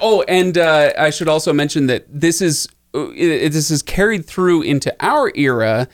Oh, 0.00 0.22
and 0.28 0.56
uh, 0.56 0.92
I 0.96 1.10
should 1.10 1.28
also 1.28 1.52
mention 1.52 1.86
that 1.88 2.06
this 2.08 2.40
is 2.40 2.68
uh, 2.94 3.10
it, 3.10 3.50
this 3.50 3.70
is 3.70 3.82
carried 3.82 4.24
through 4.24 4.62
into 4.62 4.94
our 5.00 5.32
era 5.34 5.88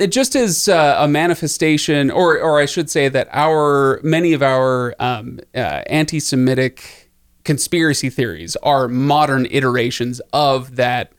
it 0.00 0.10
just 0.10 0.34
as 0.34 0.68
uh, 0.68 0.96
a 0.98 1.06
manifestation, 1.06 2.10
or 2.10 2.40
or 2.40 2.58
I 2.58 2.66
should 2.66 2.88
say 2.88 3.08
that 3.10 3.28
our 3.32 4.00
many 4.02 4.32
of 4.32 4.42
our 4.42 4.94
um, 4.98 5.40
uh, 5.54 5.82
anti-Semitic 5.86 7.09
conspiracy 7.44 8.10
theories 8.10 8.56
are 8.56 8.88
modern 8.88 9.46
iterations 9.50 10.20
of 10.32 10.76
that 10.76 11.12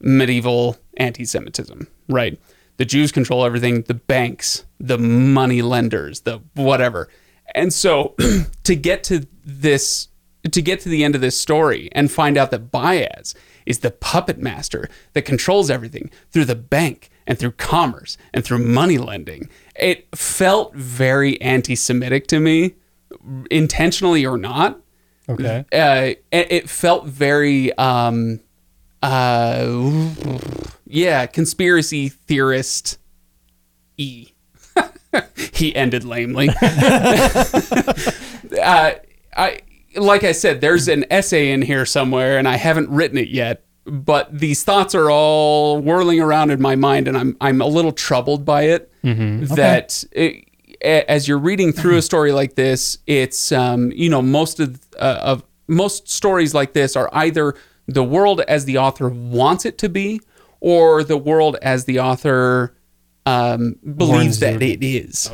medieval 0.00 0.76
anti-Semitism, 0.96 1.88
right? 2.08 2.38
The 2.76 2.84
Jews 2.84 3.12
control 3.12 3.44
everything, 3.44 3.82
the 3.82 3.94
banks, 3.94 4.64
the 4.80 4.98
money 4.98 5.62
lenders, 5.62 6.20
the 6.20 6.40
whatever. 6.54 7.08
And 7.54 7.72
so 7.72 8.14
to 8.64 8.74
get 8.74 9.04
to 9.04 9.26
this 9.44 10.08
to 10.50 10.60
get 10.60 10.80
to 10.80 10.90
the 10.90 11.02
end 11.04 11.14
of 11.14 11.22
this 11.22 11.40
story 11.40 11.88
and 11.92 12.12
find 12.12 12.36
out 12.36 12.50
that 12.50 12.70
Bayaz 12.70 13.34
is 13.64 13.78
the 13.78 13.90
puppet 13.90 14.38
master 14.38 14.90
that 15.14 15.22
controls 15.22 15.70
everything 15.70 16.10
through 16.30 16.44
the 16.44 16.54
bank 16.54 17.08
and 17.26 17.38
through 17.38 17.52
commerce 17.52 18.18
and 18.34 18.44
through 18.44 18.58
money 18.58 18.98
lending. 18.98 19.48
It 19.74 20.06
felt 20.14 20.74
very 20.74 21.40
anti-Semitic 21.40 22.26
to 22.26 22.40
me, 22.40 22.74
intentionally 23.50 24.26
or 24.26 24.36
not. 24.36 24.80
Okay. 25.28 25.64
Uh, 25.72 26.14
it 26.30 26.52
it 26.52 26.70
felt 26.70 27.06
very, 27.06 27.72
um, 27.78 28.40
uh, 29.02 30.10
yeah, 30.86 31.26
conspiracy 31.26 32.08
theorist. 32.08 32.98
E. 33.96 34.28
he 35.52 35.74
ended 35.74 36.04
lamely. 36.04 36.48
uh, 38.62 38.92
I 39.36 39.60
like 39.96 40.24
I 40.24 40.32
said, 40.32 40.60
there's 40.60 40.88
an 40.88 41.04
essay 41.10 41.52
in 41.52 41.62
here 41.62 41.86
somewhere, 41.86 42.38
and 42.38 42.48
I 42.48 42.56
haven't 42.56 42.90
written 42.90 43.18
it 43.18 43.28
yet. 43.28 43.64
But 43.86 44.36
these 44.36 44.64
thoughts 44.64 44.94
are 44.94 45.10
all 45.10 45.78
whirling 45.80 46.18
around 46.20 46.50
in 46.50 46.60
my 46.60 46.74
mind, 46.74 47.06
and 47.06 47.16
I'm 47.16 47.36
I'm 47.40 47.60
a 47.60 47.66
little 47.66 47.92
troubled 47.92 48.44
by 48.44 48.62
it. 48.64 48.90
That 49.56 50.04
it, 50.12 50.20
a- 50.20 50.44
as 50.84 51.26
you're 51.26 51.38
reading 51.38 51.72
through 51.72 51.96
a 51.96 52.02
story 52.02 52.32
like 52.32 52.54
this, 52.54 52.98
it's 53.06 53.52
um, 53.52 53.90
you 53.92 54.10
know 54.10 54.22
most 54.22 54.60
of 54.60 54.80
uh, 54.98 55.20
of 55.22 55.44
most 55.66 56.08
stories 56.08 56.54
like 56.54 56.72
this 56.72 56.96
are 56.96 57.08
either 57.12 57.54
the 57.86 58.04
world 58.04 58.40
as 58.42 58.64
the 58.64 58.78
author 58.78 59.08
wants 59.08 59.64
it 59.64 59.78
to 59.78 59.88
be, 59.88 60.20
or 60.60 61.04
the 61.04 61.16
world 61.16 61.56
as 61.62 61.84
the 61.84 62.00
author 62.00 62.74
um, 63.26 63.76
believes 63.82 64.10
Warns 64.10 64.40
that 64.40 64.62
you. 64.62 64.68
it 64.68 64.84
is. 64.84 65.30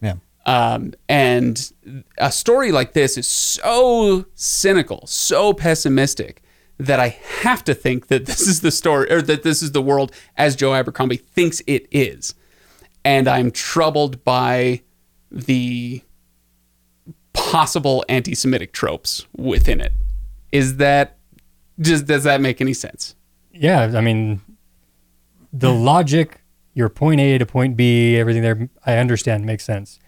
Yeah. 0.00 0.14
Um, 0.46 0.94
and 1.08 1.72
a 2.18 2.32
story 2.32 2.72
like 2.72 2.92
this 2.92 3.18
is 3.18 3.26
so 3.26 4.24
cynical, 4.34 5.06
so 5.06 5.52
pessimistic 5.52 6.42
that 6.78 6.98
I 6.98 7.08
have 7.42 7.62
to 7.64 7.74
think 7.74 8.06
that 8.06 8.24
this 8.24 8.40
is 8.40 8.62
the 8.62 8.70
story 8.70 9.10
or 9.10 9.20
that 9.22 9.42
this 9.42 9.62
is 9.62 9.72
the 9.72 9.82
world 9.82 10.12
as 10.36 10.56
Joe 10.56 10.74
Abercrombie 10.74 11.18
thinks 11.18 11.60
it 11.66 11.86
is. 11.90 12.34
And 13.04 13.28
I'm 13.28 13.50
troubled 13.50 14.24
by 14.24 14.80
the 15.30 16.02
possible 17.32 18.04
anti 18.08 18.34
Semitic 18.34 18.72
tropes 18.72 19.26
within 19.36 19.80
it. 19.80 19.92
Is 20.52 20.76
that, 20.78 21.16
does, 21.80 22.02
does 22.02 22.24
that 22.24 22.40
make 22.40 22.60
any 22.60 22.74
sense? 22.74 23.14
Yeah, 23.52 23.92
I 23.94 24.00
mean, 24.00 24.40
the 25.52 25.72
logic, 25.72 26.40
your 26.74 26.88
point 26.88 27.20
A 27.20 27.38
to 27.38 27.46
point 27.46 27.76
B, 27.76 28.16
everything 28.16 28.42
there, 28.42 28.68
I 28.84 28.96
understand, 28.98 29.44
makes 29.44 29.64
sense. 29.64 29.98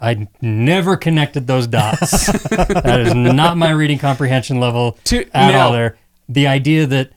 I 0.00 0.28
never 0.40 0.96
connected 0.96 1.46
those 1.46 1.66
dots. 1.66 2.26
that 2.48 3.00
is 3.00 3.14
not 3.14 3.56
my 3.56 3.70
reading 3.70 3.98
comprehension 3.98 4.58
level 4.58 4.98
To- 5.04 5.24
at 5.36 5.52
no. 5.52 5.58
all. 5.60 5.72
There, 5.72 5.98
the 6.28 6.46
idea 6.46 6.86
that 6.86 7.12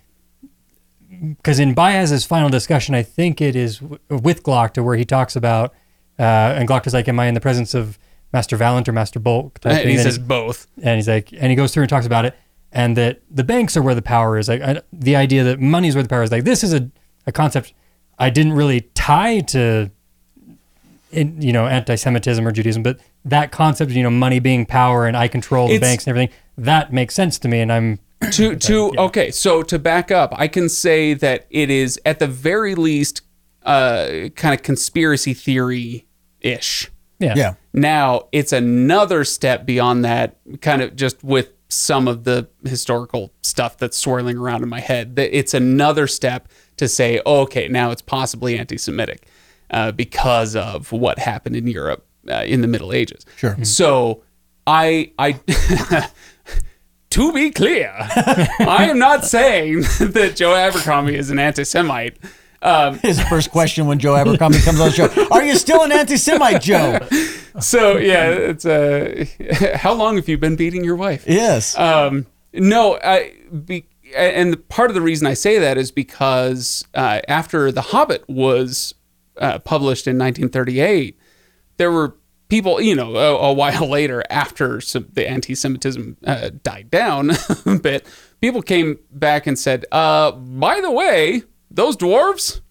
because 1.39 1.59
in 1.59 1.73
Bayaz's 1.73 2.25
final 2.25 2.49
discussion, 2.49 2.93
I 2.93 3.01
think 3.01 3.41
it 3.41 3.55
is 3.55 3.79
w- 3.79 3.99
with 4.09 4.43
Glokta 4.43 4.83
where 4.83 4.97
he 4.97 5.05
talks 5.05 5.35
about, 5.35 5.73
uh, 6.19 6.21
and 6.57 6.67
Glock 6.67 6.87
is 6.87 6.93
like, 6.93 7.07
"Am 7.07 7.19
I 7.19 7.27
in 7.27 7.33
the 7.33 7.41
presence 7.41 7.73
of 7.73 7.97
Master 8.33 8.57
Valint 8.57 8.87
or 8.87 8.91
Master 8.91 9.19
Balk?" 9.19 9.59
And 9.63 9.77
thing. 9.77 9.87
he 9.89 9.97
says 9.97 10.17
both. 10.17 10.67
and 10.81 10.95
he's 10.97 11.07
like, 11.07 11.31
and 11.33 11.47
he 11.49 11.55
goes 11.55 11.73
through 11.73 11.83
and 11.83 11.89
talks 11.89 12.05
about 12.05 12.25
it, 12.25 12.35
and 12.71 12.95
that 12.97 13.21
the 13.29 13.43
banks 13.43 13.75
are 13.77 13.81
where 13.81 13.95
the 13.95 14.01
power 14.01 14.37
is. 14.37 14.47
Like 14.47 14.61
I, 14.61 14.81
the 14.93 15.15
idea 15.15 15.43
that 15.43 15.59
money 15.59 15.87
is 15.87 15.95
where 15.95 16.03
the 16.03 16.09
power 16.09 16.23
is. 16.23 16.31
Like 16.31 16.43
this 16.43 16.63
is 16.63 16.73
a, 16.73 16.89
a 17.27 17.31
concept 17.31 17.73
I 18.17 18.29
didn't 18.29 18.53
really 18.53 18.81
tie 18.93 19.41
to, 19.41 19.91
in, 21.11 21.41
you 21.41 21.53
know, 21.53 21.67
anti-Semitism 21.67 22.47
or 22.47 22.51
Judaism, 22.51 22.83
but 22.83 22.99
that 23.25 23.51
concept, 23.51 23.91
of, 23.91 23.97
you 23.97 24.03
know, 24.03 24.09
money 24.09 24.39
being 24.39 24.65
power 24.65 25.05
and 25.05 25.17
I 25.17 25.27
control 25.27 25.67
the 25.67 25.75
It's- 25.75 25.89
banks 25.89 26.05
and 26.05 26.11
everything, 26.11 26.33
that 26.57 26.93
makes 26.93 27.13
sense 27.13 27.37
to 27.39 27.47
me, 27.47 27.59
and 27.59 27.71
I'm 27.71 27.99
to 28.31 28.55
to 28.59 28.93
okay 28.97 29.29
so 29.29 29.61
to 29.61 29.77
back 29.77 30.09
up 30.09 30.33
i 30.37 30.47
can 30.47 30.69
say 30.69 31.13
that 31.13 31.45
it 31.49 31.69
is 31.69 31.99
at 32.05 32.17
the 32.19 32.25
very 32.25 32.73
least 32.73 33.21
uh 33.63 34.29
kind 34.37 34.53
of 34.53 34.63
conspiracy 34.63 35.33
theory 35.33 36.04
ish 36.45 36.89
yeah, 37.19 37.33
Yeah. 37.35 37.53
now 37.73 38.27
it's 38.31 38.51
another 38.53 39.23
step 39.23 39.65
beyond 39.65 40.03
that 40.05 40.37
kind 40.61 40.81
of 40.81 40.95
just 40.95 41.23
with 41.23 41.49
some 41.69 42.07
of 42.07 42.23
the 42.25 42.47
historical 42.65 43.31
stuff 43.41 43.77
that's 43.77 43.97
swirling 43.97 44.37
around 44.37 44.63
in 44.63 44.69
my 44.69 44.79
head 44.81 45.15
that 45.15 45.35
it's 45.37 45.53
another 45.53 46.07
step 46.07 46.47
to 46.77 46.87
say 46.87 47.21
oh, 47.25 47.41
okay 47.41 47.67
now 47.67 47.91
it's 47.91 48.01
possibly 48.01 48.57
anti-semitic 48.57 49.27
uh, 49.71 49.91
because 49.91 50.55
of 50.55 50.91
what 50.91 51.17
happened 51.19 51.55
in 51.55 51.67
europe 51.67 52.05
uh, 52.29 52.43
in 52.45 52.61
the 52.61 52.67
middle 52.67 52.91
ages 52.93 53.25
Sure. 53.37 53.57
so 53.63 54.21
i 54.67 55.11
i 55.17 55.39
to 57.11 57.31
be 57.31 57.49
clear, 57.49 57.93
I 57.97 58.87
am 58.89 58.99
not 58.99 59.23
saying 59.23 59.81
that 59.99 60.33
Joe 60.35 60.53
Abercrombie 60.53 61.15
is 61.15 61.29
an 61.29 61.39
anti-Semite. 61.39 62.17
Um, 62.65 62.97
His 63.03 63.21
first 63.21 63.51
question 63.51 63.85
when 63.85 63.99
Joe 63.99 64.15
Abercrombie 64.15 64.57
comes 64.59 64.79
on 64.79 64.89
the 64.89 64.93
show: 64.93 65.27
Are 65.31 65.43
you 65.43 65.55
still 65.55 65.83
an 65.83 65.91
anti-Semite, 65.91 66.61
Joe? 66.61 66.99
so 67.59 67.97
yeah, 67.97 68.29
it's 68.29 68.65
uh, 68.65 69.25
how 69.75 69.93
long 69.93 70.15
have 70.15 70.27
you 70.27 70.37
been 70.37 70.55
beating 70.55 70.83
your 70.83 70.95
wife? 70.95 71.25
Yes. 71.27 71.77
Um, 71.77 72.25
no, 72.53 72.97
I 73.03 73.33
be, 73.65 73.87
and 74.15 74.67
part 74.67 74.89
of 74.89 74.95
the 74.95 75.01
reason 75.01 75.27
I 75.27 75.35
say 75.35 75.59
that 75.59 75.77
is 75.77 75.91
because 75.91 76.85
uh, 76.95 77.21
after 77.27 77.71
The 77.71 77.81
Hobbit 77.81 78.27
was 78.27 78.95
uh, 79.37 79.59
published 79.59 80.07
in 80.07 80.17
1938, 80.17 81.19
there 81.77 81.91
were 81.91 82.15
people, 82.47 82.81
you 82.81 82.95
know, 82.95 83.15
a, 83.15 83.49
a 83.49 83.53
while 83.53 83.87
later 83.87 84.23
after 84.31 84.81
some, 84.81 85.07
the 85.13 85.29
anti-Semitism 85.29 86.17
uh, 86.25 86.49
died 86.63 86.89
down 86.89 87.31
a 87.65 87.77
bit, 87.77 88.07
people 88.41 88.63
came 88.63 88.97
back 89.11 89.45
and 89.45 89.59
said, 89.59 89.85
uh, 89.91 90.31
by 90.31 90.81
the 90.81 90.91
way, 90.91 91.43
those 91.75 91.95
dwarves, 91.97 92.61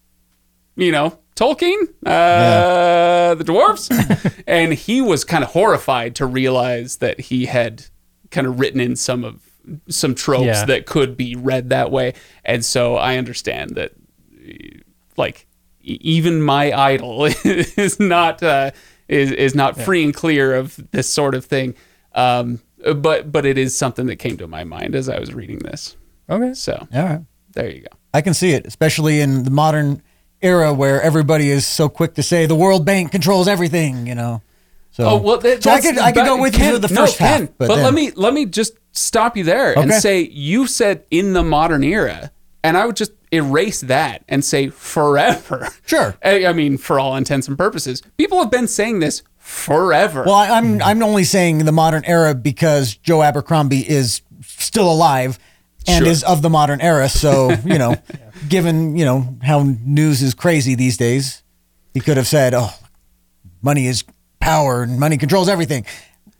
you 0.75 0.91
know, 0.91 1.17
Tolkien, 1.35 1.81
uh, 2.05 3.35
the 3.35 3.43
dwarves, 3.43 4.33
and 4.47 4.73
he 4.73 5.01
was 5.01 5.23
kind 5.23 5.43
of 5.43 5.51
horrified 5.51 6.15
to 6.15 6.25
realize 6.25 6.97
that 6.97 7.19
he 7.19 7.45
had 7.45 7.85
kind 8.31 8.47
of 8.47 8.59
written 8.59 8.79
in 8.81 8.95
some 8.95 9.23
of 9.23 9.41
some 9.89 10.13
tropes 10.15 10.45
Yeah. 10.45 10.65
that 10.65 10.85
could 10.85 11.17
be 11.17 11.35
read 11.35 11.69
that 11.69 11.91
way, 11.91 12.13
and 12.43 12.63
so 12.63 12.95
I 12.95 13.17
understand 13.17 13.71
that, 13.75 13.93
like, 15.17 15.47
even 15.81 16.41
my 16.41 16.71
idol 16.73 17.25
is 17.43 17.99
not 17.99 18.41
uh, 18.43 18.71
is 19.07 19.31
is 19.31 19.55
not 19.55 19.79
free 19.79 20.03
and 20.03 20.13
clear 20.13 20.55
of 20.55 20.79
this 20.91 21.11
sort 21.11 21.35
of 21.35 21.45
thing. 21.45 21.75
Um, 22.13 22.61
but 22.95 23.31
but 23.31 23.45
it 23.45 23.57
is 23.57 23.77
something 23.77 24.05
that 24.07 24.17
came 24.17 24.37
to 24.37 24.47
my 24.47 24.63
mind 24.63 24.95
as 24.95 25.09
I 25.09 25.19
was 25.19 25.33
reading 25.33 25.59
this. 25.59 25.95
okay. 26.29 26.53
So 26.53 26.87
right. 26.93 27.21
there 27.53 27.69
you 27.69 27.81
go. 27.81 27.87
I 28.15 28.21
can 28.21 28.33
see 28.33 28.51
it, 28.51 28.65
especially 28.65 29.19
in 29.19 29.43
the 29.43 29.51
modern 29.51 30.01
era 30.41 30.73
where 30.73 31.01
everybody 31.01 31.49
is 31.49 31.67
so 31.67 31.89
quick 31.89 32.13
to 32.13 32.23
say 32.23 32.45
the 32.45 32.55
World 32.55 32.85
Bank 32.85 33.11
controls 33.11 33.47
everything. 33.47 34.07
You 34.07 34.15
know. 34.15 34.41
So, 34.91 35.03
Oh 35.05 35.17
well, 35.17 35.37
that, 35.39 35.61
so 35.61 35.71
I 35.71 35.81
could 35.81 35.97
I 35.97 36.13
could 36.13 36.25
go 36.25 36.41
with 36.41 36.53
Kenn, 36.53 36.73
you 36.73 36.79
the 36.79 36.87
no, 36.87 37.01
first 37.01 37.17
half, 37.17 37.39
Kenn, 37.39 37.53
but, 37.57 37.67
but, 37.67 37.79
let 37.79 37.93
me 37.93 38.11
let 38.11 38.33
me 38.33 38.45
just 38.45 38.77
stop 38.93 39.35
you 39.35 39.43
there 39.43 39.77
and 39.77 39.91
say 39.91 40.21
you 40.21 40.67
said 40.67 41.03
in 41.11 41.33
the 41.33 41.43
modern 41.43 41.83
era, 41.83 42.31
and 42.63 42.77
I 42.77 42.85
would 42.85 42.95
just 42.95 43.11
erase 43.33 43.81
that 43.81 44.23
and 44.29 44.45
say 44.45 44.69
forever. 44.69 45.67
Sure. 45.85 46.15
I, 46.23 46.45
I 46.45 46.53
mean, 46.53 46.77
for 46.77 46.97
all 46.97 47.17
intents 47.17 47.49
and 47.49 47.57
purposes, 47.57 48.01
people 48.17 48.39
have 48.39 48.49
been 48.49 48.69
saying 48.69 48.99
this 48.99 49.23
forever. 49.37 50.23
Well, 50.25 50.35
I, 50.35 50.51
I'm 50.51 50.81
I'm 50.81 51.03
only 51.03 51.25
saying 51.25 51.65
the 51.65 51.73
modern 51.73 52.05
era 52.05 52.33
because 52.33 52.95
Joe 52.95 53.21
Abercrombie 53.21 53.87
is 53.89 54.21
still 54.41 54.89
alive 54.89 55.37
and 55.87 56.03
Sure. 56.03 56.11
is 56.11 56.23
of 56.23 56.41
the 56.41 56.49
modern 56.49 56.81
era. 56.81 57.09
So 57.09 57.51
you 57.65 57.77
know, 57.77 57.95
given 58.49 58.95
you 58.97 59.05
know 59.05 59.37
how 59.43 59.63
news 59.83 60.21
is 60.21 60.33
crazy 60.33 60.75
these 60.75 60.97
days, 60.97 61.43
he 61.93 61.99
could 61.99 62.17
have 62.17 62.27
said, 62.27 62.53
"Oh, 62.53 62.71
money 63.61 63.87
is 63.87 64.03
power 64.39 64.83
and 64.83 64.99
money 64.99 65.17
controls 65.17 65.49
everything," 65.49 65.85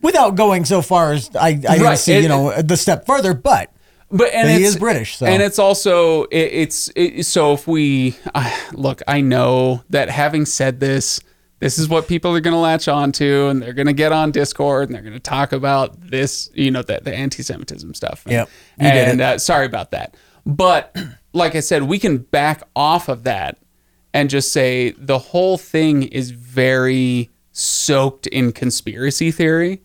without 0.01 0.35
going 0.35 0.65
so 0.65 0.81
far 0.81 1.13
as 1.13 1.29
I 1.35 1.47
I 1.49 1.51
didn't 1.53 1.81
Right. 1.81 1.97
see 1.97 2.13
It- 2.13 2.23
you 2.23 2.29
know 2.29 2.61
the 2.61 2.77
step 2.77 3.05
further. 3.05 3.33
But 3.33 3.71
but 4.11 4.31
and 4.33 4.43
But 4.47 4.49
he 4.51 4.55
it's- 4.57 4.69
is 4.73 4.77
British, 4.77 5.17
so. 5.17 5.25
and 5.25 5.41
it's 5.41 5.59
also 5.59 6.23
it, 6.25 6.37
it's 6.53 6.89
it, 6.95 7.25
so 7.25 7.53
if 7.53 7.67
we 7.67 8.15
uh, 8.33 8.49
look, 8.73 9.01
I 9.07 9.21
know 9.21 9.83
that 9.89 10.09
having 10.09 10.45
said 10.45 10.79
this, 10.79 11.19
this 11.59 11.79
is 11.79 11.87
what 11.87 12.07
people 12.07 12.35
are 12.35 12.41
going 12.41 12.53
to 12.53 12.59
latch 12.59 12.87
on 12.87 13.11
to, 13.13 13.47
and 13.47 13.61
they're 13.61 13.73
going 13.73 13.87
to 13.87 13.93
get 13.93 14.11
on 14.11 14.31
Discord 14.31 14.89
and 14.89 14.95
they're 14.95 15.01
going 15.01 15.13
to 15.13 15.19
talk 15.19 15.51
about 15.51 15.99
this, 15.99 16.49
you 16.53 16.69
know, 16.69 16.81
the, 16.81 16.99
the 17.01 17.13
anti-Semitism 17.13 17.93
stuff. 17.93 18.23
And, 18.25 18.33
Yep, 18.33 18.49
and 18.79 19.21
uh, 19.21 19.37
sorry 19.37 19.65
about 19.65 19.91
that, 19.91 20.15
but 20.45 20.95
like 21.33 21.55
I 21.55 21.59
said, 21.61 21.83
we 21.83 21.99
can 21.99 22.17
back 22.17 22.63
off 22.75 23.09
of 23.09 23.23
that 23.23 23.57
and 24.13 24.29
just 24.29 24.51
say 24.53 24.91
the 24.91 25.19
whole 25.19 25.57
thing 25.57 26.03
is 26.03 26.31
very 26.31 27.29
soaked 27.51 28.27
in 28.27 28.51
conspiracy 28.51 29.31
theory. 29.31 29.81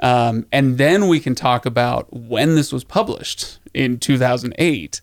Um, 0.00 0.46
and 0.52 0.76
then 0.78 1.08
we 1.08 1.20
can 1.20 1.34
talk 1.34 1.66
about 1.66 2.12
when 2.12 2.56
this 2.56 2.72
was 2.72 2.84
published 2.84 3.58
in 3.72 3.98
2008 3.98 5.00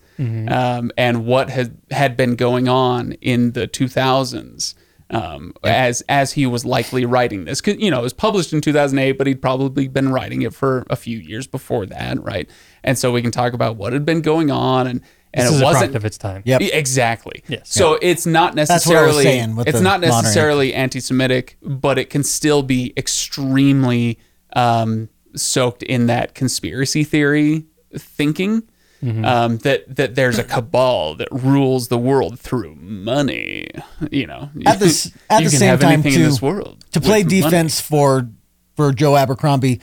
um, 0.48 0.92
and 0.96 1.26
what 1.26 1.50
had, 1.50 1.78
had 1.90 2.16
been 2.16 2.36
going 2.36 2.68
on 2.68 3.12
in 3.12 3.52
the 3.52 3.66
2000s 3.66 4.74
um, 5.12 5.52
as 5.62 6.00
as 6.08 6.32
he 6.32 6.46
was 6.46 6.64
likely 6.64 7.04
writing 7.04 7.44
this. 7.44 7.60
'Cause, 7.60 7.76
you 7.78 7.90
know, 7.90 8.00
it 8.00 8.02
was 8.02 8.12
published 8.12 8.52
in 8.52 8.60
2008, 8.60 9.12
but 9.18 9.26
he'd 9.26 9.42
probably 9.42 9.86
been 9.88 10.08
writing 10.10 10.42
it 10.42 10.54
for 10.54 10.84
a 10.90 10.96
few 10.96 11.18
years 11.18 11.46
before 11.46 11.86
that, 11.86 12.22
right? 12.22 12.48
And 12.82 12.98
so 12.98 13.12
we 13.12 13.22
can 13.22 13.30
talk 13.30 13.52
about 13.52 13.76
what 13.76 13.92
had 13.92 14.04
been 14.04 14.20
going 14.22 14.50
on 14.50 14.86
and 14.86 15.00
and 15.34 15.46
This 15.46 15.52
it 15.52 15.56
is 15.56 15.62
wasn't 15.62 15.78
product 15.80 15.96
of 15.96 16.04
its 16.04 16.18
time. 16.18 16.42
Yep. 16.44 16.60
Yeah, 16.60 16.68
Exactly. 16.74 17.42
Yes. 17.48 17.62
So 17.72 17.98
it's 18.02 18.26
not 18.26 18.52
what 18.54 18.58
I 18.58 18.62
was 18.64 18.70
necessarily 18.70 19.26
it's 19.66 19.78
the 19.78 19.80
not 19.82 20.00
modern 20.02 20.10
necessarily 20.24 20.74
anti-Semitic, 20.74 21.56
but 21.62 21.98
it 21.98 22.10
can 22.10 22.22
still 22.22 22.62
be 22.62 22.92
extremely 22.98 24.18
um, 24.54 25.08
soaked 25.34 25.82
in 25.82 26.06
that 26.08 26.34
conspiracy 26.34 27.02
theory 27.04 27.64
thinking. 27.96 28.62
Mm-hmm. 29.02 29.24
Um, 29.24 29.58
that 29.58 29.96
that 29.96 30.14
there's 30.14 30.38
a 30.38 30.44
cabal 30.44 31.16
that 31.16 31.26
rules 31.32 31.88
the 31.88 31.98
world 31.98 32.38
through 32.38 32.76
money. 32.76 33.66
You 34.12 34.28
know, 34.28 34.50
At 34.64 34.78
the 34.78 35.12
at 35.30 35.42
you 35.42 35.46
the 35.48 35.50
can 35.50 35.58
same 35.58 35.68
have 35.70 35.80
time, 35.80 35.92
anything 35.94 36.12
in 36.12 36.18
too, 36.20 36.24
this 36.26 36.40
world 36.40 36.84
to 36.92 37.00
play 37.00 37.24
with 37.24 37.32
money. 37.32 37.42
defense 37.42 37.80
for 37.80 38.28
for 38.76 38.92
Joe 38.92 39.16
Abercrombie, 39.16 39.80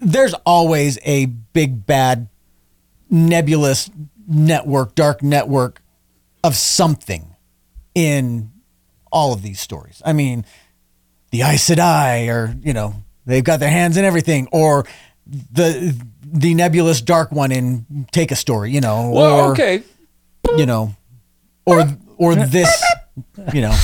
there's 0.00 0.32
always 0.46 0.98
a 1.04 1.26
big 1.26 1.84
bad 1.86 2.28
nebulous 3.10 3.90
network, 4.26 4.94
dark 4.94 5.22
network 5.22 5.82
of 6.42 6.56
something 6.56 7.36
in 7.94 8.50
all 9.12 9.32
of 9.34 9.42
these 9.42 9.60
stories. 9.60 10.00
I 10.06 10.14
mean, 10.14 10.44
the 11.30 11.42
Aes 11.42 11.68
Sedai, 11.68 12.28
or 12.28 12.56
you 12.62 12.72
know, 12.72 12.94
they've 13.26 13.44
got 13.44 13.60
their 13.60 13.70
hands 13.70 13.96
in 13.98 14.04
everything, 14.06 14.48
or 14.52 14.86
the 15.26 15.94
the 16.24 16.54
nebulous 16.54 17.00
dark 17.00 17.32
one 17.32 17.52
in 17.52 18.06
Take 18.12 18.30
a 18.30 18.36
Story, 18.36 18.70
you 18.70 18.80
know, 18.80 19.10
Well, 19.10 19.40
or 19.40 19.52
okay, 19.52 19.82
you 20.56 20.66
know, 20.66 20.94
or 21.64 21.84
or 22.16 22.34
this, 22.46 22.70
you 23.52 23.60
know, 23.60 23.76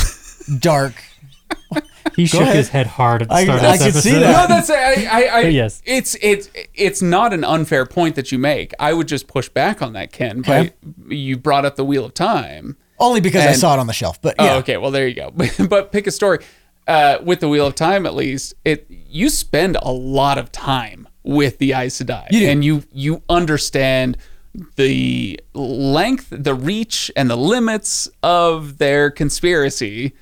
dark. 0.58 0.94
He 2.16 2.26
shook 2.26 2.42
ahead. 2.42 2.56
his 2.56 2.68
head 2.68 2.86
hard 2.86 3.22
at 3.22 3.28
the 3.28 3.42
start 3.44 3.62
I 3.62 3.74
of 3.74 3.78
this 3.78 3.92
could 3.92 4.02
see 4.02 4.10
that. 4.10 4.20
No, 4.20 4.46
that's 4.54 4.68
I, 4.68 5.04
I, 5.04 5.22
I 5.22 5.40
Yes. 5.42 5.80
It's 5.84 6.16
it's 6.20 6.50
it's 6.74 7.00
not 7.00 7.32
an 7.32 7.44
unfair 7.44 7.86
point 7.86 8.16
that 8.16 8.32
you 8.32 8.38
make. 8.38 8.74
I 8.78 8.92
would 8.92 9.06
just 9.08 9.28
push 9.28 9.48
back 9.48 9.80
on 9.80 9.92
that, 9.92 10.12
Kenn. 10.12 10.40
Okay. 10.40 10.72
By, 10.82 11.14
you 11.14 11.36
brought 11.36 11.64
up 11.64 11.76
the 11.76 11.84
Wheel 11.84 12.04
of 12.04 12.14
Time. 12.14 12.76
Only 12.98 13.20
because 13.20 13.46
I 13.46 13.52
saw 13.52 13.74
it 13.74 13.78
on 13.78 13.86
the 13.86 13.92
shelf, 13.92 14.20
but 14.20 14.34
Oh, 14.38 14.58
okay. 14.58 14.76
Well, 14.76 14.90
there 14.90 15.06
you 15.06 15.14
go. 15.14 15.32
but 15.68 15.92
pick 15.92 16.06
a 16.06 16.10
story. 16.10 16.40
Uh, 16.86 17.18
with 17.22 17.40
the 17.40 17.48
Wheel 17.48 17.68
of 17.68 17.74
Time, 17.76 18.04
at 18.04 18.14
least, 18.14 18.54
it 18.64 18.86
you 18.88 19.30
spend 19.30 19.76
a 19.80 19.92
lot 19.92 20.36
of 20.36 20.50
time 20.50 21.08
with 21.22 21.58
the 21.58 21.72
Aes 21.72 22.00
Sedai, 22.00 22.26
You 22.30 22.48
and 22.48 22.64
you 22.64 22.82
you 22.92 23.22
understand 23.28 24.16
the 24.76 25.38
length, 25.54 26.28
the 26.30 26.54
reach, 26.54 27.10
and 27.16 27.30
the 27.30 27.36
limits 27.36 28.08
of 28.22 28.78
their 28.78 29.10
conspiracy. 29.10 30.12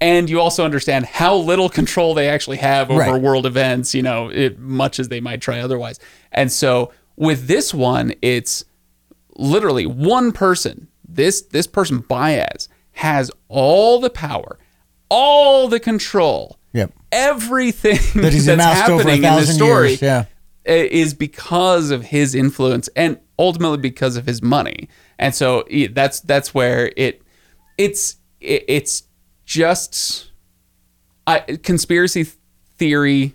And 0.00 0.28
you 0.28 0.40
also 0.40 0.64
understand 0.64 1.06
how 1.06 1.36
little 1.36 1.68
control 1.68 2.14
they 2.14 2.28
actually 2.28 2.58
have 2.58 2.90
over 2.90 3.00
Right. 3.00 3.22
world 3.22 3.46
events, 3.46 3.94
you 3.94 4.02
know, 4.02 4.28
it, 4.28 4.58
much 4.58 4.98
as 4.98 5.08
they 5.08 5.20
might 5.20 5.40
try 5.40 5.60
otherwise. 5.60 5.98
And 6.32 6.50
so 6.52 6.92
with 7.16 7.46
this 7.46 7.72
one, 7.72 8.12
it's 8.20 8.64
literally 9.36 9.86
one 9.86 10.32
person 10.32 10.88
this 11.08 11.42
this 11.42 11.66
person 11.66 12.02
Bayaz 12.02 12.68
has 12.92 13.30
all 13.48 14.00
the 14.00 14.10
power 14.10 14.58
all 15.08 15.68
the 15.68 15.80
control 15.80 16.58
Yep. 16.72 16.92
everything 17.12 17.98
That 18.22 18.32
he's 18.32 18.46
that's 18.46 18.54
amassed 18.62 18.90
over 18.90 19.02
a 19.08 19.12
happening 19.12 19.24
in 19.24 19.34
the 19.36 19.46
story 19.46 19.88
years, 19.90 20.02
yeah. 20.02 20.24
I- 20.66 20.70
is 20.70 21.14
because 21.14 21.90
of 21.90 22.04
his 22.06 22.34
influence 22.34 22.88
and 22.96 23.18
ultimately 23.38 23.78
because 23.78 24.16
of 24.16 24.26
his 24.26 24.42
money 24.42 24.88
and 25.18 25.34
so 25.34 25.64
that's 25.92 26.20
that's 26.20 26.54
where 26.54 26.92
it 26.96 27.22
it's 27.78 28.16
it, 28.40 28.64
it's 28.68 29.02
just 29.44 30.30
I, 31.26 31.40
conspiracy 31.62 32.26
theory 32.76 33.34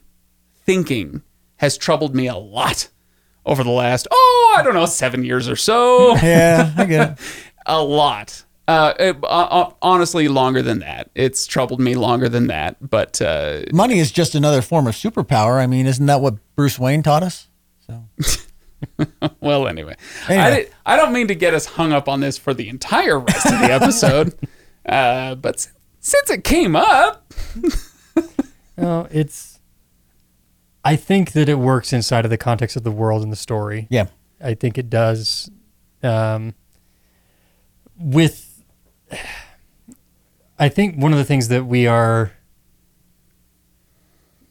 thinking 0.66 1.22
has 1.58 1.78
troubled 1.78 2.16
me 2.16 2.28
a 2.28 2.36
lot 2.36 2.90
over 3.46 3.64
the 3.64 3.72
last 3.72 4.08
oh 4.12 4.56
I 4.58 4.64
don't 4.64 4.74
know 4.74 4.86
seven 4.86 5.24
years 5.24 5.50
or 5.50 5.56
so 5.56 6.16
Yeah, 6.18 6.74
I 6.78 6.86
get 6.86 7.12
it. 7.12 7.20
a 7.66 7.82
lot. 7.84 8.44
Uh, 8.70 8.94
it- 9.00 9.18
uh, 9.24 9.26
uh, 9.28 9.72
honestly, 9.82 10.28
longer 10.28 10.62
than 10.62 10.80
that. 10.80 11.10
It's 11.16 11.48
troubled 11.48 11.80
me 11.80 11.96
longer 11.96 12.30
than 12.30 12.48
that. 12.48 12.78
But 12.88 13.22
uh, 13.22 13.62
Money 13.74 14.00
is 14.00 14.12
just 14.12 14.36
another 14.36 14.62
form 14.62 14.86
of 14.88 14.94
superpower. 14.96 15.60
I 15.60 15.66
mean, 15.68 15.88
isn't 15.88 16.06
that 16.06 16.22
what 16.22 16.36
Bruce 16.56 16.78
Wayne 16.78 17.02
taught 17.02 17.24
us? 17.24 17.48
So 17.88 18.04
well, 19.42 19.68
anyway, 19.68 19.96
I, 20.28 20.50
did, 20.52 20.72
I 20.86 20.96
don't 20.96 21.12
mean 21.14 21.28
to 21.30 21.36
get 21.36 21.54
us 21.54 21.66
hung 21.66 21.92
up 21.94 22.08
on 22.08 22.20
this 22.20 22.38
for 22.38 22.54
the 22.54 22.70
entire 22.70 23.20
rest 23.20 23.46
of 23.48 23.60
the 23.60 23.72
episode. 23.72 24.36
uh, 24.86 25.36
but 25.36 25.56
s- 25.56 25.72
since 26.00 26.30
it 26.30 26.44
came 26.44 26.76
up, 26.76 27.34
No, 28.78 29.08
it's. 29.12 29.60
I 30.86 30.96
think 30.96 31.34
that 31.34 31.50
it 31.50 31.60
works 31.60 31.92
inside 31.92 32.24
of 32.24 32.32
the 32.32 32.38
context 32.38 32.78
of 32.78 32.84
the 32.84 32.92
world 32.92 33.22
and 33.24 33.32
the 33.32 33.36
story. 33.36 33.88
yeah, 33.90 34.06
I 34.42 34.54
think 34.54 34.78
it 34.78 34.90
does. 34.90 35.50
Um, 36.02 36.54
with, 37.98 38.49
I 40.60 40.70
think 40.70 40.98
one 40.98 41.12
of 41.12 41.18
the 41.18 41.26
things 41.26 41.48
that 41.48 41.66
we 41.66 41.88
are. 41.88 42.32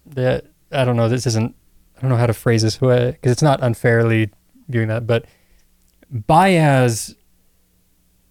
That 0.07 0.47
I 0.73 0.85
don't 0.85 0.97
know. 0.97 1.09
This 1.09 1.27
isn't. 1.27 1.55
I 1.97 2.01
don't 2.01 2.11
know 2.11 2.17
how 2.17 2.27
to 2.27 2.35
phrase 2.35 2.63
this 2.63 2.77
because 2.77 3.17
it's 3.23 3.43
not 3.43 3.61
unfairly 3.63 4.31
viewing 4.69 4.89
that, 4.89 5.07
but 5.07 5.25
Bayaz, 6.15 7.15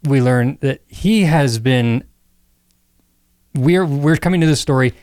we 0.04 0.22
learn 0.22 0.58
that 0.62 0.82
he 0.88 1.24
has 1.24 1.60
been. 1.60 2.04
We're 3.54 3.86
we're 3.86 4.18
coming 4.18 4.42
to 4.42 4.48
this 4.48 4.62
story 4.62 4.94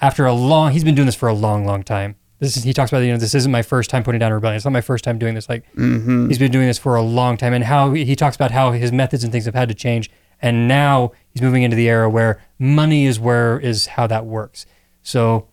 after 0.00 0.26
a 0.26 0.32
long. 0.32 0.72
He's 0.72 0.84
been 0.84 0.94
doing 0.94 1.06
this 1.06 1.14
for 1.14 1.28
a 1.28 1.34
long, 1.34 1.64
long 1.64 1.82
time. 1.82 2.16
This 2.38 2.56
is 2.56 2.64
he 2.64 2.72
talks 2.72 2.90
about. 2.90 3.00
You 3.00 3.12
know, 3.12 3.18
this 3.18 3.34
isn't 3.34 3.52
my 3.52 3.62
first 3.62 3.90
time 3.90 4.02
putting 4.02 4.18
down 4.18 4.32
a 4.32 4.34
rebellion. 4.34 4.56
It's 4.56 4.64
not 4.64 4.72
my 4.72 4.80
first 4.80 5.04
time 5.04 5.18
doing 5.18 5.34
this. 5.34 5.48
Like 5.48 5.70
mm-hmm. 5.74 6.28
he's 6.28 6.38
been 6.38 6.52
doing 6.52 6.66
this 6.66 6.78
for 6.78 6.96
a 6.96 7.02
long 7.02 7.36
time, 7.36 7.52
and 7.52 7.64
how 7.64 7.92
he 7.92 8.16
talks 8.16 8.36
about 8.36 8.50
how 8.50 8.72
his 8.72 8.92
methods 8.92 9.24
and 9.24 9.32
things 9.32 9.44
have 9.44 9.54
had 9.54 9.68
to 9.68 9.74
change, 9.74 10.10
and 10.42 10.68
now 10.68 11.12
he's 11.30 11.42
moving 11.42 11.62
into 11.62 11.76
the 11.76 11.88
era 11.88 12.08
where 12.08 12.42
money 12.58 13.06
is 13.06 13.18
where 13.18 13.58
is 13.58 13.86
how 13.86 14.06
that 14.06 14.26
works. 14.26 14.66
So, 15.02 15.48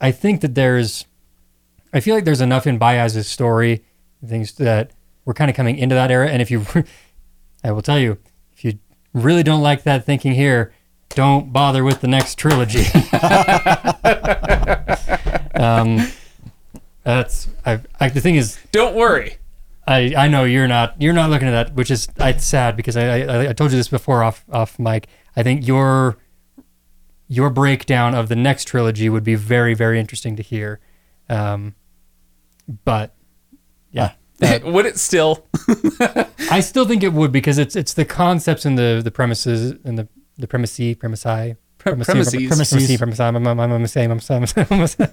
I 0.00 0.12
think 0.12 0.40
that 0.42 0.54
there's, 0.54 1.06
I 1.92 2.00
feel 2.00 2.14
like 2.14 2.24
there's 2.24 2.40
enough 2.40 2.66
in 2.66 2.78
Bayaz's 2.78 3.26
story, 3.26 3.84
things 4.26 4.52
that 4.54 4.90
we're 5.24 5.34
kind 5.34 5.50
of 5.50 5.56
coming 5.56 5.78
into 5.78 5.94
that 5.94 6.10
era, 6.10 6.28
and 6.28 6.42
if 6.42 6.50
you, 6.50 6.66
I 7.64 7.72
will 7.72 7.82
tell 7.82 7.98
you, 7.98 8.18
if 8.52 8.64
you 8.64 8.78
really 9.12 9.42
don't 9.42 9.62
like 9.62 9.84
that 9.84 10.04
thinking 10.04 10.34
here, 10.34 10.72
don't 11.10 11.52
bother 11.52 11.84
with 11.84 12.00
the 12.00 12.08
next 12.08 12.36
trilogy. 12.36 12.84
um, 15.54 16.08
that's 17.04 17.48
I, 17.64 17.80
I. 18.00 18.08
The 18.08 18.20
thing 18.20 18.34
is, 18.36 18.58
don't 18.72 18.94
worry. 18.94 19.36
I, 19.86 20.14
I 20.16 20.28
know 20.28 20.44
you're 20.44 20.68
not 20.68 21.00
you're 21.00 21.12
not 21.12 21.30
looking 21.30 21.48
at 21.48 21.50
that, 21.50 21.74
which 21.74 21.90
is 21.90 22.08
it's 22.18 22.46
sad 22.46 22.76
because 22.76 22.96
I, 22.96 23.20
I 23.20 23.48
I 23.50 23.52
told 23.52 23.70
you 23.70 23.76
this 23.76 23.88
before 23.88 24.22
off 24.22 24.44
off 24.50 24.78
mic. 24.78 25.08
I 25.36 25.42
think 25.42 25.66
your 25.66 26.16
your 27.28 27.50
breakdown 27.50 28.14
of 28.14 28.28
the 28.28 28.36
next 28.36 28.66
trilogy 28.66 29.08
would 29.08 29.24
be 29.24 29.34
very 29.34 29.74
very 29.74 30.00
interesting 30.00 30.36
to 30.36 30.42
hear. 30.42 30.80
Um, 31.28 31.74
but 32.84 33.14
yeah, 33.90 34.12
Would 34.64 34.86
it 34.86 34.98
still? 34.98 35.46
I 36.50 36.60
still 36.60 36.86
think 36.86 37.02
it 37.02 37.12
would 37.12 37.32
because 37.32 37.58
it's 37.58 37.76
it's 37.76 37.94
the 37.94 38.04
concepts 38.04 38.64
and 38.64 38.78
the 38.78 39.00
the 39.02 39.10
premises 39.10 39.74
and 39.84 39.98
the 39.98 40.08
the 40.36 40.46
premise 40.46 40.76
premisi 40.78 41.56
premises. 41.78 42.06
premises 42.06 42.98
Premises. 42.98 43.20
I'm 43.20 43.36
I'm 43.36 43.46
I'm 43.46 43.72
I'm 43.72 43.86
saying 43.86 44.10
I'm 44.10 44.20
saying 44.20 44.42
I'm 44.56 44.86
saying 44.86 45.10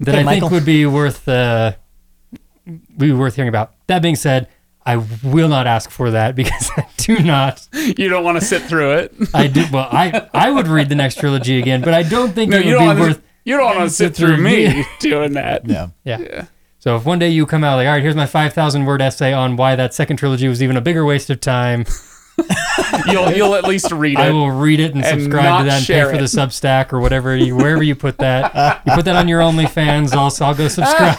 that 0.00 0.14
I 0.14 0.24
think 0.24 0.50
would 0.50 0.64
be 0.64 0.86
worth 0.86 1.28
uh 1.28 1.72
would 2.96 3.06
be 3.06 3.12
worth 3.12 3.36
hearing 3.36 3.48
about. 3.48 3.72
That 3.86 4.02
being 4.02 4.16
said, 4.16 4.48
I 4.84 4.96
will 5.22 5.48
not 5.48 5.66
ask 5.66 5.90
for 5.90 6.10
that 6.10 6.34
because 6.36 6.70
I 6.76 6.86
do 6.96 7.18
not. 7.20 7.66
You 7.72 8.08
don't 8.08 8.24
want 8.24 8.38
to 8.40 8.44
sit 8.44 8.62
through 8.62 8.92
it. 8.94 9.14
I 9.34 9.46
do 9.46 9.64
well. 9.72 9.88
I 9.90 10.28
I 10.34 10.50
would 10.50 10.66
read 10.68 10.88
the 10.88 10.94
next 10.96 11.18
trilogy 11.18 11.58
again, 11.58 11.80
but 11.82 11.94
I 11.94 12.02
don't 12.02 12.32
think 12.32 12.50
No, 12.50 12.58
it 12.58 12.64
you 12.66 12.72
would 12.72 12.78
don't 12.78 12.82
be 12.82 12.86
want 12.88 12.98
to. 12.98 13.18
worth. 13.18 13.22
You 13.44 13.56
don't 13.56 13.76
want 13.76 13.88
to 13.88 13.94
sit 13.94 14.14
through 14.16 14.36
me 14.38 14.84
doing 15.00 15.32
that. 15.34 15.66
yeah. 15.68 15.88
Yeah. 16.04 16.18
Yeah. 16.20 16.44
So 16.78 16.96
if 16.96 17.04
one 17.04 17.20
day 17.20 17.28
you 17.28 17.46
come 17.46 17.62
out 17.62 17.76
like, 17.76 17.86
all 17.86 17.92
right, 17.92 18.02
here's 18.02 18.16
my 18.16 18.26
five 18.26 18.52
thousand 18.54 18.84
word 18.86 19.00
essay 19.00 19.32
on 19.32 19.56
why 19.56 19.76
that 19.76 19.94
second 19.94 20.16
trilogy 20.16 20.48
was 20.48 20.62
even 20.62 20.76
a 20.76 20.80
bigger 20.80 21.04
waste 21.04 21.30
of 21.30 21.40
time. 21.40 21.84
You'll 23.08 23.30
you'll 23.32 23.54
at 23.54 23.64
least 23.64 23.90
read 23.92 24.18
it. 24.18 24.22
I 24.22 24.30
will 24.30 24.50
read 24.50 24.80
it 24.80 24.94
and, 24.94 25.04
and 25.04 25.20
subscribe 25.22 25.44
not 25.44 25.58
to 25.58 25.64
that 25.66 25.76
and 25.78 25.86
pay 25.86 25.92
share 25.94 26.10
for 26.10 26.16
the. 26.16 26.24
Substack 26.24 26.92
or 26.92 26.98
whatever 27.00 27.36
you 27.36 27.54
wherever 27.54 27.82
you 27.82 27.94
put 27.94 28.18
that. 28.18 28.82
You 28.86 28.94
put 28.94 29.04
that 29.04 29.14
on 29.16 29.28
your 29.28 29.40
OnlyFans. 29.40 30.12
Also, 30.14 30.44
I'll 30.44 30.54
go 30.54 30.66
subscribe. 30.68 31.18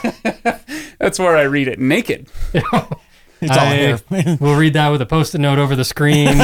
That's 1.04 1.20
where 1.20 1.36
I 1.36 1.44
read 1.44 1.68
it 1.68 1.80
naked. 1.80 2.30
It's 3.42 3.52
all 3.52 3.60
I- 3.60 3.76
here. 3.76 4.00
we'll 4.40 4.56
read 4.58 4.72
that 4.76 4.88
with 4.88 5.02
a 5.02 5.06
post-it 5.06 5.40
note 5.40 5.60
over 5.60 5.76
the 5.76 5.84
screen. 5.84 6.28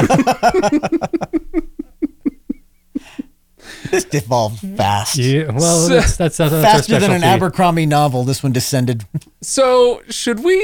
this 3.92 4.04
devolved 4.04 4.60
fast. 4.76 5.18
yeah, 5.18 5.50
well, 5.52 5.88
So- 5.88 5.94
that's 5.96 6.18
that's, 6.18 6.38
that's, 6.38 6.54
our 6.54 6.62
Faster 6.62 7.00
than 7.00 7.04
an 7.12 7.20
specialty. 7.22 7.26
Abercrombie 7.26 7.86
novel, 7.86 8.26
this 8.26 8.44
one 8.44 8.52
descended. 8.52 9.06
So, 9.42 10.02
should 10.10 10.44
we 10.44 10.58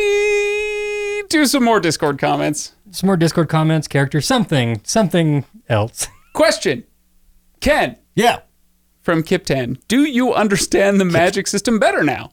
do 1.30 1.46
some 1.46 1.64
more 1.64 1.80
Discord 1.80 2.20
comments? 2.20 2.74
Some 2.92 3.08
more 3.08 3.16
Discord 3.16 3.48
comments, 3.48 3.88
character, 3.88 4.20
something, 4.20 4.82
something 4.84 5.46
else. 5.70 6.08
Question 6.34 6.84
Kenn 7.62 7.96
yeah. 8.14 8.40
from 9.04 9.24
Kiptan 9.24 9.80
Do 9.88 10.04
you 10.04 10.34
understand 10.34 11.00
the 11.00 11.06
magic 11.06 11.48
system 11.48 11.80
better 11.80 12.04
now? 12.04 12.32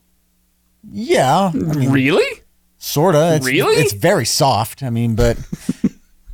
Yeah. 0.91 1.51
I 1.55 1.57
mean, 1.57 1.91
Really? 1.91 2.43
sorta. 2.79 3.37
It's, 3.37 3.47
Really? 3.47 3.77
It's 3.77 3.93
very 3.93 4.25
soft. 4.27 4.83
I 4.83 4.91
mean, 4.91 5.15
but 5.15 5.37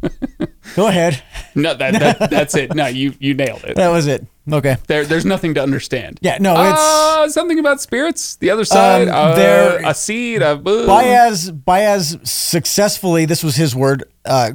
go 0.76 0.86
ahead. 0.88 1.22
No, 1.54 1.74
that, 1.74 1.92
that 1.98 2.30
that's 2.30 2.54
it. 2.56 2.74
No, 2.74 2.86
you 2.86 3.14
you 3.18 3.34
nailed 3.34 3.64
it. 3.64 3.76
That 3.76 3.88
was 3.88 4.06
it. 4.06 4.26
Okay. 4.50 4.76
There, 4.86 5.04
there's 5.04 5.26
nothing 5.26 5.54
to 5.54 5.62
understand. 5.62 6.18
Yeah, 6.22 6.38
no, 6.40 6.52
it's 6.70 6.80
Uh, 6.80 7.28
something 7.28 7.58
about 7.58 7.80
spirits. 7.82 8.36
The 8.36 8.50
other 8.50 8.64
side. 8.64 9.08
Um, 9.08 9.14
uh, 9.14 9.34
there- 9.34 9.82
a 9.86 9.92
seed. 9.94 10.40
A 10.40 10.56
boo. 10.56 10.86
Bayaz. 10.86 11.50
Bayaz 11.50 12.26
successfully. 12.26 13.26
This 13.26 13.42
was 13.44 13.56
his 13.56 13.74
word. 13.74 14.04
Uh, 14.24 14.52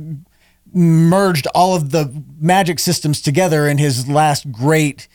merged 0.74 1.46
all 1.54 1.76
of 1.76 1.92
the 1.92 2.24
magic 2.40 2.80
systems 2.80 3.22
together 3.22 3.68
in 3.68 3.78
his 3.78 4.08
last 4.08 4.52
great 4.52 5.08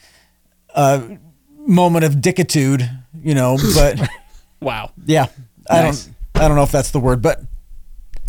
uh, 0.74 1.02
moment 1.66 2.04
of 2.04 2.14
dickitude. 2.16 2.88
You 3.20 3.34
know, 3.34 3.56
but 3.74 3.98
Wow. 4.60 4.90
yeah, 5.06 5.26
I 5.70 5.82
Nice. 5.82 6.04
don't. 6.06 6.14
I 6.44 6.48
don't 6.48 6.56
know 6.56 6.62
if 6.62 6.72
that's 6.72 6.90
the 6.90 7.00
word, 7.00 7.20
but 7.22 7.40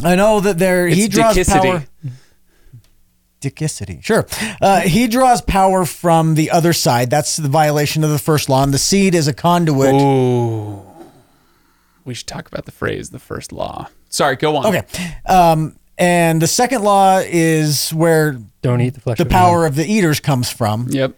I 0.03 0.15
know 0.15 0.39
that 0.39 0.57
there 0.57 0.87
he 0.87 1.07
draws 1.07 1.35
dickicity. 1.35 1.61
power. 1.61 1.83
Dickicity, 3.41 4.03
sure. 4.03 4.27
Uh, 4.61 4.81
he 4.81 5.07
draws 5.07 5.41
power 5.41 5.85
from 5.85 6.35
the 6.35 6.51
other 6.51 6.73
side. 6.73 7.09
That's 7.09 7.37
the 7.37 7.47
violation 7.47 8.03
of 8.03 8.09
the 8.09 8.19
first 8.19 8.49
law. 8.49 8.63
And 8.63 8.73
the 8.73 8.77
seed 8.77 9.15
is 9.15 9.29
a 9.29 9.33
conduit. 9.33 9.93
Ooh. 9.93 10.81
We 12.03 12.13
should 12.13 12.27
talk 12.27 12.47
about 12.49 12.65
the 12.65 12.71
phrase 12.73 13.11
"the 13.11 13.19
first 13.19 13.53
law." 13.53 13.87
Sorry, 14.09 14.35
go 14.35 14.57
on. 14.57 14.65
Okay. 14.75 14.83
Um, 15.25 15.77
and 15.97 16.41
the 16.41 16.47
second 16.47 16.81
law 16.83 17.21
is 17.23 17.91
where 17.91 18.37
Don't 18.61 18.81
eat 18.81 18.95
the 18.95 18.99
flesh. 19.01 19.17
the 19.17 19.23
of 19.23 19.29
power 19.29 19.65
of 19.65 19.75
the 19.75 19.85
eaters 19.85 20.19
comes 20.19 20.49
from. 20.51 20.87
Yep. 20.89 21.15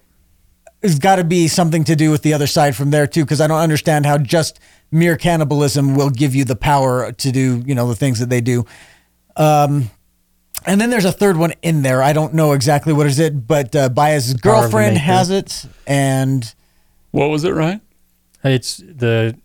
It's 0.82 0.98
got 0.98 1.18
to 1.18 1.24
be 1.24 1.48
something 1.48 1.84
to 1.86 1.96
do 1.96 2.10
with 2.10 2.24
the 2.24 2.34
other 2.34 2.48
side 2.48 2.76
from 2.76 2.92
there 2.92 3.06
too, 3.06 3.24
because 3.24 3.40
I 3.40 3.48
don't 3.48 3.60
understand 3.60 4.06
how 4.06 4.18
just 4.18 4.60
mere 4.92 5.16
cannibalism 5.16 5.96
will 5.96 6.10
give 6.10 6.34
you 6.34 6.44
the 6.44 6.56
power 6.56 7.12
to 7.12 7.32
do, 7.32 7.64
you 7.66 7.76
know, 7.76 7.88
the 7.88 7.96
things 7.96 8.20
that 8.20 8.30
they 8.30 8.42
do. 8.42 8.66
Um, 9.36 9.92
and 10.66 10.82
then 10.82 10.90
there's 10.90 11.06
a 11.06 11.12
third 11.12 11.38
one 11.38 11.54
in 11.62 11.82
there. 11.82 12.04
I 12.04 12.14
don't 12.14 12.34
know 12.34 12.54
exactly 12.54 12.94
what 12.94 13.08
is 13.08 13.20
it, 13.20 13.48
but 13.48 13.76
uh, 13.76 13.90
Bayaz's 13.90 14.40
power 14.40 14.56
of 14.56 14.62
the 14.62 14.62
girlfriend 14.62 14.98
has 14.98 15.30
it, 15.30 15.66
and 15.88 16.54
What 17.12 17.30
was 17.30 17.44
it? 17.44 17.52
Right. 17.52 17.82
It's 18.44 18.78
the 18.78 19.38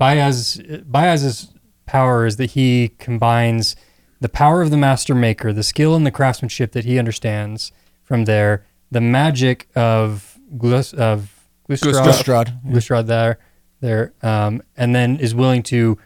Bayaz 0.00 0.84
Bayaz's 0.84 1.48
power 1.86 2.26
is 2.26 2.36
that 2.36 2.52
he 2.52 2.92
combines 2.98 3.76
the 4.20 4.28
power 4.28 4.62
of 4.62 4.70
the 4.70 4.76
master 4.76 5.14
maker, 5.14 5.52
the 5.52 5.62
skill 5.62 5.94
and 5.94 6.06
the 6.06 6.10
craftsmanship 6.10 6.72
that 6.72 6.84
he 6.84 6.98
understands 6.98 7.72
from 8.02 8.24
there, 8.24 8.64
the 8.90 9.00
magic 9.00 9.68
of 9.74 10.33
Glus, 10.56 10.92
of 10.92 11.30
Glustrod, 11.68 12.04
Glustrod. 12.04 12.64
Glustrod 12.64 13.06
there, 13.06 13.38
there, 13.80 14.12
um, 14.22 14.62
and 14.76 14.94
then 14.94 15.16
is 15.16 15.34
willing 15.34 15.62
to 15.64 15.98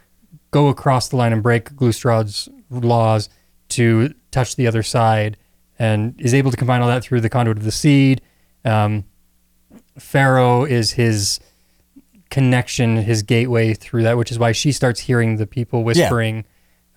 go 0.50 0.68
across 0.68 1.08
the 1.08 1.16
line 1.16 1.32
and 1.32 1.42
break 1.42 1.70
Glustrod's 1.70 2.48
laws 2.70 3.28
to 3.70 4.14
touch 4.30 4.56
the 4.56 4.66
other 4.66 4.82
side, 4.82 5.36
and 5.78 6.14
is 6.20 6.32
able 6.34 6.50
to 6.50 6.56
combine 6.56 6.80
all 6.80 6.88
that 6.88 7.02
through 7.02 7.20
the 7.20 7.28
conduit 7.28 7.58
of 7.58 7.64
the 7.64 7.72
seed. 7.72 8.20
Um, 8.64 9.04
Ferro 9.98 10.64
is 10.64 10.92
his 10.92 11.40
connection, 12.30 12.96
his 12.98 13.22
gateway 13.22 13.74
through 13.74 14.02
that, 14.04 14.16
which 14.16 14.30
is 14.30 14.38
why 14.38 14.52
she 14.52 14.72
starts 14.72 15.00
hearing 15.00 15.36
the 15.36 15.46
people 15.46 15.82
whispering 15.84 16.44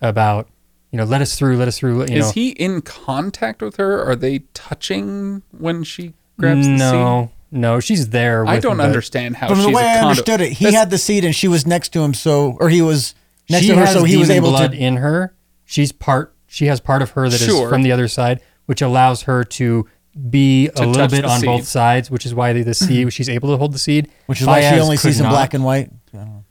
about, 0.00 0.48
you 0.90 0.98
know, 0.98 1.04
let 1.04 1.20
us 1.20 1.38
through, 1.38 1.56
let 1.56 1.68
us 1.68 1.78
through. 1.78 1.98
You 2.00 2.16
Is 2.16 2.26
know, 2.26 2.32
he 2.32 2.50
in 2.50 2.82
contact 2.82 3.62
with 3.62 3.76
her? 3.76 4.02
Are 4.02 4.16
they 4.16 4.40
touching 4.54 5.42
when 5.50 5.84
she 5.84 6.14
grabs 6.38 6.66
the 6.66 6.78
seed? 6.78 6.78
no, 6.78 7.31
no, 7.52 7.78
she's 7.80 8.08
there. 8.08 8.44
I 8.46 8.58
don't 8.58 8.72
him, 8.72 8.80
understand 8.80 9.36
how 9.36 9.48
from 9.48 9.58
she's 9.58 9.66
the 9.66 9.72
way 9.72 9.82
a 9.82 9.86
I 9.86 9.92
conduit. 10.00 10.04
understood 10.10 10.40
it, 10.40 10.52
he 10.54 10.64
That's- 10.64 10.80
had 10.80 10.90
the 10.90 10.98
seed 10.98 11.24
and 11.24 11.34
she 11.34 11.46
was 11.48 11.66
next 11.66 11.90
to 11.90 12.00
him, 12.00 12.14
so 12.14 12.56
or 12.58 12.68
he 12.70 12.82
was 12.82 13.14
next 13.48 13.66
to 13.66 13.76
her, 13.76 13.86
so 13.86 14.04
he 14.04 14.16
was 14.16 14.30
able 14.30 14.50
blood 14.50 14.72
to. 14.72 14.76
in 14.78 14.96
her. 14.96 15.34
She's 15.64 15.92
part. 15.92 16.34
She 16.46 16.66
has 16.66 16.80
part 16.80 17.02
of 17.02 17.10
her 17.12 17.28
that 17.28 17.40
is 17.40 17.46
Sure. 17.46 17.68
from 17.68 17.82
the 17.82 17.92
other 17.92 18.08
side, 18.08 18.40
which 18.66 18.82
allows 18.82 19.22
her 19.22 19.44
to 19.44 19.86
be 20.28 20.68
a 20.76 20.84
little 20.86 21.08
bit 21.08 21.22
the 21.22 21.28
on 21.28 21.40
both 21.40 21.66
sides, 21.66 22.10
which 22.10 22.26
is 22.26 22.34
why 22.34 22.52
the, 22.52 22.62
the 22.62 22.74
seed 22.74 23.10
she's 23.12 23.28
able 23.30 23.50
to 23.50 23.56
hold 23.56 23.72
the 23.72 23.78
seed. 23.78 24.10
Which 24.26 24.40
is 24.42 24.46
why 24.46 24.60
she 24.60 24.78
only 24.80 24.96
could 24.96 25.02
sees 25.14 25.20
in 25.20 25.28
black 25.28 25.54
and 25.54 25.64
white. 25.64 25.90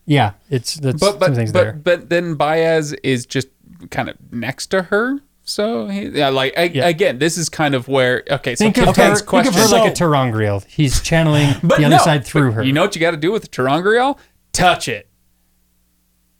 Yeah, 0.07 0.31
it's 0.49 0.75
that's 0.75 0.99
but 0.99 1.11
some 1.11 1.19
but 1.19 1.35
things 1.35 1.51
but 1.51 1.61
there. 1.63 1.73
but 1.73 2.09
then 2.09 2.35
Bayaz 2.35 2.95
is 3.03 3.25
just 3.27 3.47
kind 3.91 4.09
of 4.09 4.17
next 4.31 4.67
to 4.67 4.83
her. 4.83 5.19
So 5.51 5.87
he, 5.87 6.07
yeah, 6.07 6.29
like 6.29 6.57
I, 6.57 6.63
Yeah. 6.63 6.87
again, 6.87 7.19
this 7.19 7.37
is 7.37 7.49
kind 7.49 7.75
of 7.75 7.87
where 7.89 8.23
okay. 8.29 8.55
So 8.55 8.63
Think 8.65 8.77
of, 8.77 8.95
her, 8.95 9.15
think 9.15 9.47
of 9.47 9.53
her 9.55 9.67
like 9.67 9.91
a 9.91 9.95
So- 9.95 10.05
ter'angreal. 10.05 10.63
He's 10.65 11.01
channeling 11.01 11.53
but 11.63 11.77
the 11.77 11.85
other 11.85 11.97
no, 11.97 12.03
side 12.03 12.25
through 12.25 12.53
her. 12.53 12.63
You 12.63 12.71
know 12.73 12.81
what 12.81 12.95
you 12.95 13.01
got 13.01 13.11
to 13.11 13.17
do 13.17 13.31
with 13.31 13.41
the 13.43 13.49
ter'angreal? 13.49 14.17
Touch 14.53 14.87
it. 14.87 15.07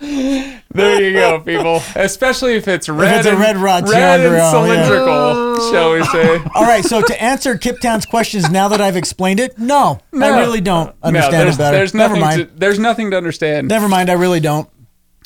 there 0.70 1.02
you 1.02 1.12
go, 1.14 1.40
people. 1.40 1.82
Especially 1.96 2.54
if 2.54 2.68
it's 2.68 2.88
red, 2.88 3.18
it's 3.18 3.26
a 3.26 3.30
and, 3.30 3.40
red 3.40 3.56
rod 3.56 3.88
red 3.88 4.20
and 4.20 4.30
ter'angreal, 4.30 4.38
yeah. 4.38 4.50
cylindrical, 4.50 5.72
shall 5.72 5.92
we 5.92 6.04
say? 6.04 6.50
All 6.54 6.64
right, 6.64 6.84
so 6.84 7.00
to 7.00 7.22
answer 7.22 7.56
Kip 7.56 7.80
Town's 7.80 8.04
questions 8.04 8.50
now 8.50 8.68
that 8.68 8.80
I've 8.80 8.96
explained 8.96 9.40
it, 9.40 9.58
no, 9.58 10.00
I 10.12 10.40
really 10.40 10.60
don't 10.60 10.94
understand 11.02 11.32
no, 11.32 11.44
there's, 11.44 11.54
it 11.54 11.58
better. 11.58 11.76
There's 11.76 11.94
Never 11.94 12.14
nothing 12.16 12.38
mind. 12.38 12.50
To, 12.50 12.58
there's 12.58 12.78
nothing 12.78 13.10
to 13.12 13.16
understand. 13.16 13.68
Never 13.68 13.88
mind, 13.88 14.10
I 14.10 14.14
really 14.14 14.40
don't. 14.40 14.68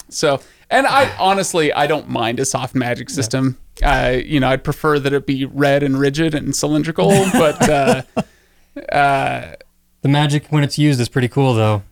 So, 0.09 0.41
and 0.71 0.87
I 0.87 1.15
honestly, 1.17 1.73
I 1.73 1.87
don't 1.87 2.09
mind 2.09 2.39
a 2.39 2.45
soft 2.45 2.75
magic 2.75 3.11
system. 3.11 3.59
Uh, 3.83 4.19
you 4.25 4.39
know, 4.39 4.49
I'd 4.49 4.63
prefer 4.63 4.99
that 4.99 5.13
it 5.13 5.27
be 5.27 5.45
red 5.45 5.83
and 5.83 5.99
rigid 5.99 6.35
and 6.35 6.55
cylindrical, 6.55 7.09
but 7.33 7.69
uh, 7.69 8.03
uh, 8.93 9.55
The 10.03 10.09
magic 10.09 10.47
when 10.51 10.63
it's 10.63 10.79
used 10.79 11.01
is 11.01 11.09
pretty 11.09 11.29
cool 11.29 11.55
though. 11.55 11.83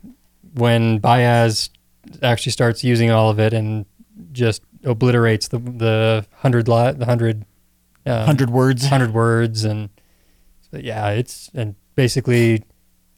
When 0.55 1.01
Bayaz 1.01 1.71
actually 2.23 2.53
starts 2.53 2.83
using 2.85 3.11
all 3.11 3.31
of 3.31 3.39
it 3.39 3.53
and 3.53 3.87
just 4.33 4.63
obliterates 4.85 5.49
the 5.49 5.59
the 5.59 6.27
hundred 6.37 6.69
lot 6.69 6.99
the 6.99 7.07
hundred 7.07 7.45
uh, 8.07 8.25
Hundred 8.25 8.51
words. 8.51 8.87
hundred 8.87 9.13
words 9.13 9.65
and 9.65 9.91
so, 10.71 10.79
yeah, 10.79 11.09
it's 11.11 11.51
and 11.55 11.75
basically 11.97 12.65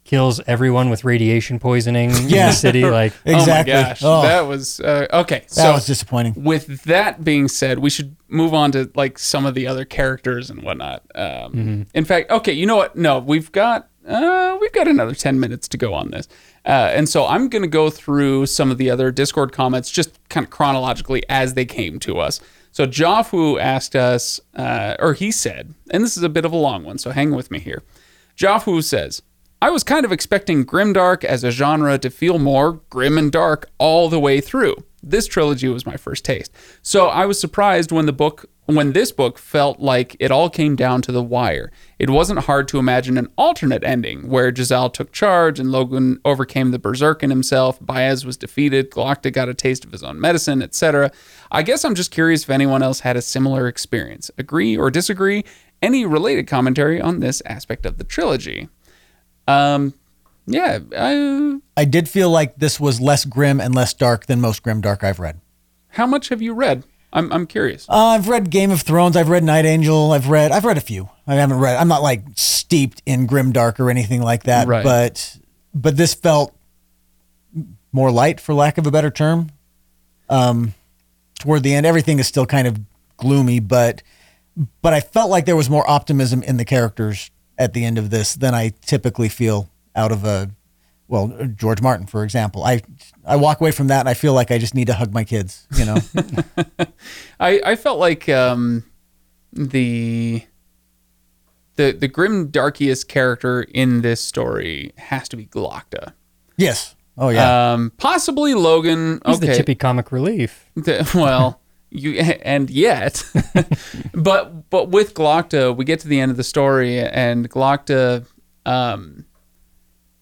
kills 0.04 0.40
everyone 0.48 0.90
with 0.90 1.04
radiation 1.04 1.58
poisoning 1.60 2.10
in 2.10 2.28
Yeah. 2.28 2.48
the 2.48 2.52
city. 2.52 2.82
Like 3.00 3.12
Exactly. 3.24 3.72
oh 3.72 3.76
my 3.76 3.82
gosh, 3.88 4.00
Oh. 4.02 4.22
that 4.22 4.40
was 4.42 4.80
uh, 4.80 5.06
okay. 5.12 5.40
That 5.40 5.50
So, 5.52 5.72
was 5.74 5.86
disappointing. 5.86 6.34
with 6.42 6.82
that 6.84 7.22
being 7.22 7.46
said, 7.46 7.78
we 7.78 7.90
should 7.90 8.16
move 8.28 8.52
on 8.54 8.72
to 8.72 8.90
like 8.96 9.18
some 9.18 9.46
of 9.46 9.54
the 9.54 9.66
other 9.68 9.84
characters 9.84 10.50
and 10.50 10.62
whatnot. 10.62 11.02
Um, 11.14 11.52
Mm-hmm. 11.52 11.82
In 11.94 12.04
fact, 12.04 12.30
okay, 12.32 12.52
you 12.52 12.66
know 12.66 12.76
what? 12.76 12.96
No, 12.96 13.18
we've 13.20 13.52
got 13.52 13.88
uh, 14.06 14.58
we've 14.60 14.72
got 14.72 14.88
another 14.88 15.14
ten 15.14 15.38
minutes 15.38 15.68
to 15.68 15.76
go 15.76 15.94
on 15.94 16.10
this, 16.10 16.26
uh, 16.64 16.90
and 16.92 17.08
so 17.08 17.26
I'm 17.26 17.48
going 17.48 17.62
to 17.62 17.68
go 17.68 17.90
through 17.90 18.46
some 18.46 18.70
of 18.70 18.78
the 18.78 18.90
other 18.90 19.10
Discord 19.10 19.52
comments 19.52 19.90
just 19.90 20.18
kind 20.28 20.44
of 20.44 20.50
chronologically 20.50 21.22
as 21.28 21.54
they 21.54 21.64
came 21.64 21.98
to 22.00 22.18
us. 22.18 22.40
So 22.70 22.86
Jaffu 22.86 23.60
asked 23.60 23.94
us, 23.94 24.40
uh, 24.54 24.96
or 24.98 25.12
he 25.12 25.30
said, 25.30 25.74
and 25.90 26.02
this 26.02 26.16
is 26.16 26.22
a 26.22 26.28
bit 26.28 26.44
of 26.44 26.52
a 26.52 26.56
long 26.56 26.84
one, 26.84 26.98
so 26.98 27.10
hang 27.10 27.32
with 27.34 27.50
me 27.50 27.58
here. 27.58 27.82
Jaffu 28.36 28.82
says. 28.82 29.22
I 29.60 29.70
was 29.70 29.84
kind 29.84 30.04
of 30.04 30.10
expecting 30.10 30.66
grimdark 30.66 31.22
as 31.22 31.44
a 31.44 31.52
genre 31.52 31.96
to 31.98 32.10
feel 32.10 32.40
more 32.40 32.80
grim 32.90 33.16
and 33.16 33.30
dark 33.30 33.70
all 33.78 34.08
the 34.08 34.18
way 34.18 34.40
through. 34.40 34.74
This 35.04 35.28
trilogy 35.28 35.68
was 35.68 35.86
my 35.86 35.96
first 35.96 36.24
taste. 36.24 36.52
So 36.82 37.06
I 37.06 37.26
was 37.26 37.38
surprised 37.38 37.92
when 37.92 38.06
the 38.06 38.12
book 38.12 38.46
when 38.66 38.92
this 38.92 39.10
book 39.10 39.38
felt 39.38 39.80
like 39.80 40.16
it 40.20 40.30
all 40.30 40.48
came 40.48 40.76
down 40.76 41.02
to 41.02 41.12
the 41.12 41.22
wire. 41.22 41.72
It 41.98 42.10
wasn't 42.10 42.40
hard 42.40 42.68
to 42.68 42.78
imagine 42.78 43.18
an 43.18 43.28
alternate 43.36 43.82
ending 43.82 44.28
where 44.28 44.52
Jezal 44.52 44.90
took 44.90 45.12
charge 45.12 45.58
and 45.58 45.70
Logen 45.70 46.18
overcame 46.24 46.70
the 46.70 46.78
berserk 46.78 47.22
in 47.22 47.30
himself, 47.30 47.80
Bayaz 47.80 48.24
was 48.24 48.36
defeated, 48.36 48.90
Glokta 48.90 49.32
got 49.32 49.48
a 49.48 49.54
taste 49.54 49.84
of 49.84 49.92
his 49.92 50.02
own 50.02 50.20
medicine, 50.20 50.62
etc. 50.62 51.10
I 51.50 51.62
guess 51.62 51.84
I'm 51.84 51.94
just 51.94 52.10
curious 52.10 52.44
if 52.44 52.50
anyone 52.50 52.82
else 52.82 53.00
had 53.00 53.16
a 53.16 53.22
similar 53.22 53.66
experience. 53.66 54.30
Agree 54.38 54.76
or 54.76 54.90
disagree? 54.90 55.44
Any 55.80 56.06
related 56.06 56.46
commentary 56.46 57.00
on 57.00 57.18
this 57.18 57.42
aspect 57.44 57.84
of 57.84 57.98
the 57.98 58.04
trilogy? 58.04 58.68
Um, 59.48 59.94
yeah, 60.46 60.78
I, 60.96 61.58
I 61.76 61.84
did 61.84 62.08
feel 62.08 62.30
like 62.30 62.56
this 62.56 62.78
was 62.78 63.00
less 63.00 63.24
grim 63.24 63.60
and 63.60 63.74
less 63.74 63.92
dark 63.92 64.26
than 64.26 64.40
most 64.40 64.62
grim 64.62 64.80
dark 64.80 65.02
I've 65.02 65.18
read. 65.18 65.40
how 65.90 66.06
much 66.06 66.28
have 66.28 66.40
you 66.40 66.54
read? 66.54 66.84
I'm, 67.12 67.32
I'm 67.32 67.46
curious. 67.46 67.86
Uh, 67.88 67.92
I've 67.92 68.28
read 68.28 68.50
Game 68.50 68.70
of 68.70 68.80
Thrones. 68.82 69.16
I've 69.16 69.28
read 69.28 69.44
Night 69.44 69.64
Angel. 69.66 70.12
I've 70.12 70.28
read. 70.28 70.50
I've 70.50 70.64
read 70.64 70.78
a 70.78 70.82
few. 70.82 71.10
I 71.26 71.34
haven't 71.34 71.58
read. 71.58 71.76
I'm 71.76 71.88
not 71.88 72.02
like 72.02 72.22
steeped 72.36 73.02
in 73.04 73.26
grim 73.26 73.52
dark 73.52 73.78
or 73.78 73.90
anything 73.90 74.22
like 74.22 74.44
that. 74.44 74.66
Right. 74.66 74.82
But 74.82 75.38
but 75.74 75.96
this 75.96 76.14
felt 76.14 76.56
more 77.92 78.10
light, 78.10 78.40
for 78.40 78.54
lack 78.54 78.78
of 78.78 78.86
a 78.86 78.90
better 78.90 79.10
term. 79.10 79.50
Um, 80.30 80.74
toward 81.38 81.62
the 81.62 81.74
end, 81.74 81.84
everything 81.84 82.18
is 82.18 82.26
still 82.26 82.46
kind 82.46 82.66
of 82.66 82.80
gloomy, 83.18 83.60
but 83.60 84.02
but 84.80 84.94
I 84.94 85.00
felt 85.00 85.30
like 85.30 85.44
there 85.44 85.56
was 85.56 85.68
more 85.68 85.88
optimism 85.88 86.42
in 86.42 86.56
the 86.56 86.64
characters 86.64 87.30
at 87.58 87.74
the 87.74 87.84
end 87.84 87.98
of 87.98 88.10
this 88.10 88.34
than 88.34 88.54
I 88.54 88.72
typically 88.84 89.28
feel 89.28 89.68
out 89.94 90.12
of 90.12 90.24
a 90.24 90.50
well 91.12 91.28
George 91.54 91.82
Martin, 91.82 92.06
for 92.06 92.24
example. 92.24 92.64
I 92.64 92.80
I 93.24 93.36
walk 93.36 93.60
away 93.60 93.70
from 93.70 93.88
that 93.88 94.00
and 94.00 94.08
I 94.08 94.14
feel 94.14 94.32
like 94.32 94.50
I 94.50 94.56
just 94.56 94.74
need 94.74 94.86
to 94.86 94.94
hug 94.94 95.12
my 95.12 95.24
kids. 95.24 95.68
You 95.76 95.84
know, 95.84 95.96
I, 97.40 97.60
I 97.64 97.76
felt 97.76 97.98
like 97.98 98.28
um, 98.30 98.84
the 99.52 100.42
the 101.76 101.92
the 101.92 102.08
grim 102.08 102.48
darkiest 102.48 103.08
character 103.08 103.62
in 103.62 104.00
this 104.00 104.24
story 104.24 104.94
has 104.96 105.28
to 105.28 105.36
be 105.36 105.46
Glokta. 105.46 106.14
yes. 106.56 106.96
Oh 107.18 107.28
yeah. 107.28 107.74
Um, 107.74 107.92
possibly 107.98 108.54
Logen. 108.54 109.20
He's 109.26 109.36
okay. 109.36 109.48
the 109.48 109.56
chippy 109.56 109.74
comic 109.74 110.12
relief. 110.12 110.70
The- 110.76 111.08
well, 111.14 111.60
you 111.90 112.12
and 112.42 112.70
yet, 112.70 113.22
but 114.14 114.70
but 114.70 114.88
with 114.88 115.12
Glokta, 115.12 115.76
we 115.76 115.84
get 115.84 116.00
to 116.00 116.08
the 116.08 116.20
end 116.20 116.30
of 116.30 116.38
the 116.38 116.44
story, 116.44 117.00
and 117.00 117.50
Glokta, 117.50 118.24
um, 118.64 119.26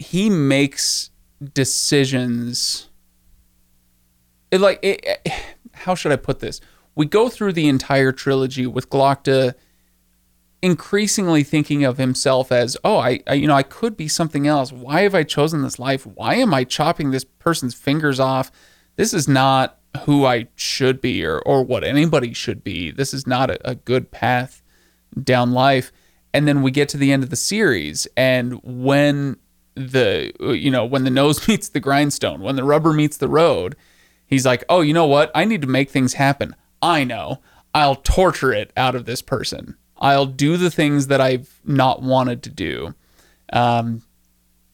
he 0.01 0.29
makes 0.31 1.11
decisions. 1.55 2.89
It 4.51 4.61
like 4.61 4.81
it, 4.83 5.01
it- 5.25 5.33
how 5.75 5.95
should 5.95 6.11
I 6.13 6.17
put 6.17 6.41
this? 6.41 6.61
We 6.95 7.07
go 7.07 7.29
through 7.29 7.53
the 7.53 7.69
entire 7.69 8.11
trilogy 8.13 8.67
with 8.67 8.91
Glokta 8.91 9.55
increasingly 10.63 11.43
thinking 11.43 11.85
of 11.85 11.97
himself 11.97 12.53
as, 12.53 12.77
oh, 12.85 12.99
I, 12.99 13.21
I, 13.27 13.35
you 13.35 13.47
know, 13.47 13.55
I 13.55 13.63
could 13.63 13.97
be 13.97 14.09
something 14.09 14.47
else. 14.47 14.73
Why 14.73 15.03
have 15.03 15.15
I 15.15 15.23
chosen 15.23 15.63
this 15.63 15.79
life? 15.79 16.05
Why 16.07 16.35
am 16.35 16.53
I 16.53 16.65
chopping 16.65 17.11
this 17.13 17.25
person's 17.25 17.75
fingers 17.75 18.21
off? 18.21 18.51
This 18.97 19.15
is 19.15 19.27
not 19.27 19.79
who 20.05 20.27
I 20.27 20.49
should 20.57 21.01
be 21.01 21.25
or, 21.25 21.39
or 21.41 21.63
what 21.63 21.83
anybody 21.85 22.35
should 22.35 22.63
be. 22.63 22.91
This 22.91 23.15
is 23.15 23.27
not 23.27 23.51
a, 23.51 23.71
a 23.71 23.75
good 23.75 24.11
path 24.11 24.63
down 25.23 25.53
life. 25.53 25.93
And 26.35 26.47
then 26.47 26.61
we 26.61 26.71
get 26.73 26.91
to 26.91 26.99
the 26.99 27.11
end 27.11 27.23
of 27.23 27.31
the 27.31 27.37
series, 27.37 28.07
and 28.17 28.61
when 28.63 29.37
the, 29.75 30.33
you 30.41 30.71
know, 30.71 30.85
when 30.85 31.05
the 31.05 31.11
nose 31.11 31.47
meets 31.49 31.69
the 31.69 31.81
grindstone, 31.81 32.41
when 32.41 32.57
the 32.57 32.65
rubber 32.65 32.93
meets 32.93 33.17
the 33.17 33.29
road, 33.29 33.77
he's 34.27 34.47
like, 34.47 34.65
oh, 34.69 34.81
you 34.81 34.95
know 34.95 35.07
what? 35.07 35.31
I 35.35 35.45
need 35.45 35.63
to 35.63 35.69
make 35.69 35.91
things 35.91 36.15
happen. 36.15 36.55
I 36.83 37.05
know. 37.05 37.41
I'll 37.75 37.97
torture 37.97 38.53
it 38.53 38.73
out 38.77 38.95
of 38.95 39.05
this 39.05 39.23
person. 39.23 39.77
I'll 39.99 40.27
do 40.27 40.57
the 40.57 40.71
things 40.71 41.09
that 41.09 41.21
I've 41.21 41.61
not 41.65 42.03
wanted 42.03 42.43
to 42.45 42.51
do, 42.51 42.95
um, 43.53 44.03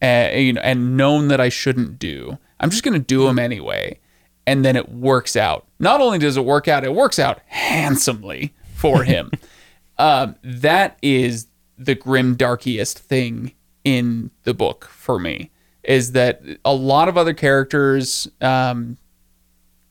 and, 0.01 0.41
you 0.41 0.53
know, 0.53 0.61
and 0.61 0.95
known 0.95 1.27
that 1.27 1.41
I 1.41 1.49
shouldn't 1.49 1.99
do. 1.99 2.37
I'm 2.59 2.69
just 2.69 2.83
going 2.83 2.93
to 2.93 2.99
do 2.99 3.25
them 3.25 3.37
anyway, 3.37 3.99
and 4.47 4.63
then 4.63 4.75
it 4.75 4.89
works 4.89 5.35
out. 5.35 5.67
Not 5.79 6.01
only 6.01 6.17
does 6.17 6.37
it 6.37 6.45
work 6.45 6.67
out, 6.67 6.85
it 6.85 6.93
works 6.93 7.19
out 7.19 7.39
handsomely 7.47 8.53
for 8.73 9.03
him. 9.03 9.31
um, 9.97 10.35
that 10.43 10.97
is 11.01 11.47
the 11.77 11.95
grim, 11.95 12.35
darkiest 12.35 12.97
thing 12.97 13.51
in 13.87 14.29
the 14.43 14.53
book 14.53 14.83
for 14.91 15.17
me. 15.17 15.49
Is 15.83 16.11
that 16.11 16.41
a 16.65 16.73
lot 16.73 17.07
of 17.07 17.17
other 17.17 17.33
characters, 17.33 18.27
um, 18.41 18.97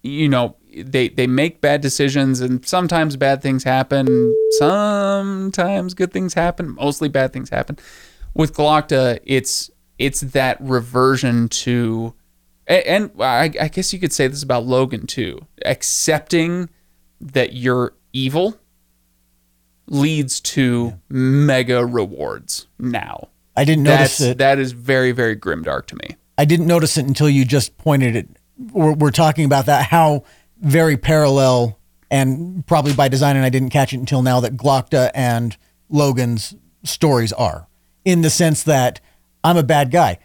you 0.02 0.28
know, 0.28 0.56
they 0.76 1.08
they 1.08 1.26
make 1.26 1.62
bad 1.62 1.80
decisions 1.80 2.42
and 2.42 2.66
sometimes 2.68 3.16
bad 3.16 3.40
things 3.40 3.64
happen. 3.64 4.06
Sometimes 4.58 5.94
good 5.94 6.12
things 6.12 6.34
happen. 6.34 6.74
Mostly 6.74 7.08
bad 7.08 7.32
things 7.32 7.48
happen. 7.48 7.78
With 8.34 8.52
Glokta, 8.52 9.18
it's 9.24 9.70
it's 9.98 10.20
that 10.20 10.58
reversion 10.60 11.48
to 11.64 12.12
a- 12.68 12.86
and 12.86 13.10
I, 13.18 13.50
I 13.58 13.68
guess 13.68 13.94
you 13.94 13.98
could 13.98 14.12
say 14.12 14.28
this 14.28 14.42
about 14.42 14.64
Logen 14.64 15.08
too. 15.08 15.46
Accepting 15.64 16.68
that 17.18 17.54
you're 17.54 17.94
evil 18.12 18.58
leads 19.86 20.38
to 20.40 21.00
mega 21.08 21.86
rewards 21.86 22.66
now 22.78 23.28
I 23.56 23.64
didn't 23.64 23.84
notice 23.84 24.18
that's 24.18 24.32
it. 24.32 24.38
that 24.38 24.58
is 24.58 24.72
very 24.72 25.12
very 25.12 25.36
grimdark 25.36 25.86
to 25.86 25.96
me 25.96 26.16
I 26.38 26.44
didn't 26.44 26.66
notice 26.66 26.98
it 26.98 27.06
until 27.06 27.28
you 27.28 27.44
just 27.44 27.76
pointed 27.78 28.14
it. 28.16 28.28
We're, 28.72 28.92
we're 28.92 29.10
talking 29.10 29.44
about 29.44 29.66
that, 29.66 29.86
how 29.86 30.24
very 30.60 30.96
parallel 30.96 31.78
and 32.10 32.66
probably 32.66 32.94
by 32.94 33.08
design, 33.08 33.36
and 33.36 33.44
I 33.44 33.48
didn't 33.48 33.70
catch 33.70 33.92
it 33.92 33.98
until 33.98 34.22
now 34.22 34.40
that 34.40 34.56
Glokta 34.56 35.10
and 35.14 35.56
Logen's 35.90 36.54
stories 36.84 37.32
are 37.32 37.66
in 38.04 38.22
the 38.22 38.30
sense 38.30 38.62
that 38.64 39.00
I'm 39.42 39.56
a 39.56 39.62
bad 39.62 39.90
guy. 39.90 40.18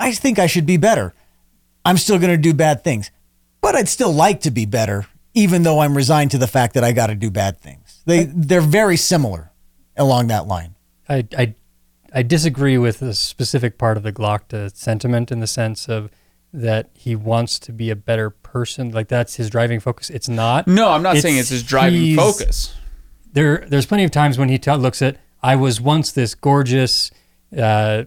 I 0.00 0.12
think 0.12 0.38
I 0.38 0.46
should 0.46 0.66
be 0.66 0.76
better. 0.76 1.12
I'm 1.84 1.98
still 1.98 2.18
going 2.18 2.30
to 2.30 2.38
do 2.38 2.54
bad 2.54 2.82
things, 2.82 3.10
but 3.60 3.74
I'd 3.74 3.88
still 3.88 4.12
like 4.12 4.40
to 4.42 4.50
be 4.50 4.64
better, 4.64 5.06
even 5.34 5.64
though 5.64 5.80
I'm 5.80 5.96
resigned 5.96 6.30
to 6.30 6.38
the 6.38 6.46
fact 6.46 6.74
that 6.74 6.84
I 6.84 6.92
got 6.92 7.08
to 7.08 7.14
do 7.14 7.30
bad 7.30 7.58
things. 7.58 8.02
They, 8.06 8.24
they're 8.24 8.60
very 8.60 8.96
similar 8.96 9.50
along 9.96 10.28
that 10.28 10.46
line. 10.46 10.76
I, 11.08 11.26
I, 11.36 11.54
I 12.14 12.22
disagree 12.22 12.76
with 12.78 13.00
a 13.02 13.14
specific 13.14 13.78
part 13.78 13.96
of 13.96 14.02
the 14.02 14.12
Glokta 14.12 14.74
sentiment 14.76 15.32
in 15.32 15.40
the 15.40 15.46
sense 15.46 15.88
of 15.88 16.10
that 16.52 16.90
he 16.94 17.16
wants 17.16 17.58
to 17.60 17.72
be 17.72 17.88
a 17.90 17.96
better 17.96 18.28
person. 18.30 18.90
Like 18.90 19.08
that's 19.08 19.36
his 19.36 19.48
driving 19.48 19.80
focus. 19.80 20.10
It's 20.10 20.28
not. 20.28 20.66
no 20.68 20.90
i'm 20.90 21.02
not 21.02 21.16
It's- 21.16 21.22
saying 21.22 21.38
it's 21.38 21.48
his 21.48 21.62
driving 21.62 22.14
focus 22.16 22.74
There, 23.32 23.64
there's 23.66 23.86
plenty 23.86 24.04
of 24.04 24.10
times 24.10 24.36
when 24.38 24.50
he 24.50 24.58
t- 24.58 24.70
looks 24.72 25.00
at, 25.00 25.16
I 25.42 25.56
was 25.56 25.80
once 25.80 26.12
this 26.12 26.34
gorgeous, 26.34 27.10
uh, 27.58 28.04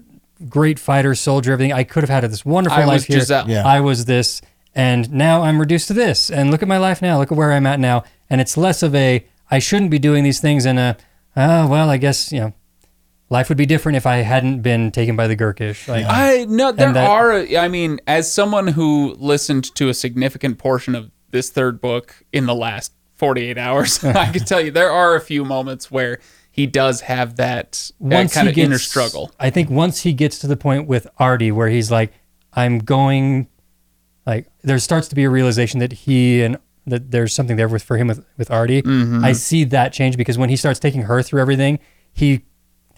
great 0.47 0.77
fighter, 0.77 1.15
soldier, 1.15 1.53
everything. 1.53 1.73
I 1.73 1.83
could 1.83 2.03
have 2.03 2.09
had 2.11 2.23
this 2.31 2.45
wonderful 2.45 2.77
I 2.79 2.85
life 2.85 3.09
was 3.09 3.27
here. 3.27 3.43
Yeah. 3.47 3.65
I 3.65 3.79
was 3.81 4.05
this, 4.05 4.41
and 4.75 5.11
now 5.11 5.41
I'm 5.41 5.59
reduced 5.59 5.87
to 5.87 5.93
this. 5.95 6.29
And 6.29 6.51
look 6.51 6.61
at 6.61 6.67
my 6.67 6.77
life 6.77 7.01
now. 7.01 7.17
Look 7.17 7.31
at 7.31 7.37
where 7.37 7.51
I'm 7.53 7.65
at 7.65 7.79
now. 7.79 8.03
And 8.29 8.39
it's 8.39 8.55
less 8.55 8.83
of 8.83 8.93
a, 8.93 9.25
I 9.49 9.57
shouldn't 9.59 9.89
be 9.91 9.97
doing 9.99 10.23
these 10.23 10.39
things, 10.39 10.65
and 10.65 10.77
a, 10.77 10.97
oh, 11.35 11.67
well, 11.67 11.89
I 11.89 11.97
guess, 11.97 12.31
you 12.31 12.39
know, 12.39 12.53
life 13.29 13.49
would 13.49 13.57
be 13.57 13.65
different 13.65 13.95
if 13.95 14.05
I 14.05 14.17
hadn't 14.17 14.61
been 14.61 14.91
taken 14.91 15.15
by 15.15 15.27
the 15.27 15.35
Gurkish. 15.35 15.87
Like, 15.87 16.05
I 16.07 16.45
no, 16.45 16.71
there 16.71 16.93
that- 16.93 17.09
are. 17.09 17.33
I 17.57 17.67
mean, 17.67 17.99
as 18.07 18.31
someone 18.31 18.67
who 18.67 19.15
listened 19.17 19.73
to 19.75 19.89
a 19.89 19.93
significant 19.93 20.57
portion 20.57 20.95
of 20.95 21.11
this 21.31 21.49
third 21.49 21.81
book 21.81 22.15
in 22.31 22.45
the 22.45 22.55
last 22.55 22.93
forty-eight 23.15 23.57
hours, 23.57 24.03
I 24.03 24.31
can 24.31 24.45
tell 24.45 24.61
you 24.61 24.71
there 24.71 24.91
are 24.91 25.15
a 25.15 25.21
few 25.21 25.43
moments 25.45 25.89
where 25.91 26.19
he 26.51 26.65
does 26.65 27.01
have 27.01 27.35
that, 27.35 27.91
that 27.99 28.31
kind 28.31 28.47
of 28.47 28.55
gets, 28.55 28.65
inner 28.65 28.77
struggle. 28.77 29.29
I 29.39 29.49
think 29.49 29.69
once 29.69 30.03
he 30.03 30.13
gets 30.13 30.39
to 30.39 30.47
the 30.47 30.55
point 30.55 30.87
with 30.87 31.05
Ardee 31.19 31.51
where 31.51 31.67
he's 31.67 31.91
like, 31.91 32.13
I'm 32.53 32.79
going, 32.79 33.49
like 34.25 34.47
there 34.61 34.79
starts 34.79 35.09
to 35.09 35.15
be 35.15 35.25
a 35.25 35.29
realization 35.29 35.81
that 35.81 35.91
he 35.91 36.41
and 36.43 36.57
that 36.87 37.11
there's 37.11 37.33
something 37.33 37.57
there 37.57 37.67
with 37.67 37.83
for 37.83 37.97
him 37.97 38.07
with 38.07 38.23
with 38.37 38.49
Ardee. 38.49 38.83
Mm-hmm. 38.83 39.25
I 39.25 39.33
see 39.33 39.63
that 39.65 39.91
change 39.91 40.15
because 40.15 40.37
when 40.37 40.49
he 40.49 40.55
starts 40.55 40.79
taking 40.79 41.01
her 41.01 41.21
through 41.21 41.41
everything, 41.41 41.79
he 42.13 42.45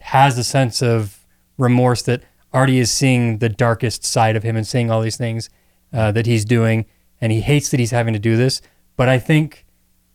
has 0.08 0.38
a 0.38 0.44
sense 0.44 0.82
of 0.82 1.26
remorse 1.58 2.02
that 2.04 2.24
Ardee 2.54 2.80
is 2.80 2.90
seeing 2.90 3.40
the 3.40 3.50
darkest 3.50 4.06
side 4.06 4.38
of 4.38 4.44
him 4.44 4.56
and 4.56 4.66
seeing 4.66 4.90
all 4.90 5.02
these 5.02 5.18
things 5.18 5.50
uh, 5.92 6.14
that 6.14 6.26
he's 6.26 6.46
doing, 6.46 6.86
and 7.20 7.32
he 7.34 7.42
hates 7.42 7.70
that 7.72 7.80
he's 7.80 7.92
having 7.92 8.14
to 8.14 8.20
do 8.20 8.38
this. 8.38 8.62
But 8.96 9.10
I 9.10 9.20
think 9.20 9.66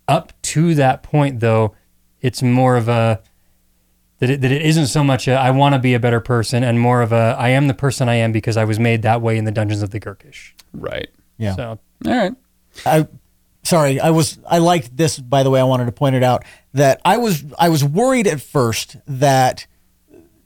up 0.08 0.32
to 0.42 0.74
that 0.76 1.02
point, 1.02 1.40
though, 1.40 1.76
it's 2.22 2.42
more 2.42 2.76
of 2.76 2.88
a 2.88 3.20
that 4.18 4.30
it, 4.30 4.40
that 4.40 4.50
it 4.50 4.62
isn't 4.62 4.86
so 4.86 5.04
much 5.04 5.28
a, 5.28 5.34
I 5.34 5.50
want 5.50 5.74
to 5.74 5.78
be 5.78 5.92
a 5.92 6.00
better 6.00 6.20
person 6.20 6.64
and 6.64 6.80
more 6.80 7.02
of 7.02 7.12
a 7.12 7.36
I 7.38 7.50
am 7.50 7.66
the 7.66 7.74
person 7.74 8.08
I 8.08 8.14
am 8.14 8.32
because 8.32 8.56
I 8.56 8.64
was 8.64 8.78
made 8.78 9.02
that 9.02 9.20
way 9.20 9.36
in 9.36 9.44
the 9.44 9.52
dungeons 9.52 9.82
of 9.82 9.90
the 9.90 10.00
Gurkish. 10.00 10.54
Right. 10.72 11.08
Yeah. 11.36 11.54
So 11.54 11.78
All 12.06 12.12
right. 12.12 12.32
I 12.86 13.08
sorry, 13.62 14.00
I 14.00 14.10
was 14.10 14.38
I 14.48 14.56
liked 14.56 14.96
this 14.96 15.18
by 15.18 15.42
the 15.42 15.50
way, 15.50 15.60
I 15.60 15.64
wanted 15.64 15.84
to 15.84 15.92
point 15.92 16.14
it 16.14 16.22
out 16.22 16.44
that 16.72 17.00
I 17.04 17.18
was 17.18 17.44
I 17.58 17.68
was 17.68 17.84
worried 17.84 18.26
at 18.26 18.40
first 18.40 18.96
that 19.06 19.66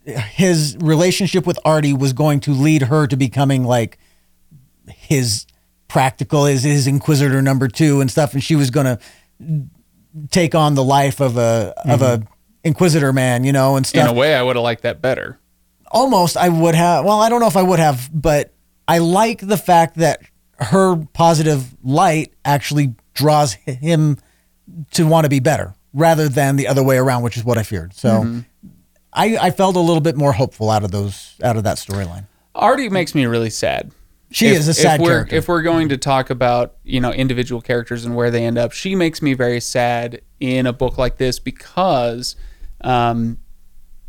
his 0.06 0.76
relationship 0.80 1.46
with 1.46 1.58
Ardee 1.64 1.98
was 1.98 2.12
going 2.12 2.40
to 2.40 2.52
lead 2.52 2.82
her 2.82 3.06
to 3.06 3.16
becoming 3.16 3.64
like 3.64 3.98
his 4.88 5.46
practical 5.88 6.44
his 6.44 6.62
his 6.62 6.86
inquisitor 6.86 7.42
number 7.42 7.68
2 7.68 8.00
and 8.00 8.10
stuff 8.10 8.32
and 8.32 8.42
she 8.42 8.56
was 8.56 8.70
going 8.70 8.86
to 8.86 8.98
take 10.30 10.54
on 10.54 10.74
the 10.74 10.84
life 10.84 11.20
of 11.20 11.36
a 11.36 11.74
of 11.84 12.02
a 12.02 12.18
mm-hmm. 12.18 12.32
inquisitor 12.64 13.12
man, 13.12 13.44
you 13.44 13.52
know, 13.52 13.76
and 13.76 13.86
In 13.94 14.06
a 14.06 14.12
way, 14.12 14.34
I 14.34 14.42
would 14.42 14.56
have 14.56 14.62
liked 14.62 14.82
that 14.82 15.02
better. 15.02 15.38
almost 15.90 16.36
I 16.36 16.48
would 16.48 16.74
have. 16.74 17.04
Well, 17.04 17.20
I 17.20 17.28
don't 17.28 17.40
know 17.40 17.46
if 17.46 17.56
I 17.56 17.62
would 17.62 17.78
have, 17.78 18.10
but 18.12 18.52
I 18.88 18.98
like 18.98 19.40
the 19.40 19.56
fact 19.56 19.96
that 19.96 20.20
her 20.58 20.96
positive 21.12 21.74
light 21.82 22.32
actually 22.44 22.94
draws 23.14 23.54
him 23.54 24.18
to 24.92 25.06
want 25.06 25.24
to 25.24 25.28
be 25.28 25.40
better 25.40 25.74
rather 25.92 26.28
than 26.28 26.56
the 26.56 26.68
other 26.68 26.82
way 26.82 26.96
around, 26.96 27.22
which 27.22 27.36
is 27.36 27.44
what 27.44 27.58
I 27.58 27.62
feared. 27.62 27.94
So 27.94 28.08
mm-hmm. 28.08 28.40
I, 29.16 29.38
I 29.40 29.50
felt 29.50 29.76
a 29.76 29.80
little 29.80 30.02
bit 30.02 30.14
more 30.14 30.32
hopeful 30.32 30.70
out 30.70 30.84
of 30.84 30.90
those 30.90 31.34
out 31.42 31.56
of 31.56 31.64
that 31.64 31.78
storyline. 31.78 32.26
Ardee 32.54 32.90
makes 32.90 33.14
me 33.14 33.26
really 33.26 33.50
sad. 33.50 33.90
She 34.30 34.48
if, 34.48 34.58
is 34.58 34.68
a 34.68 34.74
sad 34.74 35.00
if 35.00 35.06
character. 35.06 35.36
If 35.36 35.48
we're 35.48 35.62
going 35.62 35.88
to 35.88 35.96
talk 35.96 36.30
about 36.30 36.76
you 36.84 37.00
know 37.00 37.12
individual 37.12 37.62
characters 37.62 38.04
and 38.04 38.14
where 38.14 38.30
they 38.30 38.44
end 38.44 38.58
up, 38.58 38.72
she 38.72 38.94
makes 38.94 39.22
me 39.22 39.32
very 39.34 39.60
sad 39.60 40.20
in 40.38 40.66
a 40.66 40.72
book 40.72 40.98
like 40.98 41.16
this 41.16 41.38
because 41.38 42.36
um, 42.82 43.38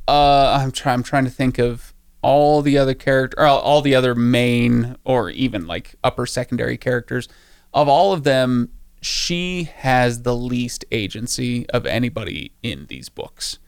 uh, 0.07 0.59
I'm 0.61 0.71
trying 0.71 0.95
I'm 0.95 1.03
trying 1.03 1.23
to 1.23 1.31
think 1.31 1.57
of 1.57 1.93
all 2.21 2.61
the 2.61 2.77
other 2.77 2.93
character, 2.93 3.39
or 3.39 3.47
all 3.47 3.81
the 3.81 3.95
other 3.95 4.13
main 4.13 4.97
or 5.05 5.29
even 5.29 5.67
like 5.67 5.95
upper 6.03 6.25
secondary 6.25 6.77
characters, 6.77 7.29
of 7.73 7.87
all 7.87 8.11
of 8.11 8.23
them, 8.23 8.69
she 9.01 9.69
has 9.75 10.23
the 10.23 10.35
least 10.35 10.83
agency 10.91 11.69
of 11.69 11.85
anybody 11.85 12.51
in 12.61 12.87
these 12.87 13.07
books. 13.07 13.59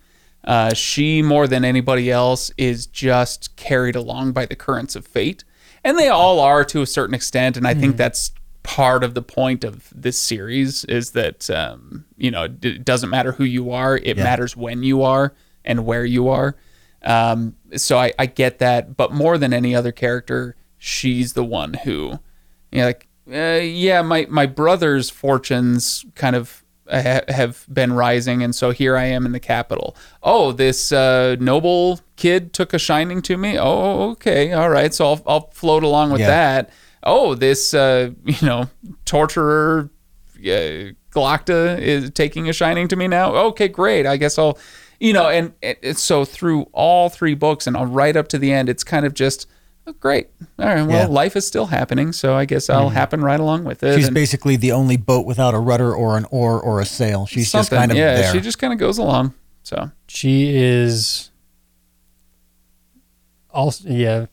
Uh, 0.50 0.74
she, 0.74 1.22
more 1.22 1.48
than 1.48 1.64
anybody 1.64 2.10
else, 2.10 2.52
is 2.58 2.88
just 2.88 3.56
carried 3.56 3.96
along 3.96 4.32
by 4.32 4.48
the 4.48 4.56
currents 4.56 4.96
of 4.96 5.06
fate. 5.06 5.44
And 5.84 5.96
they 5.96 6.10
all 6.10 6.40
are 6.40 6.66
to 6.66 6.82
a 6.82 6.88
certain 6.88 7.14
extent. 7.14 7.56
And 7.56 7.68
I 7.68 7.76
think 7.76 7.98
that's 7.98 8.32
part 8.64 9.04
of 9.04 9.14
the 9.14 9.22
point 9.22 9.64
of 9.64 9.94
this 9.96 10.18
series 10.18 10.86
is 10.86 11.12
that, 11.12 11.52
um, 11.52 12.06
you 12.18 12.32
know, 12.32 12.46
it 12.46 12.66
it 12.66 12.84
doesn't 12.84 13.12
matter 13.12 13.34
who 13.34 13.44
you 13.44 13.70
are, 13.70 13.98
it 13.98 14.18
matters 14.18 14.58
when 14.58 14.82
you 14.82 15.04
are 15.04 15.36
and 15.64 15.86
where 15.86 16.04
you 16.04 16.30
are. 16.30 16.56
Um, 17.04 17.56
so 17.76 18.00
I, 18.00 18.14
I 18.18 18.26
get 18.26 18.58
that. 18.58 18.98
But 18.98 19.14
more 19.14 19.38
than 19.38 19.54
any 19.54 19.76
other 19.76 19.92
character, 19.92 20.56
she's 20.80 21.34
the 21.34 21.46
one 21.46 21.76
who, 21.76 22.20
you 22.72 22.80
know, 22.80 22.86
like, 22.88 23.08
uh, 23.32 23.62
yeah, 23.62 24.02
my, 24.02 24.26
my 24.32 24.48
brother's 24.48 25.12
fortunes 25.12 26.06
kind 26.16 26.36
of 26.36 26.64
ha- 26.92 27.22
have 27.28 27.66
been 27.72 27.94
rising, 27.94 28.44
and 28.44 28.54
so 28.56 28.72
here 28.72 28.98
I 28.98 29.06
am 29.06 29.26
in 29.26 29.32
the 29.32 29.40
capital. 29.40 29.96
Oh, 30.24 30.52
this 30.52 30.92
uh, 30.92 31.36
noble 31.40 32.00
kid 32.16 32.54
took 32.54 32.74
a 32.74 32.80
shining 32.80 33.22
to 33.24 33.38
me. 33.38 33.58
Oh, 33.60 34.12
okay, 34.12 34.52
all 34.54 34.70
right. 34.70 34.94
So 34.94 35.06
I'll, 35.06 35.22
I'll 35.28 35.50
float 35.52 35.84
along 35.84 36.12
with 36.12 36.22
Yeah. 36.22 36.28
that. 36.28 36.70
Oh, 37.04 37.36
this 37.36 37.74
uh, 37.74 38.12
you 38.26 38.46
know 38.48 38.70
torturer 39.06 39.90
uh, 40.38 40.92
Glokta 41.12 41.80
is 41.80 42.12
taking 42.12 42.50
a 42.50 42.54
shining 42.54 42.88
to 42.90 42.96
me 42.96 43.08
now. 43.08 43.34
Okay, 43.36 43.68
great. 43.68 44.06
I 44.06 44.18
guess 44.18 44.38
I'll, 44.38 44.58
you 45.00 45.12
know, 45.14 45.28
and, 45.30 45.54
and 45.64 45.98
so 45.98 46.24
through 46.26 46.64
all 46.72 47.10
three 47.10 47.34
books 47.36 47.68
and 47.68 47.76
right 47.96 48.16
up 48.16 48.28
to 48.30 48.38
the 48.38 48.52
end, 48.52 48.70
it's 48.70 48.84
kind 48.84 49.06
of 49.06 49.14
just. 49.14 49.48
Oh, 49.90 49.94
Great. 50.00 50.30
All 50.58 50.66
right. 50.66 50.82
Well, 50.84 50.90
Yeah. 50.90 51.06
life 51.08 51.36
is 51.36 51.46
still 51.46 51.68
happening, 51.68 52.12
so 52.12 52.36
I 52.36 52.46
guess 52.46 52.70
I'll 52.70 52.90
happen 52.90 53.22
right 53.22 53.40
along 53.40 53.64
with 53.66 53.84
it. 53.84 53.96
She's 53.96 54.08
and- 54.08 54.14
basically 54.16 54.56
the 54.56 54.72
only 54.72 54.98
boat 54.98 55.26
without 55.26 55.54
a 55.54 55.60
rudder 55.60 55.94
or 55.94 56.18
an 56.18 56.26
oar 56.32 56.60
or 56.60 56.80
a 56.80 56.86
sail. 56.86 57.26
She's 57.26 57.52
just 57.52 57.70
kind 57.72 57.92
of 57.92 57.98
yeah, 57.98 58.16
there. 58.16 58.32
she 58.34 58.40
just 58.40 58.60
kind 58.60 58.74
of 58.74 58.80
goes 58.80 58.98
along. 58.98 59.34
So 59.64 59.92
She 60.08 60.56
is 60.56 61.32
also 63.52 63.88
yeah. 63.90 64.26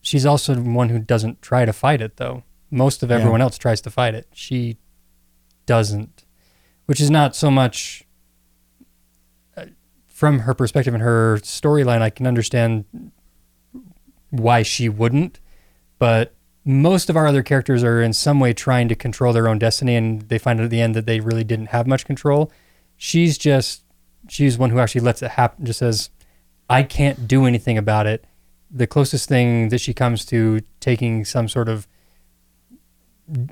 She's 0.00 0.24
also 0.24 0.54
one 0.56 0.88
who 0.88 0.98
doesn't 0.98 1.42
try 1.42 1.64
to 1.64 1.72
fight 1.72 2.00
it 2.00 2.16
though. 2.16 2.44
Most 2.70 3.02
of 3.02 3.10
everyone 3.10 3.40
else 3.40 3.58
tries 3.58 3.80
to 3.82 3.90
fight 3.90 4.14
it. 4.14 4.28
She 4.32 4.78
doesn't, 5.66 6.24
which 6.86 7.00
is 7.00 7.10
not 7.10 7.34
so 7.36 7.50
much 7.50 8.04
uh, 9.56 9.66
from 10.08 10.40
her 10.40 10.54
perspective 10.54 10.94
and 10.94 11.02
her 11.02 11.38
storyline. 11.42 12.02
I 12.02 12.10
can 12.10 12.26
understand 12.26 12.84
why 14.30 14.62
she 14.62 14.88
wouldn't, 14.88 15.40
but 15.98 16.34
most 16.64 17.08
of 17.08 17.16
our 17.16 17.26
other 17.26 17.42
characters 17.44 17.84
are 17.84 18.02
in 18.02 18.12
some 18.12 18.40
way 18.40 18.52
trying 18.52 18.88
to 18.88 18.94
control 18.96 19.32
their 19.32 19.46
own 19.48 19.58
destiny, 19.58 19.94
and 19.94 20.22
they 20.22 20.38
find 20.38 20.58
out 20.60 20.64
at 20.64 20.70
the 20.70 20.80
end 20.80 20.94
that 20.96 21.06
they 21.06 21.20
really 21.20 21.44
didn't 21.44 21.66
have 21.66 21.86
much 21.86 22.04
control. 22.04 22.50
She's 22.96 23.38
just 23.38 23.82
she's 24.28 24.58
one 24.58 24.70
who 24.70 24.78
actually 24.80 25.02
lets 25.02 25.22
it 25.22 25.32
happen. 25.32 25.64
Just 25.64 25.78
says, 25.78 26.10
"I 26.68 26.82
can't 26.82 27.28
do 27.28 27.46
anything 27.46 27.78
about 27.78 28.06
it." 28.06 28.24
The 28.68 28.86
closest 28.88 29.28
thing 29.28 29.68
that 29.68 29.80
she 29.80 29.94
comes 29.94 30.24
to 30.26 30.60
taking 30.80 31.24
some 31.24 31.48
sort 31.48 31.68
of 31.68 31.86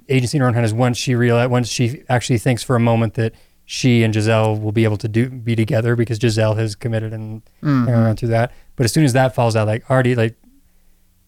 agency 0.09 0.37
in 0.39 0.41
her 0.43 0.47
own 0.49 0.55
hand 0.55 0.65
is 0.67 0.73
once 0.75 0.97
she 0.97 1.15
realize 1.15 1.49
once 1.49 1.69
she 1.69 2.03
actually 2.09 2.39
thinks 2.39 2.63
for 2.63 2.77
a 2.77 2.81
moment 2.81 3.15
that 3.15 3.33
she 3.65 4.03
and 4.05 4.15
Jezal 4.15 4.61
will 4.61 4.73
be 4.73 4.85
able 4.85 4.97
to 4.99 5.09
do 5.09 5.29
be 5.31 5.57
together 5.57 5.97
because 5.97 6.23
Jezal 6.23 6.57
has 6.57 6.75
committed 6.75 7.13
and 7.13 7.43
Mm-hmm. 7.63 7.89
around 7.89 8.17
through 8.17 8.29
that. 8.29 8.53
But 8.77 8.85
as 8.85 8.93
soon 8.93 9.05
as 9.05 9.13
that 9.15 9.35
falls 9.35 9.57
out, 9.57 9.67
like 9.67 9.89
already 9.91 10.15
like 10.15 10.35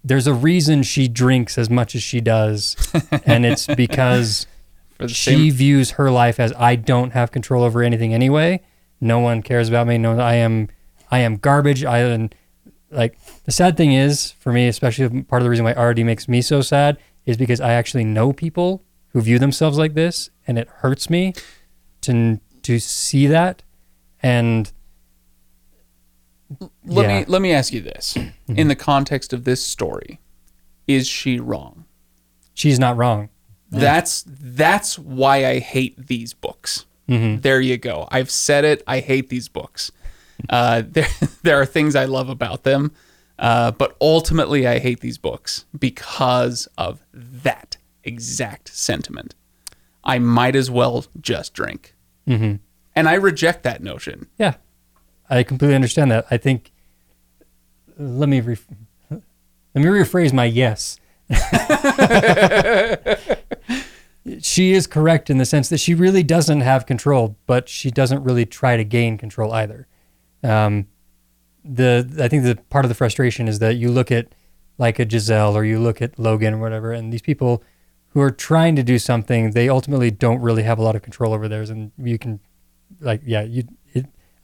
there's 0.07 0.28
a 0.28 0.34
reason 0.34 0.84
she 0.84 1.09
drinks 1.09 1.59
as 1.59 1.68
much 1.68 1.96
as 1.96 2.02
she 2.02 2.20
does, 2.20 2.76
and 3.26 3.44
it's 3.44 3.66
because 3.66 4.46
she 5.09 5.50
same, 5.50 5.52
views 5.52 5.90
her 5.92 6.11
life 6.12 6.38
as 6.38 6.52
I 6.52 6.76
don't 6.76 7.11
have 7.11 7.32
control 7.32 7.64
over 7.64 7.82
anything 7.82 8.14
anyway. 8.14 8.62
No 9.00 9.18
one 9.18 9.42
cares 9.42 9.68
about 9.68 9.88
me. 9.88 9.98
No, 9.98 10.18
I 10.18 10.34
am, 10.34 10.68
I 11.11 11.18
am 11.18 11.36
garbage. 11.36 11.84
I 11.84 11.98
and 11.98 12.32
like 12.90 13.18
the 13.44 13.52
sad 13.52 13.76
thing 13.76 13.92
is 13.92 14.30
for 14.30 14.52
me, 14.52 14.68
especially 14.68 15.22
part 15.24 15.42
of 15.42 15.44
the 15.44 15.50
reason 15.50 15.64
why 15.64 15.74
Ardee 15.74 16.04
makes 16.04 16.28
me 16.28 16.40
so 16.40 16.61
sad 16.61 16.98
is 17.26 17.36
because 17.36 17.61
I 17.61 17.72
actually 17.72 18.04
know 18.04 18.32
people 18.32 18.84
who 19.09 19.20
view 19.20 19.40
themselves 19.40 19.76
like 19.76 19.94
this, 19.94 20.30
and 20.46 20.57
it 20.57 20.68
hurts 20.68 21.11
me 21.11 21.34
to 22.02 22.40
to 22.62 22.78
see 22.78 23.26
that. 23.26 23.64
And 24.22 24.72
let 26.84 27.09
yeah. 27.09 27.20
me 27.20 27.24
let 27.26 27.42
me 27.42 27.53
ask 27.53 27.72
you 27.72 27.80
this: 27.80 28.16
in 28.49 28.68
the 28.68 28.76
context 28.76 29.32
of 29.32 29.44
this 29.44 29.64
story, 29.64 30.20
is 30.86 31.07
she 31.07 31.38
wrong? 31.40 31.84
she's 32.55 32.78
not 32.78 32.97
wrong. 32.97 33.28
That's 33.70 34.24
that's 34.26 34.99
why 34.99 35.44
I 35.47 35.59
hate 35.59 36.07
these 36.07 36.32
books. 36.32 36.86
Mm-hmm. 37.09 37.40
There 37.42 37.61
you 37.61 37.76
go. 37.76 38.09
I've 38.11 38.30
said 38.30 38.64
it. 38.64 38.82
I 38.86 39.01
hate 39.01 39.28
these 39.28 39.49
books. 39.49 39.92
Uh, 40.49 40.82
there 40.88 41.09
there 41.42 41.61
are 41.61 41.66
things 41.66 41.94
I 41.97 42.05
love 42.07 42.28
about 42.30 42.62
them, 42.62 42.92
uh, 43.38 43.72
but 43.72 43.97
ultimately 44.01 44.66
I 44.66 44.78
hate 44.78 45.01
these 45.01 45.18
books 45.18 45.64
because 45.78 46.68
of 46.78 47.03
that 47.12 47.76
exact 48.05 48.74
sentiment. 48.74 49.34
I 50.05 50.18
might 50.20 50.55
as 50.57 50.70
well 50.70 51.05
just 51.20 51.53
drink, 51.53 51.94
Mm-hmm. 52.28 52.57
and 52.94 53.09
I 53.09 53.14
reject 53.14 53.64
that 53.64 53.82
notion. 53.82 54.28
Yeah, 54.38 54.55
I 55.28 55.42
completely 55.42 55.74
understand 55.74 56.10
that. 56.10 56.26
I 56.30 56.36
think. 56.36 56.72
Let 57.98 58.28
me 58.28 58.40
ref- 58.40 58.66
let 59.10 59.22
me 59.74 59.84
rephrase 59.84 60.32
my 60.32 60.44
yes. 60.44 61.00
she 64.40 64.72
is 64.72 64.86
correct 64.86 65.30
in 65.30 65.38
the 65.38 65.44
sense 65.44 65.68
that 65.68 65.78
she 65.78 65.94
really 65.94 66.22
doesn't 66.22 66.60
have 66.60 66.86
control, 66.86 67.36
but 67.46 67.68
she 67.68 67.90
doesn't 67.90 68.22
really 68.22 68.46
try 68.46 68.76
to 68.76 68.84
gain 68.84 69.18
control 69.18 69.52
either. 69.52 69.86
Um, 70.42 70.86
the 71.64 72.08
I 72.20 72.28
think 72.28 72.44
the 72.44 72.56
part 72.70 72.84
of 72.84 72.88
the 72.88 72.94
frustration 72.94 73.48
is 73.48 73.58
that 73.58 73.74
you 73.74 73.90
look 73.90 74.12
at 74.12 74.34
like 74.78 74.98
a 74.98 75.04
Jezal 75.04 75.54
or 75.54 75.64
you 75.64 75.78
look 75.78 76.00
at 76.00 76.16
Logen 76.16 76.52
or 76.52 76.58
whatever, 76.58 76.92
and 76.92 77.12
these 77.12 77.22
people 77.22 77.62
who 78.10 78.20
are 78.20 78.30
trying 78.30 78.76
to 78.76 78.82
do 78.82 78.98
something, 78.98 79.50
they 79.50 79.68
ultimately 79.68 80.10
don't 80.10 80.40
really 80.40 80.62
have 80.62 80.78
a 80.78 80.82
lot 80.82 80.96
of 80.96 81.02
control 81.02 81.32
over 81.32 81.48
theirs, 81.48 81.70
and 81.70 81.92
you 81.98 82.18
can 82.18 82.40
like 83.00 83.20
yeah 83.24 83.42
you 83.42 83.64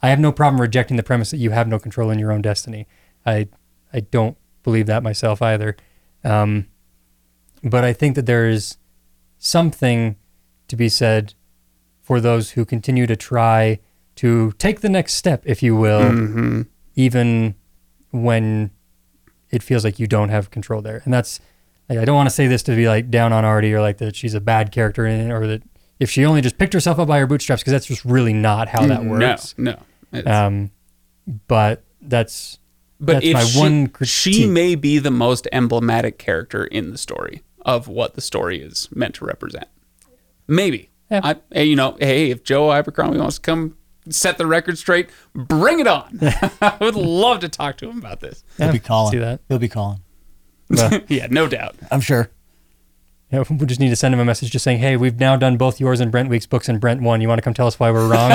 i 0.02 0.08
have 0.10 0.18
no 0.20 0.32
problem 0.32 0.60
rejecting 0.60 0.96
the 0.96 1.02
premise 1.02 1.30
that 1.30 1.38
you 1.38 1.50
have 1.50 1.66
no 1.68 1.78
control 1.78 2.10
in 2.10 2.18
your 2.18 2.32
own 2.32 2.42
destiny 2.42 2.86
i 3.26 3.46
i 3.92 4.00
don't 4.00 4.36
believe 4.62 4.86
that 4.86 5.02
myself 5.02 5.40
either 5.42 5.76
um, 6.24 6.66
but 7.62 7.84
i 7.84 7.92
think 7.92 8.14
that 8.16 8.26
there 8.26 8.48
is 8.48 8.76
something 9.38 10.16
to 10.68 10.76
be 10.76 10.88
said 10.88 11.34
for 12.00 12.20
those 12.20 12.52
who 12.52 12.64
continue 12.64 13.06
to 13.06 13.16
try 13.16 13.78
to 14.16 14.52
take 14.58 14.80
the 14.80 14.88
next 14.88 15.14
step 15.14 15.42
if 15.46 15.62
you 15.62 15.74
will 15.76 16.00
Mm-hmm. 16.02 16.62
even 16.94 17.54
when 18.10 18.70
it 19.50 19.62
feels 19.62 19.84
like 19.84 19.98
you 19.98 20.06
don't 20.06 20.28
have 20.30 20.50
control 20.50 20.80
there. 20.82 21.02
And 21.04 21.12
that's 21.12 21.38
like 21.88 21.98
I 21.98 22.04
don't 22.04 22.16
want 22.16 22.28
to 22.28 22.34
say 22.34 22.46
this 22.46 22.62
to 22.64 22.76
be 22.76 22.88
like 22.88 23.10
down 23.10 23.32
on 23.32 23.44
Ardee 23.44 23.72
or 23.72 23.80
like 23.80 23.98
that 23.98 24.16
she's 24.16 24.34
a 24.34 24.40
bad 24.40 24.72
character 24.72 25.06
in 25.06 25.20
it 25.20 25.32
or 25.32 25.46
that 25.46 25.62
if 25.98 26.10
she 26.10 26.24
only 26.24 26.40
just 26.40 26.56
picked 26.58 26.72
herself 26.72 26.98
up 26.98 27.08
by 27.08 27.18
her 27.18 27.26
bootstraps 27.26 27.62
because 27.62 27.72
that's 27.72 27.86
just 27.86 28.04
really 28.04 28.32
not 28.32 28.68
how 28.68 28.86
that 28.86 29.04
works. 29.04 29.54
No, 29.58 29.72
no. 29.72 29.78
It's- 30.12 30.26
Um, 30.34 30.70
but 31.48 31.84
that's 32.00 32.58
but 33.00 33.14
that's 33.14 33.26
if 33.26 33.32
my 33.34 33.44
she, 33.44 33.58
one 33.58 33.92
she 34.02 34.46
may 34.46 34.74
be 34.74 34.98
the 34.98 35.10
most 35.10 35.48
emblematic 35.52 36.18
character 36.18 36.64
in 36.64 36.90
the 36.90 36.98
story 36.98 37.42
of 37.64 37.88
what 37.88 38.14
the 38.14 38.20
story 38.20 38.60
is 38.60 38.88
meant 38.94 39.14
to 39.16 39.24
represent. 39.24 39.66
Maybe. 40.48 40.90
Yeah. 41.10 41.20
I, 41.54 41.60
you 41.60 41.76
know, 41.76 41.96
hey, 42.00 42.30
if 42.30 42.42
Joe 42.42 42.72
Abercrombie 42.72 43.18
wants 43.18 43.36
to 43.36 43.40
come 43.42 43.76
set 44.08 44.36
the 44.38 44.46
record 44.46 44.78
straight, 44.78 45.10
bring 45.34 45.78
it 45.78 45.86
on. 45.86 46.18
I 46.60 46.76
would 46.80 46.96
love 46.96 47.40
to 47.40 47.48
talk 47.48 47.76
to 47.78 47.88
him 47.88 47.98
about 47.98 48.20
this. 48.20 48.42
He'll 48.58 48.72
be 48.72 48.78
calling. 48.78 49.12
see 49.12 49.18
that. 49.18 49.40
He'll 49.48 49.58
be 49.58 49.68
calling. 49.68 50.00
yeah, 51.08 51.26
no 51.30 51.46
doubt. 51.48 51.76
I'm 51.90 52.00
sure. 52.00 52.30
you 53.30 53.38
know, 53.38 53.44
we 53.50 53.66
just 53.66 53.78
need 53.80 53.90
to 53.90 53.96
send 53.96 54.14
him 54.14 54.20
a 54.20 54.24
message 54.24 54.50
just 54.50 54.64
saying, 54.64 54.78
"Hey, 54.78 54.96
we've 54.96 55.20
now 55.20 55.36
done 55.36 55.56
both 55.58 55.78
yours 55.80 56.00
and 56.00 56.10
Brent 56.10 56.28
Weeks' 56.30 56.46
books, 56.46 56.68
and 56.68 56.80
Brent 56.80 57.02
won. 57.02 57.20
You 57.20 57.28
want 57.28 57.38
to 57.38 57.42
come 57.42 57.52
tell 57.54 57.66
us 57.66 57.78
why 57.78 57.90
we're 57.90 58.08
wrong?" 58.08 58.30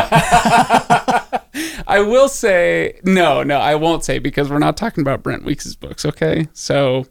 I 1.97 2.01
will 2.01 2.29
say 2.29 2.99
no, 3.03 3.41
no, 3.41 3.57
I 3.57 3.73
won't 3.73 4.03
say 4.03 4.19
because 4.19 4.51
we're 4.51 4.59
not 4.59 4.77
talking 4.77 5.01
about 5.01 5.23
Brent 5.23 5.43
Weeks' 5.43 5.73
books, 5.73 6.05
okay? 6.05 6.47
So 6.53 7.05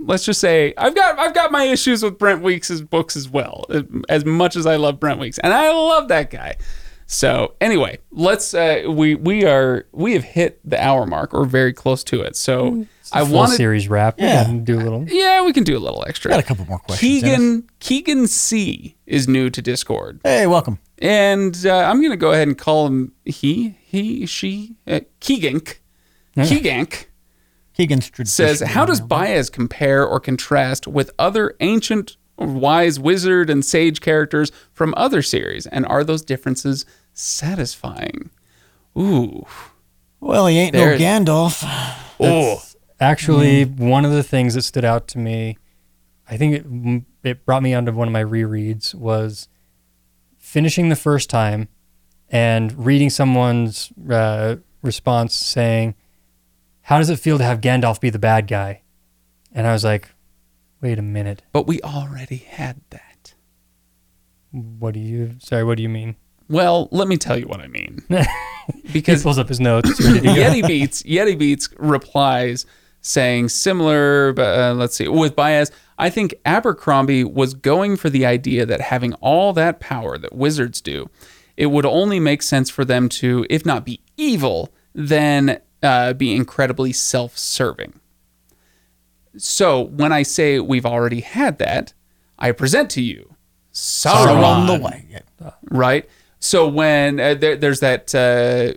let's 0.00 0.24
just 0.24 0.40
say 0.40 0.74
I've 0.76 0.96
got 0.96 1.16
I've 1.16 1.32
got 1.32 1.52
my 1.52 1.62
issues 1.62 2.02
with 2.02 2.18
Brent 2.18 2.42
Weeks' 2.42 2.80
books 2.80 3.14
as 3.14 3.28
well, 3.28 3.66
as 4.08 4.24
much 4.24 4.56
as 4.56 4.66
I 4.66 4.76
love 4.76 4.98
Brent 4.98 5.20
Weeks, 5.20 5.38
and 5.38 5.52
I 5.52 5.70
love 5.70 6.08
that 6.08 6.32
guy. 6.32 6.56
So 7.06 7.54
anyway, 7.60 7.98
let's 8.10 8.52
uh, 8.52 8.84
we 8.88 9.14
we 9.14 9.44
are 9.44 9.86
we 9.92 10.14
have 10.14 10.24
hit 10.24 10.60
the 10.68 10.82
hour 10.82 11.06
mark 11.06 11.32
or 11.32 11.44
very 11.44 11.72
close 11.72 12.02
to 12.04 12.20
it. 12.22 12.34
So 12.36 12.86
I 13.12 13.24
Full 13.24 13.34
wanted 13.34 13.56
series 13.56 13.88
wrap. 13.88 14.18
Yeah. 14.18 14.50
Yeah, 14.50 14.58
do 14.64 14.76
a 14.76 14.82
little. 14.82 15.04
yeah, 15.08 15.44
we 15.44 15.52
can 15.52 15.62
do 15.62 15.76
a 15.76 15.78
little 15.78 16.04
extra. 16.08 16.30
Got 16.30 16.40
a 16.40 16.42
couple 16.42 16.66
more 16.66 16.78
questions. 16.80 17.22
Dennis. 17.22 17.38
Keegan 17.38 17.68
Keegan 17.78 18.26
C 18.26 18.96
is 19.06 19.28
new 19.28 19.50
to 19.50 19.62
Discord. 19.62 20.20
Hey, 20.24 20.46
welcome. 20.48 20.80
And 20.98 21.56
uh, 21.64 21.76
I'm 21.76 22.00
going 22.00 22.10
to 22.10 22.16
go 22.16 22.32
ahead 22.32 22.48
and 22.48 22.56
call 22.58 22.86
him 22.86 23.12
he, 23.24 23.76
he, 23.84 24.24
she, 24.26 24.76
uh, 24.86 25.00
Keegank. 25.20 25.78
Keegank. 26.36 27.06
Keegan's 27.74 28.08
tradition. 28.08 28.26
says, 28.26 28.60
How 28.62 28.86
does 28.86 29.02
Bayaz 29.02 29.52
compare 29.52 30.06
or 30.06 30.18
contrast 30.20 30.86
with 30.86 31.10
other 31.18 31.54
ancient, 31.60 32.16
wise 32.38 32.98
wizard 33.00 33.48
and 33.50 33.64
sage 33.64 34.00
characters 34.00 34.52
from 34.72 34.92
other 34.96 35.22
series? 35.22 35.66
And 35.66 35.86
are 35.86 36.04
those 36.04 36.22
differences 36.22 36.84
satisfying? 37.12 38.30
Ooh. 38.98 39.46
Well, 40.20 40.46
he 40.46 40.58
ain't 40.58 40.72
There- 40.72 40.98
no 40.98 41.04
Gandalf. 41.04 41.62
Oh. 42.18 42.62
Actually, 42.98 43.64
one 43.64 44.06
of 44.06 44.12
the 44.12 44.22
things 44.22 44.54
that 44.54 44.62
stood 44.62 44.84
out 44.84 45.06
to 45.08 45.18
me, 45.18 45.58
I 46.30 46.38
think 46.38 46.54
it, 47.22 47.28
it 47.28 47.44
brought 47.44 47.62
me 47.62 47.74
onto 47.74 47.92
one 47.92 48.08
of 48.08 48.12
my 48.12 48.24
rereads, 48.24 48.94
was 48.94 49.48
finishing 50.38 50.88
the 50.88 50.96
first 50.96 51.28
time 51.28 51.68
and 52.30 52.86
reading 52.86 53.10
someone's 53.10 53.92
uh, 54.10 54.56
response 54.80 55.34
saying, 55.34 55.94
How 56.82 56.96
does 56.98 57.10
it 57.10 57.18
feel 57.20 57.36
to 57.36 57.44
have 57.44 57.60
Gandalf 57.60 58.00
be 58.00 58.08
the 58.08 58.18
bad 58.18 58.46
guy? 58.46 58.80
And 59.52 59.66
I 59.66 59.72
was 59.74 59.84
like, 59.84 60.08
Wait 60.80 60.98
a 60.98 61.02
minute. 61.02 61.42
But 61.52 61.66
we 61.66 61.80
already 61.82 62.36
had 62.36 62.80
that. 62.90 63.34
What 64.50 64.94
do 64.94 65.00
you, 65.00 65.36
sorry, 65.38 65.64
what 65.64 65.76
do 65.76 65.82
you 65.82 65.88
mean? 65.88 66.16
Well, 66.48 66.88
let 66.92 67.08
me 67.08 67.16
tell 67.16 67.38
you 67.38 67.46
what 67.46 67.60
I 67.60 67.68
mean. 67.68 68.02
Because 68.92 69.20
he 69.20 69.22
pulls 69.22 69.38
up 69.38 69.48
his 69.48 69.60
notes. 69.60 69.96
He's 69.96 70.06
ready 70.08 70.20
to 70.20 70.26
go. 70.26 70.32
Yeti 70.34 70.66
Beats, 70.66 71.02
Yeti 71.04 71.38
Beats 71.38 71.68
replies 71.78 72.66
saying 73.00 73.48
similar, 73.48 74.32
but 74.32 74.58
uh, 74.58 74.74
let's 74.74 74.96
see, 74.96 75.06
with 75.06 75.36
bias. 75.36 75.70
I 75.98 76.10
think 76.10 76.34
Abercrombie 76.44 77.22
was 77.22 77.54
going 77.54 77.96
for 77.96 78.10
the 78.10 78.26
idea 78.26 78.66
that 78.66 78.80
having 78.80 79.14
all 79.14 79.52
that 79.52 79.78
power 79.78 80.18
that 80.18 80.34
wizards 80.34 80.80
do, 80.80 81.08
it 81.56 81.66
would 81.66 81.86
only 81.86 82.18
make 82.18 82.42
sense 82.42 82.68
for 82.68 82.84
them 82.84 83.08
to, 83.10 83.46
if 83.48 83.64
not 83.64 83.84
be 83.84 84.00
evil, 84.16 84.72
then 84.92 85.60
uh, 85.82 86.12
be 86.12 86.34
incredibly 86.34 86.92
self 86.92 87.38
serving. 87.38 88.00
So 89.38 89.82
when 89.82 90.12
I 90.12 90.22
say 90.22 90.60
we've 90.60 90.86
already 90.86 91.20
had 91.20 91.58
that, 91.58 91.92
I 92.38 92.52
present 92.52 92.90
to 92.90 93.02
you 93.02 93.36
Sauron, 93.72 94.42
Sauron 94.42 94.66
the 94.66 94.78
White. 94.78 95.06
Yeah. 95.10 95.50
right? 95.70 96.08
So 96.38 96.68
when 96.68 97.20
uh, 97.20 97.34
there, 97.34 97.56
there's 97.56 97.80
that 97.80 98.14
uh, 98.14 98.74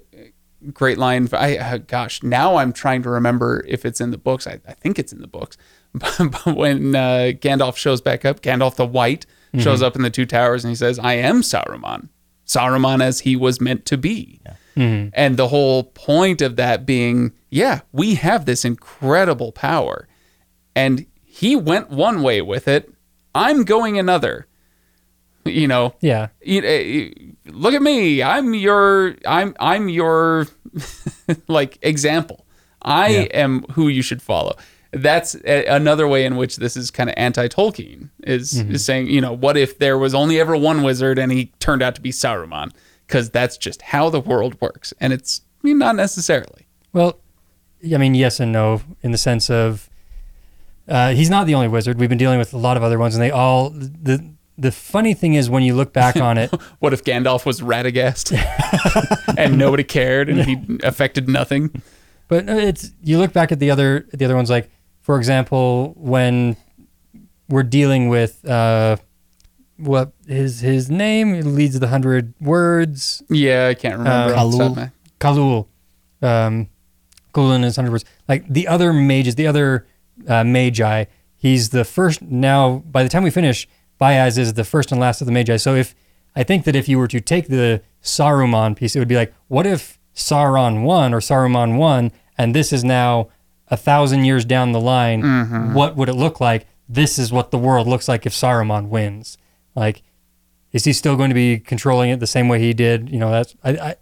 great 0.73 0.97
line, 0.97 1.29
I 1.33 1.57
uh, 1.57 1.77
gosh, 1.77 2.23
now 2.23 2.57
I'm 2.57 2.73
trying 2.73 3.03
to 3.03 3.09
remember 3.09 3.63
if 3.67 3.85
it's 3.85 4.01
in 4.01 4.11
the 4.11 4.17
books. 4.17 4.47
I, 4.47 4.59
I 4.67 4.73
think 4.73 4.99
it's 4.99 5.13
in 5.13 5.21
the 5.21 5.27
books. 5.27 5.57
but 5.93 6.55
when 6.55 6.95
uh, 6.95 7.31
Gandalf 7.39 7.75
shows 7.75 8.01
back 8.01 8.25
up, 8.25 8.41
Gandalf 8.41 8.75
the 8.75 8.85
White 8.85 9.25
shows 9.57 9.81
up 9.81 9.95
in 9.95 10.03
the 10.03 10.11
Two 10.11 10.27
Towers, 10.27 10.63
and 10.63 10.69
he 10.69 10.75
says, 10.75 10.99
"I 10.99 11.13
am 11.13 11.41
Saruman, 11.41 12.09
Saruman 12.45 13.01
as 13.01 13.21
he 13.21 13.35
was 13.35 13.59
meant 13.59 13.85
to 13.87 13.97
be." 13.97 14.41
And 15.13 15.37
the 15.37 15.47
whole 15.47 15.83
point 15.85 16.41
of 16.41 16.55
that 16.57 16.85
being, 16.85 17.33
yeah, 17.49 17.81
we 17.91 18.15
have 18.15 18.45
this 18.45 18.63
incredible 18.63 19.51
power, 19.51 20.07
and 20.79 21.05
he 21.23 21.55
went 21.55 21.89
one 21.89 22.21
way 22.21 22.41
with 22.41 22.67
it. 22.67 22.91
I'm 23.35 23.63
going 23.63 23.97
another. 23.99 24.45
You 25.45 25.67
know, 25.67 25.95
Yeah. 26.01 26.27
uh, 26.45 27.09
look 27.51 27.73
at 27.73 27.81
me. 27.81 28.21
I'm 28.21 28.53
your 28.53 29.15
i'm 29.25 29.55
i'm 29.59 29.89
your 29.89 30.47
like 31.47 31.77
example. 31.81 32.45
I 32.81 33.09
am 33.33 33.63
who 33.71 33.87
you 33.89 34.01
should 34.01 34.21
follow. 34.21 34.55
That's 34.91 35.35
a, 35.45 35.65
another 35.65 36.07
way 36.07 36.25
in 36.25 36.35
which 36.35 36.57
this 36.57 36.75
is 36.77 36.89
kind 36.91 37.09
of 37.09 37.15
anti-tolkien 37.17 38.09
is, 38.23 38.57
is 38.59 38.85
saying 38.85 39.07
you 39.07 39.21
know 39.21 39.33
what 39.33 39.55
if 39.57 39.79
there 39.79 39.97
was 39.97 40.13
only 40.13 40.39
ever 40.39 40.55
one 40.57 40.81
wizard 40.83 41.17
and 41.19 41.31
he 41.31 41.51
turned 41.59 41.81
out 41.81 41.95
to 41.95 42.01
be 42.01 42.11
saruman? 42.11 42.71
Because 43.07 43.29
that's 43.31 43.57
just 43.57 43.81
how 43.81 44.09
the 44.09 44.19
world 44.19 44.59
works. 44.61 44.93
And 44.99 45.13
it's 45.13 45.41
I 45.63 45.67
mean, 45.67 45.77
not 45.77 45.95
necessarily. 45.95 46.67
Well, 46.93 47.19
I 47.93 47.97
mean, 47.97 48.13
yes 48.15 48.39
and 48.39 48.51
no, 48.51 48.81
in 49.01 49.11
the 49.11 49.17
sense 49.17 49.49
of 49.49 49.88
uh, 50.89 51.11
he's 51.11 51.29
not 51.29 51.47
the 51.47 51.55
only 51.55 51.67
wizard. 51.67 51.99
We've 51.99 52.09
been 52.09 52.17
dealing 52.17 52.39
with 52.39 52.53
a 52.53 52.57
lot 52.57 52.77
of 52.77 52.83
other 52.83 52.97
ones, 52.97 53.15
and 53.15 53.23
they 53.23 53.31
all 53.31 53.69
the 53.69 54.33
the 54.57 54.71
funny 54.71 55.13
thing 55.13 55.35
is 55.35 55.49
when 55.49 55.63
you 55.63 55.73
look 55.73 55.93
back 55.93 56.17
on 56.17 56.37
it, 56.37 56.51
what 56.79 56.93
if 56.93 57.03
gandalf 57.03 57.45
was 57.45 57.61
radagast 57.61 58.37
and 59.37 59.57
nobody 59.57 59.85
cared 59.85 60.27
and 60.27 60.43
he 60.43 60.79
affected 60.83 61.29
nothing 61.29 61.71
but 62.29 62.47
uh, 62.47 62.53
it's 62.53 62.91
you 63.03 63.17
look 63.17 63.33
back 63.33 63.51
at 63.51 63.59
the 63.59 63.69
other 63.69 64.07
the 64.13 64.23
other 64.23 64.35
ones. 64.35 64.49
Like 64.49 64.69
for 65.01 65.17
example, 65.17 65.93
when 65.97 66.55
we're 67.49 67.63
dealing 67.63 68.07
with 68.07 68.47
uh, 68.47 68.95
what 69.75 70.13
his 70.25 70.61
his 70.61 70.89
name 70.89 71.55
leads 71.55 71.77
the 71.77 71.87
hundred 71.89 72.33
words. 72.39 73.21
yeah 73.29 73.67
i 73.67 73.73
can't 73.73 73.97
remember 73.97 74.33
top 74.33 74.77
of 74.77 74.91
Khalul, 75.19 75.67
um, 76.21 76.69
Khalul 77.33 77.55
in 77.55 77.63
his 77.63 77.75
hundred 77.75 77.91
words. 77.91 78.05
Like 78.29 78.47
the 78.47 78.67
other 78.67 78.93
mages, 78.93 79.35
the 79.35 79.47
other 79.47 79.87
uh, 80.27 80.43
magi, 80.43 81.05
he's 81.35 81.69
the 81.69 81.85
first. 81.85 82.21
Now, 82.21 82.83
by 82.89 83.03
the 83.03 83.09
time 83.09 83.23
we 83.23 83.29
finish, 83.31 83.67
Bayaz 83.99 84.37
is 84.37 84.53
the 84.53 84.63
first 84.63 84.91
and 84.91 84.99
last 85.01 85.21
of 85.21 85.25
the 85.25 85.31
magi. 85.33 85.57
So 85.57 85.75
if 85.75 85.95
I 86.35 86.43
think 86.43 86.65
that 86.65 86.75
if 86.75 86.87
you 86.87 86.97
were 86.97 87.07
to 87.07 87.19
take 87.19 87.47
the 87.47 87.81
Saruman 88.03 88.75
piece, 88.75 88.95
it 88.95 88.99
would 88.99 89.07
be 89.07 89.15
like, 89.15 89.33
what 89.47 89.65
if 89.65 89.99
Sauron 90.15 90.83
won 90.83 91.13
or 91.13 91.19
Saruman 91.19 91.77
won, 91.77 92.11
and 92.37 92.55
this 92.55 92.71
is 92.71 92.83
now 92.83 93.29
a 93.67 93.77
thousand 93.77 94.25
years 94.25 94.45
down 94.45 94.71
the 94.71 94.79
line? 94.81 95.21
What 95.73 95.95
would 95.95 96.09
it 96.09 96.13
look 96.13 96.39
like? 96.39 96.65
This 96.87 97.19
is 97.19 97.31
what 97.31 97.51
the 97.51 97.57
world 97.57 97.87
looks 97.87 98.07
like 98.07 98.25
if 98.25 98.33
Saruman 98.33 98.87
wins. 98.89 99.37
Like, 99.75 100.01
is 100.71 100.85
he 100.85 100.93
still 100.93 101.15
going 101.15 101.29
to 101.29 101.35
be 101.35 101.59
controlling 101.59 102.09
it 102.09 102.19
the 102.19 102.27
same 102.27 102.47
way 102.47 102.59
he 102.59 102.73
did? 102.73 103.09
You 103.09 103.19
know, 103.19 103.31
that's 103.31 103.55
I. 103.63 103.71
I 103.71 103.95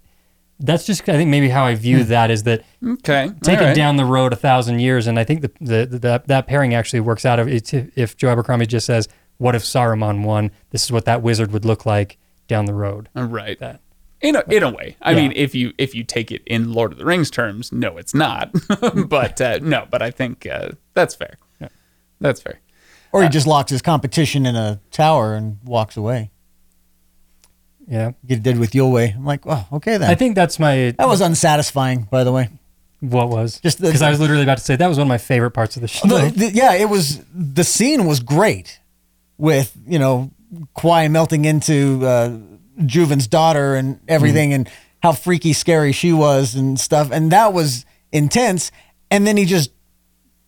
that's 0.60 0.86
just 0.86 1.08
I 1.08 1.14
think 1.14 1.30
maybe 1.30 1.50
how 1.50 1.66
I 1.66 1.76
view 1.76 2.04
that 2.06 2.32
is 2.32 2.44
that 2.44 2.64
okay 2.86 3.32
take 3.44 3.60
all 3.60 3.66
it 3.68 3.76
down 3.76 3.98
the 3.98 4.06
road 4.06 4.34
a 4.34 4.36
thousand 4.36 4.80
years, 4.80 5.08
and 5.08 5.20
I 5.20 5.24
think 5.24 5.42
the, 5.42 5.52
the, 5.62 5.86
the 5.86 6.00
that 6.00 6.28
that 6.28 6.48
pairing 6.48 6.74
actually 6.74 7.00
works 7.02 7.26
out. 7.26 7.40
Of 7.40 7.48
it 7.48 7.74
if 7.96 8.18
Joe 8.18 8.30
Abercrombie 8.30 8.66
just 8.66 8.86
says, 8.86 9.08
"What 9.38 9.56
if 9.56 9.64
Saruman 9.64 10.24
won? 10.24 10.52
This 10.72 10.84
is 10.84 10.92
what 10.92 11.06
that 11.06 11.22
wizard 11.22 11.52
would 11.52 11.66
look 11.66 11.86
like 11.86 12.18
down 12.48 12.66
the 12.66 12.74
road." 12.74 13.10
Right. 13.16 13.60
That. 13.60 13.82
In 14.20 14.36
a, 14.36 14.44
in 14.50 14.64
a 14.64 14.72
way. 14.72 14.96
I 15.00 15.12
Yeah. 15.12 15.18
mean, 15.18 15.34
if 15.36 15.54
you 15.54 15.74
if 15.78 15.94
you 15.94 16.04
take 16.04 16.32
it 16.32 16.42
in 16.48 16.74
Lord 16.74 16.92
of 16.92 16.98
the 16.98 17.06
Rings 17.06 17.30
terms, 17.30 17.72
no, 17.72 17.98
it's 17.98 18.16
not. 18.16 18.50
but 19.08 19.40
uh, 19.40 19.60
no, 19.62 19.86
but 19.92 20.02
I 20.02 20.10
think 20.10 20.48
uh, 20.48 20.70
that's 20.96 21.14
fair. 21.14 21.36
yeah. 21.62 21.68
That's 22.20 22.42
fair. 22.42 22.60
Or 23.14 23.22
he 23.22 23.30
just 23.30 23.46
locks 23.46 23.70
his 23.72 23.84
competition 23.84 24.48
in 24.48 24.56
a 24.56 24.82
tower 24.92 25.36
and 25.36 25.60
walks 25.64 25.96
away. 25.98 26.32
Yeah, 27.88 28.12
Get 28.26 28.44
did 28.44 28.60
with 28.60 28.72
Yulwei. 28.72 29.16
I'm 29.16 29.26
like, 29.26 29.42
oh, 29.46 29.66
okay 29.74 29.98
then. 29.98 30.10
I 30.10 30.16
think 30.16 30.36
that's 30.36 30.60
my 30.60 30.94
that 30.98 31.08
was 31.08 31.22
unsatisfying, 31.22 32.08
by 32.12 32.24
the 32.26 32.32
way. 32.34 32.50
what 33.00 33.30
was 33.30 33.60
Just 33.62 33.80
because 33.80 34.02
I 34.02 34.10
was 34.10 34.20
literally 34.20 34.44
about 34.44 34.58
to 34.58 34.64
say 34.64 34.76
that 34.76 34.88
was 34.88 34.98
one 34.98 35.08
of 35.08 35.10
my 35.10 35.18
favorite 35.18 35.52
parts 35.52 35.76
of 35.78 35.82
the 35.82 35.88
show. 35.88 36.08
The- 36.08 36.32
the- 36.36 36.52
yeah, 36.52 36.74
it 36.74 36.90
was. 36.90 37.22
The 37.34 37.64
scene 37.64 38.06
was 38.06 38.20
great, 38.20 38.80
with 39.38 39.76
you 39.88 40.00
know, 40.00 40.32
Quai 40.74 41.08
melting 41.08 41.46
into 41.46 42.06
uh, 42.06 42.38
Juvens' 42.82 43.30
daughter 43.30 43.76
and 43.76 44.00
everything, 44.10 44.52
and 44.54 44.70
how 45.02 45.14
freaky, 45.14 45.54
scary 45.54 45.94
she 45.94 46.12
was 46.12 46.56
and 46.56 46.78
stuff, 46.80 47.10
and 47.12 47.32
that 47.32 47.54
was 47.54 47.86
intense. 48.12 48.70
And 49.10 49.26
then 49.26 49.38
he 49.38 49.46
just 49.46 49.72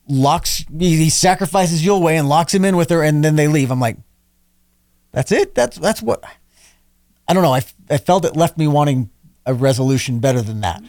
locks. 0.09 0.65
He, 0.77 0.97
he 0.97 1.09
sacrifices 1.09 1.83
Yulwei 1.85 2.19
and 2.19 2.27
locks 2.27 2.53
him 2.53 2.65
in 2.65 2.75
with 2.75 2.89
her, 2.89 3.01
and 3.01 3.23
then 3.23 3.37
they 3.37 3.47
leave. 3.47 3.71
I'm 3.71 3.79
like, 3.79 3.95
that's 5.13 5.31
it. 5.31 5.55
That's 5.55 5.77
that's 5.77 6.01
what. 6.01 6.21
I 7.29 7.33
don't 7.33 7.43
know. 7.43 7.53
I, 7.53 7.61
I 7.89 7.97
felt 7.97 8.25
it 8.25 8.35
left 8.35 8.57
me 8.57 8.67
wanting 8.67 9.09
a 9.45 9.53
resolution 9.53 10.19
better 10.19 10.41
than 10.41 10.61
that. 10.61 10.81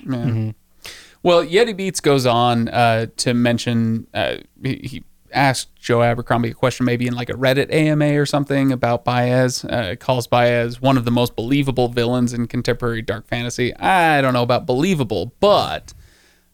Well, 1.22 1.44
Yeti 1.44 1.76
Beats 1.76 2.00
goes 2.00 2.24
on 2.24 2.68
uh, 2.68 3.06
to 3.18 3.34
mention 3.34 4.06
uh, 4.14 4.38
he, 4.62 4.80
he 4.82 5.04
asked 5.32 5.76
Joe 5.76 6.02
Abercrombie 6.02 6.50
a 6.50 6.54
question, 6.54 6.86
maybe 6.86 7.06
in 7.06 7.14
like 7.14 7.28
a 7.28 7.34
Reddit 7.34 7.70
AMA 7.72 8.18
or 8.18 8.24
something 8.24 8.72
about 8.72 9.04
Bayaz. 9.04 9.70
Uh, 9.70 9.96
calls 9.96 10.26
Bayaz 10.26 10.80
one 10.80 10.96
of 10.96 11.04
the 11.04 11.10
most 11.10 11.36
believable 11.36 11.88
villains 11.88 12.32
in 12.32 12.46
contemporary 12.48 13.02
dark 13.02 13.26
fantasy. 13.26 13.76
I 13.76 14.22
don't 14.22 14.32
know 14.32 14.42
about 14.42 14.64
believable, 14.66 15.34
but 15.40 15.92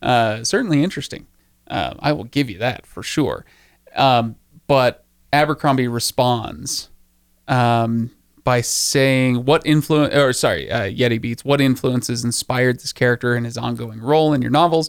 uh, 0.03 0.43
certainly 0.43 0.82
interesting. 0.82 1.28
Uh, 1.68 1.95
I 2.01 2.12
will 2.12 2.24
give 2.24 2.51
you 2.51 2.59
that 2.59 2.87
for 2.87 3.05
sure. 3.05 3.45
Um, 3.95 4.34
but 4.66 5.05
Abercrombie 5.32 5.89
responds 5.89 6.91
um, 7.49 8.11
by 8.47 8.61
saying 8.61 9.44
what 9.44 9.61
influence, 9.66 10.14
or 10.14 10.32
sorry, 10.32 10.70
uh, 10.70 10.82
Yeti 10.82 11.20
Beats, 11.20 11.44
what 11.44 11.61
influences 11.61 12.24
inspired 12.24 12.78
this 12.78 12.92
character 12.92 13.34
and 13.34 13.44
his 13.44 13.59
ongoing 13.59 14.01
role 14.01 14.32
in 14.32 14.40
your 14.40 14.53
novels? 14.53 14.88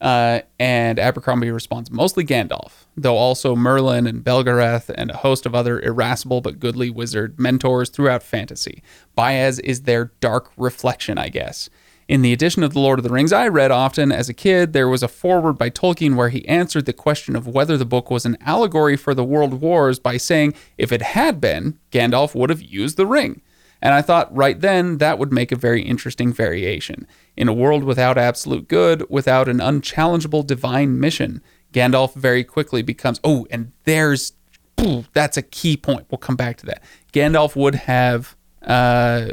Uh, 0.00 0.40
and 0.58 0.98
Abercrombie 0.98 1.52
responds 1.52 1.88
mostly 1.88 2.24
Gandalf, 2.24 2.72
though 2.96 3.16
also 3.16 3.54
Merlin 3.54 4.08
and 4.08 4.24
Belgarath 4.24 4.90
and 4.92 5.12
a 5.12 5.16
host 5.18 5.46
of 5.46 5.54
other 5.54 5.80
irascible 5.80 6.40
but 6.40 6.58
goodly 6.58 6.90
wizard 6.90 7.38
mentors 7.38 7.90
throughout 7.90 8.24
fantasy. 8.24 8.82
Bayaz 9.16 9.60
is 9.62 9.82
their 9.82 10.06
dark 10.18 10.50
reflection, 10.56 11.16
I 11.16 11.28
guess. 11.28 11.70
In 12.08 12.22
the 12.22 12.32
edition 12.32 12.62
of 12.62 12.72
The 12.72 12.78
Lord 12.78 13.00
of 13.00 13.02
the 13.02 13.10
Rings 13.10 13.32
I 13.32 13.48
read 13.48 13.72
often 13.72 14.12
as 14.12 14.28
a 14.28 14.34
kid, 14.34 14.72
there 14.72 14.88
was 14.88 15.02
a 15.02 15.08
foreword 15.08 15.58
by 15.58 15.70
Tolkien 15.70 16.14
where 16.14 16.28
he 16.28 16.46
answered 16.46 16.86
the 16.86 16.92
question 16.92 17.34
of 17.34 17.48
whether 17.48 17.76
the 17.76 17.84
book 17.84 18.10
was 18.12 18.24
an 18.24 18.38
allegory 18.42 18.96
for 18.96 19.12
the 19.12 19.24
world 19.24 19.54
wars 19.54 19.98
by 19.98 20.16
saying 20.16 20.54
if 20.78 20.92
it 20.92 21.02
had 21.02 21.40
been, 21.40 21.80
Gandalf 21.90 22.32
would 22.32 22.50
have 22.50 22.62
used 22.62 22.96
the 22.96 23.06
ring. 23.06 23.42
And 23.82 23.92
I 23.92 24.02
thought 24.02 24.34
right 24.34 24.60
then 24.60 24.98
that 24.98 25.18
would 25.18 25.32
make 25.32 25.50
a 25.50 25.56
very 25.56 25.82
interesting 25.82 26.32
variation. 26.32 27.08
In 27.36 27.48
a 27.48 27.52
world 27.52 27.82
without 27.82 28.16
absolute 28.16 28.68
good, 28.68 29.04
without 29.10 29.48
an 29.48 29.58
unchallengeable 29.58 30.46
divine 30.46 31.00
mission, 31.00 31.42
Gandalf 31.72 32.14
very 32.14 32.44
quickly 32.44 32.82
becomes. 32.82 33.20
Oh, 33.24 33.46
and 33.50 33.72
there's. 33.84 34.32
That's 35.12 35.36
a 35.36 35.42
key 35.42 35.76
point. 35.76 36.06
We'll 36.10 36.18
come 36.18 36.36
back 36.36 36.56
to 36.58 36.66
that. 36.66 36.82
Gandalf 37.12 37.56
would 37.56 37.74
have. 37.74 38.36
Uh, 38.62 39.30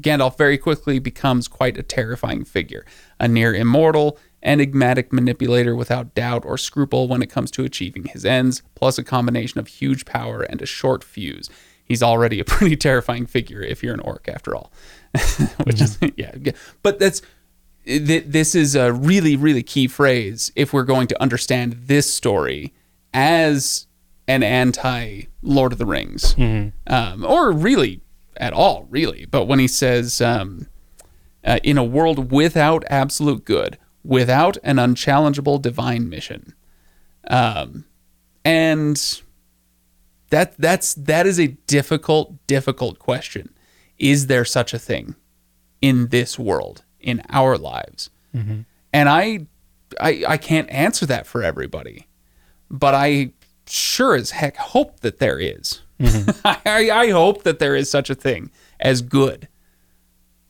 Gandalf 0.00 0.36
very 0.36 0.58
quickly 0.58 0.98
becomes 0.98 1.48
quite 1.48 1.76
a 1.76 1.82
terrifying 1.82 2.44
figure, 2.44 2.84
a 3.18 3.28
near 3.28 3.54
immortal, 3.54 4.18
enigmatic 4.42 5.12
manipulator 5.12 5.74
without 5.74 6.14
doubt 6.14 6.44
or 6.44 6.56
scruple 6.56 7.08
when 7.08 7.22
it 7.22 7.30
comes 7.30 7.50
to 7.52 7.64
achieving 7.64 8.04
his 8.04 8.24
ends, 8.24 8.62
plus 8.74 8.98
a 8.98 9.04
combination 9.04 9.58
of 9.58 9.66
huge 9.66 10.04
power 10.04 10.42
and 10.42 10.62
a 10.62 10.66
short 10.66 11.02
fuse. 11.02 11.50
He's 11.84 12.02
already 12.02 12.40
a 12.40 12.44
pretty 12.46 12.76
terrifying 12.76 13.26
figure 13.26 13.62
if 13.62 13.82
you're 13.82 13.94
an 13.94 14.00
orc, 14.00 14.28
after 14.28 14.54
all. 14.54 14.72
Which 15.64 15.80
is 15.80 15.98
yeah, 16.16 16.34
but 16.82 16.98
that's 16.98 17.22
th- 17.86 18.24
this 18.26 18.54
is 18.54 18.74
a 18.74 18.92
really 18.92 19.34
really 19.34 19.62
key 19.62 19.86
phrase 19.88 20.52
if 20.54 20.74
we're 20.74 20.82
going 20.82 21.06
to 21.06 21.22
understand 21.22 21.72
this 21.86 22.12
story 22.12 22.74
as 23.14 23.86
an 24.28 24.42
anti 24.42 25.22
Lord 25.42 25.72
of 25.72 25.78
the 25.78 25.86
Rings, 25.86 26.34
um, 26.86 27.24
or 27.24 27.50
really 27.52 28.02
at 28.38 28.52
all, 28.52 28.86
really. 28.90 29.26
But 29.26 29.46
when 29.46 29.58
he 29.58 29.68
says, 29.68 30.20
um, 30.20 30.68
uh, 31.44 31.58
in 31.62 31.78
a 31.78 31.84
world 31.84 32.32
without 32.32 32.84
absolute 32.90 33.44
good, 33.44 33.78
without 34.04 34.56
an 34.62 34.76
unchallengeable 34.78 35.60
divine 35.60 36.08
mission, 36.08 36.54
um, 37.28 37.84
and 38.44 39.20
that 40.30 40.56
that's 40.58 40.94
that 40.94 41.26
is 41.26 41.38
a 41.38 41.48
difficult, 41.66 42.46
difficult 42.46 42.98
question. 42.98 43.54
Is 43.98 44.26
there 44.26 44.44
such 44.44 44.74
a 44.74 44.78
thing 44.78 45.14
in 45.80 46.08
this 46.08 46.38
world, 46.38 46.84
in 47.00 47.22
our 47.30 47.56
lives? 47.56 48.10
And 48.92 49.08
I, 49.08 49.46
I, 50.00 50.24
I 50.28 50.36
can't 50.36 50.68
answer 50.70 51.06
that 51.06 51.26
for 51.26 51.42
everybody, 51.42 52.06
but 52.70 52.94
I 52.94 53.32
sure 53.66 54.14
as 54.14 54.32
heck 54.32 54.56
hope 54.56 55.00
that 55.00 55.18
there 55.18 55.38
is. 55.38 55.82
I, 56.44 56.90
I 56.90 57.10
hope 57.10 57.42
that 57.44 57.58
there 57.58 57.74
is 57.74 57.90
such 57.90 58.10
a 58.10 58.14
thing 58.14 58.50
as 58.80 59.02
good. 59.02 59.48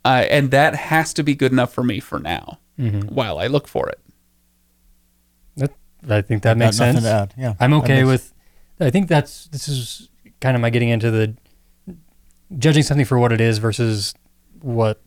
Uh, 0.04 0.24
and 0.30 0.50
that 0.52 0.74
has 0.74 1.12
to 1.14 1.22
be 1.22 1.34
good 1.34 1.52
enough 1.52 1.72
for 1.72 1.82
me 1.82 2.00
for 2.00 2.18
now 2.20 2.58
while 3.08 3.38
I 3.38 3.46
look 3.46 3.66
for 3.66 3.88
it. 3.88 4.00
That, 5.56 5.72
I 6.08 6.22
think 6.22 6.42
that 6.42 6.56
makes 6.56 6.76
sense. 6.76 7.02
to 7.02 7.08
add. 7.08 7.34
Yeah, 7.36 7.54
I'm 7.58 7.72
okay 7.74 8.02
makes- 8.02 8.06
with. 8.06 8.34
I 8.78 8.90
think 8.90 9.08
that's 9.08 9.46
this 9.48 9.68
is 9.68 10.10
kind 10.40 10.54
of 10.54 10.60
my 10.60 10.70
getting 10.70 10.90
into 10.90 11.10
the 11.10 11.34
judging 12.58 12.82
something 12.82 13.06
for 13.06 13.18
what 13.18 13.32
it 13.32 13.40
is 13.40 13.58
versus 13.58 14.14
what 14.60 15.00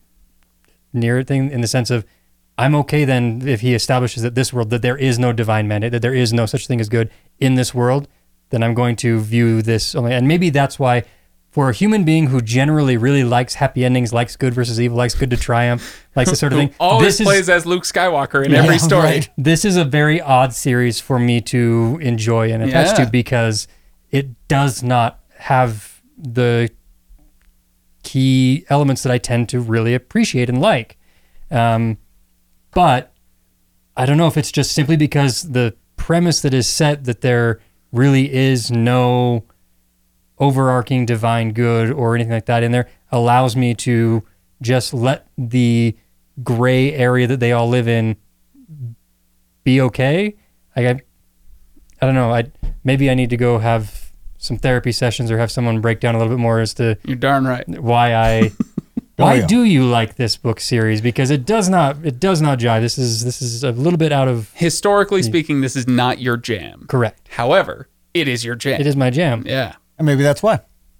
near 0.91 1.23
thing 1.23 1.51
in 1.51 1.61
the 1.61 1.67
sense 1.67 1.89
of 1.89 2.05
I'm 2.57 2.75
okay 2.75 3.05
then 3.05 3.47
if 3.47 3.61
he 3.61 3.73
establishes 3.73 4.23
that 4.23 4.35
this 4.35 4.51
world 4.51 4.69
that 4.71 4.81
there 4.81 4.97
is 4.97 5.17
no 5.19 5.31
divine 5.31 5.67
mandate 5.67 5.91
that 5.91 6.01
there 6.01 6.13
is 6.13 6.33
no 6.33 6.45
such 6.45 6.67
thing 6.67 6.81
as 6.81 6.89
good 6.89 7.09
in 7.39 7.55
this 7.55 7.73
world 7.73 8.07
then 8.49 8.63
I'm 8.63 8.73
going 8.73 8.95
to 8.97 9.19
view 9.19 9.61
this 9.61 9.95
only 9.95 10.13
and 10.13 10.27
maybe 10.27 10.49
that's 10.49 10.77
why 10.79 11.03
for 11.51 11.69
a 11.69 11.73
human 11.73 12.03
being 12.03 12.27
who 12.27 12.41
generally 12.41 12.95
really 12.95 13.23
likes 13.23 13.55
happy 13.55 13.83
endings 13.83 14.13
likes 14.13 14.35
good 14.35 14.53
versus 14.53 14.79
evil 14.79 14.97
likes 14.97 15.15
good 15.15 15.29
to 15.31 15.37
triumph 15.37 16.05
likes 16.15 16.29
this 16.29 16.39
sort 16.39 16.53
of 16.53 16.59
Who 16.59 16.67
thing 16.67 16.75
always 16.79 17.07
this 17.17 17.19
is 17.21 17.25
plays 17.25 17.49
as 17.49 17.65
Luke 17.65 17.83
Skywalker 17.83 18.45
in 18.45 18.51
Yeah, 18.51 18.63
every 18.63 18.77
story. 18.89 19.03
right. 19.03 19.29
this 19.37 19.65
is 19.65 19.75
a 19.77 19.83
very 19.85 20.21
odd 20.21 20.53
series 20.53 20.99
for 20.99 21.17
me 21.19 21.41
to 21.41 21.97
enjoy 22.01 22.51
and 22.51 22.61
attach 22.63 22.97
Yeah. 22.99 23.05
to 23.05 23.11
because 23.11 23.67
it 24.11 24.47
does 24.47 24.83
not 24.83 25.19
have 25.37 26.01
the 26.17 26.69
key 28.03 28.65
elements 28.69 29.03
that 29.03 29.11
I 29.11 29.17
tend 29.17 29.49
to 29.49 29.59
really 29.59 29.93
appreciate 29.93 30.49
and 30.49 30.61
like. 30.61 30.97
Um, 31.51 31.97
but 32.71 33.13
I 33.97 34.05
don't 34.05 34.17
know 34.17 34.27
if 34.27 34.37
it's 34.37 34.51
just 34.51 34.71
simply 34.71 34.95
because 34.97 35.51
the 35.51 35.75
premise 35.97 36.41
that 36.41 36.53
is 36.53 36.67
set 36.67 37.03
that 37.05 37.21
there 37.21 37.59
really 37.91 38.31
is 38.33 38.71
no 38.71 39.43
overarching 40.37 41.05
divine 41.05 41.51
good 41.51 41.91
or 41.91 42.15
anything 42.15 42.31
like 42.31 42.45
that 42.45 42.63
in 42.63 42.71
there 42.71 42.87
allows 43.11 43.55
me 43.55 43.73
to 43.73 44.23
just 44.61 44.93
let 44.93 45.27
the 45.37 45.95
gray 46.43 46.93
area 46.93 47.27
that 47.27 47.39
they 47.39 47.51
all 47.51 47.67
live 47.67 47.87
in 47.87 48.15
be 49.63 49.81
okay. 49.81 50.35
Like 50.75 50.85
I, 50.85 51.01
I 52.01 52.05
don't 52.05 52.15
know. 52.15 52.33
I 52.33 52.51
maybe 52.83 53.09
I 53.09 53.13
need 53.13 53.29
to 53.31 53.37
go 53.37 53.57
have 53.59 54.11
some 54.37 54.57
therapy 54.57 54.91
sessions 54.93 55.29
or 55.29 55.37
have 55.37 55.51
someone 55.51 55.81
break 55.81 55.99
down 55.99 56.15
a 56.15 56.17
little 56.17 56.33
bit 56.33 56.39
more 56.41 56.59
as 56.61 56.73
to 56.75 56.97
You're 57.03 57.17
darn 57.17 57.45
right. 57.45 57.67
why 57.67 58.13
I 58.15 58.51
why 59.19 59.35
yeah. 59.35 59.47
do 59.47 59.63
you 59.63 59.83
like 59.85 60.15
this 60.15 60.37
book 60.37 60.59
series 60.59 61.01
because 61.01 61.29
it 61.31 61.45
does 61.45 61.69
not 61.69 61.97
it 62.05 62.19
does 62.19 62.41
not 62.41 62.59
jive. 62.59 62.81
This 62.81 62.97
is 62.97 63.23
this 63.23 63.41
is 63.41 63.63
a 63.63 63.71
little 63.71 63.97
bit 63.97 64.11
out 64.11 64.27
of 64.27 64.51
Historically 64.53 65.23
speaking, 65.23 65.61
this 65.61 65.75
is 65.75 65.87
not 65.87 66.19
your 66.19 66.37
jam. 66.37 66.85
correct. 66.87 67.27
However, 67.29 67.89
it 68.13 68.27
is 68.27 68.43
your 68.43 68.55
jam. 68.55 68.79
It 68.81 68.87
is 68.87 68.95
my 68.95 69.09
jam. 69.09 69.43
Yeah. 69.45 69.75
And 69.97 70.05
maybe 70.05 70.23
that's 70.23 70.41
why. 70.41 70.59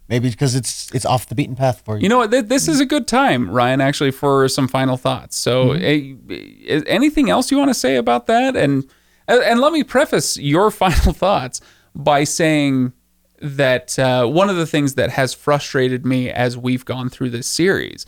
Maybe 0.10 0.30
because 0.30 0.56
it's 0.56 0.92
it's 0.94 1.06
off 1.06 1.28
the 1.28 1.36
beaten 1.36 1.56
path 1.56 1.82
for 1.86 1.96
you. 1.98 2.04
You 2.04 2.10
know 2.10 2.18
what? 2.18 2.32
Th- 2.32 2.46
This 2.46 2.68
is 2.68 2.80
a 2.80 2.86
good 2.86 3.08
time, 3.08 3.50
Ryan, 3.50 3.80
actually, 3.80 4.12
for 4.12 4.48
some 4.50 4.68
final 4.68 4.98
thoughts. 4.98 5.38
So, 5.38 5.74
eh, 5.74 6.16
is 6.30 6.84
anything 6.88 7.30
else 7.30 7.52
you 7.52 7.58
want 7.60 7.70
to 7.70 7.76
say 7.76 7.96
about 7.96 8.26
that? 8.26 8.56
And 8.56 8.86
and 9.28 9.60
let 9.60 9.72
me 9.72 9.84
preface 9.84 10.36
your 10.38 10.72
final 10.84 11.14
thoughts 11.14 11.62
by 11.94 12.24
saying 12.24 12.94
that 13.42 13.98
uh, 13.98 14.26
one 14.26 14.50
of 14.50 14.56
the 14.56 14.66
things 14.66 14.96
that 14.96 15.12
has 15.12 15.34
frustrated 15.34 16.06
me 16.06 16.30
as 16.30 16.58
we've 16.58 16.86
gone 16.86 17.10
through 17.10 17.30
this 17.30 17.48
series 17.48 18.06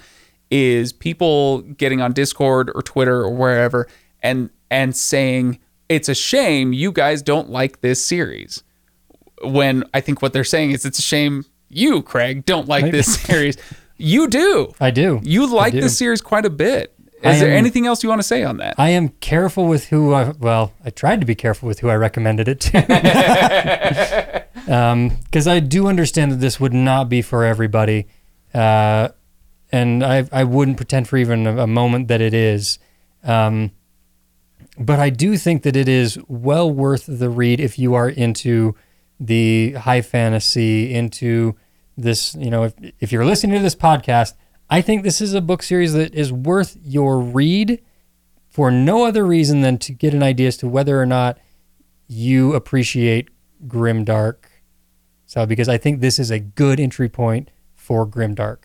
is 0.49 0.91
people 0.91 1.61
getting 1.61 2.01
on 2.01 2.11
Discord 2.11 2.69
or 2.75 2.81
Twitter 2.81 3.21
or 3.21 3.33
wherever 3.33 3.87
and 4.21 4.49
and 4.69 4.95
saying 4.95 5.59
it's 5.89 6.09
a 6.09 6.15
shame 6.15 6.73
you 6.73 6.91
guys 6.91 7.21
don't 7.21 7.49
like 7.49 7.81
this 7.81 8.03
series. 8.03 8.63
When 9.43 9.83
I 9.93 10.01
think 10.01 10.21
what 10.21 10.33
they're 10.33 10.43
saying 10.43 10.71
is 10.71 10.85
it's 10.85 10.99
a 10.99 11.03
shame 11.03 11.45
you, 11.67 12.01
Craig, 12.01 12.45
don't 12.45 12.67
like 12.67 12.91
this 12.91 13.15
series. 13.21 13.57
You 13.97 14.27
do. 14.27 14.73
I 14.79 14.91
do. 14.91 15.19
You 15.23 15.47
like 15.47 15.73
do. 15.73 15.81
this 15.81 15.97
series 15.97 16.21
quite 16.21 16.45
a 16.45 16.49
bit. 16.49 16.93
Is 17.23 17.39
there 17.39 17.51
anything 17.55 17.85
else 17.85 18.01
you 18.01 18.09
want 18.09 18.19
to 18.19 18.27
say 18.27 18.43
on 18.43 18.57
that? 18.57 18.75
I 18.79 18.89
am 18.89 19.09
careful 19.09 19.67
with 19.67 19.85
who 19.85 20.13
I 20.13 20.29
well, 20.39 20.73
I 20.83 20.89
tried 20.89 21.19
to 21.21 21.25
be 21.25 21.35
careful 21.35 21.67
with 21.67 21.79
who 21.79 21.89
I 21.89 21.95
recommended 21.95 22.47
it 22.47 22.59
to. 22.61 24.45
because 24.71 25.47
I 25.47 25.59
do 25.59 25.87
understand 25.87 26.31
that 26.31 26.37
this 26.37 26.57
would 26.57 26.73
not 26.73 27.09
be 27.09 27.21
for 27.21 27.43
everybody. 27.43 28.07
Uh, 28.53 29.09
and 29.69 30.01
I 30.01 30.27
I 30.31 30.45
wouldn't 30.45 30.77
pretend 30.77 31.09
for 31.09 31.17
even 31.17 31.45
a, 31.45 31.63
a 31.63 31.67
moment 31.67 32.07
that 32.07 32.21
it 32.21 32.33
is. 32.33 32.79
Um, 33.21 33.71
but 34.79 34.99
I 34.99 35.09
do 35.09 35.35
think 35.37 35.63
that 35.63 35.75
it 35.75 35.89
is 35.89 36.17
well 36.29 36.71
worth 36.71 37.05
the 37.05 37.29
read 37.29 37.59
if 37.59 37.77
you 37.77 37.93
are 37.95 38.09
into 38.09 38.75
the 39.19 39.73
high 39.73 40.01
fantasy, 40.01 40.93
into 40.93 41.55
this, 41.97 42.33
you 42.35 42.49
know, 42.49 42.63
if, 42.63 42.73
if 42.99 43.11
you're 43.11 43.25
listening 43.25 43.57
to 43.57 43.61
this 43.61 43.75
podcast, 43.75 44.33
I 44.69 44.79
think 44.81 45.03
this 45.03 45.19
is 45.19 45.33
a 45.33 45.41
book 45.41 45.61
series 45.63 45.91
that 45.93 46.15
is 46.15 46.31
worth 46.31 46.77
your 46.81 47.19
read 47.19 47.81
for 48.47 48.71
no 48.71 49.05
other 49.05 49.25
reason 49.25 49.61
than 49.61 49.77
to 49.79 49.91
get 49.91 50.13
an 50.13 50.23
idea 50.23 50.47
as 50.47 50.57
to 50.57 50.67
whether 50.67 50.99
or 50.99 51.05
not 51.05 51.37
you 52.07 52.53
appreciate 52.53 53.29
grimdark. 53.67 54.45
So, 55.31 55.45
because 55.45 55.69
I 55.69 55.77
think 55.77 56.01
this 56.01 56.19
is 56.19 56.29
a 56.29 56.39
good 56.39 56.77
entry 56.77 57.07
point 57.07 57.51
for 57.73 58.05
grimdark. 58.05 58.63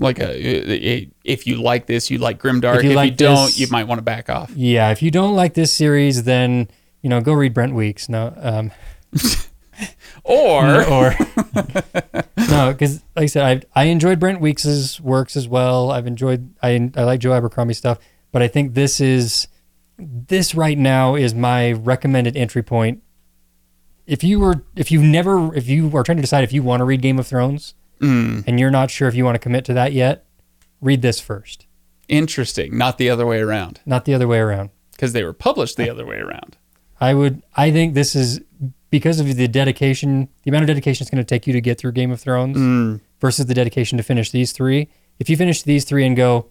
Like, 0.00 0.18
a, 0.18 0.24
a- 0.32 1.10
if 1.24 1.46
you 1.46 1.56
like 1.60 1.84
this, 1.84 2.10
you 2.10 2.16
like 2.16 2.40
Grimdark. 2.40 2.76
If 2.78 2.84
you 2.84 2.90
you, 2.90 2.96
like 2.96 3.18
don't, 3.18 3.44
this- 3.44 3.60
you 3.60 3.66
might 3.70 3.84
want 3.84 3.98
to 3.98 4.02
back 4.02 4.30
off. 4.30 4.50
Yeah, 4.56 4.90
if 4.92 5.02
you 5.02 5.10
don't 5.10 5.34
like 5.36 5.52
this 5.52 5.74
series, 5.74 6.22
then 6.24 6.68
you 7.02 7.10
know 7.10 7.20
go 7.20 7.34
read 7.34 7.52
Brent 7.52 7.74
Weeks. 7.74 8.08
No, 8.08 8.32
um, 8.38 8.72
Or 10.24 10.82
or 10.90 11.14
no, 12.48 12.72
because 12.72 13.02
like 13.14 13.24
I 13.24 13.26
said, 13.26 13.66
I 13.74 13.82
I 13.82 13.84
enjoyed 13.88 14.18
Brent 14.18 14.40
Weeks's 14.40 14.98
works 14.98 15.36
as 15.36 15.46
well. 15.46 15.90
I've 15.90 16.06
enjoyed 16.06 16.54
I 16.62 16.90
I 16.96 17.04
like 17.04 17.20
Joe 17.20 17.34
Abercrombie 17.34 17.74
stuff, 17.74 17.98
but 18.32 18.40
I 18.40 18.48
think 18.48 18.72
this 18.72 19.02
is 19.02 19.48
this 19.98 20.54
right 20.54 20.78
now 20.78 21.14
is 21.14 21.34
my 21.34 21.72
recommended 21.72 22.38
entry 22.38 22.62
point. 22.62 23.02
If 24.06 24.22
you 24.22 24.38
were 24.40 24.62
if 24.76 24.90
you've 24.92 25.02
never 25.02 25.54
if 25.54 25.68
you 25.68 25.94
are 25.96 26.02
trying 26.02 26.18
to 26.18 26.22
decide 26.22 26.44
if 26.44 26.52
you 26.52 26.62
want 26.62 26.80
to 26.80 26.84
read 26.84 27.02
Game 27.02 27.18
of 27.18 27.26
Thrones 27.26 27.74
and 28.00 28.60
you're 28.60 28.70
not 28.70 28.90
sure 28.90 29.08
if 29.08 29.14
you 29.14 29.24
want 29.24 29.34
to 29.36 29.38
commit 29.40 29.64
to 29.66 29.74
that 29.74 29.92
yet, 29.92 30.24
read 30.80 31.02
this 31.02 31.18
first, 31.20 31.66
interesting, 32.08 32.76
not 32.76 32.98
the 32.98 33.08
other 33.10 33.26
way 33.26 33.40
around, 33.40 33.80
not 33.86 34.04
the 34.04 34.14
other 34.14 34.28
way 34.28 34.38
around. 34.38 34.70
because 34.92 35.12
they 35.12 35.24
were 35.24 35.32
published 35.32 35.76
the 35.76 35.90
other 35.90 36.06
way 36.06 36.16
around. 36.18 36.56
I 37.00 37.14
would. 37.14 37.42
I 37.56 37.70
think 37.70 37.94
this 37.94 38.14
is 38.14 38.40
because 38.90 39.18
of 39.20 39.34
the 39.34 39.48
dedication, 39.48 40.28
the 40.44 40.50
amount 40.50 40.62
of 40.62 40.68
dedication 40.68 41.02
it's 41.04 41.10
going 41.10 41.22
to 41.22 41.28
take 41.28 41.46
you 41.46 41.52
to 41.52 41.60
get 41.60 41.78
through 41.78 41.92
Game 41.92 42.10
of 42.10 42.20
Thrones 42.20 43.00
versus 43.20 43.46
the 43.46 43.54
dedication 43.54 43.98
to 43.98 44.04
finish 44.04 44.30
these 44.30 44.52
three. 44.52 44.88
If 45.18 45.28
you 45.28 45.36
finish 45.36 45.62
these 45.62 45.84
three 45.84 46.06
and 46.06 46.16
go, 46.16 46.50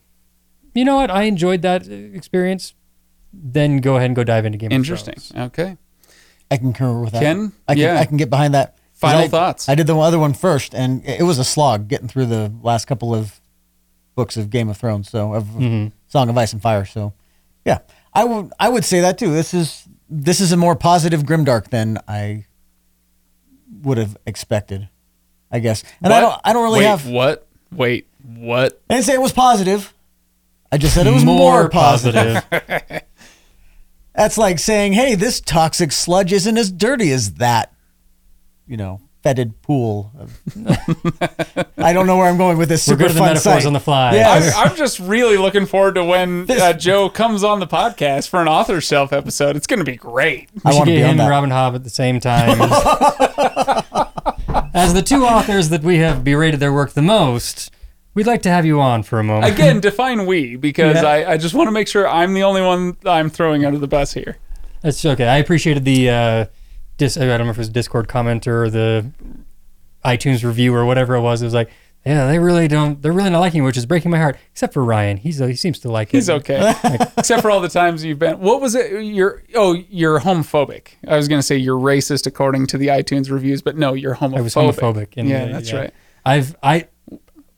you 0.74 0.84
know 0.84 0.96
what, 0.98 1.10
I 1.10 1.24
enjoyed 1.24 1.62
that 1.62 1.88
uh, 1.88 1.92
experience, 1.94 2.74
then 3.32 3.78
go 3.78 3.96
ahead 3.96 4.08
and 4.08 4.16
go 4.16 4.24
dive 4.24 4.46
into 4.46 4.58
Game 4.58 4.72
Interesting. 4.72 5.14
of 5.16 5.24
Thrones. 5.24 5.32
Interesting. 5.32 5.66
Okay. 5.66 5.78
I 6.52 6.58
can 6.58 6.74
concur 6.74 7.00
with 7.02 7.14
that. 7.14 7.22
Kenn? 7.22 7.54
I 7.68 7.74
can 7.74 7.82
Yeah. 7.82 8.00
I 8.00 8.06
can 8.06 8.18
get 8.18 8.30
behind 8.30 8.54
that. 8.54 8.78
Final 8.94 9.22
I- 9.22 9.28
thoughts. 9.28 9.68
I 9.68 9.76
did 9.76 9.88
the 9.88 9.98
other 9.98 10.20
one 10.20 10.34
first, 10.34 10.74
and 10.74 11.04
it 11.06 11.24
was 11.24 11.38
a 11.38 11.44
slog 11.44 11.88
getting 11.88 12.08
through 12.08 12.28
the 12.28 12.52
last 12.62 12.86
couple 12.86 13.14
of 13.14 13.42
books 14.16 14.38
of 14.38 14.50
Game 14.50 14.70
of 14.70 14.78
Thrones, 14.78 15.10
so 15.10 15.34
of 15.34 15.44
mm-hmm. 15.46 15.88
Song 16.08 16.30
of 16.30 16.38
Ice 16.38 16.54
and 16.54 16.62
Fire. 16.62 16.86
So, 16.86 17.14
yeah, 17.66 17.80
I 18.14 18.24
would 18.24 18.54
I 18.60 18.70
would 18.70 18.86
say 18.86 19.02
that 19.02 19.18
too. 19.18 19.32
This 19.32 19.54
is 19.54 19.86
this 20.10 20.40
is 20.40 20.52
a 20.52 20.58
more 20.58 20.76
positive 20.76 21.24
Grimdark 21.24 21.70
than 21.70 22.00
I 22.08 22.46
would 23.82 23.98
have 23.98 24.18
expected. 24.26 24.90
I 25.52 25.60
guess, 25.60 25.84
and 26.02 26.12
I 26.12 26.22
don't 26.22 26.42
I 26.44 26.54
don't 26.54 26.64
really 26.64 26.80
Wait, 26.80 26.88
have. 26.88 27.08
what? 27.08 27.48
Wait, 27.72 28.08
what? 28.24 28.82
I 28.90 28.96
didn't 28.96 29.06
say 29.06 29.14
it 29.14 29.22
was 29.22 29.32
positive. 29.32 29.94
I 30.72 30.78
just 30.78 30.96
said 30.96 31.08
it 31.08 31.14
was 31.14 31.24
more, 31.24 31.70
positive. 31.70 32.44
That's 34.16 34.38
like 34.38 34.60
saying, 34.60 34.94
"Hey, 34.94 35.16
this 35.16 35.42
toxic 35.42 35.92
sludge 35.92 36.32
isn't 36.34 36.58
as 36.58 36.72
dirty 36.72 37.12
as 37.12 37.34
that," 37.34 37.74
you 38.68 38.78
know, 38.78 39.02
fetid 39.24 39.62
pool. 39.62 40.12
of- 40.18 40.40
I 41.78 41.94
don't 41.94 42.08
know 42.08 42.18
where 42.18 42.28
I'm 42.28 42.38
going 42.38 42.58
with 42.58 42.70
this. 42.70 42.88
We're 42.88 42.96
good 42.96 43.08
at 43.08 43.14
the 43.14 43.20
fun 43.20 43.28
metaphors 43.34 43.64
site. 43.64 43.66
on 43.66 43.74
the 43.74 43.80
fly. 43.80 44.14
Yes. 44.14 44.54
I'm, 44.56 44.70
I'm 44.70 44.76
just 44.78 45.00
really 45.00 45.38
looking 45.38 45.66
forward 45.66 45.96
to 45.96 46.04
when 46.04 46.46
This- 46.46 46.62
uh, 46.62 46.74
Joe 46.74 47.10
comes 47.10 47.44
on 47.44 47.60
the 47.60 47.68
podcast 47.68 48.30
for 48.30 48.42
an 48.42 48.48
author 48.48 48.80
shelf 48.82 49.12
episode. 49.14 49.56
It's 49.56 49.68
going 49.68 49.80
to 49.80 49.86
be 49.86 49.96
great. 49.98 50.50
I 50.64 50.70
We 50.70 50.72
should 50.72 50.78
want 50.78 50.88
to 50.88 50.92
get 50.94 50.98
be 51.00 51.04
on 51.04 51.10
him 51.12 51.18
that. 51.18 51.24
and 51.24 51.30
Robin 51.30 51.50
Hobb 51.50 51.76
at 51.76 51.84
the 51.84 51.90
same 51.90 52.20
time. 52.20 52.62
As 54.74 54.94
the 54.94 55.02
two 55.02 55.26
authors 55.26 55.70
that 55.70 55.84
we 55.84 55.98
have 56.00 56.24
berated 56.24 56.60
their 56.60 56.74
work 56.74 56.92
the 56.94 57.02
most, 57.02 57.72
we'd 58.16 58.26
like 58.26 58.42
to 58.44 58.50
have 58.50 58.66
you 58.66 58.82
on 58.82 59.04
for 59.04 59.20
a 59.20 59.24
moment. 59.24 59.54
Again, 59.54 59.80
define 59.80 60.26
we 60.26 60.56
because 60.56 60.96
Yeah. 60.96 61.08
I, 61.08 61.34
I 61.34 61.38
just 61.38 61.54
want 61.54 61.68
to 61.68 61.72
make 61.72 61.88
sure 61.88 62.08
I'm 62.08 62.34
the 62.34 62.44
only 62.44 62.62
one 62.62 62.98
I'm 63.06 63.30
throwing 63.30 63.64
under 63.66 63.78
the 63.78 63.88
bus 63.88 64.14
here. 64.14 64.38
That's 64.82 65.06
okay. 65.06 65.28
I 65.28 65.38
appreciated 65.38 65.86
the 65.86 66.10
uh, 66.10 66.46
dis- 66.98 67.18
I 67.18 67.26
don't 67.26 67.46
know 67.46 67.52
if 67.52 67.58
it 67.58 67.60
was 67.60 67.70
Discord 67.70 68.08
comment 68.08 68.48
or 68.48 68.70
the 68.70 69.12
iTunes 70.04 70.44
review 70.44 70.74
or 70.74 70.86
whatever 70.86 71.16
it 71.16 71.22
was. 71.22 71.42
It 71.42 71.46
was 71.46 71.54
like, 71.54 71.70
yeah, 72.06 72.28
they 72.28 72.38
really 72.38 72.68
don't. 72.68 73.02
They're 73.02 73.12
really 73.12 73.32
not 73.32 73.40
liking 73.40 73.62
it, 73.64 73.66
which 73.66 73.78
is 73.78 73.88
breaking 73.88 74.12
my 74.12 74.20
heart. 74.20 74.38
Except 74.52 74.76
for 74.76 74.84
Ryan, 74.86 75.18
he's 75.18 75.40
he 75.40 75.56
seems 75.56 75.80
to 75.80 75.92
like 75.92 76.10
it. 76.10 76.18
He's 76.18 76.30
okay, 76.30 76.76
except 77.18 77.42
for 77.42 77.50
all 77.50 77.62
the 77.62 77.68
times 77.68 78.06
you've 78.06 78.20
been. 78.20 78.40
What 78.40 78.62
was 78.62 78.76
it? 78.76 79.04
You're 79.04 79.42
oh, 79.56 79.74
you're 79.90 80.20
homophobic. 80.20 80.90
I 81.08 81.18
was 81.18 81.28
going 81.28 81.40
to 81.40 81.44
say 81.44 81.58
you're 81.58 81.80
racist 81.80 82.28
according 82.28 82.68
to 82.68 82.78
the 82.78 82.90
iTunes 82.90 83.32
reviews, 83.32 83.64
but 83.64 83.76
no, 83.76 83.96
you're 83.96 84.14
homophobic. 84.14 84.38
I 84.38 84.42
was 84.42 84.54
homophobic. 84.54 85.08
yeah, 85.16 85.46
uh, 85.46 85.52
that's 85.54 85.74
right. 85.74 85.92
I've 86.24 86.56
I 86.62 86.88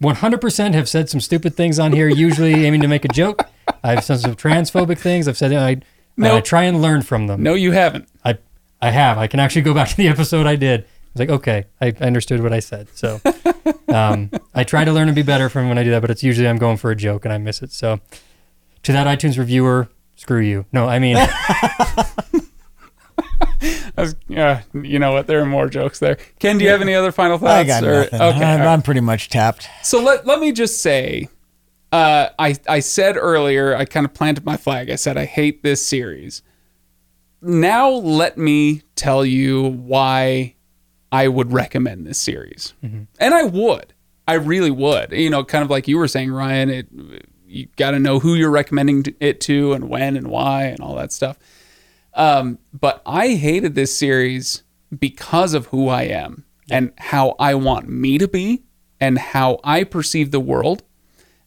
100% 0.01 0.73
have 0.73 0.87
said 0.87 1.09
some 1.09 1.19
stupid 1.19 1.55
things 1.55 1.79
on 1.79 1.91
here, 1.91 2.07
usually 2.07 2.53
aiming 2.65 2.81
to 2.81 2.87
make 2.87 3.05
a 3.05 3.09
joke. 3.09 3.43
I've 3.83 4.03
said 4.03 4.19
some 4.19 4.35
transphobic 4.35 4.97
things. 4.97 5.27
I've 5.27 5.37
said 5.37 5.53
I 5.53 5.81
I 6.19 6.39
try 6.41 6.63
and 6.63 6.81
learn 6.81 7.01
from 7.03 7.27
them. 7.27 7.43
No, 7.43 7.53
you 7.53 7.71
haven't. 7.71 8.07
I 8.23 8.37
I 8.81 8.91
have. 8.91 9.17
I 9.17 9.27
can 9.27 9.39
actually 9.39 9.63
go 9.63 9.73
back 9.73 9.89
to 9.89 9.97
the 9.97 10.07
episode 10.07 10.45
I 10.47 10.55
did. 10.55 10.81
I 10.81 10.85
was 11.13 11.19
like, 11.19 11.29
okay, 11.29 11.65
I 11.81 11.87
I 11.87 12.05
understood 12.05 12.41
what 12.41 12.53
I 12.53 12.59
said. 12.59 12.87
So 12.95 13.19
um, 13.89 14.31
I 14.53 14.63
try 14.63 14.83
to 14.85 14.91
learn 14.91 15.07
and 15.07 15.15
be 15.15 15.23
better 15.23 15.49
from 15.49 15.67
when 15.69 15.77
I 15.77 15.83
do 15.83 15.91
that, 15.91 16.01
but 16.01 16.09
it's 16.09 16.23
usually 16.23 16.47
I'm 16.47 16.57
going 16.57 16.77
for 16.77 16.91
a 16.91 16.95
joke 16.95 17.25
and 17.25 17.33
I 17.33 17.37
miss 17.37 17.61
it. 17.61 17.71
So 17.71 17.99
to 18.83 18.91
that 18.91 19.07
iTunes 19.07 19.37
reviewer, 19.37 19.89
screw 20.15 20.39
you. 20.39 20.65
No, 20.71 20.87
I 20.87 20.99
mean, 20.99 21.17
was, 24.01 24.15
uh, 24.35 24.61
you 24.73 24.99
know 24.99 25.13
what? 25.13 25.27
There 25.27 25.41
are 25.41 25.45
more 25.45 25.67
jokes 25.67 25.99
there. 25.99 26.17
Kenn, 26.39 26.57
do 26.57 26.63
you 26.63 26.69
have 26.69 26.81
any 26.81 26.93
other 26.93 27.11
final 27.11 27.37
thoughts? 27.37 27.51
I 27.51 27.63
got 27.63 27.83
or- 27.83 28.01
nothing. 28.01 28.21
Okay. 28.21 28.25
I'm, 28.37 28.59
all 28.59 28.65
right. 28.65 28.73
I'm 28.73 28.81
pretty 28.81 29.01
much 29.01 29.29
tapped. 29.29 29.67
So 29.83 30.01
let, 30.01 30.25
let 30.25 30.39
me 30.39 30.51
just 30.51 30.81
say, 30.81 31.29
uh, 31.91 32.29
I, 32.37 32.55
I 32.67 32.79
said 32.79 33.17
earlier, 33.17 33.75
I 33.75 33.85
kind 33.85 34.05
of 34.05 34.13
planted 34.13 34.45
my 34.45 34.57
flag. 34.57 34.89
I 34.89 34.95
said, 34.95 35.17
I 35.17 35.25
hate 35.25 35.63
this 35.63 35.85
series. 35.85 36.41
Now 37.41 37.89
let 37.89 38.37
me 38.37 38.81
tell 38.95 39.23
you 39.25 39.63
why 39.63 40.55
I 41.11 41.27
would 41.27 41.53
recommend 41.53 42.05
this 42.05 42.17
series. 42.17 42.73
And 42.83 43.07
I 43.33 43.43
would. 43.43 43.93
I 44.27 44.33
really 44.33 44.71
would. 44.71 45.13
You 45.13 45.29
know, 45.29 45.43
kind 45.43 45.63
of 45.63 45.69
like 45.69 45.87
you 45.87 45.97
were 45.97 46.07
saying, 46.07 46.31
Ryan, 46.31 46.69
it, 46.69 46.87
you 47.47 47.67
got 47.77 47.91
to 47.91 47.99
know 47.99 48.19
who 48.19 48.35
you're 48.35 48.49
recommending 48.51 49.05
it 49.21 49.39
to 49.41 49.71
and 49.73 49.87
when 49.87 50.17
and 50.17 50.27
why 50.27 50.65
and 50.65 50.81
all 50.81 50.95
that 50.95 51.13
stuff. 51.13 51.37
Um, 52.17 52.57
but 52.73 53.01
I 53.05 53.35
hated 53.35 53.75
this 53.75 53.97
series 53.97 54.63
because 54.97 55.53
of 55.53 55.67
who 55.67 55.87
I 55.87 56.03
am 56.03 56.43
and 56.69 56.91
how 56.97 57.35
I 57.39 57.55
want 57.55 57.87
me 57.87 58.17
to 58.17 58.27
be 58.27 58.63
and 58.99 59.17
how 59.17 59.59
I 59.63 59.83
perceive 59.83 60.31
the 60.31 60.39
world. 60.39 60.83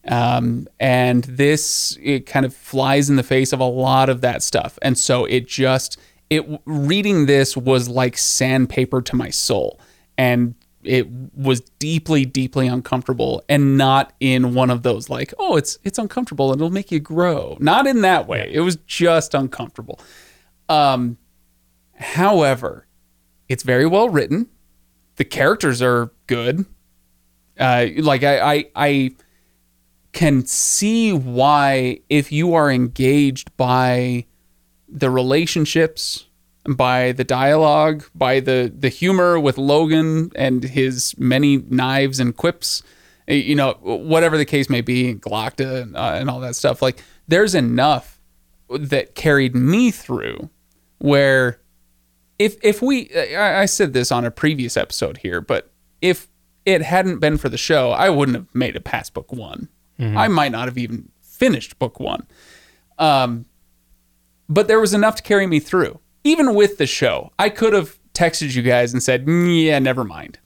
Um, 0.08 0.66
and 0.78 1.24
this 1.24 1.98
it 2.00 2.24
kind 2.24 2.46
of 2.46 2.54
flies 2.54 3.10
in 3.10 3.16
the 3.16 3.22
face 3.22 3.52
of 3.52 3.60
a 3.60 3.64
lot 3.64 4.08
of 4.08 4.22
that 4.22 4.42
stuff. 4.42 4.78
And 4.80 4.96
so 4.96 5.26
it 5.26 5.46
just 5.46 5.98
it 6.30 6.46
reading 6.64 7.26
this 7.26 7.56
was 7.56 7.88
like 7.88 8.16
sandpaper 8.16 9.02
to 9.02 9.16
my 9.16 9.28
soul, 9.28 9.78
and 10.16 10.54
it 10.82 11.06
was 11.34 11.60
deeply, 11.78 12.24
deeply 12.24 12.66
uncomfortable, 12.66 13.42
and 13.48 13.76
not 13.76 14.14
in 14.20 14.54
one 14.54 14.70
of 14.70 14.82
those 14.82 15.10
like, 15.10 15.34
oh, 15.38 15.56
it's 15.56 15.78
it's 15.84 15.98
uncomfortable 15.98 16.52
and 16.52 16.60
it'll 16.60 16.70
make 16.70 16.90
you 16.90 17.00
grow. 17.00 17.58
Not 17.60 17.86
in 17.86 18.00
that 18.02 18.26
way. 18.26 18.48
It 18.52 18.60
was 18.60 18.76
just 18.86 19.34
uncomfortable. 19.34 20.00
Um, 20.70 21.18
however, 21.96 22.86
it's 23.48 23.64
very 23.64 23.86
well 23.86 24.08
written. 24.08 24.48
The 25.16 25.24
characters 25.24 25.82
are 25.82 26.12
good. 26.28 26.64
Uh, 27.58 27.88
like 27.98 28.22
I, 28.22 28.54
I, 28.54 28.64
I 28.76 29.10
can 30.12 30.46
see 30.46 31.12
why 31.12 32.00
if 32.08 32.30
you 32.30 32.54
are 32.54 32.70
engaged 32.70 33.54
by 33.56 34.26
the 34.88 35.10
relationships, 35.10 36.26
by 36.68 37.12
the 37.12 37.24
dialogue, 37.24 38.04
by 38.14 38.38
the 38.38 38.72
the 38.74 38.88
humor 38.88 39.40
with 39.40 39.56
Logen 39.56 40.32
and 40.36 40.62
his 40.62 41.18
many 41.18 41.58
knives 41.58 42.20
and 42.20 42.36
quips, 42.36 42.84
eh, 43.26 43.34
you 43.34 43.56
know, 43.56 43.72
whatever 43.82 44.38
the 44.38 44.44
case 44.44 44.70
may 44.70 44.80
be, 44.80 45.10
and, 45.10 45.96
uh, 45.96 46.12
and 46.14 46.30
all 46.30 46.40
that 46.40 46.54
stuff. 46.54 46.80
Like 46.80 47.02
there's 47.26 47.56
enough 47.56 48.20
that 48.68 49.16
carried 49.16 49.56
me 49.56 49.90
through 49.90 50.48
where 51.00 51.60
if 52.38 52.56
if 52.62 52.80
we 52.80 53.10
I, 53.14 53.62
I 53.62 53.66
said 53.66 53.92
this 53.92 54.10
on 54.12 54.24
a 54.24 54.30
previous 54.30 54.76
episode 54.76 55.18
here, 55.18 55.40
but 55.40 55.70
if 56.00 56.28
it 56.64 56.82
hadn't 56.82 57.18
been 57.18 57.36
for 57.36 57.48
the 57.48 57.58
show, 57.58 57.90
I 57.90 58.08
wouldn't 58.10 58.36
have 58.36 58.54
made 58.54 58.76
it 58.76 58.84
past 58.84 59.12
book 59.12 59.32
one. 59.32 59.68
I 59.98 60.28
might 60.28 60.50
not 60.50 60.66
have 60.66 60.78
even 60.78 61.10
finished 61.20 61.78
book 61.78 62.00
one. 62.00 62.26
Um, 62.98 63.44
but 64.48 64.66
there 64.66 64.80
was 64.80 64.94
enough 64.94 65.14
to 65.16 65.22
carry 65.22 65.46
me 65.46 65.60
through. 65.60 66.00
Even 66.24 66.54
with 66.54 66.78
the 66.78 66.86
show, 66.86 67.32
I 67.38 67.50
could 67.50 67.74
have 67.74 67.98
texted 68.14 68.54
you 68.54 68.62
guys 68.62 68.92
and 68.94 69.02
said, 69.02 69.26
"Mm, 69.26 69.62
"Yeah, 69.64 69.78
never 69.78 70.04
mind." 70.04 70.38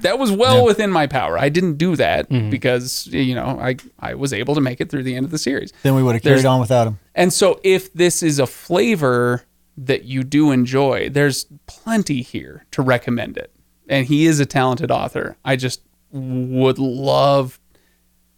that 0.00 0.18
was 0.18 0.30
well 0.32 0.64
within 0.64 0.90
my 0.90 1.06
power. 1.06 1.38
I 1.38 1.48
didn't 1.50 1.76
do 1.76 1.94
that 1.96 2.28
because 2.50 3.06
you 3.08 3.34
know 3.34 3.58
I 3.60 3.76
I 3.98 4.14
was 4.14 4.32
able 4.34 4.54
to 4.54 4.60
make 4.60 4.80
it 4.80 4.90
through 4.90 5.02
the 5.04 5.14
end 5.16 5.24
of 5.24 5.30
the 5.30 5.38
series. 5.38 5.72
Then 5.82 5.94
we 5.94 6.02
would 6.02 6.14
have 6.14 6.22
There's- 6.22 6.42
carried 6.42 6.50
on 6.52 6.60
without 6.60 6.86
him. 6.86 6.98
And 7.14 7.32
so, 7.32 7.60
if 7.64 7.92
this 7.94 8.22
is 8.22 8.38
a 8.38 8.46
flavor 8.46 9.44
that 9.86 10.04
you 10.04 10.24
do 10.24 10.50
enjoy, 10.50 11.08
there's 11.08 11.46
plenty 11.66 12.22
here 12.22 12.66
to 12.72 12.82
recommend 12.82 13.36
it. 13.36 13.52
And 13.88 14.06
he 14.06 14.26
is 14.26 14.40
a 14.40 14.46
talented 14.46 14.90
author. 14.90 15.36
I 15.44 15.56
just 15.56 15.82
would 16.10 16.78
love 16.78 17.60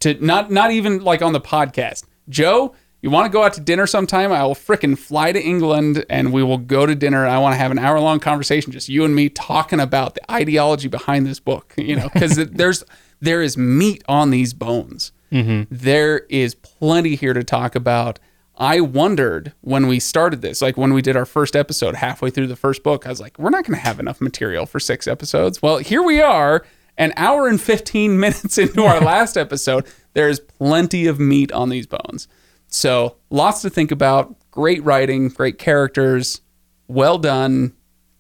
to 0.01 0.15
not 0.15 0.51
not 0.51 0.71
even 0.71 1.03
like 1.03 1.23
on 1.23 1.33
the 1.33 1.41
podcast. 1.41 2.05
Joe, 2.29 2.75
you 3.03 3.11
want 3.11 3.27
to 3.27 3.33
go 3.33 3.43
out 3.43 3.55
to 3.55 3.61
dinner 3.61 3.87
sometime? 3.87 4.31
I 4.31 4.45
will 4.45 4.55
frickin' 4.55 4.99
fly 4.99 5.33
to 5.33 5.43
England 5.43 6.05
and 6.11 6.33
we 6.33 6.43
will 6.43 6.59
go 6.59 6.87
to 6.87 6.95
dinner. 6.95 7.27
I 7.27 7.39
want 7.39 7.55
to 7.55 7.59
have 7.59 7.71
an 7.71 7.79
hour 7.79 7.99
long 7.99 8.21
conversation, 8.21 8.73
just 8.73 8.89
you 8.89 9.05
and 9.05 9.15
me 9.15 9.29
talking 9.29 9.81
about 9.81 10.15
the 10.15 10.31
ideology 10.31 10.89
behind 10.89 11.27
this 11.27 11.41
book. 11.41 11.75
You 11.77 11.97
know, 11.97 12.09
because 12.13 12.37
there's 12.37 12.85
there 13.21 13.43
is 13.43 13.57
meat 13.57 14.05
on 14.09 14.31
these 14.31 14.53
bones. 14.53 15.13
Mm-hmm. 15.33 15.75
There 15.75 16.21
is 16.29 16.55
plenty 16.55 17.15
here 17.17 17.33
to 17.33 17.45
talk 17.45 17.75
about. 17.75 18.19
I 18.61 18.81
wondered 18.81 19.55
when 19.63 19.87
we 19.87 19.99
started 19.99 20.43
this, 20.43 20.61
like 20.61 20.77
when 20.77 20.93
we 20.93 21.01
did 21.01 21.17
our 21.17 21.25
first 21.25 21.57
episode 21.57 21.95
halfway 21.95 22.29
through 22.29 22.49
the 22.49 22.57
first 22.57 22.83
book, 22.83 23.07
I 23.07 23.09
was 23.09 23.19
like, 23.19 23.39
we're 23.39 23.49
not 23.49 23.65
going 23.65 23.79
to 23.79 23.83
have 23.85 23.99
enough 23.99 24.21
material 24.21 24.67
for 24.67 24.79
six 24.79 25.09
episodes. 25.09 25.63
Well, 25.63 25.79
here 25.79 26.03
we 26.03 26.21
are, 26.21 26.67
an 26.99 27.15
hour 27.17 27.49
and 27.49 27.59
15 27.59 28.21
minutes 28.21 28.59
into 28.59 28.85
our 28.85 29.01
last 29.01 29.39
episode. 29.39 29.87
There's 30.13 30.41
plenty 30.41 31.07
of 31.07 31.19
meat 31.19 31.51
on 31.53 31.71
these 31.71 31.87
bones. 31.87 32.29
So, 32.69 33.17
lots 33.31 33.63
to 33.63 33.71
think 33.71 33.91
about. 33.91 34.37
Great 34.51 34.85
writing, 34.85 35.29
great 35.29 35.59
characters, 35.59 36.43
well 36.87 37.17
done. 37.19 37.73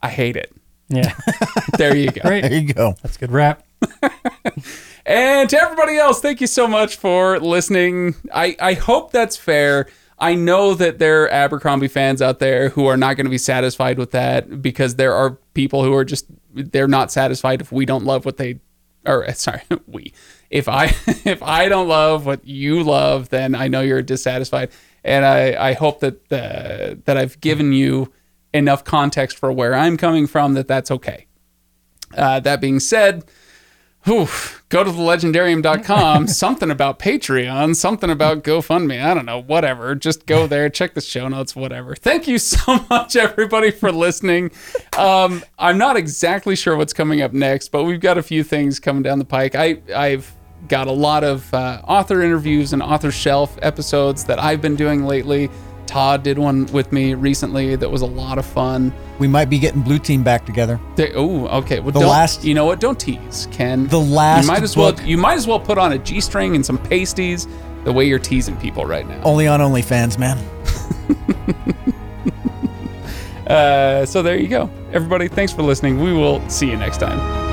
I 0.02 0.08
hate 0.08 0.36
it. 0.36 0.52
yeah, 0.88 1.12
There 1.76 1.94
you 1.94 2.10
go. 2.10 2.22
great. 2.22 2.42
There 2.42 2.54
you 2.54 2.72
go. 2.72 2.94
That's 3.02 3.16
a 3.16 3.18
good 3.20 3.30
wrap. 3.32 3.62
And 5.06 5.48
to 5.50 5.60
everybody 5.60 5.96
else, 5.96 6.20
thank 6.20 6.40
you 6.40 6.46
so 6.46 6.68
much 6.68 6.96
for 6.96 7.40
listening. 7.40 8.14
I, 8.32 8.54
I 8.60 8.74
hope 8.74 9.10
that's 9.10 9.36
fair. 9.36 9.88
I 10.20 10.34
know 10.34 10.74
that 10.74 10.98
there 10.98 11.22
are 11.22 11.28
Abercrombie 11.28 11.88
fans 11.88 12.20
out 12.20 12.40
there 12.40 12.68
who 12.68 12.86
are 12.86 12.96
not 12.96 13.16
going 13.16 13.24
to 13.24 13.30
be 13.30 13.38
satisfied 13.38 13.98
with 13.98 14.10
that 14.10 14.60
because 14.60 14.96
there 14.96 15.14
are 15.14 15.38
people 15.54 15.82
who 15.82 15.94
are 15.94 16.04
just 16.04 16.26
they're 16.52 16.88
not 16.88 17.10
satisfied 17.10 17.60
if 17.60 17.72
we 17.72 17.86
don't 17.86 18.04
love 18.04 18.24
what 18.24 18.36
they 18.36 18.60
or 19.06 19.32
sorry, 19.34 19.62
we. 19.86 20.12
If 20.50 20.68
I 20.68 20.86
if 21.06 21.42
I 21.42 21.68
don't 21.68 21.88
love 21.88 22.26
what 22.26 22.44
you 22.46 22.82
love, 22.82 23.30
then 23.30 23.54
I 23.54 23.68
know 23.68 23.80
you're 23.80 24.02
dissatisfied. 24.02 24.70
And 25.02 25.24
I, 25.24 25.70
I 25.70 25.72
hope 25.72 26.00
that 26.00 26.32
uh, 26.32 27.00
that 27.04 27.16
I've 27.16 27.40
given 27.40 27.72
you 27.72 28.12
enough 28.52 28.84
context 28.84 29.38
for 29.38 29.50
where 29.52 29.74
I'm 29.74 29.96
coming 29.96 30.26
from 30.26 30.54
that 30.54 30.68
that's 30.68 30.90
okay. 30.90 31.26
Uh, 32.16 32.40
that 32.40 32.60
being 32.60 32.80
said, 32.80 33.24
whew, 34.04 34.28
go 34.68 34.84
to 34.84 34.90
thelegendarium.com, 34.90 36.26
something 36.28 36.70
about 36.70 36.98
Patreon, 36.98 37.76
something 37.76 38.10
about 38.10 38.42
GoFundMe. 38.42 39.02
I 39.02 39.14
don't 39.14 39.26
know, 39.26 39.42
whatever. 39.42 39.94
Just 39.94 40.26
go 40.26 40.46
there, 40.46 40.68
check 40.68 40.94
the 40.94 41.00
show 41.00 41.28
notes, 41.28 41.54
whatever. 41.54 41.94
Thank 41.94 42.26
you 42.26 42.38
so 42.38 42.84
much, 42.90 43.16
everybody, 43.16 43.70
for 43.70 43.92
listening. 43.92 44.50
Um, 44.96 45.42
I'm 45.58 45.78
not 45.78 45.96
exactly 45.96 46.56
sure 46.56 46.76
what's 46.76 46.92
coming 46.92 47.22
up 47.22 47.32
next, 47.32 47.68
but 47.68 47.84
we've 47.84 48.00
got 48.00 48.18
a 48.18 48.22
few 48.22 48.42
things 48.42 48.80
coming 48.80 49.02
down 49.02 49.18
the 49.18 49.24
pike. 49.24 49.54
I, 49.54 49.80
I've 49.94 50.32
got 50.68 50.86
a 50.86 50.92
lot 50.92 51.24
of 51.24 51.52
uh, 51.54 51.80
author 51.84 52.22
interviews 52.22 52.72
and 52.72 52.82
author 52.82 53.10
shelf 53.10 53.58
episodes 53.62 54.24
that 54.24 54.38
I've 54.38 54.60
been 54.60 54.76
doing 54.76 55.04
lately. 55.04 55.50
Todd 55.90 56.22
did 56.22 56.38
one 56.38 56.66
with 56.66 56.92
me 56.92 57.14
recently 57.14 57.74
that 57.74 57.90
was 57.90 58.02
a 58.02 58.06
lot 58.06 58.38
of 58.38 58.46
fun. 58.46 58.92
We 59.18 59.26
might 59.26 59.46
be 59.50 59.58
getting 59.58 59.80
Blue 59.80 59.98
Team 59.98 60.22
back 60.22 60.46
together. 60.46 60.78
Oh, 61.16 61.48
okay. 61.58 61.80
Well, 61.80 61.90
The 61.90 61.98
last- 61.98 62.44
you 62.44 62.54
know 62.54 62.64
what? 62.64 62.78
Don't 62.78 62.98
tease, 62.98 63.48
Kenn. 63.50 63.88
The 63.88 63.98
last 63.98 64.42
You 64.44 64.52
might 64.52 64.62
as 64.62 64.76
book- 64.76 64.98
well. 64.98 65.06
You 65.08 65.18
might 65.18 65.34
as 65.34 65.48
well 65.48 65.58
put 65.58 65.78
on 65.78 65.92
a 65.92 65.98
g-string 65.98 66.54
and 66.54 66.64
some 66.64 66.78
pasties. 66.78 67.48
The 67.82 67.92
way 67.92 68.04
you're 68.04 68.20
teasing 68.20 68.56
people 68.58 68.84
right 68.86 69.08
now. 69.08 69.20
Only 69.24 69.48
on 69.48 69.58
OnlyFans, 69.60 70.16
man. 70.16 70.38
Uh, 73.46 74.06
so 74.06 74.22
there 74.22 74.36
you 74.36 74.46
go, 74.46 74.70
everybody. 74.92 75.26
Thanks 75.26 75.52
for 75.52 75.62
listening. 75.64 75.98
We 76.00 76.12
will 76.12 76.40
see 76.48 76.70
you 76.70 76.76
next 76.76 76.98
time. 76.98 77.49